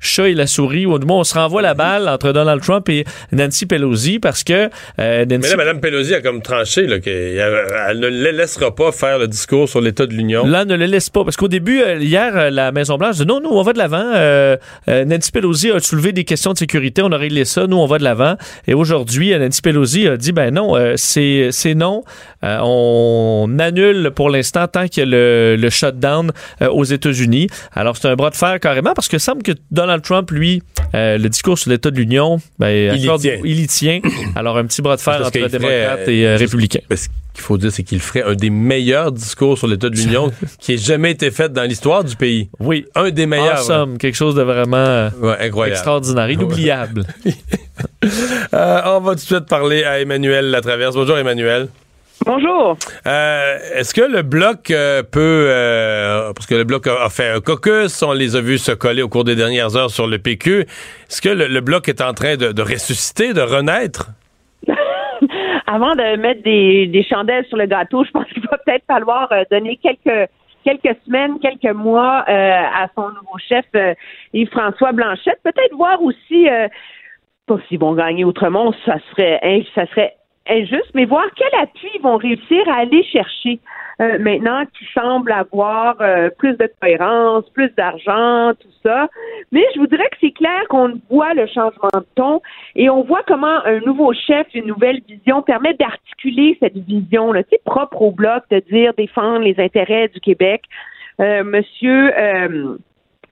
chat 0.00 0.28
et 0.28 0.34
la 0.34 0.46
souris, 0.46 0.86
ou 0.86 0.98
du 0.98 1.06
moins 1.06 1.18
on 1.20 1.24
se 1.24 1.34
renvoie 1.34 1.62
la 1.62 1.74
balle 1.74 2.08
entre 2.08 2.32
Donald 2.32 2.62
Trump 2.62 2.88
et 2.88 3.04
Nancy 3.32 3.66
Pelosi 3.66 4.18
parce 4.18 4.44
que 4.44 4.68
euh, 4.98 5.24
Nancy 5.24 5.38
Mais 5.42 5.48
là, 5.48 5.56
Mme 5.56 5.80
Pelosi 5.80 6.14
a 6.14 6.20
comme 6.20 6.42
tranché 6.42 6.86
là, 6.86 7.00
qu'elle 7.00 7.66
elle 7.88 8.00
ne 8.00 8.08
le 8.08 8.30
laissera 8.30 8.74
pas 8.74 8.92
faire 8.92 9.18
le 9.18 9.28
discours 9.28 9.68
sur 9.68 9.80
l'état 9.80 10.06
de 10.06 10.12
l'Union. 10.12 10.46
Là, 10.46 10.64
ne 10.64 10.74
le 10.76 10.86
laisse 10.86 11.10
pas. 11.10 11.24
Parce 11.24 11.36
qu'au 11.36 11.48
début, 11.48 11.80
euh, 11.80 11.98
hier, 11.98 12.36
euh, 12.36 12.50
la 12.50 12.72
Maison-Blanche 12.72 13.16
dit 13.16 13.26
non, 13.26 13.40
nous, 13.40 13.50
on 13.50 13.62
va 13.62 13.72
de 13.72 13.78
l'avant. 13.78 14.12
Euh, 14.14 14.56
euh, 14.88 15.04
Nancy 15.04 15.32
Pelosi 15.32 15.70
a 15.70 15.80
soulevé 15.80 16.12
des 16.12 16.24
questions 16.24 16.52
de 16.52 16.58
sécurité. 16.58 17.02
On 17.02 17.12
a 17.12 17.16
réglé 17.16 17.44
ça. 17.44 17.66
Nous, 17.66 17.76
on 17.76 17.86
va 17.86 17.98
de 17.98 18.04
l'avant. 18.04 18.36
Et 18.66 18.74
aujourd'hui, 18.74 19.32
euh, 19.32 19.38
Nancy 19.38 19.62
Pelosi 19.62 20.08
a 20.08 20.16
dit 20.16 20.32
ben 20.32 20.52
non, 20.52 20.76
euh, 20.76 20.94
c'est 20.96 21.48
c'est 21.52 21.74
non. 21.74 22.04
Euh, 22.44 22.58
on 22.62 23.56
annule 23.58 24.10
pour 24.14 24.30
l'instant 24.30 24.66
tant 24.68 24.88
qu'il 24.88 25.00
y 25.00 25.06
a 25.06 25.10
le, 25.10 25.56
le 25.58 25.70
shutdown 25.70 26.32
euh, 26.62 26.68
aux 26.68 26.84
États-Unis. 26.84 27.48
Alors, 27.74 27.96
c'est 27.96 28.08
un 28.08 28.14
bras 28.14 28.30
de 28.30 28.36
fer 28.36 28.60
carrément 28.60 28.92
parce 28.94 29.08
que 29.08 29.18
semble 29.18 29.42
que 29.42 29.52
Donald 29.70 29.85
Trump, 30.00 30.30
lui, 30.30 30.62
euh, 30.94 31.18
le 31.18 31.28
discours 31.28 31.58
sur 31.58 31.70
l'état 31.70 31.90
de 31.90 31.96
l'Union, 31.96 32.38
ben, 32.58 32.94
Il 32.94 33.04
y 33.04 33.18
tient. 33.18 33.38
il 33.44 33.60
y 33.60 33.66
tient. 33.66 34.00
Alors, 34.36 34.56
un 34.58 34.64
petit 34.66 34.82
bras 34.82 34.96
de 34.96 35.00
fer 35.00 35.14
Parce 35.18 35.28
entre 35.28 35.32
qu'il 35.38 35.48
ferait, 35.48 35.58
démocrates 35.58 36.08
euh, 36.08 36.10
et 36.12 36.26
euh, 36.26 36.36
républicains. 36.36 36.80
Mais 36.90 36.96
ce 36.96 37.08
qu'il 37.08 37.42
faut 37.42 37.58
dire, 37.58 37.70
c'est 37.72 37.82
qu'il 37.82 38.00
ferait 38.00 38.22
un 38.22 38.34
des 38.34 38.50
meilleurs 38.50 39.12
discours 39.12 39.58
sur 39.58 39.66
l'état 39.66 39.88
de 39.90 39.96
l'Union 39.96 40.32
qui 40.60 40.74
ait 40.74 40.78
jamais 40.78 41.10
été 41.10 41.30
fait 41.30 41.52
dans 41.52 41.64
l'histoire 41.64 42.02
du 42.04 42.16
pays. 42.16 42.48
Oui. 42.60 42.86
Un 42.94 43.10
des 43.10 43.26
meilleurs. 43.26 43.60
En 43.60 43.64
somme, 43.64 43.98
quelque 43.98 44.16
chose 44.16 44.34
de 44.34 44.42
vraiment 44.42 44.76
euh, 44.76 45.10
Ouais, 45.20 45.36
incroyable. 45.40 45.76
extraordinaire, 45.76 46.30
inoubliable. 46.30 47.04
Euh, 48.54 48.80
on 48.86 49.00
va 49.00 49.10
tout 49.12 49.16
de 49.16 49.20
suite 49.20 49.46
parler 49.46 49.84
à 49.84 50.00
Emmanuel 50.00 50.50
Latraverse. 50.50 50.94
Bonjour 50.94 51.18
Emmanuel. 51.18 51.68
Bonjour. 52.26 52.76
Euh, 53.06 53.56
Est-ce 53.76 53.94
que 53.94 54.00
le 54.00 54.22
bloc 54.22 54.70
euh, 54.72 55.02
peut, 55.04 55.46
euh, 55.48 56.32
parce 56.34 56.46
que 56.46 56.56
le 56.56 56.64
bloc 56.64 56.86
a, 56.88 57.04
a 57.04 57.08
fait 57.08 57.28
un 57.30 57.40
caucus, 57.40 58.02
on 58.02 58.12
les 58.12 58.34
a 58.34 58.40
vus 58.40 58.58
se 58.58 58.72
coller 58.72 59.02
au 59.02 59.08
cours 59.08 59.22
des 59.22 59.36
dernières 59.36 59.76
heures 59.76 59.90
sur 59.90 60.08
le 60.08 60.18
PQ. 60.18 60.62
Est-ce 60.62 61.22
que 61.22 61.28
le, 61.28 61.46
le 61.46 61.60
bloc 61.60 61.88
est 61.88 62.00
en 62.00 62.12
train 62.14 62.36
de, 62.36 62.50
de 62.50 62.62
ressusciter, 62.62 63.32
de 63.32 63.40
renaître? 63.42 64.08
Avant 65.68 65.94
de 65.94 66.16
mettre 66.16 66.42
des, 66.42 66.88
des 66.88 67.04
chandelles 67.04 67.44
sur 67.46 67.56
le 67.58 67.66
gâteau, 67.66 68.04
je 68.04 68.10
pense 68.10 68.26
qu'il 68.26 68.42
va 68.42 68.58
peut-être 68.58 68.84
falloir 68.86 69.28
donner 69.50 69.78
quelques 69.82 70.28
quelques 70.64 70.96
semaines, 71.06 71.38
quelques 71.40 71.72
mois 71.76 72.24
à 72.26 72.88
son 72.96 73.02
nouveau 73.10 73.38
chef 73.48 73.64
Yves-François 74.32 74.90
Blanchette. 74.90 75.38
Peut-être 75.44 75.76
voir 75.76 76.02
aussi, 76.02 76.48
pas 77.46 77.56
s'ils 77.68 77.78
vont 77.78 77.94
gagner 77.94 78.24
autrement, 78.24 78.74
ça 78.84 78.96
serait 79.12 79.38
in- 79.44 79.62
ça 79.76 79.86
serait 79.90 80.14
injuste, 80.48 80.90
mais 80.94 81.04
voir 81.04 81.24
quel 81.34 81.60
appui 81.60 81.88
ils 81.94 82.02
vont 82.02 82.16
réussir 82.16 82.68
à 82.68 82.80
aller 82.80 83.02
chercher 83.04 83.60
euh, 84.00 84.18
maintenant 84.18 84.64
qui 84.78 84.84
semble 84.92 85.32
avoir 85.32 85.96
euh, 86.00 86.28
plus 86.38 86.54
de 86.58 86.70
cohérence, 86.80 87.48
plus 87.50 87.70
d'argent, 87.76 88.52
tout 88.60 88.68
ça. 88.82 89.08
Mais 89.52 89.64
je 89.74 89.80
vous 89.80 89.86
dirais 89.86 90.08
que 90.10 90.18
c'est 90.20 90.32
clair 90.32 90.64
qu'on 90.68 91.00
voit 91.10 91.32
le 91.32 91.46
changement 91.46 91.88
de 91.94 92.06
ton 92.14 92.42
et 92.74 92.90
on 92.90 93.02
voit 93.02 93.22
comment 93.26 93.64
un 93.64 93.80
nouveau 93.80 94.12
chef, 94.12 94.46
une 94.52 94.66
nouvelle 94.66 95.00
vision 95.08 95.40
permet 95.40 95.72
d'articuler 95.74 96.58
cette 96.60 96.76
vision 96.76 97.32
là, 97.32 97.42
sais, 97.48 97.60
propre 97.64 98.02
au 98.02 98.10
bloc, 98.10 98.42
de 98.50 98.60
dire 98.70 98.92
défendre 98.98 99.40
les 99.40 99.58
intérêts 99.58 100.08
du 100.08 100.20
Québec. 100.20 100.64
Euh, 101.18 101.42
monsieur 101.44 102.12
euh, 102.18 102.76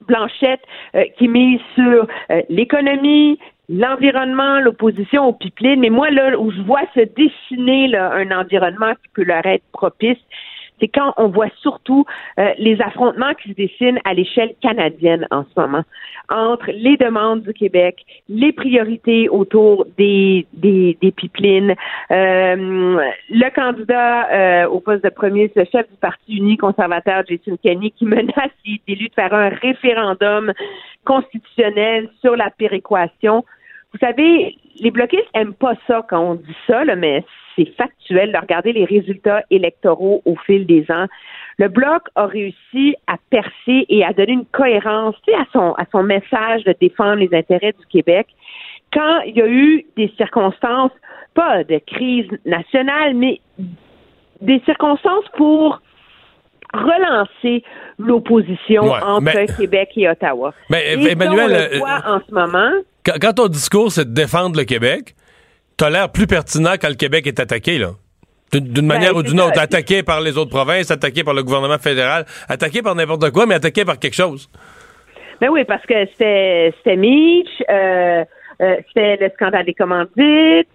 Blanchette 0.07 0.63
euh, 0.95 1.05
qui 1.19 1.29
mise 1.29 1.61
sur 1.75 2.07
euh, 2.31 2.43
l'économie, 2.49 3.39
l'environnement, 3.69 4.61
l'opposition 4.61 5.27
au 5.27 5.33
pipeline. 5.33 5.81
Mais 5.81 5.91
moi, 5.91 6.11
là, 6.11 6.39
où 6.39 6.51
je 6.51 6.61
vois 6.63 6.83
se 6.95 7.01
dessiner 7.01 7.89
là, 7.89 8.13
un 8.13 8.31
environnement 8.31 8.93
qui 8.95 9.09
peut 9.15 9.25
leur 9.25 9.45
être 9.47 9.65
propice, 9.73 10.19
c'est 10.81 10.89
quand 10.89 11.15
on 11.17 11.29
voit 11.29 11.51
surtout 11.61 12.05
euh, 12.39 12.53
les 12.59 12.81
affrontements 12.81 13.35
qui 13.35 13.51
se 13.51 13.55
dessinent 13.55 14.01
à 14.05 14.15
l'échelle 14.15 14.55
canadienne 14.61 15.27
en 15.31 15.45
ce 15.45 15.61
moment 15.61 15.83
entre 16.31 16.71
les 16.73 16.97
demandes 16.97 17.43
du 17.43 17.53
Québec, 17.53 18.05
les 18.29 18.53
priorités 18.53 19.29
autour 19.29 19.87
des 19.99 20.47
des, 20.53 20.97
des 21.01 21.13
pipelines. 21.13 21.75
Euh, 22.11 22.99
le 23.31 23.55
candidat 23.55 24.31
euh, 24.31 24.69
au 24.69 24.81
poste 24.81 25.05
de 25.05 25.11
premier, 25.11 25.51
le 25.55 25.65
chef 25.71 25.89
du 25.91 25.97
Parti 26.01 26.37
uni 26.37 26.57
conservateur, 26.57 27.25
Jason 27.29 27.57
Kenney, 27.63 27.91
qui 27.91 28.05
menace, 28.07 28.51
s'il 28.65 28.81
est 28.89 29.09
de 29.09 29.15
faire 29.15 29.35
un 29.35 29.51
référendum 29.51 30.53
constitutionnel 31.05 32.09
sur 32.21 32.37
la 32.37 32.51
péréquation. 32.51 33.45
Vous 33.93 33.99
savez, 33.99 34.57
les 34.81 34.91
bloquistes 34.91 35.29
aiment 35.35 35.55
pas 35.55 35.75
ça 35.87 36.05
quand 36.09 36.21
on 36.21 36.35
dit 36.35 36.57
ça, 36.67 36.85
là, 36.85 36.97
mais 36.97 37.25
c'est 37.57 37.71
factuel 37.77 38.33
de 38.33 38.39
regarder 38.39 38.73
les 38.73 38.85
résultats 38.85 39.43
électoraux 39.51 40.23
au 40.25 40.37
fil 40.37 40.67
des 40.67 40.85
ans. 40.91 41.07
Le 41.59 41.69
bloc 41.69 42.03
a 42.17 42.27
réussi 42.27 42.97
à 43.07 43.17
percer 43.31 43.87
et 43.89 44.05
à 44.05 44.13
donner 44.13 44.33
une 44.33 44.47
cohérence 44.47 45.15
à 45.33 45.45
son 45.53 45.73
à 45.75 45.85
son 45.93 46.03
message 46.03 46.65
de 46.65 46.75
défendre 46.81 47.17
les 47.17 47.33
intérêts 47.33 47.75
du 47.79 47.87
Québec 47.87 48.27
quand 48.93 49.21
il 49.27 49.37
y 49.37 49.43
a 49.43 49.49
eu 49.49 49.85
des 49.97 50.13
circonstances, 50.17 50.93
pas 51.35 51.65
de 51.65 51.79
crise 51.79 52.29
nationale, 52.45 53.15
mais 53.15 53.41
des 54.41 54.61
circonstances 54.65 55.25
pour 55.37 55.81
relancer 56.73 57.63
l'opposition 57.99 58.83
entre 58.83 59.57
Québec 59.57 59.91
et 59.97 60.09
Ottawa. 60.09 60.53
Mais 60.71 60.95
et 60.95 61.13
Emmanuel, 61.13 61.69
on 61.71 61.75
le 61.75 61.79
voit 61.79 62.03
en 62.07 62.21
ce 62.27 62.35
moment. 62.35 62.73
Quand, 63.05 63.15
quand 63.21 63.33
ton 63.35 63.49
discours 63.49 63.93
c'est 63.93 64.07
de 64.07 64.15
défendre 64.15 64.57
le 64.57 64.65
Québec, 64.65 65.15
t'as 65.77 65.91
l'air 65.91 66.11
plus 66.11 66.27
pertinent 66.27 66.75
quand 66.81 66.89
le 66.89 66.95
Québec 66.95 67.27
est 67.27 67.41
attaqué 67.41 67.79
là. 67.79 67.91
D'une 68.53 68.87
manière 68.87 69.15
Ben, 69.15 69.19
ou 69.19 69.23
d'une 69.23 69.41
autre, 69.41 69.59
attaqué 69.59 70.05
par 70.05 70.21
les 70.21 70.39
autres 70.39 70.51
provinces, 70.51 70.91
attaqué 70.91 71.25
par 71.25 71.35
le 71.35 71.43
gouvernement 71.43 71.79
fédéral, 71.79 72.25
attaqué 72.49 72.83
par 72.83 72.95
n'importe 72.95 73.31
quoi, 73.33 73.47
mais 73.47 73.57
attaqué 73.57 73.85
par 73.85 73.99
quelque 73.99 74.15
chose. 74.15 74.49
Ben 75.41 75.49
oui, 75.49 75.65
parce 75.65 75.85
que 75.87 76.07
c'était 76.13 76.73
c'était 76.79 76.97
Mitch, 76.97 77.49
euh, 77.69 78.25
euh, 78.61 78.77
c'était 78.87 79.17
le 79.17 79.31
scandale 79.31 79.67
des 79.67 79.75
commandites, 79.75 80.69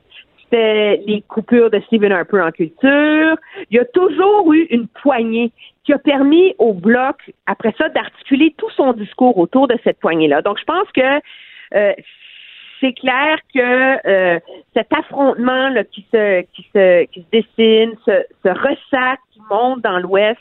c'était 0.43 1.01
les 1.07 1.23
coupures 1.27 1.69
de 1.69 1.79
Stephen 1.87 2.11
Harper 2.11 2.41
en 2.41 2.51
culture. 2.51 3.37
Il 3.71 3.77
y 3.77 3.79
a 3.79 3.85
toujours 3.85 4.51
eu 4.53 4.63
une 4.71 4.87
poignée 4.87 5.51
qui 5.85 5.93
a 5.93 5.99
permis 5.99 6.55
au 6.57 6.73
bloc, 6.73 7.15
après 7.45 7.73
ça, 7.77 7.87
d'articuler 7.89 8.53
tout 8.57 8.69
son 8.75 8.93
discours 8.93 9.37
autour 9.37 9.67
de 9.67 9.77
cette 9.83 9.99
poignée-là. 9.99 10.41
Donc, 10.41 10.59
je 10.59 10.65
pense 10.65 10.87
que 10.93 11.21
euh, 11.75 11.93
c'est 12.79 12.93
clair 12.93 13.37
que 13.53 14.07
euh, 14.07 14.39
cet 14.75 14.91
affrontement 14.93 15.69
là, 15.69 15.83
qui 15.83 16.05
se 16.11 16.41
qui 16.53 16.67
se 16.73 17.05
qui 17.05 17.21
se 17.21 17.29
dessine, 17.31 17.95
ce, 18.05 18.23
ce 18.43 18.49
ressac 18.49 19.19
qui 19.31 19.41
monte 19.49 19.81
dans 19.81 19.99
l'Ouest, 19.99 20.39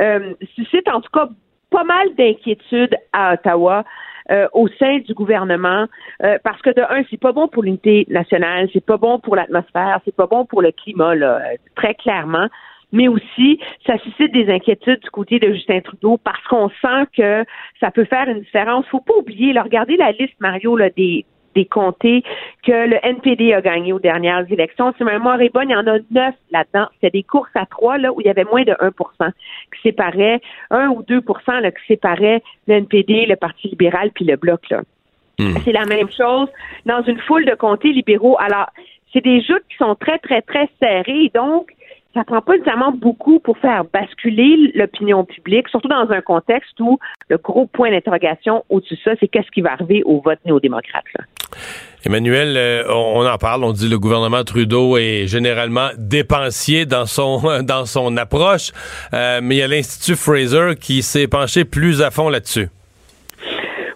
euh, 0.00 0.34
suscite 0.54 0.88
en 0.88 1.00
tout 1.00 1.10
cas 1.12 1.28
pas 1.70 1.84
mal 1.84 2.14
d'inquiétudes 2.14 2.96
à 3.12 3.34
Ottawa. 3.34 3.84
euh, 4.30 4.46
au 4.52 4.68
sein 4.78 4.98
du 4.98 5.14
gouvernement 5.14 5.86
euh, 6.22 6.38
parce 6.44 6.62
que 6.62 6.70
de 6.70 6.80
un 6.80 7.02
c'est 7.10 7.20
pas 7.20 7.32
bon 7.32 7.48
pour 7.48 7.64
l'unité 7.64 8.06
nationale 8.08 8.68
c'est 8.72 8.84
pas 8.84 8.96
bon 8.96 9.18
pour 9.18 9.34
l'atmosphère 9.34 9.98
c'est 10.04 10.14
pas 10.14 10.28
bon 10.28 10.46
pour 10.46 10.62
le 10.62 10.70
climat 10.70 11.16
là 11.16 11.40
très 11.74 11.94
clairement 11.94 12.46
mais 12.92 13.08
aussi 13.08 13.58
ça 13.86 13.98
suscite 13.98 14.32
des 14.32 14.48
inquiétudes 14.52 15.00
du 15.00 15.10
côté 15.10 15.38
de 15.38 15.52
Justin 15.52 15.80
Trudeau 15.80 16.18
parce 16.18 16.42
qu'on 16.44 16.68
sent 16.68 17.06
que 17.16 17.44
ça 17.80 17.90
peut 17.90 18.04
faire 18.04 18.28
une 18.28 18.40
différence. 18.40 18.86
Faut 18.88 19.00
pas 19.00 19.14
oublier, 19.14 19.52
là, 19.52 19.62
regardez 19.62 19.96
la 19.96 20.12
liste, 20.12 20.34
Mario, 20.40 20.76
là, 20.76 20.90
des 20.90 21.24
des 21.54 21.64
comtés 21.64 22.22
que 22.64 22.88
le 22.88 22.98
NPD 23.02 23.52
a 23.52 23.60
gagné 23.60 23.92
aux 23.92 23.98
dernières 23.98 24.50
élections. 24.50 24.92
Si 24.96 25.04
ma 25.04 25.12
mémoire 25.12 25.40
est 25.40 25.52
bonne, 25.52 25.68
il 25.70 25.72
y 25.72 25.76
en 25.76 25.86
a 25.86 25.98
neuf 26.10 26.34
là-dedans. 26.50 26.88
C'était 26.94 27.18
des 27.18 27.22
courses 27.22 27.50
à 27.54 27.66
trois 27.66 27.98
là, 27.98 28.12
où 28.12 28.20
il 28.20 28.26
y 28.26 28.30
avait 28.30 28.44
moins 28.44 28.64
de 28.64 28.72
1% 28.72 29.30
qui 29.74 29.82
séparait, 29.82 30.40
1 30.70 30.88
ou 30.88 31.02
2 31.02 31.22
là, 31.60 31.70
qui 31.70 31.86
séparait 31.86 32.42
le 32.66 32.74
NPD, 32.74 33.26
le 33.26 33.36
Parti 33.36 33.68
libéral 33.68 34.10
puis 34.14 34.24
le 34.24 34.36
Bloc. 34.36 34.68
Là. 34.70 34.82
C'est 35.64 35.72
la 35.72 35.86
même 35.86 36.10
chose 36.10 36.48
dans 36.86 37.02
une 37.02 37.18
foule 37.18 37.44
de 37.44 37.54
comtés 37.54 37.92
libéraux. 37.92 38.36
Alors, 38.38 38.70
c'est 39.12 39.22
des 39.22 39.42
joutes 39.42 39.64
qui 39.68 39.76
sont 39.76 39.94
très, 39.94 40.18
très, 40.18 40.42
très 40.42 40.68
serrées. 40.80 41.30
Donc, 41.34 41.72
ça 42.14 42.24
prend 42.24 42.40
pas 42.40 42.52
nécessairement 42.52 42.92
beaucoup 42.92 43.40
pour 43.40 43.56
faire 43.58 43.84
basculer 43.92 44.72
l'opinion 44.74 45.24
publique, 45.24 45.68
surtout 45.68 45.88
dans 45.88 46.10
un 46.10 46.20
contexte 46.20 46.78
où 46.80 46.98
le 47.28 47.38
gros 47.38 47.66
point 47.66 47.90
d'interrogation 47.90 48.64
au-dessus 48.68 48.94
de 48.94 49.00
ça, 49.00 49.10
c'est 49.20 49.28
qu'est-ce 49.28 49.50
qui 49.50 49.60
va 49.60 49.72
arriver 49.72 50.02
au 50.04 50.20
vote 50.20 50.38
néo-démocrate. 50.44 51.04
Là. 51.18 51.24
Emmanuel, 52.04 52.56
euh, 52.56 52.84
on, 52.88 53.20
on 53.20 53.26
en 53.26 53.38
parle, 53.38 53.64
on 53.64 53.72
dit 53.72 53.88
le 53.88 53.98
gouvernement 53.98 54.42
Trudeau 54.44 54.96
est 54.96 55.26
généralement 55.26 55.88
dépensier 55.96 56.84
dans 56.84 57.06
son 57.06 57.62
dans 57.62 57.86
son 57.86 58.16
approche, 58.16 58.72
euh, 59.14 59.40
mais 59.42 59.56
il 59.56 59.58
y 59.58 59.62
a 59.62 59.68
l'Institut 59.68 60.16
Fraser 60.16 60.74
qui 60.80 61.02
s'est 61.02 61.28
penché 61.28 61.64
plus 61.64 62.02
à 62.02 62.10
fond 62.10 62.28
là-dessus. 62.28 62.68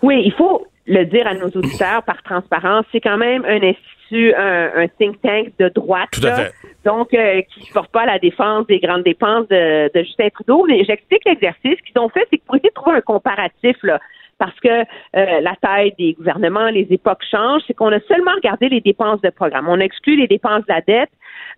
Oui, 0.02 0.22
il 0.24 0.32
faut 0.32 0.66
le 0.86 1.04
dire 1.04 1.26
à 1.26 1.34
nos 1.34 1.48
auditeurs 1.48 2.02
par 2.04 2.22
transparence, 2.22 2.84
c'est 2.92 3.00
quand 3.00 3.16
même 3.16 3.44
un 3.44 3.56
institut, 3.56 3.95
un, 4.12 4.70
un 4.76 4.88
think 4.88 5.20
tank 5.22 5.52
de 5.58 5.68
droite. 5.68 6.08
Tout 6.12 6.26
à 6.26 6.30
là. 6.30 6.36
fait. 6.36 6.52
donc 6.84 7.12
euh, 7.14 7.42
qui 7.42 7.68
ne 7.68 7.72
porte 7.72 7.90
pas 7.90 8.06
la 8.06 8.18
défense 8.18 8.66
des 8.66 8.78
grandes 8.78 9.02
dépenses 9.02 9.48
de, 9.48 9.90
de 9.92 10.02
Justin 10.04 10.28
Trudeau. 10.30 10.64
Mais 10.68 10.84
j'explique 10.84 11.24
l'exercice. 11.24 11.78
Ce 11.78 11.82
qu'ils 11.82 12.00
ont 12.00 12.08
fait, 12.08 12.26
c'est 12.30 12.38
que 12.38 12.44
pour 12.44 12.56
essayer 12.56 12.70
de 12.70 12.74
trouver 12.74 12.96
un 12.96 13.00
comparatif, 13.00 13.76
là, 13.82 14.00
parce 14.38 14.58
que 14.60 14.68
euh, 14.68 15.40
la 15.40 15.54
taille 15.60 15.92
des 15.98 16.12
gouvernements, 16.14 16.68
les 16.68 16.86
époques 16.90 17.24
changent, 17.30 17.62
c'est 17.66 17.74
qu'on 17.74 17.92
a 17.92 18.00
seulement 18.00 18.32
regardé 18.34 18.68
les 18.68 18.80
dépenses 18.80 19.20
de 19.20 19.30
programme. 19.30 19.68
On 19.68 19.80
exclut 19.80 20.16
les 20.16 20.26
dépenses 20.26 20.62
de 20.66 20.72
la 20.72 20.80
dette 20.80 21.10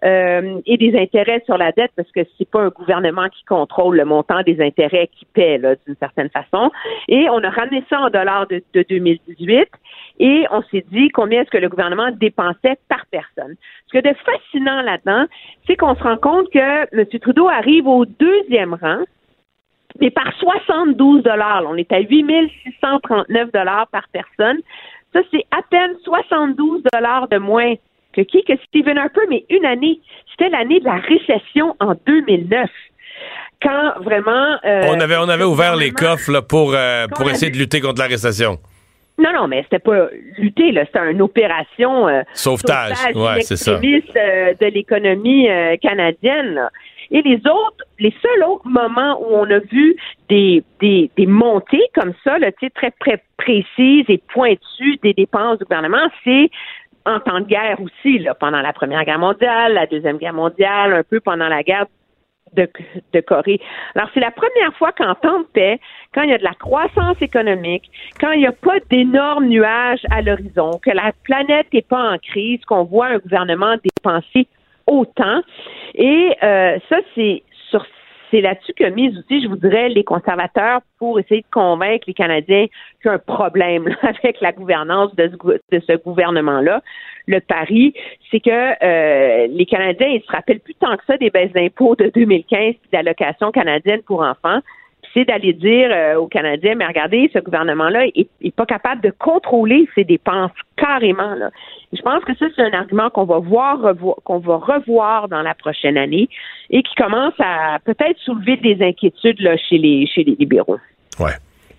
euh, 0.05 0.61
et 0.67 0.77
des 0.77 0.97
intérêts 0.99 1.43
sur 1.45 1.59
la 1.59 1.73
dette 1.73 1.91
parce 1.97 2.11
que 2.13 2.21
c'est 2.37 2.49
pas 2.49 2.63
un 2.63 2.69
gouvernement 2.69 3.29
qui 3.29 3.45
contrôle 3.45 3.97
le 3.97 4.05
montant 4.05 4.43
des 4.43 4.61
intérêts 4.61 5.09
qui 5.09 5.25
paie 5.27 5.59
d'une 5.59 5.97
certaine 5.97 6.31
façon. 6.31 6.71
Et 7.09 7.29
on 7.31 7.43
a 7.43 7.51
ramené 7.51 7.85
ça 7.91 8.01
en 8.01 8.11
dollars 8.11 8.47
de, 8.47 8.63
de 8.75 8.85
2018 8.89 9.69
et 10.21 10.47
on 10.51 10.63
s'est 10.71 10.85
dit 10.91 11.09
combien 11.11 11.43
est-ce 11.43 11.51
que 11.51 11.59
le 11.59 11.69
gouvernement 11.69 12.11
dépensait 12.13 12.79
par 12.89 13.07
personne. 13.11 13.57
Ce 13.87 13.99
que 13.99 14.09
de 14.09 14.15
fascinant 14.25 14.83
là-dedans, 14.83 15.27
c'est 15.67 15.77
qu'on 15.77 15.95
se 15.95 16.03
rend 16.03 16.17
compte 16.17 16.51
que 16.51 16.97
M. 16.97 17.07
Trudeau 17.21 17.49
arrive 17.49 17.87
au 17.87 18.05
deuxième 18.05 18.75
rang 18.75 19.03
mais 20.01 20.11
par 20.11 20.33
72 20.39 21.23
dollars. 21.23 21.65
On 21.67 21.77
est 21.77 21.91
à 21.93 22.01
8639 22.01 23.53
dollars 23.53 23.87
par 23.89 24.05
personne. 24.13 24.59
Ça, 25.13 25.21
c'est 25.33 25.45
à 25.51 25.63
peine 25.71 25.93
72 26.05 26.83
dollars 26.93 27.29
de 27.29 27.39
moins 27.39 27.75
que 28.13 28.23
qui? 28.23 28.43
Que 28.45 28.55
Stephen 28.69 28.99
Harper, 28.99 29.23
mais 29.29 29.45
une 29.51 29.65
année. 29.65 30.01
C'était 30.31 30.51
l'année 30.51 30.81
de 30.81 30.85
la 30.85 30.97
récession 30.97 31.77
en 31.81 31.95
2009. 32.07 32.69
Quand 33.61 34.01
vraiment... 34.03 34.57
euh, 34.65 34.83
on 34.89 35.01
avait 35.01 35.17
on 35.17 35.29
avait 35.29 35.45
ouvert 35.45 35.75
les 35.77 35.91
coffres 35.91 36.31
là, 36.31 36.43
pour 36.43 36.75
euh, 36.75 37.07
pour 37.09 37.29
essayer 37.29 37.51
de 37.51 37.57
lutter 37.59 37.81
contre 37.81 38.01
la 38.01 38.07
récession. 38.07 38.59
Non, 39.19 39.33
non, 39.35 39.49
mais 39.49 39.65
c'était 39.65 39.81
pas 39.81 40.09
lutter, 40.39 40.71
là. 40.71 40.85
C'était 40.85 41.11
une 41.11 41.23
opération 41.23 42.07
euh, 42.07 42.23
Sauvetage. 42.35 42.97
Ouais, 43.17 43.41
c'est 43.41 43.57
ça. 43.57 43.75
de 43.79 44.67
l'économie 44.67 45.49
canadienne. 45.83 46.55
là. 46.55 46.71
Et 47.11 47.23
les 47.23 47.39
autres, 47.47 47.85
les 47.99 48.15
seuls 48.23 48.45
autres 48.45 48.69
moments 48.69 49.21
où 49.21 49.35
on 49.35 49.51
a 49.51 49.59
vu 49.59 49.97
des, 50.29 50.63
des, 50.81 51.27
montées 51.27 51.87
comme 51.95 52.13
ça, 52.23 52.39
là, 52.39 52.51
très, 52.53 52.91
très 52.91 53.23
précises 53.37 54.05
et 54.09 54.23
pointues 54.33 54.99
des 55.03 55.15
dépenses 55.15 55.59
du 55.59 55.65
gouvernement, 55.65 56.09
c'est 56.25 56.51
en 57.07 57.21
temps 57.21 57.41
de 57.41 57.47
guerre 57.47 57.81
aussi, 57.81 58.19
là, 58.19 58.35
pendant 58.35 58.61
la 58.61 58.73
Première 58.73 59.05
Guerre 59.05 59.19
mondiale, 59.19 59.73
la 59.73 59.87
Deuxième 59.87 60.19
Guerre 60.19 60.35
mondiale, 60.35 60.93
un 60.93 61.03
peu 61.03 61.21
pendant 61.21 61.49
la 61.49 61.63
guerre 61.63 61.87
de, 62.55 62.69
de 63.13 63.21
Corée. 63.21 63.61
Alors, 63.95 64.09
c'est 64.13 64.21
la 64.21 64.31
première 64.31 64.75
fois 64.77 64.93
qu'en 64.93 65.15
temps 65.15 65.41
de 65.41 65.47
paix, 65.47 65.81
quand 66.15 66.23
il 66.23 66.31
y 66.31 66.35
a 66.35 66.39
de 66.39 66.45
la 66.45 66.55
croissance 66.55 67.21
économique, 67.21 67.91
quand 68.21 68.33
il 68.33 68.41
n'y 68.41 68.47
a 68.47 68.53
pas 68.53 68.79
d'énormes 68.91 69.47
nuages 69.47 70.05
à 70.11 70.23
l'horizon, 70.23 70.79
que 70.83 70.91
la 70.91 71.13
planète 71.25 71.67
n'est 71.73 71.83
pas 71.83 72.13
en 72.13 72.19
crise, 72.19 72.63
qu'on 72.65 72.85
voit 72.85 73.07
un 73.07 73.19
gouvernement 73.19 73.77
dépenser 73.83 74.47
autant. 74.89 75.43
Et 75.95 76.35
euh, 76.43 76.79
ça, 76.89 76.97
c'est 77.15 77.43
sur 77.71 77.85
c'est 78.31 78.41
là-dessus 78.41 78.75
que 78.75 78.85
mise 78.85 79.17
aussi, 79.17 79.43
je 79.43 79.49
vous 79.49 79.57
dirais, 79.57 79.89
les 79.89 80.05
conservateurs 80.05 80.81
pour 80.99 81.19
essayer 81.19 81.41
de 81.41 81.47
convaincre 81.51 82.05
les 82.07 82.15
Canadiens 82.15 82.67
qu'il 83.01 83.07
y 83.07 83.09
a 83.09 83.13
un 83.13 83.19
problème 83.19 83.89
avec 84.03 84.41
la 84.41 84.53
gouvernance 84.53 85.15
de 85.17 85.31
ce, 85.31 85.77
de 85.77 85.83
ce 85.87 85.97
gouvernement-là. 85.97 86.83
Le 87.27 87.41
pari, 87.41 87.95
c'est 88.31 88.41
que 88.41 88.51
euh, 88.51 89.47
les 89.49 89.67
Canadiens, 89.67 90.09
ils 90.09 90.23
se 90.23 90.33
rappellent 90.33 90.61
plus 90.61 90.75
tant 90.75 90.97
que 90.97 91.05
ça 91.07 91.17
des 91.17 91.31
baisses 91.31 91.53
d'impôts 91.53 91.97
de 91.97 92.11
2015 92.15 92.61
puis 92.61 92.91
d'allocations 92.93 93.51
canadiennes 93.51 94.03
pour 94.03 94.23
enfants. 94.23 94.61
C'est 95.15 95.25
d'aller 95.25 95.53
dire 95.53 95.91
euh, 95.91 96.17
aux 96.17 96.27
Canadiens, 96.27 96.75
mais 96.75 96.87
regardez, 96.87 97.31
ce 97.33 97.39
gouvernement-là 97.39 98.07
est, 98.15 98.29
est 98.43 98.55
pas 98.55 98.67
capable 98.67 99.01
de 99.03 99.13
contrôler 99.19 99.89
ses 99.95 100.05
dépenses 100.05 100.53
carrément. 100.77 101.35
Là. 101.35 101.51
Je 101.93 102.03
pense 102.03 102.25
que 102.25 102.35
ça, 102.37 102.47
c'est 102.55 102.63
un 102.63 102.73
argument 102.73 103.11
qu'on 103.11 103.25
va 103.25 103.39
voir, 103.39 103.81
revoir, 103.81 104.17
qu'on 104.25 104.39
va 104.39 104.57
revoir 104.57 105.29
dans 105.29 105.43
la 105.43 105.55
prochaine 105.55 105.97
année 105.97 106.29
et 106.71 106.83
qui 106.83 106.95
commence 106.95 107.35
à 107.39 107.79
peut-être 107.85 108.19
soulever 108.21 108.57
des 108.57 108.85
inquiétudes 108.85 109.41
là, 109.41 109.57
chez 109.57 109.79
les 109.79 110.07
chez 110.07 110.25
les 110.25 110.35
libéraux. 110.35 110.79
Ouais. 111.19 111.33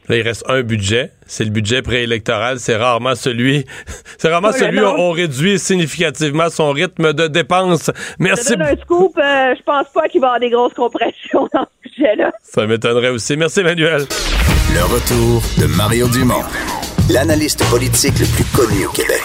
Là, 0.10 0.18
il 0.18 0.24
reste 0.24 0.44
un 0.50 0.64
budget. 0.64 1.12
C'est 1.28 1.44
le 1.44 1.52
budget 1.52 1.84
préélectoral. 1.84 2.58
C'est 2.58 2.76
rarement 2.76 3.14
celui, 3.14 3.64
c'est 4.18 4.28
rarement 4.28 4.52
celui 4.52 4.80
où 4.80 4.86
on 4.86 5.12
réduit 5.12 5.60
significativement 5.60 6.50
son 6.50 6.72
rythme 6.72 7.14
de 7.14 7.28
dépenses. 7.28 7.92
Merci. 8.18 8.54
Je 8.54 8.58
donne 8.58 8.68
un 8.68 8.76
scoop. 8.78 9.16
euh, 9.20 9.54
je 9.56 9.62
pense 9.62 9.88
pas 9.94 10.08
qu'il 10.10 10.20
va 10.20 10.28
y 10.28 10.30
avoir 10.30 10.40
des 10.40 10.50
grosses 10.50 10.74
compressions 10.74 11.48
dans 11.54 11.68
Ça 12.42 12.66
m'étonnerait 12.66 13.10
aussi. 13.10 13.36
Merci, 13.38 13.60
Emmanuel. 13.62 14.06
Le 14.74 14.84
retour 14.84 15.42
de 15.60 15.66
Mario 15.76 16.08
Dumont, 16.08 16.44
l'analyste 17.10 17.64
politique 17.70 18.14
le 18.20 18.26
plus 18.26 18.46
connu 18.56 18.86
au 18.86 18.90
Québec. 18.92 19.22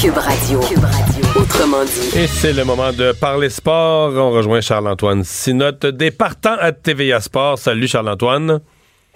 Cube 0.00 0.16
Radio. 0.16 0.60
Cube 0.60 0.84
Radio. 0.84 1.24
Autrement 1.40 1.84
dit. 1.84 2.18
Et 2.18 2.26
c'est 2.26 2.52
le 2.52 2.64
moment 2.64 2.92
de 2.92 3.12
parler 3.12 3.50
sport. 3.50 4.12
On 4.14 4.30
rejoint 4.30 4.60
Charles-Antoine 4.60 5.24
Sinotte 5.24 5.86
des 5.86 6.10
partants 6.10 6.56
à 6.58 6.72
TVA 6.72 7.20
Sport. 7.20 7.58
Salut 7.58 7.86
Charles-Antoine. 7.86 8.60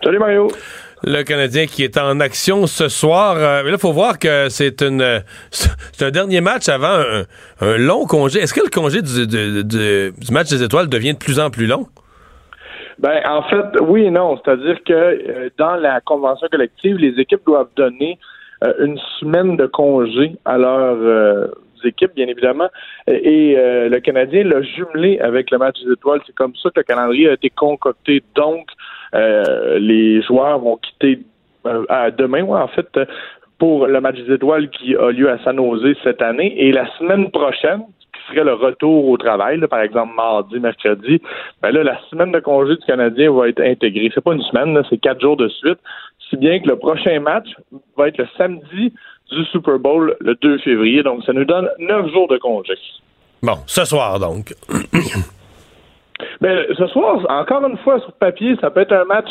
Salut 0.02 0.18
Mario. 0.18 0.48
Le 1.04 1.22
Canadien 1.24 1.66
qui 1.66 1.82
est 1.82 1.96
en 1.98 2.20
action 2.20 2.66
ce 2.68 2.88
soir. 2.88 3.34
Euh, 3.36 3.62
mais 3.64 3.70
là, 3.70 3.76
il 3.76 3.80
faut 3.80 3.92
voir 3.92 4.18
que 4.18 4.48
c'est 4.50 4.82
une 4.82 5.22
c'est 5.50 6.04
un 6.04 6.10
dernier 6.10 6.40
match 6.40 6.68
avant 6.68 7.00
un, 7.00 7.24
un 7.60 7.76
long 7.78 8.06
congé. 8.06 8.40
Est-ce 8.40 8.54
que 8.54 8.60
le 8.60 8.70
congé 8.70 9.02
du, 9.02 9.26
du- 9.26 9.64
du- 9.64 10.12
du 10.16 10.32
match 10.32 10.48
des 10.50 10.62
étoiles 10.62 10.88
devient 10.88 11.14
de 11.14 11.18
plus 11.18 11.40
en 11.40 11.50
plus 11.50 11.66
long? 11.66 11.88
Ben, 12.98 13.20
en 13.26 13.42
fait, 13.42 13.80
oui 13.80 14.04
et 14.04 14.10
non. 14.10 14.38
C'est-à-dire 14.38 14.82
que 14.84 14.92
euh, 14.92 15.50
dans 15.58 15.76
la 15.76 16.00
convention 16.00 16.46
collective, 16.50 16.96
les 16.96 17.18
équipes 17.20 17.44
doivent 17.46 17.70
donner 17.76 18.18
euh, 18.64 18.72
une 18.80 18.98
semaine 19.18 19.56
de 19.56 19.66
congé 19.66 20.36
à 20.44 20.58
leurs 20.58 20.96
euh, 20.98 21.48
équipes, 21.84 22.14
bien 22.14 22.28
évidemment. 22.28 22.68
Et, 23.08 23.56
le 23.56 23.98
Canadien 23.98 24.44
l'a 24.44 24.62
jumelé 24.62 25.18
avec 25.18 25.50
le 25.50 25.58
match 25.58 25.82
des 25.84 25.92
étoiles. 25.92 26.20
C'est 26.26 26.34
comme 26.34 26.54
ça 26.56 26.70
que 26.70 26.80
le 26.80 26.84
calendrier 26.84 27.28
a 27.28 27.32
été 27.32 27.50
concocté. 27.50 28.22
Donc, 28.36 28.68
les 29.12 30.22
joueurs 30.22 30.60
vont 30.60 30.76
quitter 30.76 31.20
à 31.88 32.12
demain, 32.12 32.44
en 32.44 32.68
fait, 32.68 32.86
pour 33.58 33.88
le 33.88 34.00
match 34.00 34.16
des 34.16 34.34
étoiles 34.34 34.70
qui 34.70 34.94
a 34.94 35.10
lieu 35.10 35.28
à 35.28 35.38
San 35.42 35.56
Jose 35.56 35.96
cette 36.04 36.22
année. 36.22 36.54
Et 36.56 36.70
la 36.70 36.86
semaine 36.98 37.32
prochaine, 37.32 37.82
serait 38.32 38.44
le 38.44 38.54
retour 38.54 39.08
au 39.08 39.16
travail, 39.16 39.58
là, 39.58 39.68
par 39.68 39.80
exemple 39.80 40.14
mardi, 40.14 40.58
mercredi, 40.58 41.20
ben 41.62 41.70
là, 41.70 41.82
la 41.82 42.00
semaine 42.10 42.32
de 42.32 42.40
congé 42.40 42.76
du 42.76 42.86
Canadien 42.86 43.32
va 43.32 43.48
être 43.48 43.60
intégrée. 43.60 44.10
C'est 44.14 44.24
pas 44.24 44.32
une 44.32 44.42
semaine, 44.42 44.80
c'est 44.88 44.98
quatre 44.98 45.20
jours 45.20 45.36
de 45.36 45.48
suite. 45.48 45.78
Si 46.28 46.36
bien 46.36 46.60
que 46.60 46.68
le 46.68 46.76
prochain 46.76 47.20
match 47.20 47.48
va 47.96 48.08
être 48.08 48.18
le 48.18 48.26
samedi 48.36 48.92
du 49.30 49.44
Super 49.46 49.78
Bowl 49.78 50.16
le 50.20 50.34
2 50.34 50.58
février. 50.58 51.02
Donc, 51.02 51.24
ça 51.24 51.32
nous 51.32 51.44
donne 51.44 51.68
neuf 51.78 52.10
jours 52.12 52.28
de 52.28 52.38
congé. 52.38 52.74
Bon, 53.42 53.58
ce 53.66 53.84
soir 53.84 54.18
donc. 54.18 54.54
Ben, 56.40 56.64
ce 56.78 56.86
soir, 56.88 57.18
encore 57.28 57.66
une 57.66 57.78
fois, 57.78 57.98
sur 58.00 58.12
papier, 58.12 58.56
ça 58.60 58.70
peut 58.70 58.80
être 58.80 58.92
un 58.92 59.04
match 59.04 59.28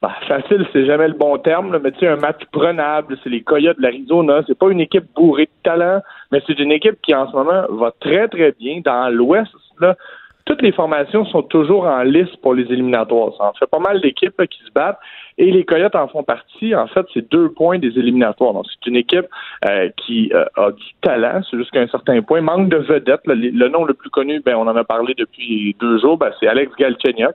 bah, 0.00 0.14
facile, 0.28 0.66
c'est 0.72 0.86
jamais 0.86 1.08
le 1.08 1.14
bon 1.14 1.36
terme, 1.38 1.72
là, 1.72 1.80
mais 1.82 1.90
tu 1.92 2.00
sais, 2.00 2.08
un 2.08 2.16
match 2.16 2.40
prenable, 2.52 3.18
c'est 3.22 3.30
les 3.30 3.42
Coyotes 3.42 3.78
de 3.78 3.82
l'Arizona. 3.82 4.42
C'est 4.46 4.56
pas 4.56 4.70
une 4.70 4.80
équipe 4.80 5.06
bourrée 5.14 5.46
de 5.46 5.62
talent, 5.62 6.00
mais 6.30 6.42
c'est 6.46 6.58
une 6.58 6.72
équipe 6.72 7.00
qui, 7.02 7.14
en 7.14 7.30
ce 7.30 7.36
moment, 7.36 7.64
va 7.70 7.92
très, 8.00 8.28
très 8.28 8.52
bien. 8.52 8.80
Dans 8.84 9.08
l'Ouest, 9.12 9.50
là, 9.80 9.96
toutes 10.44 10.62
les 10.62 10.72
formations 10.72 11.26
sont 11.26 11.42
toujours 11.42 11.84
en 11.84 12.02
lice 12.02 12.34
pour 12.42 12.54
les 12.54 12.64
éliminatoires. 12.72 13.34
Ça 13.36 13.44
en 13.44 13.52
fait 13.52 13.66
pas 13.66 13.78
mal 13.78 14.00
d'équipes 14.00 14.42
qui 14.46 14.58
se 14.64 14.72
battent. 14.72 14.98
Et 15.36 15.50
les 15.50 15.64
Coyotes 15.64 15.94
en 15.94 16.08
font 16.08 16.22
partie. 16.22 16.74
En 16.74 16.86
fait, 16.86 17.04
c'est 17.12 17.30
deux 17.30 17.50
points 17.50 17.78
des 17.78 17.98
éliminatoires. 17.98 18.54
Donc, 18.54 18.64
c'est 18.70 18.88
une 18.88 18.96
équipe 18.96 19.26
euh, 19.68 19.90
qui 19.98 20.32
euh, 20.34 20.46
a 20.56 20.72
du 20.72 20.86
talent, 21.02 21.42
c'est 21.50 21.58
jusqu'à 21.58 21.80
un 21.80 21.86
certain 21.88 22.22
point. 22.22 22.40
Manque 22.40 22.70
de 22.70 22.78
vedettes. 22.78 23.26
Le, 23.26 23.34
le 23.34 23.68
nom 23.68 23.84
le 23.84 23.92
plus 23.92 24.10
connu, 24.10 24.40
ben, 24.40 24.56
on 24.56 24.66
en 24.66 24.76
a 24.76 24.84
parlé 24.84 25.14
depuis 25.14 25.76
deux 25.80 25.98
jours, 25.98 26.16
ben, 26.16 26.32
c'est 26.40 26.48
Alex 26.48 26.74
Galchenyuk 26.76 27.34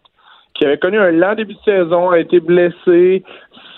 qui 0.53 0.65
avait 0.65 0.77
connu 0.77 0.99
un 0.99 1.11
lent 1.11 1.33
début 1.35 1.55
de 1.55 1.59
saison, 1.65 2.11
a 2.11 2.19
été 2.19 2.39
blessé, 2.39 3.23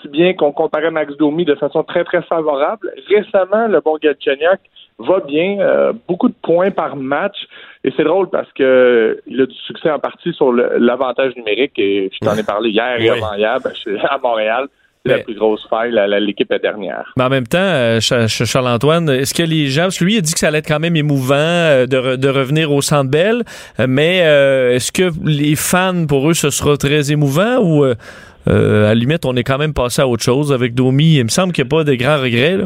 si 0.02 0.08
bien 0.10 0.34
qu'on 0.34 0.52
comparait 0.52 0.92
Max 0.92 1.16
Domi 1.16 1.46
de 1.46 1.56
façon 1.56 1.84
très, 1.84 2.04
très 2.04 2.22
favorable. 2.24 2.92
Récemment, 3.08 3.68
le 3.68 3.80
bon 3.80 3.98
Galchenyuk 3.98 4.60
va 5.00 5.20
bien, 5.20 5.60
euh, 5.60 5.94
beaucoup 6.08 6.30
de 6.30 6.36
points 6.42 6.72
par 6.72 6.96
match, 6.96 7.36
et 7.84 7.92
c'est 7.98 8.04
drôle 8.06 8.30
parce 8.30 8.52
que 8.54 9.20
il 9.28 9.42
a 9.42 9.46
du 9.46 9.56
succès 9.68 9.92
en 9.92 10.00
partie 10.00 10.32
sur 10.34 10.54
l'avantage 10.54 11.36
numérique, 11.36 11.74
et 11.78 12.10
je 12.14 12.26
t'en 12.26 12.36
ai 12.36 12.44
parlé 12.44 12.70
hier 12.70 12.96
et 13.00 13.12
Oui. 13.12 13.18
avant-hier, 13.18 13.60
ben, 13.62 13.72
à 14.10 14.18
Montréal, 14.18 14.68
la 15.08 15.20
plus 15.20 15.36
grosse 15.36 15.68
faille, 15.70 15.92
l'équipe 16.22 16.52
est 16.52 16.58
dernière. 16.58 17.14
Mais 17.16 17.26
en 17.26 17.30
même 17.30 17.46
temps, 17.46 17.60
euh, 17.60 18.00
Cha- 18.00 18.28
Cha- 18.28 18.46
Charles-Antoine, 18.46 19.08
est-ce 19.10 19.36
que 19.36 19.44
les 19.44 19.68
gens, 19.68 19.84
parce 19.84 20.00
que 20.00 20.04
lui, 20.04 20.16
il 20.16 20.18
a 20.18 20.22
dit 20.22 20.34
que 20.34 20.40
ça 20.40 20.48
allait 20.48 20.58
être 20.58 20.68
quand 20.68 20.80
même 20.80 20.96
émouvant 20.96 21.36
euh, 21.36 21.86
de, 21.86 21.98
re- 21.98 22.18
de 22.18 22.28
revenir 22.28 22.72
au 22.72 22.82
Centre 22.82 23.12
Bell, 23.12 23.44
euh, 23.80 23.86
mais 23.88 24.22
euh, 24.24 24.72
est-ce 24.74 24.92
que 24.92 25.12
les 25.24 25.56
fans, 25.56 26.08
pour 26.08 26.28
eux, 26.28 26.34
ce 26.34 26.50
sera 26.50 26.76
très 26.78 27.12
émouvant 27.12 27.58
ou, 27.60 27.84
euh, 27.86 27.94
euh, 28.48 28.86
à 28.86 28.88
la 28.90 28.96
limite, 28.96 29.26
on 29.26 29.36
est 29.36 29.44
quand 29.44 29.60
même 29.60 29.74
passé 29.76 30.02
à 30.02 30.08
autre 30.08 30.24
chose 30.24 30.52
avec 30.52 30.74
Domi? 30.74 31.18
Il 31.18 31.24
me 31.26 31.30
semble 31.30 31.54
qu'il 31.54 31.64
n'y 31.66 31.68
a 31.68 31.78
pas 31.78 31.84
de 31.84 31.94
grands 31.94 32.20
regrets. 32.20 32.58
Là. 32.58 32.66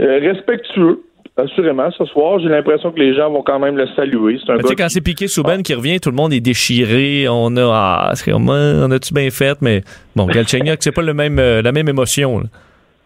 Euh, 0.00 0.20
respectueux, 0.20 1.00
assurément, 1.36 1.90
ce 1.90 2.04
soir, 2.06 2.38
j'ai 2.40 2.48
l'impression 2.48 2.92
que 2.92 2.98
les 2.98 3.14
gens 3.14 3.30
vont 3.30 3.42
quand 3.42 3.58
même 3.58 3.76
le 3.76 3.86
saluer. 3.96 4.38
C'est 4.44 4.52
un 4.52 4.56
Mais 4.56 4.62
Tu 4.62 4.68
sais, 4.68 4.74
gars 4.74 4.84
quand 4.84 4.90
c'est 4.90 5.00
piqué 5.00 5.28
Souben 5.28 5.62
qui 5.62 5.74
revient, 5.74 6.00
tout 6.00 6.10
le 6.10 6.16
monde 6.16 6.32
est 6.32 6.40
déchiré. 6.40 7.26
On 7.28 7.56
a, 7.56 7.70
ah, 7.72 8.12
a- 8.12 8.36
on 8.36 8.90
a-tu 8.90 9.14
bien 9.14 9.30
fait? 9.30 9.60
Mais 9.62 9.82
bon, 10.16 10.26
Galchenyuk, 10.26 10.78
c'est 10.80 10.92
pas 10.92 11.02
le 11.02 11.14
même, 11.14 11.38
euh, 11.38 11.62
la 11.62 11.72
même 11.72 11.88
émotion. 11.88 12.40
là. 12.40 12.44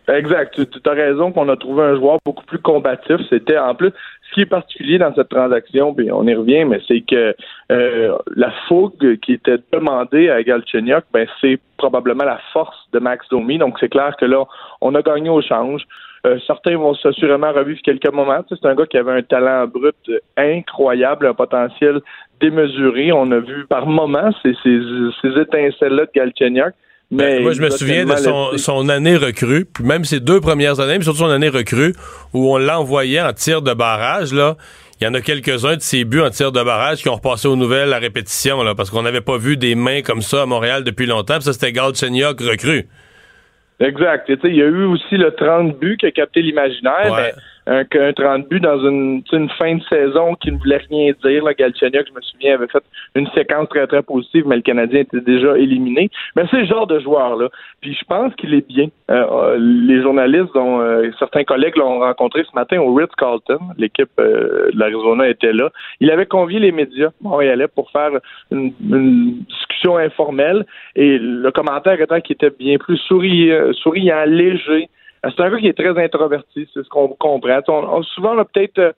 Exact. 0.09 0.55
Tu 0.55 0.89
as 0.89 0.93
raison 0.93 1.33
qu'on 1.33 1.49
a 1.49 1.57
trouvé 1.57 1.83
un 1.83 1.97
joueur 1.97 2.19
beaucoup 2.25 2.45
plus 2.45 2.61
combatif. 2.61 3.17
C'était 3.29 3.59
en 3.59 3.75
plus 3.75 3.91
ce 4.29 4.35
qui 4.35 4.41
est 4.43 4.47
particulier 4.47 4.99
dans 4.99 5.13
cette 5.15 5.29
transaction, 5.29 5.95
puis 5.95 6.13
on 6.13 6.25
y 6.27 6.35
revient, 6.35 6.65
mais 6.65 6.81
c'est 6.87 7.01
que 7.01 7.35
euh, 7.73 8.17
la 8.37 8.53
fougue 8.69 9.19
qui 9.21 9.33
était 9.33 9.57
demandée 9.73 10.31
à 10.31 10.43
Galchenyuk, 10.43 11.05
ben 11.13 11.27
c'est 11.41 11.59
probablement 11.77 12.25
la 12.25 12.39
force 12.53 12.77
de 12.93 12.99
Max 13.01 13.27
Domi. 13.31 13.59
Donc 13.59 13.79
c'est 13.81 13.89
clair 13.89 14.15
que 14.21 14.27
là, 14.27 14.45
on 14.81 14.95
a 14.95 15.03
gagné 15.03 15.29
au 15.29 15.43
change. 15.43 15.83
Euh, 16.27 16.39
certains 16.47 16.77
vont 16.77 16.93
assurément 17.05 17.53
revivre 17.53 17.81
quelques 17.85 18.13
moments. 18.13 18.43
Tu 18.43 18.55
sais, 18.55 18.61
C'est 18.61 18.69
un 18.69 18.75
gars 18.75 18.87
qui 18.87 18.97
avait 18.97 19.13
un 19.13 19.23
talent 19.23 19.67
brut 19.67 19.95
incroyable, 20.37 21.27
un 21.27 21.35
potentiel 21.35 22.01
démesuré. 22.41 23.13
On 23.13 23.31
a 23.31 23.39
vu 23.39 23.67
par 23.69 23.87
moments 23.87 24.31
ces, 24.43 24.55
ces, 24.63 24.81
ces 25.23 25.41
étincelles-là 25.41 26.07
de 26.07 26.11
Galchenyuk. 26.15 26.75
Mais 27.13 27.37
Ben, 27.37 27.43
moi, 27.45 27.53
je 27.53 27.63
me 27.63 27.71
souviens 27.71 28.05
de 28.05 28.57
son, 28.57 28.89
année 28.89 29.17
recrue, 29.17 29.65
puis 29.65 29.85
même 29.85 30.05
ses 30.05 30.19
deux 30.19 30.41
premières 30.41 30.81
années, 30.81 30.99
mais 30.99 31.05
surtout 31.05 31.21
son 31.21 31.31
année 31.31 31.49
recrue, 31.49 31.95
où 32.35 32.53
on 32.53 32.59
l'envoyait 32.59 33.21
en 33.21 33.33
tir 33.33 33.63
de 33.63 33.73
barrage, 33.75 34.33
là. 34.33 34.57
Il 35.01 35.05
y 35.05 35.07
en 35.07 35.15
a 35.15 35.21
quelques-uns 35.21 35.77
de 35.77 35.83
ses 35.83 36.05
buts 36.05 36.23
en 36.23 36.31
tir 36.31 36.51
de 36.51 36.63
barrage 36.63 37.03
qui 37.03 37.09
ont 37.09 37.15
repassé 37.15 37.47
aux 37.47 37.55
nouvelles 37.55 37.93
à 37.93 37.99
répétition, 37.99 38.65
là, 38.65 38.75
parce 38.75 38.91
qu'on 38.91 39.03
n'avait 39.03 39.21
pas 39.21 39.37
vu 39.37 39.57
des 39.57 39.77
mains 39.77 40.03
comme 40.03 40.23
ça 40.23 40.43
à 40.43 40.47
Montréal 40.47 40.83
depuis 40.83 41.07
longtemps, 41.07 41.35
puis 41.35 41.45
ça, 41.45 41.53
c'était 41.53 41.71
Galchenyuk 41.71 42.41
recrue. 42.41 42.89
Exact. 43.81 44.29
Et 44.31 44.37
tu 44.37 44.43
sais, 44.43 44.49
il 44.49 44.57
y 44.57 44.63
a 44.63 44.67
eu 44.67 44.85
aussi 44.85 45.17
le 45.17 45.31
30 45.33 45.79
buts 45.79 45.97
qui 45.99 46.07
a 46.07 46.11
capté 46.11 46.41
l'imaginaire, 46.43 47.13
Ouais. 47.13 47.33
mais 47.35 47.43
un, 47.67 47.81
un 47.81 48.13
30 48.13 48.49
buts 48.49 48.61
dans 48.61 48.79
une, 48.79 49.23
une 49.33 49.49
fin 49.51 49.75
de 49.75 49.83
saison 49.85 50.35
qui 50.37 50.53
ne 50.53 50.59
voulait 50.59 50.81
rien 50.89 51.13
dire. 51.25 51.45
Là, 51.45 51.55
Galchenyuk, 51.55 52.07
je 52.09 52.15
me 52.15 52.21
souviens, 52.21 52.55
avait 52.55 52.69
fait 52.69 52.83
une 53.15 53.27
séquence 53.29 53.69
très, 53.69 53.87
très 53.87 54.03
positive, 54.03 54.45
mais 54.47 54.57
le 54.57 54.63
Canadien 54.63 55.01
était 55.01 55.21
déjà 55.21 55.57
éliminé. 55.59 56.11
Mais 56.37 56.45
c'est 56.51 56.61
le 56.61 56.67
genre 56.67 56.87
de 56.87 57.01
joueur-là. 57.01 57.49
Puis 57.81 57.95
je 57.95 58.05
pense 58.05 58.35
qu'il 58.37 58.55
est 58.55 58.67
bien. 58.67 58.89
Euh, 59.11 59.25
euh, 59.31 59.57
les 59.59 60.03
journalistes, 60.03 60.55
dont 60.55 60.81
euh, 60.81 61.11
certains 61.19 61.45
collègues 61.45 61.77
l'ont 61.77 62.01
rencontré 62.01 62.45
ce 62.45 62.55
matin 62.55 62.81
au 62.81 62.95
Ritz-Carlton, 62.95 63.59
l'équipe 63.79 64.11
euh, 64.21 64.71
de 64.73 64.79
l'Arizona 64.79 65.29
était 65.29 65.53
là. 65.53 65.71
Il 66.01 66.11
avait 66.11 66.27
convié 66.27 66.61
les 66.61 66.73
médias 66.73 67.11
montréalais 67.21 67.69
pour 67.69 67.91
faire 67.91 68.11
une, 68.51 68.73
une 68.89 69.39
discussion 69.49 69.97
informelle 69.97 70.67
et 70.95 71.19
le 71.19 71.51
commentaire 71.51 72.01
étant 72.01 72.21
qu'il 72.21 72.35
était 72.35 72.51
bien 72.51 72.79
plus 72.79 72.99
souriant, 72.99 73.73
souriant 73.73 74.25
léger. 74.27 74.89
Euh, 75.27 75.31
C'est 75.37 75.43
un 75.43 75.51
gars 75.51 75.59
qui 75.59 75.69
est 75.69 75.73
très 75.79 76.05
introverti, 76.05 76.69
c'est 76.73 76.83
ce 76.83 76.89
qu'on 76.89 77.09
comprend. 77.09 77.61
On, 77.69 77.73
on- 77.99 78.03
souvent, 78.03 78.35
on 78.35 78.39
a 78.39 78.45
peut-être 78.45 78.79
euh, 78.79 78.93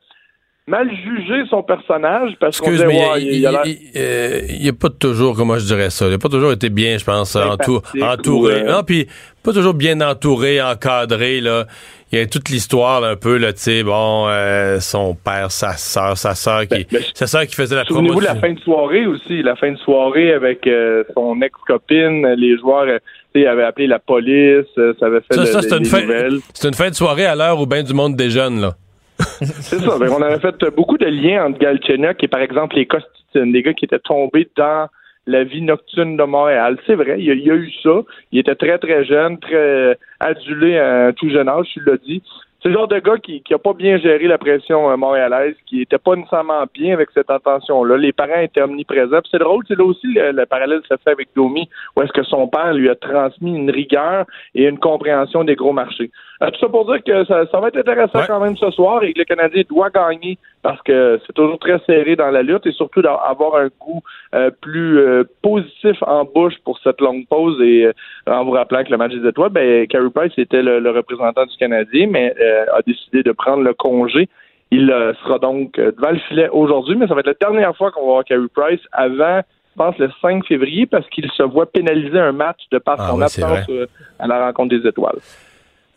mal 0.67 0.91
jugé 0.91 1.45
son 1.49 1.63
personnage 1.63 2.33
parce 2.39 2.61
qu'on 2.61 2.71
disait, 2.71 2.87
ouais, 2.87 3.23
il- 3.23 3.35
il, 3.39 3.47
a 3.47 3.51
l'air- 3.53 3.63
il- 3.65 3.79
il- 3.95 4.01
euh, 4.01 4.67
n'a 4.67 4.73
pas 4.75 4.91
toujours, 4.91 5.35
comment 5.37 5.57
je 5.59 5.65
dirais 5.67 5.91
ça, 5.91 6.07
il 6.07 6.11
n'a 6.13 6.19
pas 6.19 6.29
toujours 6.29 6.53
été 6.53 6.69
bien, 6.69 6.99
je 6.99 7.05
pense, 7.05 7.35
entou- 7.37 7.81
entouré. 8.03 8.55
ou, 8.55 8.67
euh, 8.67 8.73
Non, 8.73 8.83
puis 8.83 9.07
pas 9.43 9.53
toujours 9.53 9.75
bien 9.75 10.01
entouré, 10.03 10.61
encadré, 10.63 11.41
là. 11.41 11.65
Il 12.11 12.19
y 12.19 12.23
a 12.23 12.27
toute 12.27 12.49
l'histoire, 12.49 13.05
un 13.05 13.17
peu, 13.17 13.37
là, 13.37 13.53
tu 13.53 13.61
sais, 13.61 13.83
bon, 13.83 14.27
euh, 14.29 14.81
son 14.81 15.15
père, 15.15 15.51
sa 15.51 15.73
soeur, 15.77 16.17
sa 16.17 16.35
soeur 16.35 16.63
qui, 16.67 16.87
sa 17.13 17.27
sœur 17.27 17.47
qui 17.47 17.55
faisait 17.55 17.77
la 17.77 17.85
Souvenez-vous 17.85 18.21
de 18.21 18.27
promotion. 18.27 18.35
la 18.35 18.49
fin 18.49 18.55
de 18.55 18.61
soirée 18.61 19.07
aussi, 19.07 19.43
la 19.43 19.57
fin 19.57 19.73
de 19.73 19.77
soirée 19.77 20.33
avec 20.33 20.67
euh, 20.67 21.05
son 21.15 21.41
ex-copine, 21.43 22.27
les 22.39 22.57
joueurs 22.57 22.99
euh, 23.37 23.41
sais, 23.41 23.47
avaient 23.47 23.65
appelé 23.65 23.87
la 23.87 23.99
police, 23.99 24.67
euh, 24.79 24.95
ça 24.99 25.07
avait 25.07 25.21
fait 25.21 25.35
Ça, 25.35 25.63
ça, 25.63 25.77
une, 25.77 25.83
des 25.83 25.89
fin, 25.89 26.01
nouvelles. 26.03 26.39
c'est 26.55 26.69
une 26.69 26.75
fin 26.75 26.89
de 26.91 26.95
soirée 26.95 27.27
à 27.27 27.35
l'heure 27.35 27.61
où 27.61 27.67
ben 27.67 27.83
du 27.83 27.95
monde 27.95 28.17
déjeune, 28.17 28.61
là. 28.61 28.75
C'est 29.19 29.81
ça. 29.81 29.99
Ben, 29.99 30.11
on 30.11 30.23
avait 30.23 30.39
fait 30.39 30.65
beaucoup 30.77 30.97
de 30.97 31.07
liens 31.07 31.47
entre 31.47 31.59
Galchenyuk 31.59 32.23
et, 32.23 32.29
par 32.29 32.41
exemple, 32.41 32.77
les 32.77 32.87
Costitines, 32.87 33.53
des 33.53 33.63
gars 33.63 33.73
qui 33.75 33.85
étaient 33.85 33.99
tombés 33.99 34.49
dans 34.57 34.89
la 35.27 35.43
vie 35.43 35.61
nocturne 35.61 36.17
de 36.17 36.23
Montréal. 36.23 36.79
C'est 36.87 36.95
vrai, 36.95 37.17
il 37.19 37.25
y, 37.25 37.31
a, 37.31 37.35
il 37.35 37.45
y 37.45 37.51
a 37.51 37.55
eu 37.55 37.71
ça. 37.83 38.01
Il 38.31 38.39
était 38.39 38.55
très, 38.55 38.79
très 38.79 39.05
jeune, 39.05 39.39
très 39.39 39.99
adulé 40.21 40.79
à 40.79 41.07
un 41.07 41.13
tout 41.13 41.29
jeune 41.29 41.49
âge, 41.49 41.67
tu 41.73 41.81
l'as 41.85 41.97
dit. 41.97 42.23
C'est 42.61 42.71
le 42.71 42.75
genre 42.75 42.89
de 42.89 42.99
gars 42.99 43.19
qui 43.19 43.43
n'a 43.49 43.59
pas 43.59 43.73
bien 43.73 43.99
géré 43.99 44.27
la 44.27 44.37
pression 44.37 44.91
euh, 44.91 44.97
montréalaise, 44.97 45.55
qui 45.67 45.83
était 45.83 45.99
pas 45.99 46.17
nécessairement 46.17 46.65
bien 46.75 46.95
avec 46.95 47.11
cette 47.15 47.31
intention-là. 47.31 47.97
Les 47.97 48.13
parents 48.13 48.41
étaient 48.41 48.63
omniprésents. 48.63 49.21
C'est 49.31 49.39
drôle, 49.39 49.65
c'est 49.69 49.79
là 49.79 49.85
aussi 49.85 50.09
le, 50.09 50.45
parallèle 50.45 50.81
se 50.89 50.95
fait 50.97 51.11
avec 51.11 51.29
Domi, 51.37 51.69
où 51.95 52.03
est-ce 52.03 52.13
que 52.13 52.25
son 52.25 52.49
père 52.49 52.75
lui 52.75 52.89
a 52.89 52.97
transmis 52.97 53.55
une 53.55 53.71
rigueur 53.71 54.27
et 54.57 54.65
une 54.65 54.79
compréhension 54.79 55.45
des 55.45 55.55
gros 55.55 55.73
marchés. 55.73 56.11
Euh, 56.43 56.51
tout 56.51 56.61
ça 56.61 56.69
pour 56.69 56.85
dire 56.87 57.03
que 57.03 57.25
ça, 57.25 57.61
va 57.61 57.69
être 57.69 57.79
intéressant 57.79 58.21
quand 58.27 58.41
même 58.41 58.57
ce 58.57 58.71
soir 58.71 59.03
et 59.03 59.13
que 59.13 59.19
le 59.19 59.25
Canadien 59.25 59.63
doit 59.69 59.91
gagner 59.91 60.39
parce 60.63 60.81
que 60.83 61.21
c'est 61.27 61.33
toujours 61.33 61.59
très 61.59 61.81
serré 61.87 62.15
dans 62.17 62.31
la 62.31 62.43
lutte 62.43 62.67
et 62.67 62.73
surtout 62.73 63.03
d'avoir 63.03 63.57
un 63.57 63.69
goût 63.81 64.03
euh, 64.35 64.51
plus 64.61 65.01
positif 65.43 65.97
en 66.03 66.25
bouche 66.25 66.55
pour 66.65 66.79
cette 66.81 67.01
longue 67.01 67.27
pause 67.29 67.61
et 67.61 67.91
en 68.27 68.45
vous 68.45 68.53
rappelant 68.53 68.85
que 68.85 68.91
le 68.91 68.97
match 68.97 69.13
des 69.13 69.29
étoiles, 69.29 69.51
ben, 69.51 69.87
Carey 69.87 70.11
Price 70.15 70.33
était 70.37 70.63
le, 70.63 70.81
le 70.81 70.91
représentant 70.91 71.47
du 71.47 71.57
Canadien, 71.57 72.09
mais 72.11 72.35
euh, 72.41 72.65
a 72.73 72.83
décidé 72.83 73.23
de 73.23 73.33
prendre 73.33 73.63
le 73.63 73.75
congé. 73.75 74.29
Il 74.71 74.91
euh, 74.91 75.15
sera 75.23 75.39
donc 75.39 75.79
euh, 75.79 75.93
devant 75.93 76.11
le 76.11 76.19
filet 76.29 76.49
aujourd'hui, 76.51 76.97
mais 76.97 77.07
ça 77.07 77.15
va 77.15 77.21
être 77.21 77.27
la 77.27 77.49
dernière 77.49 77.77
fois 77.77 77.91
qu'on 77.91 78.01
va 78.01 78.13
voir 78.13 78.25
Carey 78.25 78.47
Price 78.55 78.81
avant, 78.93 79.41
je 79.41 79.77
pense, 79.77 79.99
le 79.99 80.11
5 80.21 80.45
février, 80.47 80.87
parce 80.87 81.09
qu'il 81.09 81.31
se 81.31 81.43
voit 81.43 81.67
pénaliser 81.67 82.19
un 82.19 82.33
match 82.33 82.61
de 82.71 82.79
par 82.79 82.97
ah 82.99 83.09
son 83.11 83.21
absence 83.21 83.71
à 84.19 84.27
la 84.27 84.47
rencontre 84.47 84.77
des 84.77 84.87
étoiles. 84.87 85.19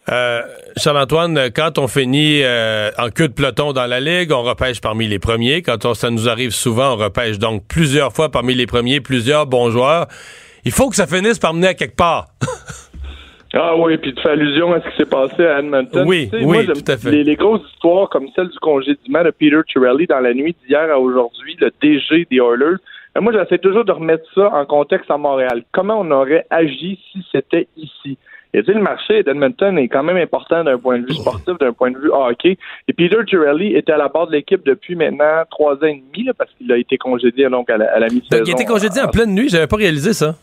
Charles-Antoine, 0.07 1.51
quand 1.55 1.77
on 1.77 1.87
finit 1.87 2.41
en 2.97 3.09
queue 3.09 3.27
de 3.27 3.33
peloton 3.33 3.71
dans 3.73 3.85
la 3.85 3.99
Ligue, 3.99 4.31
on 4.31 4.41
repêche 4.41 4.81
parmi 4.81 5.07
les 5.07 5.19
premiers. 5.19 5.61
Quand 5.61 5.93
ça 5.93 6.09
nous 6.09 6.27
arrive 6.27 6.51
souvent, 6.51 6.93
on 6.93 6.97
repêche 6.97 7.39
donc 7.39 7.63
plusieurs 7.67 8.11
fois 8.11 8.29
parmi 8.29 8.55
les 8.55 8.65
premiers, 8.65 8.99
plusieurs 8.99 9.45
bons 9.47 9.69
joueurs. 9.69 10.07
Il 10.65 10.71
faut 10.71 10.89
que 10.89 10.95
ça 10.95 11.07
finisse 11.07 11.39
par 11.39 11.53
mener 11.53 11.67
à 11.67 11.73
quelque 11.73 11.95
part. 11.95 12.27
Ah 13.53 13.75
oui, 13.75 13.97
puis 13.97 14.13
tu 14.13 14.21
fais 14.21 14.29
allusion 14.29 14.71
à 14.71 14.79
ce 14.79 14.89
qui 14.89 14.97
s'est 14.97 15.09
passé 15.09 15.45
à 15.45 15.59
Edmonton. 15.59 16.05
Oui, 16.07 16.29
oui, 16.41 16.65
tout 16.67 16.89
à 16.89 16.95
fait. 16.95 17.11
Les, 17.11 17.35
grosses 17.35 17.69
histoires 17.73 18.07
comme 18.09 18.27
celle 18.33 18.47
du 18.47 18.59
congédiement 18.59 19.23
de 19.23 19.31
Peter 19.31 19.59
Chirelli 19.67 20.07
dans 20.07 20.21
la 20.21 20.33
nuit 20.33 20.55
d'hier 20.65 20.89
à 20.89 20.97
aujourd'hui, 20.97 21.57
le 21.59 21.69
DG 21.81 22.27
des 22.31 22.37
Oilers. 22.37 22.77
Euh, 23.17 23.21
moi, 23.21 23.33
j'essaie 23.33 23.57
toujours 23.57 23.83
de 23.83 23.91
remettre 23.91 24.23
ça 24.33 24.53
en 24.53 24.65
contexte 24.65 25.11
à 25.11 25.17
Montréal. 25.17 25.63
Comment 25.73 25.99
on 25.99 26.11
aurait 26.11 26.45
agi 26.49 26.97
si 27.11 27.25
c'était 27.29 27.67
ici? 27.75 28.17
Et 28.53 28.63
tu 28.63 28.73
le 28.73 28.81
marché 28.81 29.23
d'Edmonton 29.23 29.77
est 29.77 29.87
quand 29.87 30.03
même 30.03 30.17
important 30.17 30.63
d'un 30.63 30.77
point 30.77 30.99
de 30.99 31.05
vue 31.05 31.13
sportif, 31.13 31.57
d'un 31.57 31.71
point 31.71 31.91
de 31.91 31.97
vue 31.97 32.11
hockey. 32.11 32.57
Et 32.87 32.93
Peter 32.93 33.17
Girelli 33.25 33.75
était 33.75 33.93
à 33.93 33.97
la 33.97 34.09
barre 34.09 34.27
de 34.27 34.33
l'équipe 34.33 34.65
depuis 34.65 34.95
maintenant 34.95 35.43
trois 35.49 35.75
ans 35.75 35.87
et 35.87 36.03
demi, 36.13 36.29
parce 36.37 36.51
qu'il 36.57 36.71
a 36.71 36.77
été 36.77 36.97
congédié 36.97 37.49
donc 37.49 37.69
à 37.69 37.77
la, 37.77 38.07
mi-saison. 38.07 38.43
il 38.45 38.49
a 38.49 38.51
été 38.51 38.65
congédié 38.65 39.01
en 39.01 39.07
pleine 39.07 39.33
nuit, 39.33 39.47
j'avais 39.47 39.67
pas 39.67 39.77
réalisé 39.77 40.13
ça. 40.13 40.35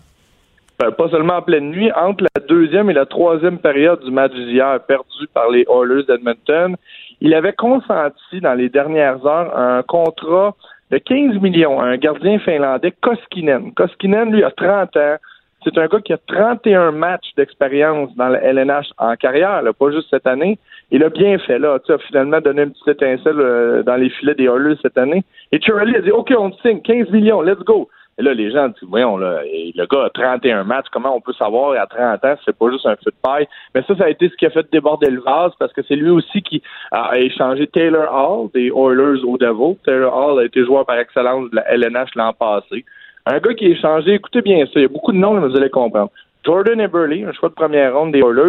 Ben, 0.79 0.93
pas 0.93 1.09
seulement 1.11 1.39
en 1.39 1.43
pleine 1.43 1.71
nuit, 1.71 1.91
entre 1.93 2.25
la 2.35 2.47
deuxième 2.47 2.89
et 2.89 2.93
la 2.93 3.05
troisième 3.05 3.59
période 3.59 4.03
du 4.05 4.13
match 4.13 4.33
d'hier 4.33 4.79
perdu 4.87 5.27
par 5.35 5.51
les 5.51 5.67
Oilers 5.69 6.05
d'Edmonton, 6.05 6.77
il 7.21 7.35
avait 7.35 7.53
consenti 7.53 8.41
dans 8.41 8.55
les 8.55 8.69
dernières 8.69 9.27
heures 9.27 9.59
un 9.59 9.83
contrat 9.83 10.55
de 10.91 10.99
15 10.99 11.41
millions 11.43 11.81
à 11.81 11.87
un 11.87 11.97
gardien 11.97 12.39
finlandais, 12.39 12.95
Koskinen. 13.01 13.73
Koskinen, 13.75 14.31
lui, 14.31 14.45
a 14.45 14.51
30 14.51 14.97
ans. 14.97 15.17
C'est 15.65 15.77
un 15.77 15.87
gars 15.87 16.01
qui 16.01 16.13
a 16.13 16.19
31 16.29 16.93
matchs 16.93 17.35
d'expérience 17.37 18.15
dans 18.17 18.29
la 18.29 18.41
LNH 18.41 18.87
en 18.99 19.17
carrière, 19.17 19.63
pas 19.79 19.91
juste 19.91 20.09
cette 20.11 20.27
année. 20.27 20.59
Il 20.91 21.03
a 21.03 21.11
bien 21.11 21.39
fait, 21.39 21.59
là. 21.59 21.79
Tu 21.85 21.93
as 21.93 21.99
finalement 21.99 22.41
donné 22.41 22.63
une 22.63 22.71
petite 22.71 22.89
étincelle 22.89 23.41
euh, 23.41 23.83
dans 23.83 23.97
les 23.97 24.09
filets 24.09 24.35
des 24.35 24.45
Oilers 24.45 24.77
cette 24.81 24.97
année. 24.97 25.25
Et 25.53 25.61
Charlie 25.61 25.97
a 25.97 26.01
dit, 26.01 26.13
OK, 26.13 26.33
on 26.39 26.51
te 26.51 26.61
signe 26.63 26.81
15 26.81 27.11
millions, 27.11 27.43
let's 27.43 27.59
go. 27.65 27.89
Et 28.19 28.23
là, 28.23 28.35
les 28.35 28.51
gens 28.51 28.67
disent, 28.69 28.89
voyons, 28.89 29.17
là, 29.17 29.43
le 29.45 29.87
gars 29.87 30.07
a 30.07 30.11
31 30.11 30.65
matchs, 30.65 30.87
comment 30.91 31.15
on 31.15 31.21
peut 31.21 31.33
savoir 31.35 31.81
à 31.81 31.87
30 31.87 32.25
ans, 32.25 32.35
c'est 32.45 32.57
pas 32.57 32.71
juste 32.71 32.85
un 32.85 32.97
feu 32.97 33.13
de 33.13 33.17
paille? 33.23 33.47
Mais 33.75 33.83
ça, 33.87 33.97
ça 33.97 34.05
a 34.05 34.09
été 34.09 34.29
ce 34.29 34.35
qui 34.35 34.47
a 34.47 34.51
fait 34.51 34.67
déborder 34.73 35.09
le 35.09 35.21
vase 35.21 35.53
parce 35.59 35.73
que 35.73 35.83
c'est 35.87 35.95
lui 35.95 36.11
aussi 36.11 36.43
qui 36.43 36.61
a 36.91 37.17
échangé 37.17 37.69
Taylor 37.69 38.13
Hall 38.13 38.51
des 38.53 38.73
Oilers 38.75 39.23
au 39.25 39.39
Devil. 39.39 39.77
Taylor 39.85 40.13
Hall 40.13 40.41
a 40.41 40.45
été 40.47 40.65
joueur 40.65 40.85
par 40.85 40.99
excellence 40.99 41.49
de 41.51 41.57
la 41.57 41.73
LNH 41.73 42.17
l'an 42.17 42.33
passé. 42.33 42.85
Un 43.27 43.39
gars 43.39 43.55
qui 43.55 43.67
a 43.67 43.69
échangé, 43.69 44.15
écoutez 44.15 44.43
bien 44.43 44.65
ça, 44.67 44.73
il 44.77 44.83
y 44.83 44.85
a 44.85 44.89
beaucoup 44.89 45.13
de 45.13 45.19
noms, 45.19 45.35
mais 45.35 45.47
vous 45.47 45.57
allez 45.57 45.71
comprendre. 45.71 46.11
Jordan 46.45 46.81
Eberle, 46.81 47.25
un 47.29 47.33
choix 47.33 47.49
de 47.49 47.55
première 47.55 47.95
ronde 47.95 48.13
des 48.13 48.21
Oilers. 48.21 48.49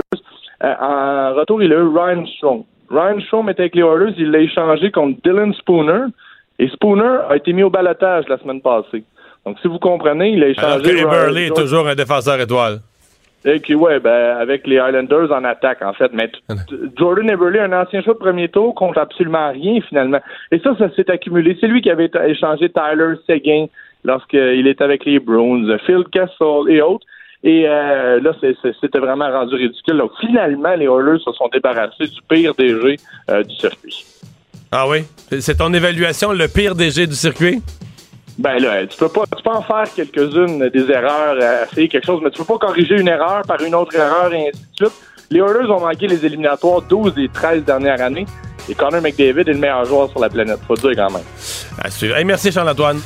Euh, 0.63 0.73
en 0.79 1.33
retour, 1.35 1.61
il 1.61 1.73
a 1.73 1.77
eu 1.77 1.87
Ryan 1.87 2.25
Strom. 2.25 2.63
Ryan 2.89 3.19
Strom 3.21 3.49
était 3.49 3.63
avec 3.63 3.75
les 3.75 3.81
Oilers, 3.81 4.13
il 4.17 4.31
l'a 4.31 4.39
échangé 4.39 4.91
contre 4.91 5.19
Dylan 5.23 5.53
Spooner. 5.53 6.05
Et 6.59 6.67
Spooner 6.69 7.19
a 7.29 7.35
été 7.35 7.53
mis 7.53 7.63
au 7.63 7.69
balotage 7.69 8.25
la 8.27 8.37
semaine 8.37 8.61
passée. 8.61 9.03
Donc, 9.45 9.57
si 9.61 9.67
vous 9.67 9.79
comprenez, 9.79 10.31
il 10.31 10.43
a 10.43 10.47
échangé. 10.47 11.01
Alors 11.01 11.37
est 11.37 11.55
toujours 11.55 11.87
un 11.87 11.95
défenseur 11.95 12.39
étoile. 12.39 12.79
Et 13.45 13.61
qui, 13.61 13.73
ouais, 13.73 14.01
ben, 14.01 14.35
avec 14.37 14.67
les 14.67 14.75
Islanders 14.75 15.31
en 15.31 15.45
attaque, 15.45 15.81
en 15.81 15.93
fait. 15.93 16.11
Mais 16.13 16.29
Jordan 16.97 17.29
Eberle, 17.29 17.59
un 17.59 17.81
ancien 17.81 18.01
choix 18.01 18.13
de 18.13 18.19
premier 18.19 18.49
tour, 18.49 18.75
compte 18.75 18.97
absolument 18.97 19.51
rien, 19.51 19.79
finalement. 19.87 20.19
Et 20.51 20.59
ça, 20.59 20.75
ça 20.77 20.93
s'est 20.93 21.09
accumulé. 21.09 21.57
C'est 21.61 21.67
lui 21.67 21.81
qui 21.81 21.89
avait 21.89 22.11
échangé 22.27 22.69
Tyler 22.69 23.15
Seguin 23.25 23.67
lorsqu'il 24.03 24.67
était 24.67 24.84
avec 24.84 25.05
les 25.05 25.19
Bruins, 25.19 25.77
Phil 25.85 26.03
Kessel 26.11 26.69
et 26.69 26.81
autres. 26.81 27.05
Et 27.43 27.65
euh, 27.67 28.19
là, 28.19 28.34
c'était 28.81 28.99
vraiment 28.99 29.30
rendu 29.31 29.55
ridicule. 29.55 29.97
Donc, 29.97 30.11
finalement, 30.19 30.76
les 30.76 30.85
Oilers 30.85 31.19
se 31.23 31.31
sont 31.31 31.47
débarrassés 31.51 32.07
du 32.07 32.21
pire 32.27 32.53
DG 32.55 32.97
euh, 33.30 33.43
du 33.43 33.55
circuit. 33.55 34.05
Ah 34.71 34.88
oui? 34.88 34.99
C'est 35.39 35.57
ton 35.57 35.73
évaluation, 35.73 36.34
le 36.34 36.47
pire 36.47 36.76
DG 36.76 37.07
du 37.07 37.15
circuit? 37.15 37.61
Ben 38.38 38.57
là, 38.59 38.85
tu 38.88 38.97
peux 38.97 39.09
pas, 39.09 39.23
tu 39.35 39.43
peux 39.43 39.49
en 39.49 39.61
faire 39.61 39.84
quelques-unes 39.93 40.69
des 40.69 40.91
erreurs, 40.91 41.41
à 41.41 41.63
essayer 41.65 41.89
quelque 41.89 42.05
chose, 42.05 42.21
mais 42.23 42.30
tu 42.30 42.38
peux 42.39 42.57
pas 42.57 42.67
corriger 42.67 42.97
une 42.97 43.07
erreur 43.07 43.41
par 43.45 43.61
une 43.61 43.76
autre 43.76 43.95
erreur 43.95 44.34
et 44.34 44.49
ainsi 44.49 44.61
de 44.80 44.85
suite. 44.85 44.93
Les 45.31 45.39
Oilers 45.39 45.69
ont 45.69 45.81
manqué 45.81 46.07
les 46.07 46.26
éliminatoires 46.26 46.81
12 46.81 47.13
et 47.17 47.30
13 47.30 47.63
dernières 47.63 48.01
années. 48.01 48.26
Et 48.69 48.76
Connor 48.76 49.01
McDavid 49.01 49.41
est 49.41 49.53
le 49.53 49.59
meilleur 49.59 49.85
joueur 49.85 50.09
sur 50.09 50.19
la 50.19 50.30
planète. 50.30 50.59
Faut 50.67 50.76
dire 50.76 50.91
quand 50.95 51.11
même. 51.11 52.26
Merci, 52.26 52.51
Charles-Antoine. 52.51 52.99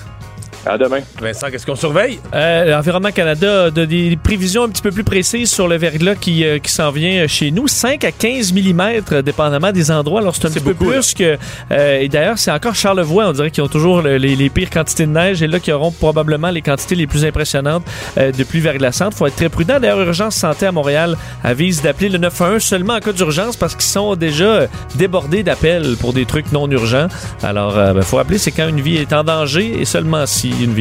À 0.66 0.78
demain. 0.78 1.00
Vincent, 1.22 1.48
qu'est-ce 1.52 1.66
qu'on 1.66 1.76
surveille? 1.76 2.20
Euh, 2.34 2.72
L'Environnement 2.72 3.12
Canada 3.12 3.66
a 3.66 3.70
des 3.70 4.18
prévisions 4.22 4.64
un 4.64 4.70
petit 4.70 4.82
peu 4.82 4.92
plus 4.92 5.04
précises 5.04 5.52
sur 5.52 5.68
le 5.68 5.76
verglas 5.76 6.16
qui, 6.16 6.46
euh, 6.46 6.60
qui 6.60 6.72
s'en 6.72 6.90
vient 6.90 7.28
chez 7.28 7.52
nous. 7.52 7.68
5 7.68 8.06
à 8.06 8.12
15 8.14 8.54
mm, 8.54 9.22
dépendamment 9.24 9.74
des 9.74 9.92
endroits. 9.92 10.22
Alors, 10.22 10.36
c'est 10.36 10.46
un 10.46 10.52
petit 10.52 10.62
peu 10.62 10.74
plus 10.74 11.14
que... 11.14 11.38
Euh, 11.72 12.00
et 12.00 12.08
d'ailleurs, 12.08 12.38
c'est 12.38 12.52
encore 12.52 12.76
Charlevoix, 12.76 13.28
on 13.28 13.34
dirait 13.34 13.52
qu'ils 13.52 13.64
ont 13.64 13.68
toujours 13.68 14.02
les, 14.02 14.20
les, 14.20 14.50
pires 14.50 14.70
quantités 14.70 15.06
de 15.06 15.12
neige 15.12 15.44
et 15.44 15.48
là, 15.48 15.60
qui 15.60 15.72
auront 15.72 15.92
probablement 15.92 16.50
les 16.50 16.62
quantités 16.62 16.96
les 16.96 17.08
plus 17.08 17.26
impressionnantes 17.26 17.84
euh, 18.18 18.32
de 18.32 18.44
pluie 18.46 18.62
verglaçante. 18.62 19.14
faut 19.16 19.28
être 19.28 19.36
très 19.36 19.50
prudent. 19.50 19.82
D'ailleurs, 19.82 20.00
Urgence 20.00 20.36
Santé 20.36 20.66
à 20.66 20.72
Montréal 20.72 21.18
avise 21.44 21.82
d'appeler 21.82 22.08
le 22.08 22.20
911 22.20 22.64
seulement 22.64 22.94
en 22.94 23.00
cas 23.02 23.12
d'urgence 23.12 23.58
parce 23.58 23.74
qu'ils 23.76 23.84
sont 23.84 24.16
déjà 24.16 24.68
débordés 24.96 25.44
d'appels 25.44 25.98
pour 26.00 26.14
des 26.14 26.26
trucs 26.26 26.54
non 26.54 26.72
urgents. 26.72 27.08
Alors, 27.42 27.74
il 27.76 27.94
ben, 27.96 28.02
faut 28.02 28.16
rappeler, 28.18 28.38
c'est 28.38 28.52
quand 28.52 28.70
une 28.70 28.80
vie 28.80 28.96
est 28.96 29.12
en 29.12 29.26
danger 29.26 29.82
et 29.82 29.84
seulement 29.84 30.26
si 30.26 30.53
une. 30.62 30.74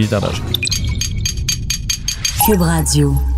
Cube 2.45 2.61
Radio. 2.61 3.32